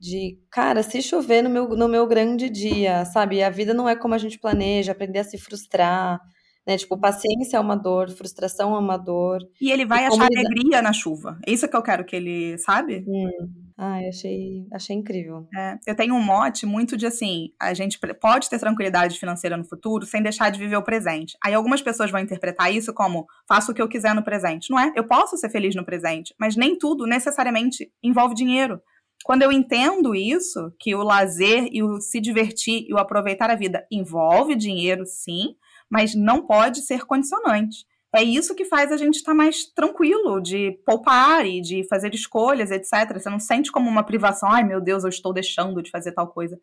de, 0.03 0.37
cara, 0.51 0.83
se 0.83 1.01
chover 1.01 1.41
no 1.41 1.49
meu, 1.49 1.69
no 1.69 1.87
meu 1.87 2.05
grande 2.05 2.49
dia, 2.49 3.05
sabe? 3.05 3.41
A 3.41 3.49
vida 3.49 3.73
não 3.73 3.87
é 3.87 3.95
como 3.95 4.13
a 4.13 4.17
gente 4.17 4.37
planeja, 4.37 4.91
aprender 4.91 5.19
a 5.19 5.23
se 5.23 5.37
frustrar, 5.37 6.19
né? 6.67 6.77
Tipo, 6.77 6.99
paciência 6.99 7.55
é 7.55 7.59
uma 7.59 7.77
dor, 7.77 8.09
frustração 8.09 8.75
é 8.75 8.79
uma 8.79 8.97
dor. 8.97 9.39
E 9.61 9.71
ele 9.71 9.85
vai 9.85 10.03
e 10.03 10.07
achar 10.07 10.25
alegria 10.25 10.81
na 10.81 10.91
chuva. 10.91 11.39
É 11.47 11.51
isso 11.51 11.69
que 11.69 11.77
eu 11.77 11.81
quero 11.81 12.03
que 12.03 12.17
ele, 12.17 12.57
sabe? 12.57 13.05
Hum. 13.07 13.63
Ai, 13.77 14.09
achei, 14.09 14.67
achei 14.73 14.93
incrível. 14.93 15.47
É, 15.55 15.77
eu 15.87 15.95
tenho 15.95 16.13
um 16.13 16.21
mote 16.21 16.65
muito 16.65 16.97
de 16.97 17.05
assim, 17.05 17.49
a 17.59 17.73
gente 17.73 17.97
pode 18.21 18.49
ter 18.49 18.59
tranquilidade 18.59 19.17
financeira 19.17 19.55
no 19.55 19.63
futuro 19.63 20.05
sem 20.05 20.21
deixar 20.21 20.49
de 20.49 20.59
viver 20.59 20.75
o 20.75 20.83
presente. 20.83 21.37
Aí 21.41 21.53
algumas 21.53 21.81
pessoas 21.81 22.11
vão 22.11 22.19
interpretar 22.19 22.73
isso 22.73 22.93
como 22.93 23.25
faço 23.47 23.71
o 23.71 23.73
que 23.73 23.81
eu 23.81 23.87
quiser 23.87 24.13
no 24.13 24.23
presente. 24.23 24.69
Não 24.69 24.77
é? 24.77 24.91
Eu 24.95 25.05
posso 25.05 25.37
ser 25.37 25.49
feliz 25.49 25.73
no 25.75 25.85
presente, 25.85 26.35
mas 26.37 26.57
nem 26.57 26.77
tudo 26.77 27.07
necessariamente 27.07 27.89
envolve 28.03 28.35
dinheiro. 28.35 28.81
Quando 29.23 29.43
eu 29.43 29.51
entendo 29.51 30.13
isso, 30.13 30.71
que 30.79 30.93
o 30.93 31.03
lazer 31.03 31.69
e 31.71 31.81
o 31.81 32.01
se 32.01 32.19
divertir 32.19 32.85
e 32.87 32.93
o 32.93 32.97
aproveitar 32.97 33.49
a 33.49 33.55
vida 33.55 33.87
envolve 33.89 34.55
dinheiro, 34.55 35.05
sim, 35.05 35.55
mas 35.89 36.13
não 36.13 36.45
pode 36.45 36.81
ser 36.81 37.05
condicionante. 37.05 37.85
É 38.15 38.21
isso 38.21 38.53
que 38.53 38.65
faz 38.65 38.91
a 38.91 38.97
gente 38.97 39.15
estar 39.15 39.33
mais 39.33 39.65
tranquilo 39.65 40.39
de 40.39 40.71
poupar 40.85 41.47
e 41.47 41.61
de 41.61 41.87
fazer 41.87 42.13
escolhas, 42.13 42.69
etc. 42.69 43.13
Você 43.13 43.29
não 43.29 43.39
sente 43.39 43.71
como 43.71 43.89
uma 43.89 44.03
privação, 44.03 44.51
ai 44.51 44.63
meu 44.63 44.79
Deus, 44.79 45.03
eu 45.03 45.09
estou 45.09 45.33
deixando 45.33 45.81
de 45.81 45.89
fazer 45.89 46.11
tal 46.11 46.27
coisa. 46.27 46.59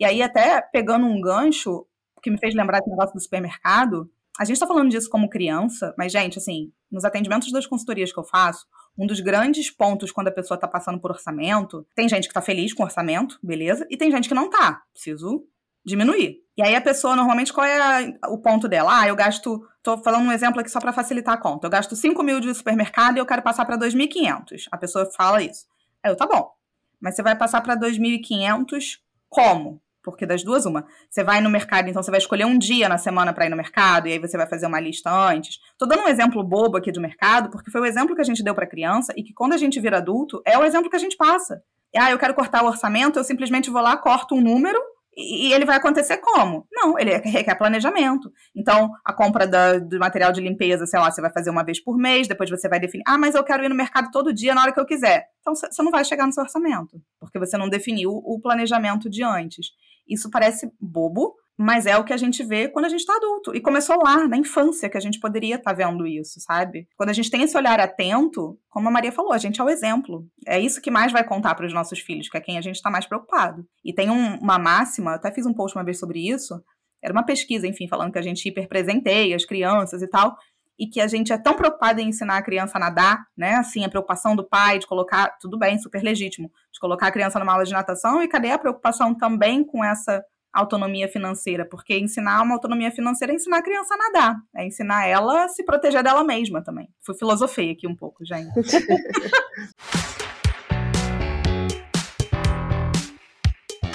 E 0.00 0.04
aí, 0.04 0.22
até 0.22 0.62
pegando 0.62 1.04
um 1.04 1.20
gancho 1.20 1.86
que 2.22 2.30
me 2.30 2.38
fez 2.38 2.54
lembrar 2.54 2.80
do 2.80 2.88
negócio 2.88 3.12
do 3.12 3.20
supermercado, 3.20 4.10
a 4.40 4.46
gente 4.46 4.54
está 4.54 4.66
falando 4.66 4.90
disso 4.90 5.10
como 5.10 5.28
criança, 5.28 5.94
mas, 5.98 6.10
gente, 6.10 6.38
assim, 6.38 6.72
nos 6.90 7.04
atendimentos 7.04 7.52
das 7.52 7.66
consultorias 7.66 8.10
que 8.10 8.18
eu 8.18 8.24
faço, 8.24 8.66
um 8.96 9.06
dos 9.06 9.20
grandes 9.20 9.70
pontos 9.70 10.12
quando 10.12 10.28
a 10.28 10.32
pessoa 10.32 10.56
está 10.56 10.68
passando 10.68 11.00
por 11.00 11.10
orçamento, 11.10 11.86
tem 11.94 12.08
gente 12.08 12.24
que 12.24 12.30
está 12.30 12.40
feliz 12.40 12.72
com 12.72 12.82
o 12.82 12.86
orçamento, 12.86 13.38
beleza, 13.42 13.86
e 13.90 13.96
tem 13.96 14.10
gente 14.10 14.28
que 14.28 14.34
não 14.34 14.48
tá. 14.48 14.82
Preciso 14.92 15.46
diminuir. 15.84 16.42
E 16.56 16.62
aí 16.62 16.74
a 16.74 16.80
pessoa, 16.80 17.16
normalmente, 17.16 17.52
qual 17.52 17.66
é 17.66 18.16
o 18.28 18.38
ponto 18.38 18.68
dela? 18.68 19.00
Ah, 19.00 19.08
eu 19.08 19.16
gasto, 19.16 19.66
tô 19.82 19.98
falando 19.98 20.26
um 20.26 20.32
exemplo 20.32 20.60
aqui 20.60 20.70
só 20.70 20.80
para 20.80 20.92
facilitar 20.92 21.34
a 21.34 21.38
conta. 21.38 21.66
Eu 21.66 21.70
gasto 21.70 21.94
5 21.94 22.22
mil 22.22 22.40
de 22.40 22.54
supermercado 22.54 23.16
e 23.16 23.18
eu 23.18 23.26
quero 23.26 23.42
passar 23.42 23.64
para 23.64 23.76
2.500. 23.76 24.68
A 24.70 24.78
pessoa 24.78 25.10
fala 25.16 25.42
isso. 25.42 25.66
Aí 26.02 26.10
eu, 26.10 26.16
tá 26.16 26.26
bom. 26.26 26.52
Mas 27.00 27.16
você 27.16 27.22
vai 27.22 27.36
passar 27.36 27.60
para 27.60 27.76
2.500 27.76 28.98
como? 29.28 29.82
Porque 30.04 30.26
das 30.26 30.44
duas, 30.44 30.66
uma. 30.66 30.86
Você 31.08 31.24
vai 31.24 31.40
no 31.40 31.48
mercado, 31.48 31.88
então 31.88 32.02
você 32.02 32.10
vai 32.10 32.18
escolher 32.18 32.44
um 32.44 32.58
dia 32.58 32.88
na 32.88 32.98
semana 32.98 33.32
para 33.32 33.46
ir 33.46 33.48
no 33.48 33.56
mercado, 33.56 34.06
e 34.06 34.12
aí 34.12 34.18
você 34.18 34.36
vai 34.36 34.46
fazer 34.46 34.66
uma 34.66 34.78
lista 34.78 35.10
antes. 35.10 35.58
Tô 35.78 35.86
dando 35.86 36.02
um 36.02 36.08
exemplo 36.08 36.44
bobo 36.44 36.76
aqui 36.76 36.92
do 36.92 37.00
mercado, 37.00 37.50
porque 37.50 37.70
foi 37.70 37.80
o 37.80 37.86
exemplo 37.86 38.14
que 38.14 38.20
a 38.20 38.24
gente 38.24 38.44
deu 38.44 38.54
para 38.54 38.66
criança 38.66 39.14
e 39.16 39.22
que 39.22 39.32
quando 39.32 39.54
a 39.54 39.56
gente 39.56 39.80
vira 39.80 39.96
adulto, 39.96 40.42
é 40.46 40.58
o 40.58 40.64
exemplo 40.64 40.90
que 40.90 40.96
a 40.96 41.00
gente 41.00 41.16
passa. 41.16 41.62
Ah, 41.96 42.10
eu 42.10 42.18
quero 42.18 42.34
cortar 42.34 42.62
o 42.62 42.66
orçamento, 42.66 43.18
eu 43.18 43.24
simplesmente 43.24 43.70
vou 43.70 43.80
lá, 43.80 43.96
corto 43.96 44.34
um 44.34 44.40
número 44.40 44.78
e 45.16 45.52
ele 45.52 45.64
vai 45.64 45.76
acontecer 45.76 46.18
como? 46.18 46.66
Não, 46.72 46.98
ele 46.98 47.16
requer 47.18 47.54
planejamento. 47.54 48.30
Então, 48.54 48.90
a 49.04 49.12
compra 49.12 49.46
da, 49.46 49.78
do 49.78 49.98
material 49.98 50.32
de 50.32 50.40
limpeza, 50.40 50.86
sei 50.86 50.98
lá, 50.98 51.10
você 51.10 51.20
vai 51.20 51.32
fazer 51.32 51.50
uma 51.50 51.64
vez 51.64 51.82
por 51.82 51.96
mês, 51.96 52.26
depois 52.26 52.50
você 52.50 52.68
vai 52.68 52.80
definir, 52.80 53.04
ah, 53.06 53.16
mas 53.16 53.34
eu 53.34 53.44
quero 53.44 53.64
ir 53.64 53.68
no 53.68 53.74
mercado 53.74 54.10
todo 54.10 54.34
dia 54.34 54.54
na 54.54 54.62
hora 54.62 54.72
que 54.72 54.80
eu 54.80 54.86
quiser. 54.86 55.26
Então, 55.40 55.54
você 55.54 55.82
não 55.82 55.90
vai 55.90 56.04
chegar 56.04 56.26
no 56.26 56.32
seu 56.32 56.42
orçamento, 56.42 57.00
porque 57.20 57.38
você 57.38 57.56
não 57.56 57.68
definiu 57.68 58.10
o 58.10 58.40
planejamento 58.40 59.08
de 59.08 59.22
antes. 59.22 59.68
Isso 60.08 60.30
parece 60.30 60.70
bobo, 60.80 61.34
mas 61.56 61.86
é 61.86 61.96
o 61.96 62.04
que 62.04 62.12
a 62.12 62.16
gente 62.16 62.42
vê 62.42 62.68
quando 62.68 62.86
a 62.86 62.88
gente 62.88 63.00
está 63.00 63.16
adulto. 63.16 63.54
E 63.54 63.60
começou 63.60 63.96
lá, 64.02 64.26
na 64.26 64.36
infância, 64.36 64.88
que 64.88 64.96
a 64.96 65.00
gente 65.00 65.20
poderia 65.20 65.56
estar 65.56 65.70
tá 65.70 65.76
vendo 65.76 66.06
isso, 66.06 66.40
sabe? 66.40 66.88
Quando 66.96 67.10
a 67.10 67.12
gente 67.12 67.30
tem 67.30 67.42
esse 67.42 67.56
olhar 67.56 67.78
atento, 67.78 68.58
como 68.68 68.88
a 68.88 68.90
Maria 68.90 69.12
falou, 69.12 69.32
a 69.32 69.38
gente 69.38 69.60
é 69.60 69.64
o 69.64 69.68
exemplo. 69.68 70.26
É 70.46 70.58
isso 70.58 70.80
que 70.80 70.90
mais 70.90 71.12
vai 71.12 71.24
contar 71.24 71.54
para 71.54 71.66
os 71.66 71.72
nossos 71.72 72.00
filhos, 72.00 72.28
que 72.28 72.36
é 72.36 72.40
quem 72.40 72.58
a 72.58 72.60
gente 72.60 72.76
está 72.76 72.90
mais 72.90 73.06
preocupado. 73.06 73.64
E 73.84 73.92
tem 73.92 74.10
um, 74.10 74.36
uma 74.38 74.58
máxima, 74.58 75.12
eu 75.12 75.14
até 75.16 75.30
fiz 75.30 75.46
um 75.46 75.54
post 75.54 75.76
uma 75.76 75.84
vez 75.84 75.98
sobre 75.98 76.28
isso, 76.28 76.60
era 77.02 77.12
uma 77.12 77.24
pesquisa, 77.24 77.66
enfim, 77.66 77.86
falando 77.86 78.12
que 78.12 78.18
a 78.18 78.22
gente 78.22 78.48
hiperpresenteia 78.48 79.36
as 79.36 79.44
crianças 79.44 80.00
e 80.00 80.08
tal. 80.08 80.34
E 80.78 80.86
que 80.86 81.00
a 81.00 81.06
gente 81.06 81.32
é 81.32 81.38
tão 81.38 81.54
preocupado 81.54 82.00
em 82.00 82.08
ensinar 82.08 82.36
a 82.36 82.42
criança 82.42 82.76
a 82.76 82.80
nadar, 82.80 83.26
né? 83.36 83.54
Assim, 83.54 83.84
a 83.84 83.88
preocupação 83.88 84.34
do 84.34 84.44
pai 84.44 84.78
de 84.78 84.86
colocar, 84.86 85.36
tudo 85.40 85.58
bem, 85.58 85.78
super 85.78 86.02
legítimo, 86.02 86.50
de 86.72 86.80
colocar 86.80 87.08
a 87.08 87.12
criança 87.12 87.38
numa 87.38 87.52
aula 87.52 87.64
de 87.64 87.72
natação, 87.72 88.22
e 88.22 88.28
cadê 88.28 88.50
a 88.50 88.58
preocupação 88.58 89.14
também 89.14 89.64
com 89.64 89.84
essa 89.84 90.24
autonomia 90.52 91.08
financeira? 91.08 91.64
Porque 91.64 91.98
ensinar 91.98 92.42
uma 92.42 92.54
autonomia 92.54 92.90
financeira 92.90 93.32
é 93.32 93.36
ensinar 93.36 93.58
a 93.58 93.62
criança 93.62 93.94
a 93.94 93.98
nadar, 93.98 94.36
é 94.56 94.66
ensinar 94.66 95.06
ela 95.06 95.44
a 95.44 95.48
se 95.48 95.64
proteger 95.64 96.02
dela 96.02 96.24
mesma 96.24 96.62
também. 96.62 96.88
Fui 97.00 97.14
filosofei 97.14 97.70
aqui 97.70 97.86
um 97.86 97.94
pouco, 97.94 98.24
gente. 98.24 98.50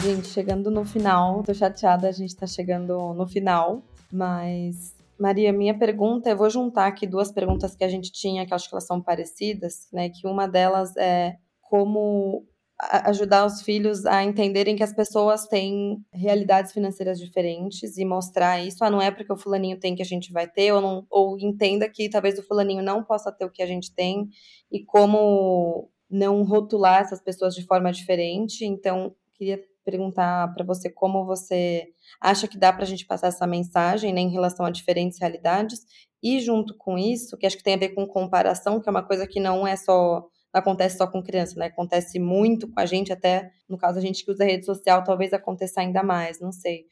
Gente, 0.02 0.30
chegando 0.30 0.72
no 0.72 0.86
final, 0.86 1.44
tô 1.44 1.54
chateada, 1.54 2.08
a 2.08 2.12
gente 2.14 2.34
tá 2.34 2.48
chegando 2.48 3.14
no 3.14 3.28
final, 3.28 3.84
mas 4.10 4.96
Maria, 5.20 5.52
minha 5.52 5.78
pergunta, 5.78 6.30
eu 6.30 6.38
vou 6.38 6.50
juntar 6.50 6.88
aqui 6.88 7.06
duas 7.06 7.32
perguntas 7.32 7.76
que 7.76 7.84
a 7.84 7.90
gente 7.90 8.12
tinha, 8.12 8.46
que 8.46 8.54
acho 8.54 8.70
que 8.70 8.74
elas 8.74 8.86
são 8.86 9.02
parecidas, 9.02 9.88
né? 9.92 10.10
Que 10.10 10.26
uma 10.26 10.48
delas 10.48 10.96
é 10.96 11.36
como 11.62 12.48
ajudar 12.80 13.46
os 13.46 13.62
filhos 13.62 14.06
a 14.06 14.24
entenderem 14.24 14.76
que 14.78 14.84
as 14.84 14.94
pessoas 14.94 15.46
têm 15.48 16.02
realidades 16.14 16.72
financeiras 16.72 17.20
diferentes 17.20 17.98
e 17.98 18.06
mostrar 18.06 18.66
isso. 18.66 18.84
Ah, 18.84 18.90
não 18.90 19.02
é 19.02 19.12
porque 19.12 19.34
o 19.34 19.38
fulaninho 19.38 19.78
tem 19.78 19.94
que 19.94 20.02
a 20.02 20.06
gente 20.06 20.32
vai 20.32 20.48
ter, 20.48 20.72
ou, 20.72 20.80
não, 20.80 21.06
ou 21.10 21.38
entenda 21.38 21.90
que 21.90 22.10
talvez 22.10 22.40
o 22.40 22.44
fulaninho 22.44 22.82
não 22.82 23.04
possa 23.04 23.32
ter 23.32 23.44
o 23.44 23.52
que 23.52 23.62
a 23.62 23.66
gente 23.66 23.94
tem, 23.94 24.30
e 24.72 24.86
como 24.86 25.90
não 26.10 26.44
rotular 26.44 27.02
essas 27.02 27.22
pessoas 27.22 27.54
de 27.54 27.66
forma 27.66 27.92
diferente. 27.92 28.66
Então, 28.66 29.14
queria 29.34 29.62
perguntar 29.90 30.54
para 30.54 30.66
você 30.66 30.90
como 30.90 31.26
você 31.26 31.88
acha 32.22 32.48
que 32.48 32.58
dá 32.58 32.72
para 32.72 32.84
a 32.84 32.88
gente 32.88 33.06
passar 33.06 33.28
essa 33.28 33.48
mensagem 33.48 34.14
né, 34.14 34.22
em 34.22 34.30
relação 34.30 34.66
a 34.66 34.70
diferentes 34.70 35.20
realidades 35.20 35.86
e 36.22 36.40
junto 36.40 36.76
com 36.78 36.98
isso, 36.98 37.38
que 37.38 37.46
acho 37.46 37.58
que 37.58 37.64
tem 37.64 37.76
a 37.76 37.78
ver 37.78 37.90
com 37.90 38.06
comparação, 38.06 38.80
que 38.80 38.90
é 38.90 38.92
uma 38.92 39.04
coisa 39.04 39.26
que 39.26 39.40
não 39.40 39.66
é 39.66 39.76
só 39.76 40.28
não 40.54 40.62
acontece 40.62 40.98
só 40.98 41.06
com 41.06 41.22
criança, 41.22 41.60
né? 41.60 41.68
Acontece 41.68 42.20
muito 42.20 42.68
com 42.68 42.80
a 42.80 42.86
gente, 42.86 43.14
até 43.14 43.52
no 43.70 43.78
caso 43.78 44.00
a 44.00 44.02
gente 44.02 44.26
que 44.26 44.32
usa 44.32 44.44
rede 44.44 44.66
social, 44.66 45.04
talvez 45.04 45.32
aconteça 45.32 45.80
ainda 45.80 46.02
mais, 46.02 46.40
não 46.40 46.52
sei. 46.52 46.86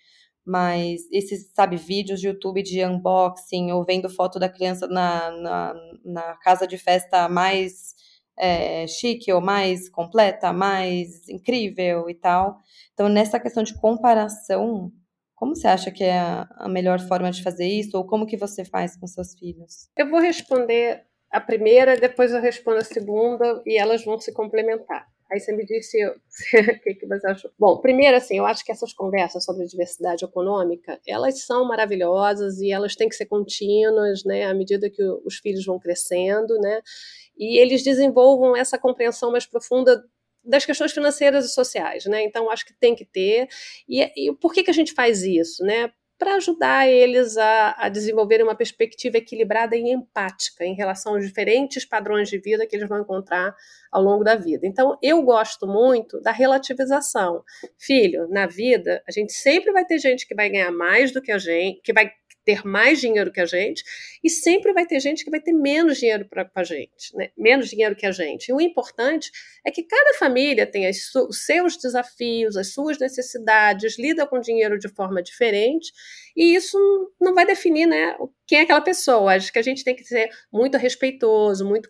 Mas 0.45 1.01
esses, 1.11 1.51
sabe, 1.55 1.75
vídeos 1.75 2.21
de 2.21 2.27
YouTube 2.27 2.61
de 2.61 2.85
unboxing 2.85 3.71
ou 3.71 3.83
vendo 3.83 4.09
foto 4.09 4.37
da 4.39 4.47
criança 4.47 4.87
na, 4.87 5.31
na, 5.31 5.73
na 6.05 6.37
casa 6.37 6.67
de 6.67 6.77
festa 6.77 7.27
mais 7.27 7.95
é, 8.37 8.85
chique 8.87 9.31
ou 9.31 9.41
mais 9.41 9.89
completa, 9.89 10.53
mais 10.53 11.27
incrível 11.27 12.09
e 12.09 12.15
tal. 12.15 12.59
Então, 12.93 13.09
nessa 13.09 13.39
questão 13.39 13.63
de 13.63 13.73
comparação, 13.79 14.91
como 15.35 15.55
você 15.55 15.67
acha 15.67 15.91
que 15.91 16.03
é 16.03 16.19
a 16.19 16.67
melhor 16.67 16.99
forma 16.99 17.31
de 17.31 17.43
fazer 17.43 17.67
isso? 17.67 17.97
Ou 17.97 18.05
como 18.05 18.25
que 18.25 18.37
você 18.37 18.65
faz 18.65 18.97
com 18.97 19.05
seus 19.05 19.33
filhos? 19.37 19.89
Eu 19.95 20.09
vou 20.09 20.19
responder 20.19 21.03
a 21.31 21.39
primeira, 21.39 21.95
depois 21.95 22.31
eu 22.31 22.41
respondo 22.41 22.77
a 22.77 22.83
segunda 22.83 23.61
e 23.65 23.77
elas 23.77 24.03
vão 24.03 24.19
se 24.19 24.33
complementar. 24.33 25.07
Aí 25.29 25.39
você 25.39 25.53
me 25.53 25.65
disse 25.65 25.97
o 26.05 26.15
que, 26.83 26.95
que 26.95 27.05
você 27.05 27.27
achou. 27.27 27.51
Bom, 27.59 27.77
primeiro, 27.77 28.15
assim, 28.15 28.37
eu 28.37 28.45
acho 28.45 28.63
que 28.63 28.71
essas 28.71 28.93
conversas 28.93 29.43
sobre 29.43 29.65
diversidade 29.65 30.23
econômica, 30.23 30.99
elas 31.05 31.45
são 31.45 31.67
maravilhosas 31.67 32.59
e 32.59 32.71
elas 32.71 32.95
têm 32.95 33.09
que 33.09 33.15
ser 33.15 33.25
contínuas, 33.25 34.23
né, 34.23 34.45
à 34.45 34.53
medida 34.53 34.89
que 34.89 35.03
os 35.25 35.35
filhos 35.35 35.65
vão 35.65 35.79
crescendo, 35.79 36.57
né, 36.59 36.81
e 37.37 37.59
eles 37.59 37.83
desenvolvam 37.83 38.55
essa 38.55 38.77
compreensão 38.77 39.31
mais 39.31 39.45
profunda 39.45 40.01
das 40.43 40.65
questões 40.65 40.93
financeiras 40.93 41.45
e 41.45 41.49
sociais, 41.49 42.05
né? 42.05 42.23
Então 42.23 42.49
acho 42.49 42.65
que 42.65 42.73
tem 42.73 42.95
que 42.95 43.05
ter. 43.05 43.49
E, 43.87 44.29
e 44.29 44.33
por 44.33 44.53
que, 44.53 44.63
que 44.63 44.71
a 44.71 44.73
gente 44.73 44.93
faz 44.93 45.21
isso, 45.21 45.61
né? 45.63 45.91
Para 46.17 46.35
ajudar 46.35 46.87
eles 46.87 47.37
a, 47.37 47.75
a 47.77 47.89
desenvolverem 47.89 48.43
uma 48.43 48.55
perspectiva 48.55 49.17
equilibrada 49.17 49.75
e 49.75 49.91
empática 49.91 50.65
em 50.65 50.75
relação 50.75 51.13
aos 51.13 51.25
diferentes 51.25 51.85
padrões 51.85 52.29
de 52.29 52.39
vida 52.39 52.65
que 52.65 52.75
eles 52.75 52.89
vão 52.89 53.01
encontrar 53.01 53.55
ao 53.91 54.01
longo 54.01 54.23
da 54.23 54.35
vida. 54.35 54.65
Então, 54.65 54.97
eu 55.01 55.21
gosto 55.21 55.67
muito 55.67 56.19
da 56.21 56.31
relativização. 56.31 57.43
Filho, 57.77 58.27
na 58.29 58.47
vida, 58.47 59.03
a 59.07 59.11
gente 59.11 59.33
sempre 59.33 59.71
vai 59.71 59.85
ter 59.85 59.99
gente 59.99 60.27
que 60.27 60.35
vai 60.35 60.49
ganhar 60.49 60.71
mais 60.71 61.11
do 61.11 61.21
que 61.21 61.31
a 61.31 61.37
gente, 61.37 61.81
que 61.81 61.93
vai 61.93 62.11
ter 62.47 62.65
mais 62.65 63.01
dinheiro 63.01 63.29
que 63.29 63.41
a 63.41 63.45
gente, 63.45 63.83
e 64.23 64.29
sempre 64.29 64.71
vai 64.71 64.85
ter 64.85 65.01
gente 65.01 65.25
que 65.25 65.29
vai 65.29 65.41
ter 65.41 65.51
menos 65.51 65.97
dinheiro 65.97 66.25
para 66.29 66.49
a 66.55 66.63
gente, 66.63 67.13
né? 67.13 67.29
menos 67.37 67.69
dinheiro 67.69 67.93
que 67.93 68.05
a 68.05 68.11
gente. 68.11 68.47
E 68.47 68.53
o 68.53 68.61
importante 68.61 69.29
é 69.65 69.69
que 69.69 69.83
cada 69.83 70.17
família 70.17 70.65
tem 70.65 70.89
os 70.89 71.45
seus 71.45 71.75
desafios, 71.75 72.55
as 72.55 72.71
suas 72.71 72.97
necessidades, 72.97 73.99
lida 73.99 74.25
com 74.25 74.39
dinheiro 74.39 74.79
de 74.79 74.87
forma 74.87 75.21
diferente, 75.21 75.91
e 76.37 76.55
isso 76.55 76.77
não 77.19 77.35
vai 77.35 77.45
definir 77.45 77.85
né, 77.85 78.15
quem 78.47 78.59
é 78.59 78.61
aquela 78.61 78.79
pessoa. 78.79 79.33
Acho 79.33 79.51
que 79.51 79.59
a 79.59 79.63
gente 79.63 79.83
tem 79.83 79.93
que 79.93 80.05
ser 80.05 80.29
muito 80.53 80.77
respeitoso, 80.77 81.67
muito 81.67 81.89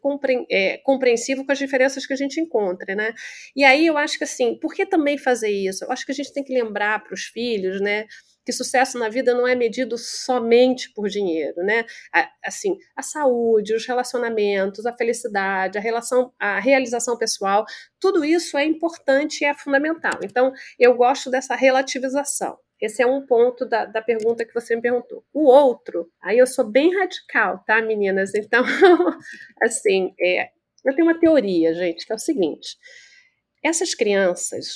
é, 0.49 0.79
compreensivo 0.79 1.45
com 1.45 1.51
as 1.51 1.59
diferenças 1.59 2.07
que 2.07 2.13
a 2.13 2.17
gente 2.17 2.41
encontra. 2.41 2.95
Né? 2.95 3.13
E 3.55 3.63
aí 3.63 3.85
eu 3.85 3.95
acho 3.95 4.17
que 4.17 4.23
assim, 4.23 4.57
por 4.59 4.73
que 4.73 4.87
também 4.87 5.19
fazer 5.19 5.51
isso? 5.51 5.85
Eu 5.85 5.91
acho 5.91 6.03
que 6.03 6.11
a 6.11 6.15
gente 6.15 6.33
tem 6.33 6.43
que 6.43 6.51
lembrar 6.51 7.03
para 7.03 7.13
os 7.13 7.25
filhos, 7.25 7.79
né? 7.79 8.07
Que 8.47 8.53
sucesso 8.53 8.97
na 8.97 9.09
vida 9.09 9.33
não 9.33 9.45
é 9.45 9.53
medido 9.53 9.97
somente 9.97 10.89
por 10.93 11.09
dinheiro, 11.09 11.57
né? 11.57 11.83
Assim, 12.41 12.77
a 12.95 13.01
saúde, 13.01 13.75
os 13.75 13.85
relacionamentos, 13.85 14.85
a 14.85 14.95
felicidade, 14.95 15.77
a 15.77 15.81
relação, 15.81 16.31
a 16.39 16.57
realização 16.57 17.17
pessoal, 17.17 17.65
tudo 17.99 18.23
isso 18.23 18.57
é 18.57 18.63
importante 18.63 19.41
e 19.41 19.45
é 19.45 19.53
fundamental. 19.53 20.17
Então, 20.23 20.53
eu 20.79 20.95
gosto 20.95 21.29
dessa 21.29 21.55
relativização. 21.55 22.57
Esse 22.81 23.03
é 23.03 23.05
um 23.05 23.25
ponto 23.25 23.65
da, 23.65 23.83
da 23.83 24.01
pergunta 24.01 24.45
que 24.45 24.53
você 24.53 24.77
me 24.77 24.81
perguntou. 24.81 25.25
O 25.33 25.43
outro, 25.43 26.09
aí 26.23 26.37
eu 26.37 26.47
sou 26.47 26.63
bem 26.63 26.97
radical, 26.97 27.61
tá, 27.67 27.81
meninas? 27.81 28.33
Então, 28.33 28.63
assim, 29.61 30.13
é, 30.17 30.51
eu 30.85 30.95
tenho 30.95 31.05
uma 31.05 31.19
teoria, 31.19 31.73
gente, 31.73 32.05
que 32.05 32.13
é 32.13 32.15
o 32.15 32.19
seguinte: 32.19 32.77
essas 33.67 33.93
crianças, 33.93 34.75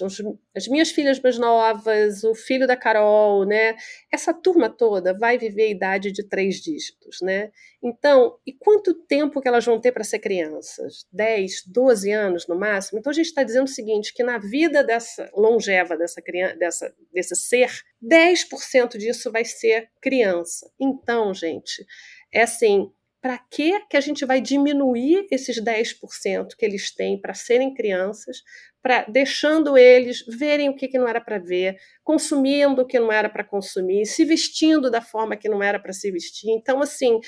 as 0.55 0.67
minhas 0.67 0.91
filhas 0.91 1.19
mais 1.19 1.37
novas, 1.37 2.23
o 2.23 2.35
filho 2.35 2.67
da 2.67 2.75
Carol, 2.75 3.45
né? 3.45 3.75
Essa 4.11 4.33
turma 4.33 4.69
toda 4.69 5.17
vai 5.17 5.37
viver 5.37 5.63
a 5.63 5.69
idade 5.69 6.11
de 6.11 6.27
três 6.27 6.55
dígitos, 6.55 7.19
né? 7.21 7.51
Então, 7.83 8.37
e 8.45 8.53
quanto 8.53 8.93
tempo 8.93 9.41
que 9.41 9.47
elas 9.47 9.65
vão 9.65 9.79
ter 9.79 9.91
para 9.91 10.03
ser 10.03 10.19
crianças? 10.19 11.05
10, 11.11 11.63
12 11.67 12.11
anos 12.11 12.47
no 12.47 12.55
máximo? 12.55 12.99
Então 12.99 13.09
a 13.09 13.15
gente 13.15 13.27
está 13.27 13.43
dizendo 13.43 13.65
o 13.65 13.67
seguinte, 13.67 14.13
que 14.13 14.23
na 14.23 14.37
vida 14.37 14.83
dessa 14.83 15.29
longeva 15.35 15.97
dessa 15.97 16.21
criança, 16.21 16.55
dessa, 16.57 16.93
desse 17.11 17.35
ser, 17.35 17.71
10% 18.03 18.97
disso 18.97 19.31
vai 19.31 19.45
ser 19.45 19.89
criança. 20.01 20.69
Então, 20.79 21.33
gente, 21.33 21.85
é 22.33 22.43
assim, 22.43 22.91
para 23.21 23.37
que 23.37 23.79
que 23.85 23.95
a 23.95 24.01
gente 24.01 24.25
vai 24.25 24.41
diminuir 24.41 25.27
esses 25.31 25.61
10% 25.61 26.55
que 26.57 26.65
eles 26.65 26.93
têm 26.93 27.21
para 27.21 27.35
serem 27.35 27.73
crianças, 27.73 28.37
para 28.81 29.05
deixando 29.07 29.77
eles 29.77 30.23
verem 30.27 30.69
o 30.69 30.75
que, 30.75 30.87
que 30.87 30.97
não 30.97 31.07
era 31.07 31.21
para 31.21 31.39
ver, 31.39 31.77
consumindo 32.03 32.81
o 32.81 32.85
que 32.85 32.99
não 32.99 33.11
era 33.11 33.29
para 33.29 33.43
consumir, 33.43 34.05
se 34.05 34.25
vestindo 34.25 34.89
da 34.89 35.01
forma 35.01 35.37
que 35.37 35.47
não 35.47 35.61
era 35.61 35.79
para 35.79 35.93
se 35.93 36.11
vestir. 36.11 36.49
Então, 36.51 36.81
assim, 36.81 37.19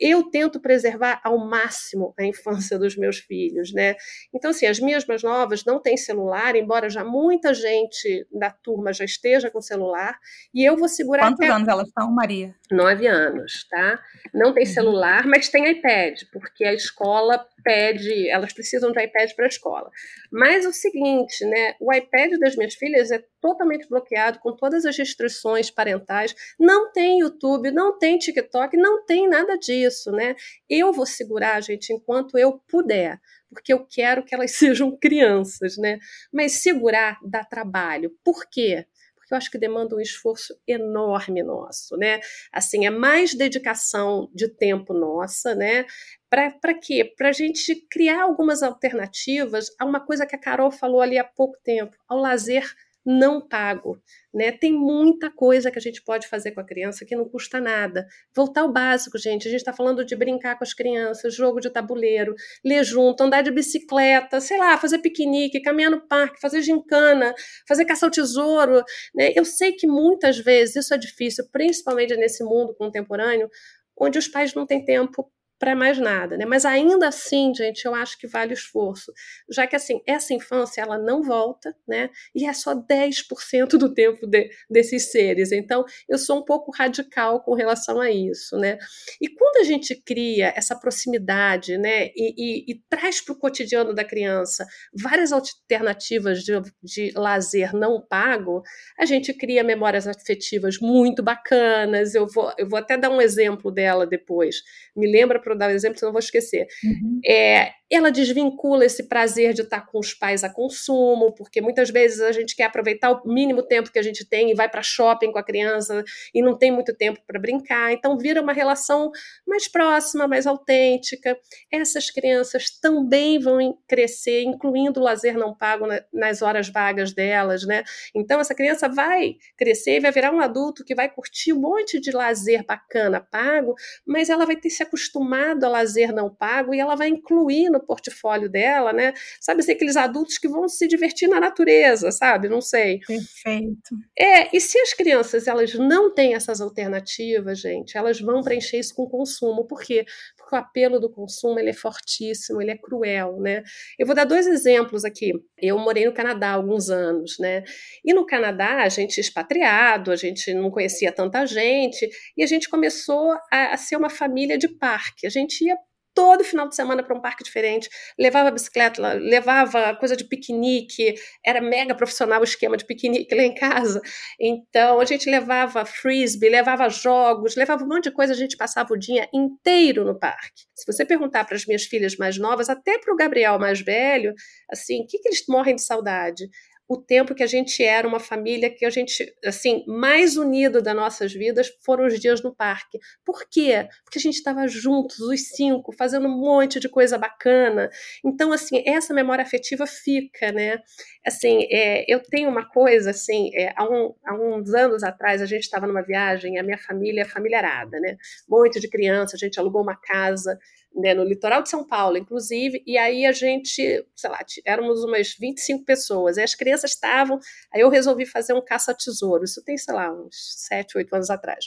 eu 0.00 0.24
tento 0.24 0.60
preservar 0.60 1.20
ao 1.22 1.38
máximo 1.38 2.14
a 2.18 2.24
infância 2.24 2.78
dos 2.78 2.96
meus 2.96 3.18
filhos, 3.18 3.72
né? 3.72 3.94
Então, 4.34 4.50
assim, 4.50 4.66
as 4.66 4.80
minhas 4.80 5.06
mais 5.06 5.22
novas 5.22 5.64
não 5.64 5.80
têm 5.80 5.96
celular, 5.96 6.56
embora 6.56 6.88
já 6.88 7.04
muita 7.04 7.52
gente 7.52 8.26
da 8.32 8.50
turma 8.50 8.92
já 8.92 9.04
esteja 9.04 9.50
com 9.50 9.60
celular, 9.60 10.18
e 10.54 10.64
eu 10.64 10.76
vou 10.76 10.88
segurar. 10.88 11.24
Quantos 11.24 11.44
até... 11.44 11.54
anos 11.54 11.68
elas 11.68 11.88
estão, 11.88 12.10
Maria? 12.10 12.54
Nove 12.70 13.06
anos, 13.06 13.66
tá? 13.68 14.00
Não 14.32 14.54
tem 14.54 14.64
uhum. 14.64 14.72
celular, 14.72 15.26
mas 15.26 15.50
tem 15.50 15.70
iPad, 15.70 16.22
porque 16.32 16.64
a 16.64 16.72
escola 16.72 17.46
pede, 17.62 18.28
elas 18.28 18.52
precisam 18.52 18.92
de 18.92 19.02
iPad 19.04 19.30
para 19.34 19.44
a 19.44 19.48
escola. 19.48 19.90
Mas 20.32 20.64
o 20.66 20.72
seguinte, 20.72 21.44
né? 21.44 21.74
O 21.80 21.92
iPad 21.92 22.38
das 22.40 22.56
minhas 22.56 22.74
filhas 22.74 23.10
é 23.10 23.22
totalmente 23.42 23.88
bloqueado 23.88 24.38
com 24.38 24.54
todas 24.54 24.86
as 24.86 24.96
restrições 24.96 25.70
parentais. 25.70 26.34
Não 26.58 26.92
tem 26.92 27.18
YouTube, 27.18 27.72
não 27.72 27.98
tem 27.98 28.16
TikTok, 28.16 28.76
não 28.76 29.04
tem 29.04 29.28
nada 29.28 29.58
disso, 29.58 30.12
né? 30.12 30.36
Eu 30.70 30.92
vou 30.92 31.04
segurar, 31.04 31.60
gente, 31.60 31.92
enquanto 31.92 32.38
eu 32.38 32.62
puder, 32.68 33.20
porque 33.50 33.72
eu 33.72 33.84
quero 33.84 34.24
que 34.24 34.34
elas 34.34 34.52
sejam 34.56 34.96
crianças, 34.96 35.76
né? 35.76 35.98
Mas 36.32 36.62
segurar 36.62 37.18
dá 37.22 37.44
trabalho. 37.44 38.16
Por 38.24 38.46
quê? 38.48 38.86
eu 39.34 39.38
acho 39.38 39.50
que 39.50 39.58
demanda 39.58 39.96
um 39.96 40.00
esforço 40.00 40.54
enorme 40.66 41.42
nosso, 41.42 41.96
né? 41.96 42.20
Assim, 42.52 42.86
é 42.86 42.90
mais 42.90 43.34
dedicação 43.34 44.30
de 44.34 44.46
tempo 44.48 44.92
nossa, 44.92 45.54
né? 45.54 45.86
Para 46.28 46.74
quê? 46.74 47.12
Para 47.16 47.30
a 47.30 47.32
gente 47.32 47.74
criar 47.90 48.22
algumas 48.22 48.62
alternativas 48.62 49.74
a 49.78 49.84
uma 49.84 50.00
coisa 50.00 50.26
que 50.26 50.36
a 50.36 50.38
Carol 50.38 50.70
falou 50.70 51.00
ali 51.00 51.18
há 51.18 51.24
pouco 51.24 51.56
tempo, 51.64 51.96
ao 52.06 52.18
lazer 52.18 52.70
não 53.04 53.40
pago. 53.46 54.00
Né? 54.32 54.52
Tem 54.52 54.72
muita 54.72 55.30
coisa 55.30 55.70
que 55.70 55.78
a 55.78 55.82
gente 55.82 56.02
pode 56.02 56.28
fazer 56.28 56.52
com 56.52 56.60
a 56.60 56.64
criança 56.64 57.04
que 57.04 57.16
não 57.16 57.28
custa 57.28 57.60
nada. 57.60 58.06
Voltar 58.34 58.62
ao 58.62 58.72
básico, 58.72 59.18
gente. 59.18 59.46
A 59.46 59.50
gente 59.50 59.60
está 59.60 59.72
falando 59.72 60.04
de 60.04 60.16
brincar 60.16 60.56
com 60.56 60.64
as 60.64 60.72
crianças, 60.72 61.34
jogo 61.34 61.60
de 61.60 61.70
tabuleiro, 61.70 62.34
ler 62.64 62.84
junto, 62.84 63.22
andar 63.22 63.42
de 63.42 63.50
bicicleta, 63.50 64.40
sei 64.40 64.58
lá, 64.58 64.78
fazer 64.78 64.98
piquenique, 64.98 65.60
caminhar 65.60 65.90
no 65.90 66.06
parque, 66.06 66.40
fazer 66.40 66.62
gincana, 66.62 67.34
fazer 67.68 67.84
caçar 67.84 68.08
o 68.08 68.12
tesouro. 68.12 68.82
Né? 69.14 69.32
Eu 69.34 69.44
sei 69.44 69.72
que 69.72 69.86
muitas 69.86 70.38
vezes 70.38 70.76
isso 70.76 70.94
é 70.94 70.98
difícil, 70.98 71.44
principalmente 71.50 72.16
nesse 72.16 72.42
mundo 72.44 72.74
contemporâneo, 72.74 73.50
onde 73.98 74.18
os 74.18 74.28
pais 74.28 74.54
não 74.54 74.66
têm 74.66 74.84
tempo 74.84 75.30
para 75.62 75.76
mais 75.76 75.96
nada, 75.96 76.36
né? 76.36 76.44
Mas 76.44 76.64
ainda 76.64 77.06
assim, 77.06 77.54
gente, 77.54 77.84
eu 77.84 77.94
acho 77.94 78.18
que 78.18 78.26
vale 78.26 78.52
o 78.52 78.52
esforço, 78.52 79.12
já 79.48 79.64
que 79.64 79.76
assim, 79.76 80.02
essa 80.04 80.34
infância 80.34 80.80
ela 80.80 80.98
não 80.98 81.22
volta, 81.22 81.72
né? 81.86 82.10
E 82.34 82.44
é 82.44 82.52
só 82.52 82.74
10% 82.74 83.78
do 83.78 83.94
tempo 83.94 84.26
de, 84.26 84.50
desses 84.68 85.12
seres. 85.12 85.52
Então, 85.52 85.84
eu 86.08 86.18
sou 86.18 86.40
um 86.40 86.44
pouco 86.44 86.72
radical 86.76 87.44
com 87.44 87.54
relação 87.54 88.00
a 88.00 88.10
isso, 88.10 88.56
né? 88.56 88.76
E 89.20 89.28
quando 89.28 89.58
a 89.58 89.62
gente 89.62 89.94
cria 89.94 90.52
essa 90.56 90.74
proximidade, 90.74 91.78
né, 91.78 92.06
e, 92.16 92.34
e, 92.36 92.72
e 92.72 92.82
traz 92.90 93.20
para 93.20 93.32
o 93.32 93.38
cotidiano 93.38 93.94
da 93.94 94.02
criança 94.02 94.66
várias 94.92 95.32
alternativas 95.32 96.42
de, 96.42 96.60
de 96.82 97.12
lazer 97.14 97.72
não 97.72 98.04
pago, 98.04 98.64
a 98.98 99.04
gente 99.04 99.32
cria 99.32 99.62
memórias 99.62 100.08
afetivas 100.08 100.80
muito 100.80 101.22
bacanas. 101.22 102.16
Eu 102.16 102.26
vou, 102.26 102.52
eu 102.58 102.68
vou 102.68 102.80
até 102.80 102.96
dar 102.96 103.10
um 103.10 103.20
exemplo 103.20 103.70
dela 103.70 104.04
depois. 104.04 104.56
Me 104.96 105.08
lembra 105.08 105.40
para 105.52 105.66
dar 105.66 105.72
um 105.72 105.74
exemplo, 105.74 105.98
senão 105.98 106.08
eu 106.08 106.12
vou 106.12 106.20
esquecer. 106.20 106.66
Uhum. 106.84 107.20
É, 107.26 107.72
ela 107.90 108.10
desvincula 108.10 108.86
esse 108.86 109.02
prazer 109.02 109.52
de 109.52 109.60
estar 109.60 109.82
com 109.82 109.98
os 109.98 110.14
pais 110.14 110.42
a 110.42 110.48
consumo, 110.48 111.34
porque 111.34 111.60
muitas 111.60 111.90
vezes 111.90 112.22
a 112.22 112.32
gente 112.32 112.56
quer 112.56 112.64
aproveitar 112.64 113.10
o 113.10 113.28
mínimo 113.28 113.62
tempo 113.62 113.92
que 113.92 113.98
a 113.98 114.02
gente 114.02 114.26
tem 114.26 114.50
e 114.50 114.54
vai 114.54 114.66
para 114.66 114.82
shopping 114.82 115.30
com 115.30 115.38
a 115.38 115.42
criança 115.42 116.02
e 116.34 116.40
não 116.40 116.56
tem 116.56 116.70
muito 116.70 116.94
tempo 116.94 117.20
para 117.26 117.38
brincar. 117.38 117.92
Então 117.92 118.16
vira 118.16 118.40
uma 118.40 118.54
relação 118.54 119.10
mais 119.46 119.68
próxima, 119.68 120.26
mais 120.26 120.46
autêntica. 120.46 121.38
Essas 121.70 122.10
crianças 122.10 122.70
também 122.80 123.38
vão 123.38 123.76
crescer, 123.86 124.42
incluindo 124.42 124.98
o 124.98 125.02
lazer 125.02 125.36
não 125.36 125.54
pago 125.54 125.86
nas 126.10 126.40
horas 126.40 126.70
vagas 126.70 127.12
delas, 127.12 127.66
né? 127.66 127.84
Então 128.14 128.40
essa 128.40 128.54
criança 128.54 128.88
vai 128.88 129.34
crescer 129.54 129.96
e 129.96 130.00
vai 130.00 130.12
virar 130.12 130.32
um 130.32 130.40
adulto 130.40 130.82
que 130.82 130.94
vai 130.94 131.10
curtir 131.10 131.52
um 131.52 131.60
monte 131.60 132.00
de 132.00 132.10
lazer 132.10 132.64
bacana 132.64 133.20
pago, 133.20 133.74
mas 134.06 134.30
ela 134.30 134.46
vai 134.46 134.56
ter 134.56 134.70
se 134.70 134.82
acostumado 134.82 135.41
a 135.42 135.68
lazer 135.68 136.12
não 136.12 136.32
pago 136.32 136.74
e 136.74 136.80
ela 136.80 136.94
vai 136.94 137.08
incluir 137.08 137.68
no 137.68 137.80
portfólio 137.80 138.48
dela, 138.48 138.92
né? 138.92 139.12
Sabe 139.40 139.60
assim, 139.60 139.72
aqueles 139.72 139.96
adultos 139.96 140.38
que 140.38 140.48
vão 140.48 140.68
se 140.68 140.86
divertir 140.86 141.28
na 141.28 141.40
natureza, 141.40 142.10
sabe? 142.10 142.48
Não 142.48 142.60
sei. 142.60 143.00
Perfeito. 143.00 143.96
É, 144.18 144.54
e 144.56 144.60
se 144.60 144.78
as 144.78 144.94
crianças 144.94 145.46
elas 145.46 145.74
não 145.74 146.14
têm 146.14 146.34
essas 146.34 146.60
alternativas, 146.60 147.60
gente, 147.60 147.96
elas 147.96 148.20
vão 148.20 148.42
preencher 148.42 148.78
isso 148.78 148.94
com 148.94 149.06
consumo. 149.06 149.66
Por 149.66 149.80
quê? 149.82 150.04
O 150.52 150.56
apelo 150.56 151.00
do 151.00 151.10
consumo 151.10 151.58
ele 151.58 151.70
é 151.70 151.74
fortíssimo, 151.74 152.60
ele 152.60 152.70
é 152.70 152.76
cruel, 152.76 153.40
né? 153.40 153.62
Eu 153.98 154.06
vou 154.06 154.14
dar 154.14 154.24
dois 154.24 154.46
exemplos 154.46 155.04
aqui. 155.04 155.32
Eu 155.58 155.78
morei 155.78 156.04
no 156.04 156.12
Canadá 156.12 156.50
há 156.50 156.54
alguns 156.54 156.90
anos, 156.90 157.36
né? 157.38 157.62
E 158.04 158.12
no 158.12 158.26
Canadá, 158.26 158.82
a 158.82 158.88
gente 158.88 159.18
expatriado, 159.18 160.10
a 160.10 160.16
gente 160.16 160.52
não 160.52 160.70
conhecia 160.70 161.12
tanta 161.12 161.46
gente, 161.46 162.08
e 162.36 162.42
a 162.42 162.46
gente 162.46 162.68
começou 162.68 163.32
a, 163.50 163.72
a 163.72 163.76
ser 163.76 163.96
uma 163.96 164.10
família 164.10 164.58
de 164.58 164.68
parque. 164.68 165.26
A 165.26 165.30
gente 165.30 165.64
ia 165.64 165.76
todo 166.14 166.44
final 166.44 166.68
de 166.68 166.76
semana 166.76 167.02
para 167.02 167.16
um 167.16 167.20
parque 167.20 167.44
diferente, 167.44 167.88
levava 168.18 168.50
bicicleta, 168.50 169.14
levava 169.14 169.94
coisa 169.96 170.16
de 170.16 170.24
piquenique, 170.24 171.14
era 171.44 171.60
mega 171.60 171.94
profissional 171.94 172.40
o 172.40 172.44
esquema 172.44 172.76
de 172.76 172.84
piquenique 172.84 173.34
lá 173.34 173.42
em 173.42 173.54
casa. 173.54 174.00
Então 174.40 175.00
a 175.00 175.04
gente 175.04 175.28
levava 175.30 175.84
frisbee, 175.84 176.48
levava 176.48 176.88
jogos, 176.88 177.56
levava 177.56 177.84
um 177.84 177.88
monte 177.88 178.04
de 178.04 178.12
coisa, 178.12 178.32
a 178.32 178.36
gente 178.36 178.56
passava 178.56 178.92
o 178.92 178.98
dia 178.98 179.28
inteiro 179.32 180.04
no 180.04 180.18
parque. 180.18 180.64
Se 180.74 180.90
você 180.90 181.04
perguntar 181.04 181.44
para 181.44 181.56
as 181.56 181.66
minhas 181.66 181.84
filhas 181.84 182.16
mais 182.16 182.38
novas, 182.38 182.68
até 182.68 182.98
para 182.98 183.12
o 183.12 183.16
Gabriel 183.16 183.58
mais 183.58 183.80
velho, 183.80 184.34
assim, 184.70 185.02
o 185.02 185.06
que, 185.06 185.18
que 185.18 185.28
eles 185.28 185.44
morrem 185.48 185.76
de 185.76 185.82
saudade? 185.82 186.48
O 186.92 186.96
tempo 186.98 187.34
que 187.34 187.42
a 187.42 187.46
gente 187.46 187.82
era 187.82 188.06
uma 188.06 188.20
família 188.20 188.68
que 188.68 188.84
a 188.84 188.90
gente, 188.90 189.34
assim, 189.42 189.82
mais 189.86 190.36
unido 190.36 190.82
das 190.82 190.94
nossas 190.94 191.32
vidas 191.32 191.72
foram 191.82 192.06
os 192.06 192.20
dias 192.20 192.42
no 192.42 192.54
parque. 192.54 192.98
Por 193.24 193.48
quê? 193.48 193.88
Porque 194.04 194.18
a 194.18 194.20
gente 194.20 194.34
estava 194.34 194.68
juntos, 194.68 195.18
os 195.20 195.48
cinco, 195.48 195.90
fazendo 195.96 196.28
um 196.28 196.38
monte 196.38 196.78
de 196.78 196.90
coisa 196.90 197.16
bacana. 197.16 197.88
Então, 198.22 198.52
assim, 198.52 198.82
essa 198.86 199.14
memória 199.14 199.42
afetiva 199.42 199.86
fica, 199.86 200.52
né? 200.52 200.80
Assim, 201.26 201.66
é, 201.70 202.04
eu 202.06 202.22
tenho 202.22 202.50
uma 202.50 202.68
coisa, 202.68 203.10
assim, 203.10 203.50
é, 203.54 203.72
há, 203.74 203.84
um, 203.84 204.14
há, 204.26 204.34
uns 204.34 204.74
anos 204.74 205.02
atrás 205.02 205.40
a 205.40 205.46
gente 205.46 205.62
estava 205.62 205.86
numa 205.86 206.02
viagem, 206.02 206.58
a 206.58 206.62
minha 206.62 206.78
família 206.78 207.22
é 207.22 207.24
familiarada, 207.24 207.98
né? 208.00 208.18
Um 208.50 208.58
monte 208.58 208.78
de 208.78 208.88
criança, 208.88 209.34
a 209.34 209.38
gente 209.38 209.58
alugou 209.58 209.82
uma 209.82 209.96
casa 209.96 210.58
né, 210.94 211.14
no 211.14 211.24
litoral 211.24 211.62
de 211.62 211.68
São 211.68 211.84
Paulo, 211.86 212.16
inclusive, 212.16 212.82
e 212.86 212.98
aí 212.98 213.26
a 213.26 213.32
gente, 213.32 214.04
sei 214.14 214.30
lá, 214.30 214.38
éramos 214.64 215.04
umas 215.04 215.34
25 215.34 215.84
pessoas, 215.84 216.36
e 216.36 216.42
as 216.42 216.54
crianças 216.54 216.92
estavam, 216.92 217.38
aí 217.72 217.80
eu 217.80 217.88
resolvi 217.88 218.26
fazer 218.26 218.52
um 218.52 218.64
caça-tesouro, 218.64 219.44
isso 219.44 219.62
tem, 219.64 219.76
sei 219.76 219.94
lá, 219.94 220.12
uns 220.12 220.54
7, 220.68 220.98
8 220.98 221.14
anos 221.14 221.30
atrás. 221.30 221.66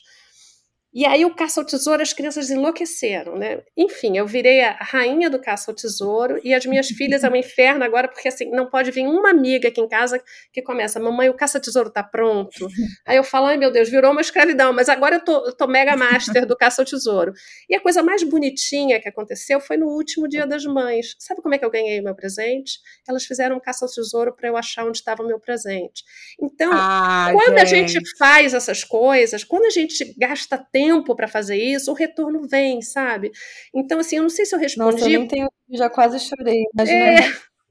E 0.96 1.06
aí 1.06 1.26
o 1.26 1.36
caça 1.36 1.60
ao 1.60 1.66
tesouro, 1.66 2.02
as 2.02 2.14
crianças 2.14 2.50
enlouqueceram, 2.50 3.38
né? 3.38 3.62
Enfim, 3.76 4.18
eu 4.18 4.26
virei 4.26 4.62
a 4.62 4.78
rainha 4.80 5.30
do 5.30 5.38
caça 5.38 5.70
ao 5.70 5.76
tesouro 5.76 6.40
e 6.42 6.54
as 6.54 6.66
minhas 6.66 6.88
filhas 6.96 7.22
é 7.26 7.30
um 7.30 7.36
inferno 7.36 7.84
agora, 7.84 8.08
porque 8.08 8.30
assim, 8.30 8.50
não 8.50 8.70
pode 8.70 8.92
vir 8.92 9.06
uma 9.06 9.30
amiga 9.30 9.68
aqui 9.68 9.82
em 9.82 9.90
casa 9.90 10.24
que 10.54 10.62
começa, 10.62 10.98
mamãe, 10.98 11.28
o 11.28 11.34
caça 11.34 11.58
ao 11.58 11.62
tesouro 11.62 11.90
tá 11.90 12.02
pronto. 12.02 12.66
Aí 13.06 13.18
eu 13.18 13.26
falo, 13.26 13.48
ai 13.48 13.58
meu 13.58 13.74
Deus, 13.74 13.90
virou 13.90 14.14
uma 14.14 14.22
escravidão, 14.22 14.72
mas 14.72 14.88
agora 14.88 15.16
eu 15.16 15.20
tô, 15.20 15.46
eu 15.46 15.52
tô 15.52 15.68
mega 15.68 15.98
master 15.98 16.46
do 16.48 16.56
caça 16.56 16.82
ao 16.82 16.86
tesouro. 16.86 17.34
E 17.70 17.76
a 17.76 17.82
coisa 17.82 18.02
mais 18.02 18.24
bonitinha 18.24 18.98
que 19.02 19.10
aconteceu 19.10 19.60
foi 19.60 19.76
no 19.76 19.88
último 19.88 20.30
dia 20.30 20.48
das 20.48 20.64
mães. 20.64 21.18
Sabe 21.20 21.42
como 21.42 21.54
é 21.54 21.58
que 21.58 21.66
eu 21.66 21.70
ganhei 21.70 22.00
o 22.00 22.04
meu 22.06 22.16
presente? 22.16 22.80
Elas 23.06 23.26
fizeram 23.26 23.58
um 23.58 23.60
caça 23.60 23.84
ao 23.84 23.92
tesouro 23.92 24.34
para 24.34 24.48
eu 24.48 24.56
achar 24.56 24.86
onde 24.86 25.00
estava 25.00 25.22
o 25.22 25.28
meu 25.28 25.42
presente. 25.42 26.06
Então, 26.42 26.72
ah, 26.74 27.32
quando 27.34 27.58
gente. 27.58 27.62
a 27.62 27.66
gente 27.66 28.18
faz 28.18 28.54
essas 28.54 28.86
coisas, 28.86 29.44
quando 29.44 29.66
a 29.66 29.70
gente 29.70 30.16
gasta 30.18 30.58
tempo 30.58 30.85
tempo 30.86 31.16
para 31.16 31.28
fazer 31.28 31.58
isso, 31.58 31.92
o 31.92 31.96
retorno 31.96 32.48
vem, 32.48 32.82
sabe? 32.82 33.32
Então, 33.74 34.00
assim, 34.00 34.18
eu 34.18 34.22
não 34.22 34.30
sei 34.30 34.46
se 34.46 34.56
eu 34.56 34.60
respondi. 34.60 35.02
Nossa, 35.02 35.10
eu 35.10 35.28
tenho, 35.28 35.50
já 35.72 35.90
quase 35.90 36.20
chorei. 36.20 36.64
É... 36.88 37.16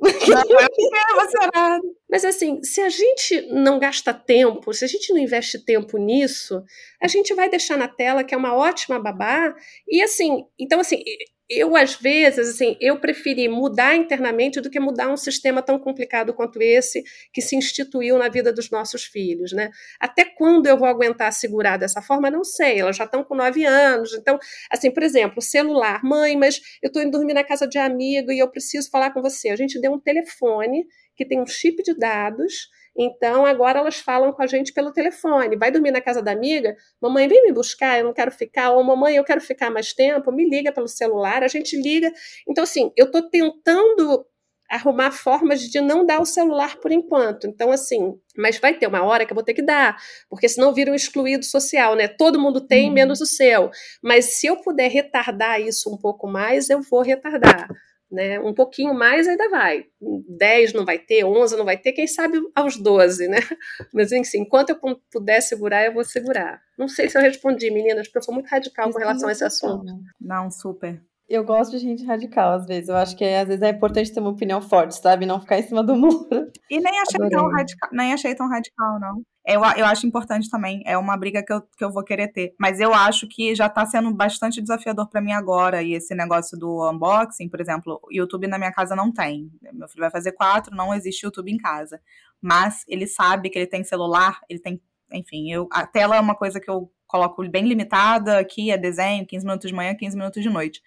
Mas 2.11 2.25
assim, 2.25 2.62
se 2.62 2.81
a 2.81 2.89
gente 2.89 3.43
não 3.53 3.79
gasta 3.79 4.12
tempo, 4.12 4.73
se 4.73 4.85
a 4.85 4.89
gente 4.89 5.12
não 5.12 5.21
investe 5.21 5.65
tempo 5.65 5.97
nisso, 5.97 6.62
a 7.01 7.09
gente 7.09 7.33
vai 7.33 7.49
deixar 7.49 7.79
na 7.79 7.89
tela 7.89 8.25
que 8.25 8.35
é 8.35 8.37
uma 8.37 8.55
ótima 8.55 8.99
babá. 8.99 9.55
E 9.89 10.03
assim, 10.03 10.45
então 10.59 10.81
assim, 10.81 11.03
eu 11.49 11.77
às 11.77 11.95
vezes 11.95 12.51
assim 12.55 12.77
eu 12.81 12.99
preferi 13.01 13.49
mudar 13.49 13.97
internamente 13.97 14.61
do 14.61 14.71
que 14.71 14.81
mudar 14.81 15.09
um 15.09 15.17
sistema 15.17 15.63
tão 15.63 15.79
complicado 15.79 16.33
quanto 16.35 16.61
esse 16.61 17.03
que 17.33 17.43
se 17.43 17.57
instituiu 17.57 18.19
na 18.19 18.29
vida 18.29 18.53
dos 18.53 18.71
nossos 18.71 19.05
filhos 19.05 19.53
né? 19.53 19.71
Até 20.01 20.25
quando 20.25 20.67
eu 20.67 20.77
vou 20.77 20.89
aguentar 20.89 21.33
segurar 21.33 21.77
dessa 21.77 22.01
forma? 22.03 22.31
Não 22.31 22.45
sei 22.45 22.81
elas 22.81 22.97
já 22.97 23.05
estão 23.05 23.25
com 23.25 23.35
nove 23.35 23.65
anos 23.65 24.13
então 24.15 24.39
assim 24.71 24.91
por 24.91 25.03
exemplo 25.03 25.41
celular 25.41 26.03
mãe 26.03 26.37
mas 26.37 26.61
eu 26.83 26.89
estou 26.89 27.03
indo 27.03 27.15
dormir 27.15 27.35
na 27.35 27.45
casa 27.45 27.67
de 27.67 27.79
amigo 27.79 28.33
e 28.33 28.39
eu 28.39 28.51
preciso 28.51 28.91
falar 28.91 29.11
com 29.13 29.23
você. 29.23 29.49
A 29.49 29.57
gente 29.57 29.81
deu 29.81 29.93
um 29.93 30.01
telefone 30.01 30.85
que 31.17 31.25
tem 31.25 31.41
um 31.41 31.47
chip 31.47 31.83
de 31.83 31.97
dados 31.97 32.69
então, 32.97 33.45
agora 33.45 33.81
elas 33.81 33.97
falam 33.97 34.33
com 34.33 34.43
a 34.43 34.47
gente 34.47 34.73
pelo 34.73 34.93
telefone. 34.93 35.57
Vai 35.57 35.71
dormir 35.71 35.91
na 35.91 36.01
casa 36.01 36.23
da 36.23 36.31
amiga? 36.31 36.77
Mamãe, 37.01 37.27
vem 37.27 37.43
me 37.43 37.53
buscar, 37.53 37.99
eu 37.99 38.05
não 38.05 38.13
quero 38.13 38.31
ficar. 38.31 38.71
Ou 38.71 38.83
mamãe, 38.85 39.17
eu 39.17 39.25
quero 39.25 39.41
ficar 39.41 39.71
mais 39.71 39.93
tempo. 39.93 40.31
Me 40.31 40.49
liga 40.49 40.73
pelo 40.73 40.87
celular, 40.87 41.43
a 41.43 41.49
gente 41.49 41.77
liga. 41.77 42.13
Então, 42.49 42.63
assim, 42.63 42.93
eu 42.97 43.07
estou 43.07 43.29
tentando 43.29 44.25
arrumar 44.71 45.11
formas 45.11 45.61
de 45.61 45.81
não 45.81 46.07
dar 46.07 46.21
o 46.21 46.25
celular 46.25 46.77
por 46.77 46.91
enquanto. 46.91 47.47
Então, 47.47 47.71
assim, 47.71 48.15
mas 48.37 48.59
vai 48.59 48.75
ter 48.75 48.87
uma 48.87 49.03
hora 49.03 49.27
que 49.27 49.33
eu 49.33 49.35
vou 49.35 49.45
ter 49.45 49.55
que 49.55 49.63
dar, 49.63 49.97
porque 50.29 50.49
senão 50.49 50.73
vira 50.73 50.91
um 50.91 50.95
excluído 50.95 51.45
social, 51.45 51.95
né? 51.95 52.09
Todo 52.09 52.41
mundo 52.41 52.61
tem, 52.61 52.89
uhum. 52.89 52.95
menos 52.95 53.21
o 53.21 53.27
seu. 53.27 53.71
Mas 54.03 54.37
se 54.37 54.47
eu 54.47 54.57
puder 54.57 54.91
retardar 54.91 55.61
isso 55.61 55.93
um 55.93 55.99
pouco 55.99 56.27
mais, 56.27 56.71
eu 56.71 56.81
vou 56.81 57.03
retardar 57.03 57.69
né? 58.11 58.39
Um 58.41 58.55
pouquinho 58.55 58.95
mais 58.95 59.27
ainda 59.27 59.49
vai. 59.49 59.87
10 60.29 60.73
não 60.73 60.85
vai 60.85 60.99
ter, 60.99 61.25
11 61.25 61.57
não 61.57 61.65
vai 61.65 61.77
ter, 61.77 61.93
quem 61.93 62.07
sabe 62.07 62.39
aos 62.55 62.77
12, 62.77 63.29
né? 63.29 63.39
Mas 63.93 64.13
assim, 64.13 64.41
enquanto 64.41 64.71
eu 64.71 64.79
puder 65.11 65.41
segurar, 65.41 65.85
eu 65.85 65.95
vou 65.95 66.05
segurar. 66.05 66.61
Não 66.79 66.89
sei 66.89 67.09
se 67.09 67.17
eu 67.17 67.23
respondi, 67.23 67.71
meninas, 67.71 68.07
porque 68.07 68.19
eu 68.19 68.23
sou 68.23 68.35
muito 68.35 68.49
radical 68.49 68.91
com 68.91 68.99
relação 68.99 69.29
a 69.29 69.33
esse 69.33 69.45
assunto. 69.45 69.85
Não, 70.21 70.51
super. 70.51 71.01
Eu 71.29 71.43
gosto 71.43 71.70
de 71.70 71.79
gente 71.79 72.05
radical, 72.05 72.53
às 72.53 72.66
vezes. 72.66 72.89
Eu 72.89 72.97
acho 72.97 73.16
que 73.16 73.25
às 73.25 73.49
vezes 73.49 73.62
é 73.62 73.70
importante 73.70 74.12
ter 74.12 74.20
uma 74.20 74.31
opinião 74.31 74.61
forte, 74.61 74.97
sabe? 74.97 75.24
Não 75.24 75.40
ficar 75.40 75.59
em 75.59 75.62
cima 75.62 75.82
do 75.82 75.97
muro. 75.97 76.51
E 76.70 76.78
nem 76.78 77.01
achei 77.01 77.28
tão 77.31 77.51
radical, 77.51 77.89
nem 77.93 78.12
achei 78.12 78.35
tão 78.35 78.49
radical, 78.49 79.01
não. 79.01 79.23
Eu, 79.47 79.61
eu 79.77 79.85
acho 79.85 80.07
importante 80.07 80.49
também, 80.49 80.82
é 80.86 80.97
uma 80.97 81.16
briga 81.19 81.43
que 81.44 81.53
eu, 81.53 81.61
que 81.61 81.85
eu 81.85 81.93
vou 81.93 82.03
querer 82.03 82.28
ter. 82.28 82.55
Mas 82.59 82.81
eu 82.81 82.94
acho 82.94 83.27
que 83.28 83.55
já 83.55 83.69
tá 83.69 83.85
sendo 83.85 84.12
bastante 84.15 84.61
desafiador 84.61 85.09
para 85.09 85.20
mim 85.20 85.32
agora. 85.32 85.82
E 85.82 85.94
esse 85.94 86.15
negócio 86.15 86.59
do 86.59 86.90
unboxing, 86.90 87.49
por 87.49 87.61
exemplo, 87.61 88.01
YouTube 88.11 88.47
na 88.47 88.59
minha 88.59 88.73
casa 88.73 88.94
não 88.94 89.12
tem. 89.12 89.51
Meu 89.73 89.89
filho 89.89 90.03
vai 90.03 90.11
fazer 90.11 90.32
quatro, 90.32 90.74
não 90.74 90.94
existe 90.94 91.24
YouTube 91.24 91.51
em 91.51 91.59
casa. 91.59 92.01
Mas 92.40 92.85
ele 92.86 93.07
sabe 93.07 93.49
que 93.49 93.59
ele 93.59 93.66
tem 93.66 93.82
celular, 93.82 94.40
ele 94.49 94.61
tem. 94.61 94.81
Enfim, 95.12 95.53
eu, 95.53 95.69
a 95.70 95.86
tela 95.86 96.16
é 96.16 96.20
uma 96.20 96.35
coisa 96.35 96.59
que 96.61 96.70
eu 96.70 96.90
coloco 97.07 97.47
bem 97.49 97.66
limitada. 97.66 98.39
Aqui 98.39 98.70
é 98.70 98.78
desenho, 98.78 99.27
15 99.27 99.44
minutos 99.44 99.69
de 99.69 99.74
manhã, 99.74 99.94
15 99.94 100.16
minutos 100.16 100.43
de 100.43 100.49
noite. 100.49 100.82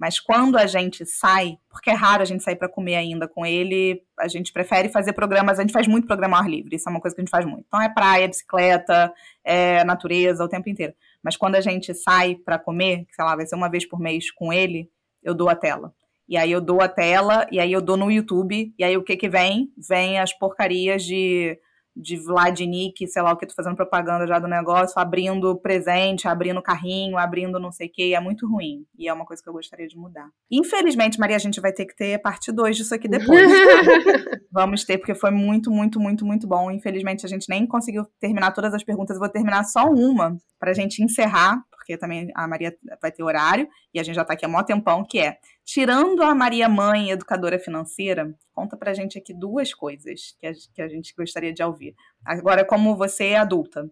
Mas 0.00 0.18
quando 0.18 0.56
a 0.56 0.66
gente 0.66 1.04
sai, 1.04 1.58
porque 1.68 1.90
é 1.90 1.92
raro 1.92 2.22
a 2.22 2.24
gente 2.24 2.42
sair 2.42 2.56
para 2.56 2.70
comer 2.70 2.96
ainda 2.96 3.28
com 3.28 3.44
ele, 3.44 4.02
a 4.18 4.28
gente 4.28 4.50
prefere 4.50 4.88
fazer 4.88 5.12
programas, 5.12 5.58
a 5.58 5.62
gente 5.62 5.74
faz 5.74 5.86
muito 5.86 6.06
programa 6.06 6.38
ao 6.38 6.42
ar 6.42 6.48
livre, 6.48 6.74
isso 6.74 6.88
é 6.88 6.90
uma 6.90 7.02
coisa 7.02 7.14
que 7.14 7.20
a 7.20 7.24
gente 7.24 7.30
faz 7.30 7.44
muito. 7.44 7.66
Então 7.68 7.82
é 7.82 7.92
praia, 7.92 8.26
bicicleta, 8.26 9.12
é 9.44 9.84
natureza 9.84 10.42
o 10.42 10.48
tempo 10.48 10.70
inteiro. 10.70 10.94
Mas 11.22 11.36
quando 11.36 11.56
a 11.56 11.60
gente 11.60 11.92
sai 11.92 12.34
para 12.34 12.58
comer, 12.58 13.06
sei 13.10 13.22
lá, 13.22 13.36
vai 13.36 13.44
ser 13.44 13.56
uma 13.56 13.68
vez 13.68 13.86
por 13.86 14.00
mês 14.00 14.30
com 14.30 14.50
ele, 14.50 14.88
eu 15.22 15.34
dou 15.34 15.50
a 15.50 15.54
tela. 15.54 15.92
E 16.26 16.34
aí 16.38 16.50
eu 16.50 16.62
dou 16.62 16.80
a 16.80 16.88
tela, 16.88 17.46
e 17.52 17.60
aí 17.60 17.70
eu 17.70 17.82
dou 17.82 17.98
no 17.98 18.10
YouTube, 18.10 18.72
e 18.78 18.82
aí 18.82 18.96
o 18.96 19.04
que 19.04 19.18
que 19.18 19.28
vem? 19.28 19.70
Vem 19.76 20.18
as 20.18 20.32
porcarias 20.32 21.04
de 21.04 21.58
de 21.96 22.16
Vladnik, 22.16 23.06
sei 23.08 23.22
lá 23.22 23.32
o 23.32 23.36
que, 23.36 23.46
tô 23.46 23.54
fazendo 23.54 23.76
propaganda 23.76 24.26
já 24.26 24.38
do 24.38 24.46
negócio, 24.46 24.98
abrindo 24.98 25.56
presente, 25.56 26.28
abrindo 26.28 26.62
carrinho, 26.62 27.18
abrindo 27.18 27.58
não 27.58 27.72
sei 27.72 27.88
o 27.88 27.92
que, 27.92 28.14
é 28.14 28.20
muito 28.20 28.48
ruim. 28.48 28.84
E 28.98 29.08
é 29.08 29.12
uma 29.12 29.26
coisa 29.26 29.42
que 29.42 29.48
eu 29.48 29.52
gostaria 29.52 29.86
de 29.86 29.96
mudar. 29.96 30.28
Infelizmente, 30.50 31.18
Maria, 31.18 31.36
a 31.36 31.40
gente 31.40 31.60
vai 31.60 31.72
ter 31.72 31.86
que 31.86 31.96
ter 31.96 32.20
parte 32.20 32.52
2 32.52 32.76
disso 32.76 32.94
aqui 32.94 33.08
depois. 33.08 33.50
Vamos 34.52 34.84
ter, 34.84 34.98
porque 34.98 35.14
foi 35.14 35.30
muito, 35.30 35.70
muito, 35.70 36.00
muito, 36.00 36.24
muito 36.24 36.46
bom. 36.46 36.70
Infelizmente, 36.70 37.26
a 37.26 37.28
gente 37.28 37.48
nem 37.48 37.66
conseguiu 37.66 38.06
terminar 38.18 38.52
todas 38.52 38.74
as 38.74 38.82
perguntas. 38.82 39.16
Eu 39.16 39.20
vou 39.20 39.28
terminar 39.28 39.64
só 39.64 39.84
uma, 39.84 40.36
pra 40.58 40.72
gente 40.72 41.02
encerrar, 41.02 41.62
porque 41.90 41.98
também 41.98 42.30
a 42.36 42.46
Maria 42.46 42.76
vai 43.02 43.10
ter 43.10 43.22
horário, 43.22 43.68
e 43.92 43.98
a 43.98 44.02
gente 44.02 44.14
já 44.14 44.24
tá 44.24 44.34
aqui 44.34 44.44
há 44.44 44.48
mó 44.48 44.62
tempão, 44.62 45.04
que 45.04 45.18
é 45.18 45.38
Tirando 45.64 46.22
a 46.22 46.34
Maria 46.34 46.68
Mãe, 46.68 47.10
educadora 47.10 47.58
financeira, 47.58 48.32
conta 48.52 48.76
pra 48.76 48.94
gente 48.94 49.18
aqui 49.18 49.34
duas 49.34 49.74
coisas 49.74 50.36
que 50.38 50.46
a, 50.46 50.52
que 50.74 50.82
a 50.82 50.88
gente 50.88 51.14
gostaria 51.16 51.52
de 51.52 51.62
ouvir. 51.62 51.94
Agora, 52.24 52.64
como 52.64 52.96
você 52.96 53.28
é 53.28 53.38
adulta, 53.38 53.88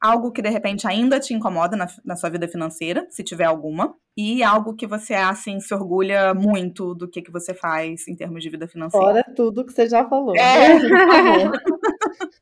algo 0.00 0.30
que 0.30 0.42
de 0.42 0.48
repente 0.48 0.86
ainda 0.86 1.18
te 1.18 1.34
incomoda 1.34 1.76
na, 1.76 1.86
na, 2.04 2.16
sua 2.16 2.30
vida 2.30 2.46
financeira, 2.46 3.06
se 3.10 3.22
tiver 3.22 3.44
alguma, 3.44 3.94
e 4.16 4.42
algo 4.42 4.74
que 4.74 4.86
você 4.86 5.14
assim 5.14 5.60
se 5.60 5.72
orgulha 5.74 6.34
muito 6.34 6.94
do 6.94 7.08
que, 7.08 7.22
que 7.22 7.30
você 7.30 7.54
faz 7.54 8.06
em 8.08 8.16
termos 8.16 8.42
de 8.42 8.50
vida 8.50 8.68
financeira. 8.68 9.06
Fora 9.06 9.24
tudo 9.34 9.64
que 9.64 9.72
você 9.72 9.88
já 9.88 10.06
falou. 10.08 10.36
É, 10.36 10.80
por 10.80 10.88
favor. 10.88 11.52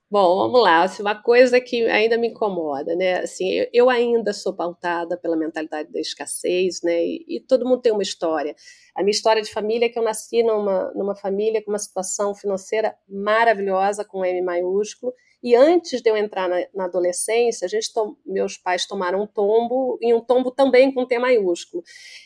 Bom, 0.09 0.37
vamos 0.37 0.63
lá. 0.63 0.85
Assim, 0.85 1.03
uma 1.03 1.21
coisa 1.21 1.61
que 1.61 1.85
ainda 1.87 2.17
me 2.17 2.29
incomoda, 2.29 2.95
né? 2.95 3.19
Assim, 3.21 3.51
eu, 3.51 3.69
eu 3.73 3.91
ainda 3.91 4.33
sou 4.33 4.55
pautada 4.55 5.17
pela 5.17 5.37
mentalidade 5.37 5.91
da 5.93 5.99
escassez, 5.99 6.81
né? 6.85 7.05
E, 7.05 7.25
e, 7.29 7.41
todo 7.41 7.65
mundo 7.65 7.83
tem 7.83 7.93
uma 7.93 8.05
história. 8.05 8.55
A 8.95 9.03
minha 9.03 9.11
história 9.11 9.43
de 9.43 9.51
família 9.51 9.87
é 9.87 9.89
que 9.89 9.99
eu 9.99 10.05
nasci 10.05 10.45
numa, 10.45 10.93
numa 10.95 11.17
família 11.17 11.61
com 11.63 11.73
uma 11.73 11.79
situação 11.79 12.37
financeira 12.37 12.97
maravilhosa, 13.09 14.05
com 14.05 14.25
M 14.25 14.43
maiúsculo, 14.43 15.13
e 15.43 15.57
antes 15.57 16.01
de 16.01 16.09
eu 16.09 16.17
entrar 16.17 16.49
na, 16.49 16.65
na 16.73 16.85
adolescência, 16.85 17.67
a 17.67 17.69
gente 17.69 17.91
meus 18.25 18.57
pais 18.57 18.87
tomaram 18.87 19.23
um 19.23 19.27
tombo, 19.27 19.99
e 20.01 20.15
um 20.15 20.21
tombo 20.21 20.53
também 20.53 20.93
com 20.95 21.05
T 21.05 21.19
maiúsculo. 21.19 21.83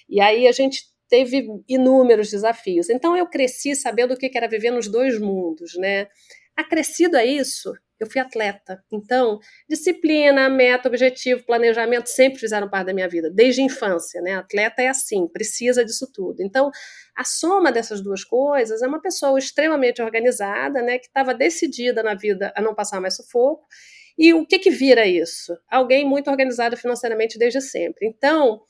E 0.09 0.20
aí 0.20 0.47
a 0.47 0.52
gente 0.52 0.85
teve 1.09 1.47
inúmeros 1.69 2.31
desafios. 2.31 2.89
Então 2.90 3.16
eu 3.16 3.27
cresci 3.27 3.74
sabendo 3.74 4.15
o 4.15 4.16
que 4.16 4.31
era 4.35 4.48
viver 4.48 4.70
nos 4.70 4.86
dois 4.86 5.19
mundos, 5.19 5.77
né? 5.77 6.09
Acrescido 6.60 7.16
a 7.16 7.24
isso, 7.24 7.72
eu 7.98 8.06
fui 8.06 8.20
atleta. 8.20 8.82
Então, 8.92 9.38
disciplina, 9.68 10.46
meta, 10.48 10.88
objetivo, 10.88 11.44
planejamento 11.44 12.08
sempre 12.08 12.38
fizeram 12.38 12.68
parte 12.68 12.88
da 12.88 12.94
minha 12.94 13.08
vida, 13.08 13.30
desde 13.30 13.62
a 13.62 13.64
infância, 13.64 14.20
né? 14.20 14.34
Atleta 14.34 14.82
é 14.82 14.88
assim, 14.88 15.26
precisa 15.26 15.82
disso 15.82 16.06
tudo. 16.12 16.42
Então, 16.42 16.70
a 17.16 17.24
soma 17.24 17.72
dessas 17.72 18.02
duas 18.02 18.22
coisas 18.22 18.82
é 18.82 18.86
uma 18.86 19.00
pessoa 19.00 19.38
extremamente 19.38 20.02
organizada, 20.02 20.82
né, 20.82 20.98
que 20.98 21.06
estava 21.06 21.32
decidida 21.32 22.02
na 22.02 22.14
vida 22.14 22.52
a 22.54 22.60
não 22.60 22.74
passar 22.74 23.00
mais 23.00 23.16
sufoco. 23.16 23.66
E 24.18 24.34
o 24.34 24.46
que 24.46 24.58
que 24.58 24.70
vira 24.70 25.06
isso? 25.06 25.56
Alguém 25.70 26.04
muito 26.04 26.30
organizado 26.30 26.76
financeiramente 26.76 27.38
desde 27.38 27.62
sempre. 27.62 28.06
Então, 28.06 28.60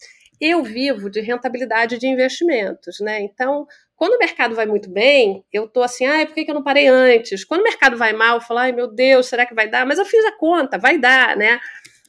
eu 0.40 0.62
vivo 0.62 1.10
de 1.10 1.20
rentabilidade 1.20 1.98
de 1.98 2.06
investimentos, 2.06 2.98
né? 3.00 3.20
Então, 3.20 3.66
quando 4.00 4.14
o 4.14 4.18
mercado 4.18 4.54
vai 4.54 4.64
muito 4.64 4.88
bem, 4.88 5.44
eu 5.52 5.68
tô 5.68 5.82
assim, 5.82 6.06
ai, 6.06 6.24
por 6.24 6.34
que, 6.34 6.46
que 6.46 6.50
eu 6.50 6.54
não 6.54 6.62
parei 6.62 6.88
antes? 6.88 7.44
Quando 7.44 7.60
o 7.60 7.64
mercado 7.64 7.98
vai 7.98 8.14
mal, 8.14 8.36
eu 8.36 8.40
falo, 8.40 8.60
ai, 8.60 8.72
meu 8.72 8.86
Deus, 8.90 9.26
será 9.26 9.44
que 9.44 9.54
vai 9.54 9.68
dar? 9.68 9.84
Mas 9.84 9.98
eu 9.98 10.06
fiz 10.06 10.24
a 10.24 10.32
conta, 10.32 10.78
vai 10.78 10.96
dar, 10.96 11.36
né? 11.36 11.60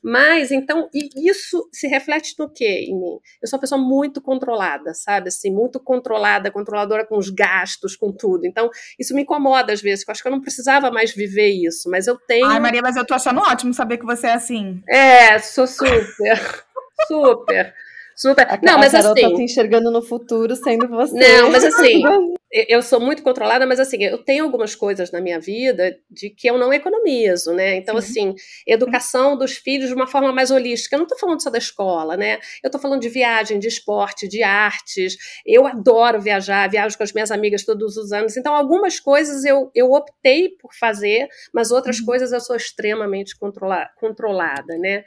Mas, 0.02 0.52
então, 0.52 0.90
isso 0.94 1.68
se 1.70 1.90
reflete 1.90 2.34
no 2.40 2.50
quê 2.50 2.86
em 2.88 2.98
mim? 2.98 3.20
Eu 3.42 3.48
sou 3.50 3.58
uma 3.58 3.62
pessoa 3.62 3.82
muito 3.82 4.22
controlada, 4.22 4.94
sabe? 4.94 5.28
Assim, 5.28 5.52
muito 5.52 5.82
controlada, 5.82 6.50
controladora 6.50 7.06
com 7.06 7.18
os 7.18 7.30
gastos, 7.30 7.98
com 7.98 8.10
tudo. 8.10 8.48
Então, 8.48 8.70
isso 8.98 9.14
me 9.14 9.24
incomoda 9.24 9.74
às 9.74 9.82
vezes, 9.82 10.06
eu 10.08 10.14
acho 10.14 10.22
que 10.22 10.30
eu 10.30 10.32
não 10.32 10.40
precisava 10.40 10.90
mais 10.92 11.14
viver 11.14 11.50
isso, 11.50 11.90
mas 11.90 12.08
eu 12.08 12.18
tenho... 12.18 12.46
Ai, 12.46 12.62
Maria, 12.62 12.82
mas 12.82 12.96
eu 12.96 13.06
tô 13.06 13.16
achando 13.16 13.42
ótimo 13.42 13.74
saber 13.74 13.98
que 13.98 14.06
você 14.06 14.28
é 14.28 14.34
assim. 14.34 14.82
É, 14.88 15.38
sou 15.40 15.68
super, 15.68 16.66
super. 17.06 17.76
Super. 18.16 18.48
A, 18.48 18.60
não, 18.62 18.78
mas 18.78 18.94
a 18.94 19.00
Carol 19.02 19.14
assim. 19.14 19.30
tá 19.30 19.36
te 19.36 19.42
enxergando 19.42 19.92
no 19.92 20.02
futuro 20.02 20.56
sendo 20.56 20.88
você. 20.88 21.18
Não, 21.18 21.52
mas 21.52 21.64
assim, 21.64 22.04
eu 22.52 22.82
sou 22.82 23.00
muito 23.00 23.24
controlada, 23.24 23.66
mas 23.66 23.80
assim, 23.80 24.04
eu 24.04 24.18
tenho 24.18 24.44
algumas 24.44 24.76
coisas 24.76 25.12
na 25.12 25.22
minha 25.22 25.40
vida 25.40 25.98
de 26.10 26.30
que 26.30 26.50
eu 26.50 26.58
não 26.58 26.74
economizo, 26.74 27.54
né? 27.54 27.76
Então, 27.76 28.00
Sim. 28.02 28.30
assim, 28.32 28.36
educação 28.68 29.38
dos 29.38 29.54
filhos 29.54 29.90
de 29.90 29.96
uma 29.96 30.08
forma 30.08 30.32
mais 30.32 30.52
holística. 30.52 30.96
Eu 30.96 31.00
não 31.00 31.08
tô 31.08 31.18
falando 31.18 31.42
só 31.42 31.50
da 31.50 31.58
escola, 31.58 32.18
né? 32.18 32.40
Eu 32.64 32.70
tô 32.70 32.78
falando 32.78 33.02
de 33.02 33.10
viagem, 33.10 33.60
de 33.60 33.68
esporte, 33.68 34.28
de 34.28 34.44
artes. 34.44 35.18
Eu 35.46 35.66
adoro 35.66 36.22
viajar, 36.22 36.70
viajo 36.70 36.98
com 36.98 37.04
as 37.04 37.14
minhas 37.14 37.32
amigas 37.32 37.64
todos 37.64 37.98
os 37.98 38.12
anos. 38.12 38.36
Então, 38.36 38.54
algumas 38.54 39.00
coisas 39.00 39.46
eu, 39.46 39.72
eu 39.74 39.92
optei 39.92 40.50
por 40.62 40.74
fazer, 40.74 41.28
mas 41.54 41.72
outras 41.72 42.00
uhum. 42.00 42.06
coisas 42.06 42.32
eu 42.32 42.40
sou 42.40 42.56
extremamente 42.56 43.38
controla 43.38 43.90
controlada, 44.00 44.78
né? 44.78 45.04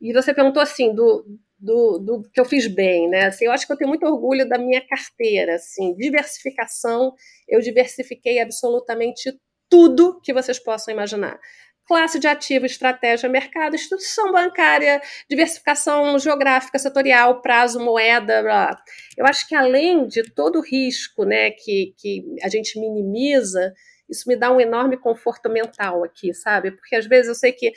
E 0.00 0.12
você 0.12 0.32
perguntou 0.32 0.62
assim, 0.62 0.94
do, 0.94 1.24
do, 1.58 1.98
do 1.98 2.22
que 2.32 2.40
eu 2.40 2.44
fiz 2.44 2.66
bem, 2.66 3.08
né? 3.08 3.26
Assim, 3.26 3.46
eu 3.46 3.52
acho 3.52 3.66
que 3.66 3.72
eu 3.72 3.76
tenho 3.76 3.88
muito 3.88 4.06
orgulho 4.06 4.48
da 4.48 4.58
minha 4.58 4.80
carteira, 4.86 5.56
assim, 5.56 5.94
diversificação, 5.96 7.12
eu 7.48 7.60
diversifiquei 7.60 8.40
absolutamente 8.40 9.32
tudo 9.68 10.20
que 10.22 10.32
vocês 10.32 10.58
possam 10.58 10.94
imaginar. 10.94 11.38
Classe 11.86 12.18
de 12.18 12.28
ativo, 12.28 12.66
estratégia, 12.66 13.28
mercado, 13.30 13.74
instituição 13.74 14.30
bancária, 14.30 15.00
diversificação 15.28 16.18
geográfica, 16.18 16.78
setorial, 16.78 17.40
prazo, 17.40 17.80
moeda. 17.80 18.42
Blá. 18.42 18.76
Eu 19.16 19.26
acho 19.26 19.48
que 19.48 19.54
além 19.54 20.06
de 20.06 20.22
todo 20.34 20.58
o 20.58 20.62
risco 20.62 21.24
né, 21.24 21.50
que, 21.50 21.94
que 21.96 22.22
a 22.42 22.48
gente 22.48 22.78
minimiza, 22.78 23.72
isso 24.08 24.28
me 24.28 24.36
dá 24.36 24.50
um 24.50 24.60
enorme 24.60 24.96
conforto 24.96 25.48
mental 25.48 26.04
aqui, 26.04 26.32
sabe? 26.32 26.70
Porque 26.70 26.96
às 26.96 27.06
vezes 27.06 27.28
eu 27.28 27.34
sei 27.34 27.52
que 27.52 27.72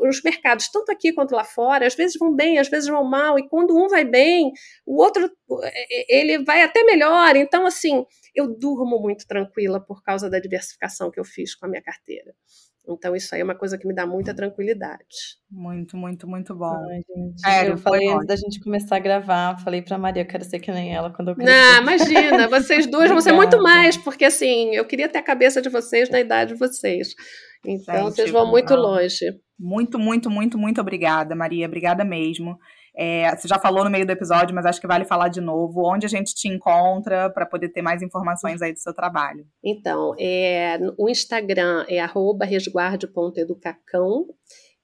os 0.00 0.22
mercados, 0.22 0.68
tanto 0.70 0.92
aqui 0.92 1.12
quanto 1.12 1.34
lá 1.34 1.44
fora, 1.44 1.86
às 1.86 1.94
vezes 1.94 2.16
vão 2.18 2.34
bem, 2.34 2.58
às 2.58 2.68
vezes 2.68 2.88
vão 2.88 3.04
mal, 3.04 3.38
e 3.38 3.48
quando 3.48 3.76
um 3.76 3.88
vai 3.88 4.04
bem, 4.04 4.52
o 4.86 5.02
outro 5.02 5.30
ele 6.08 6.44
vai 6.44 6.62
até 6.62 6.84
melhor. 6.84 7.36
Então, 7.36 7.66
assim, 7.66 8.04
eu 8.34 8.46
durmo 8.46 9.00
muito 9.00 9.26
tranquila 9.26 9.80
por 9.80 10.02
causa 10.02 10.30
da 10.30 10.38
diversificação 10.38 11.10
que 11.10 11.20
eu 11.20 11.24
fiz 11.24 11.54
com 11.54 11.66
a 11.66 11.68
minha 11.68 11.82
carteira. 11.82 12.34
Então, 12.88 13.14
isso 13.14 13.34
aí 13.34 13.40
é 13.40 13.44
uma 13.44 13.54
coisa 13.54 13.78
que 13.78 13.86
me 13.86 13.94
dá 13.94 14.04
muita 14.04 14.34
tranquilidade. 14.34 15.38
Muito, 15.50 15.96
muito, 15.96 16.26
muito 16.26 16.54
bom. 16.54 16.74
Ai, 16.74 17.00
gente, 17.08 17.40
Sério, 17.40 17.72
eu 17.72 17.78
falei 17.78 18.08
antes 18.08 18.26
da 18.26 18.36
gente 18.36 18.60
começar 18.60 18.96
a 18.96 18.98
gravar, 18.98 19.58
falei 19.62 19.82
pra 19.82 19.96
Maria, 19.96 20.22
eu 20.22 20.26
quero 20.26 20.44
ser 20.44 20.58
que 20.58 20.72
nem 20.72 20.92
ela 20.92 21.12
quando 21.12 21.28
eu 21.28 21.36
crescer. 21.36 21.52
Não, 21.52 21.82
imagina, 21.82 22.48
vocês 22.48 22.86
duas 22.86 23.08
vão 23.08 23.20
ser 23.20 23.32
muito 23.32 23.62
mais, 23.62 23.96
porque 23.96 24.24
assim, 24.24 24.74
eu 24.74 24.84
queria 24.84 25.08
ter 25.08 25.18
a 25.18 25.22
cabeça 25.22 25.62
de 25.62 25.68
vocês 25.68 26.10
na 26.10 26.20
idade 26.20 26.54
de 26.54 26.58
vocês. 26.58 27.14
Então, 27.64 27.94
gente, 27.94 28.14
vocês 28.16 28.30
vão 28.30 28.50
muito 28.50 28.74
longe. 28.74 29.32
Muito, 29.58 29.98
muito, 29.98 30.28
muito, 30.28 30.58
muito 30.58 30.80
obrigada, 30.80 31.36
Maria. 31.36 31.66
Obrigada 31.66 32.04
mesmo. 32.04 32.58
É, 32.94 33.34
você 33.34 33.48
já 33.48 33.58
falou 33.58 33.84
no 33.84 33.90
meio 33.90 34.06
do 34.06 34.12
episódio, 34.12 34.54
mas 34.54 34.66
acho 34.66 34.80
que 34.80 34.86
vale 34.86 35.04
falar 35.04 35.28
de 35.28 35.40
novo. 35.40 35.82
Onde 35.84 36.06
a 36.06 36.08
gente 36.08 36.34
te 36.34 36.48
encontra 36.48 37.30
para 37.30 37.46
poder 37.46 37.70
ter 37.70 37.82
mais 37.82 38.02
informações 38.02 38.60
aí 38.60 38.72
do 38.72 38.78
seu 38.78 38.94
trabalho? 38.94 39.46
Então, 39.64 40.14
é, 40.18 40.78
o 40.98 41.08
Instagram 41.08 41.86
é 41.88 42.04
resguarde.educacão 42.44 44.26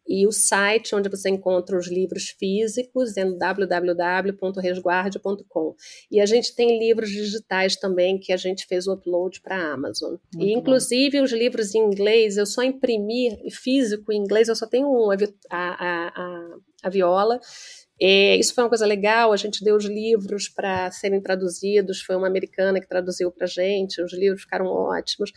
e 0.08 0.26
o 0.26 0.32
site 0.32 0.94
onde 0.94 1.10
você 1.10 1.28
encontra 1.28 1.76
os 1.76 1.86
livros 1.86 2.30
físicos 2.30 3.18
é 3.18 3.26
www.resguarde.com. 3.26 5.74
E 6.10 6.18
a 6.18 6.24
gente 6.24 6.54
tem 6.54 6.78
livros 6.78 7.10
digitais 7.10 7.76
também 7.76 8.18
que 8.18 8.32
a 8.32 8.38
gente 8.38 8.64
fez 8.66 8.86
o 8.86 8.94
upload 8.94 9.42
para 9.42 9.56
a 9.56 9.74
Amazon. 9.74 10.14
Muito 10.34 10.48
e 10.48 10.54
inclusive 10.54 11.18
bom. 11.18 11.24
os 11.24 11.32
livros 11.32 11.74
em 11.74 11.80
inglês, 11.80 12.38
eu 12.38 12.46
só 12.46 12.62
imprimi 12.62 13.38
físico 13.50 14.10
em 14.10 14.16
inglês, 14.16 14.48
eu 14.48 14.56
só 14.56 14.66
tenho 14.66 14.88
um, 14.88 15.10
a, 15.10 15.16
a, 15.50 16.08
a, 16.08 16.56
a 16.84 16.88
viola 16.88 17.38
é, 18.00 18.36
isso 18.36 18.54
foi 18.54 18.64
uma 18.64 18.70
coisa 18.70 18.86
legal, 18.86 19.32
a 19.32 19.36
gente 19.36 19.64
deu 19.64 19.76
os 19.76 19.84
livros 19.84 20.48
para 20.48 20.90
serem 20.90 21.20
traduzidos, 21.20 22.00
foi 22.00 22.16
uma 22.16 22.28
americana 22.28 22.80
que 22.80 22.88
traduziu 22.88 23.30
para 23.30 23.46
gente, 23.46 24.00
os 24.00 24.12
livros 24.12 24.42
ficaram 24.42 24.66
ótimos. 24.66 25.32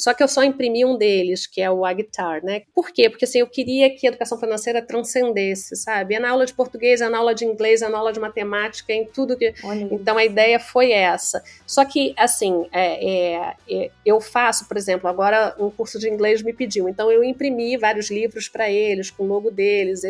Só 0.00 0.14
que 0.14 0.22
eu 0.22 0.28
só 0.28 0.42
imprimi 0.42 0.82
um 0.82 0.96
deles, 0.96 1.46
que 1.46 1.60
é 1.60 1.70
o 1.70 1.84
A 1.84 1.92
Guitar, 1.92 2.42
né? 2.42 2.62
Por 2.74 2.90
quê? 2.90 3.10
Porque 3.10 3.26
assim, 3.26 3.40
eu 3.40 3.46
queria 3.46 3.94
que 3.94 4.06
a 4.06 4.08
educação 4.08 4.40
financeira 4.40 4.80
transcendesse, 4.80 5.76
sabe? 5.76 6.14
É 6.14 6.18
na 6.18 6.30
aula 6.30 6.46
de 6.46 6.54
português, 6.54 7.02
é 7.02 7.08
na 7.10 7.18
aula 7.18 7.34
de 7.34 7.44
inglês, 7.44 7.82
é 7.82 7.88
na 7.88 7.98
aula 7.98 8.10
de 8.10 8.18
matemática, 8.18 8.94
em 8.94 9.04
tudo 9.04 9.36
que. 9.36 9.52
Olha 9.62 9.86
então 9.90 10.16
a 10.16 10.24
ideia 10.24 10.58
foi 10.58 10.92
essa. 10.92 11.42
Só 11.66 11.84
que, 11.84 12.14
assim, 12.16 12.66
é, 12.72 13.34
é, 13.34 13.56
é, 13.70 13.90
eu 14.06 14.22
faço, 14.22 14.66
por 14.66 14.78
exemplo, 14.78 15.06
agora 15.06 15.54
um 15.58 15.68
curso 15.70 15.98
de 15.98 16.08
inglês 16.08 16.40
me 16.42 16.54
pediu, 16.54 16.88
então 16.88 17.12
eu 17.12 17.22
imprimi 17.22 17.76
vários 17.76 18.10
livros 18.10 18.48
para 18.48 18.70
eles, 18.70 19.10
com 19.10 19.24
o 19.24 19.26
logo 19.26 19.50
deles, 19.50 20.02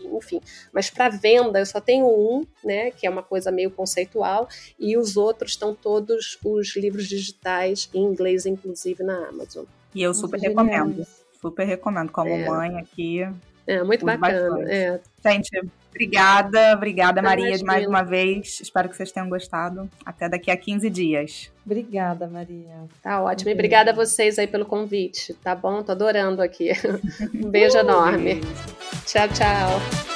enfim. 0.00 0.40
Mas 0.72 0.90
para 0.90 1.08
venda 1.08 1.58
eu 1.58 1.66
só 1.66 1.80
tenho 1.80 2.06
um, 2.06 2.46
né? 2.62 2.92
Que 2.92 3.04
é 3.04 3.10
uma 3.10 3.22
coisa 3.22 3.50
meio 3.50 3.70
conceitual, 3.72 4.48
e 4.78 4.96
os 4.96 5.16
outros 5.16 5.52
estão 5.52 5.74
todos 5.74 6.38
os 6.44 6.76
livros 6.76 7.08
digitais 7.08 7.90
em 7.92 8.04
inglês, 8.04 8.46
inclusive 8.46 9.02
na 9.02 9.23
Amazon. 9.28 9.64
E 9.94 10.02
eu 10.02 10.12
super 10.12 10.40
recomendo. 10.40 11.06
Super 11.40 11.64
recomendo. 11.66 12.10
Como 12.10 12.30
é. 12.30 12.48
mãe 12.48 12.78
aqui, 12.78 13.26
É, 13.66 13.82
muito 13.82 14.04
bacana. 14.04 14.70
É. 14.70 15.00
Gente, 15.24 15.48
obrigada, 15.90 16.74
obrigada, 16.74 17.22
Maria, 17.22 17.48
Imagina. 17.48 17.66
mais 17.66 17.86
uma 17.86 18.02
vez. 18.02 18.60
Espero 18.60 18.88
que 18.88 18.96
vocês 18.96 19.12
tenham 19.12 19.28
gostado. 19.28 19.88
Até 20.04 20.28
daqui 20.28 20.50
a 20.50 20.56
15 20.56 20.90
dias. 20.90 21.50
Obrigada, 21.64 22.26
Maria. 22.26 22.84
Tá 23.02 23.22
ótimo. 23.22 23.50
E 23.50 23.54
obrigada 23.54 23.90
a 23.90 23.94
vocês 23.94 24.38
aí 24.38 24.46
pelo 24.46 24.66
convite, 24.66 25.32
tá 25.34 25.54
bom? 25.54 25.82
Tô 25.82 25.92
adorando 25.92 26.42
aqui. 26.42 26.72
Um 27.34 27.50
beijo 27.50 27.78
enorme. 27.78 28.40
Tchau, 29.06 29.28
tchau. 29.28 30.13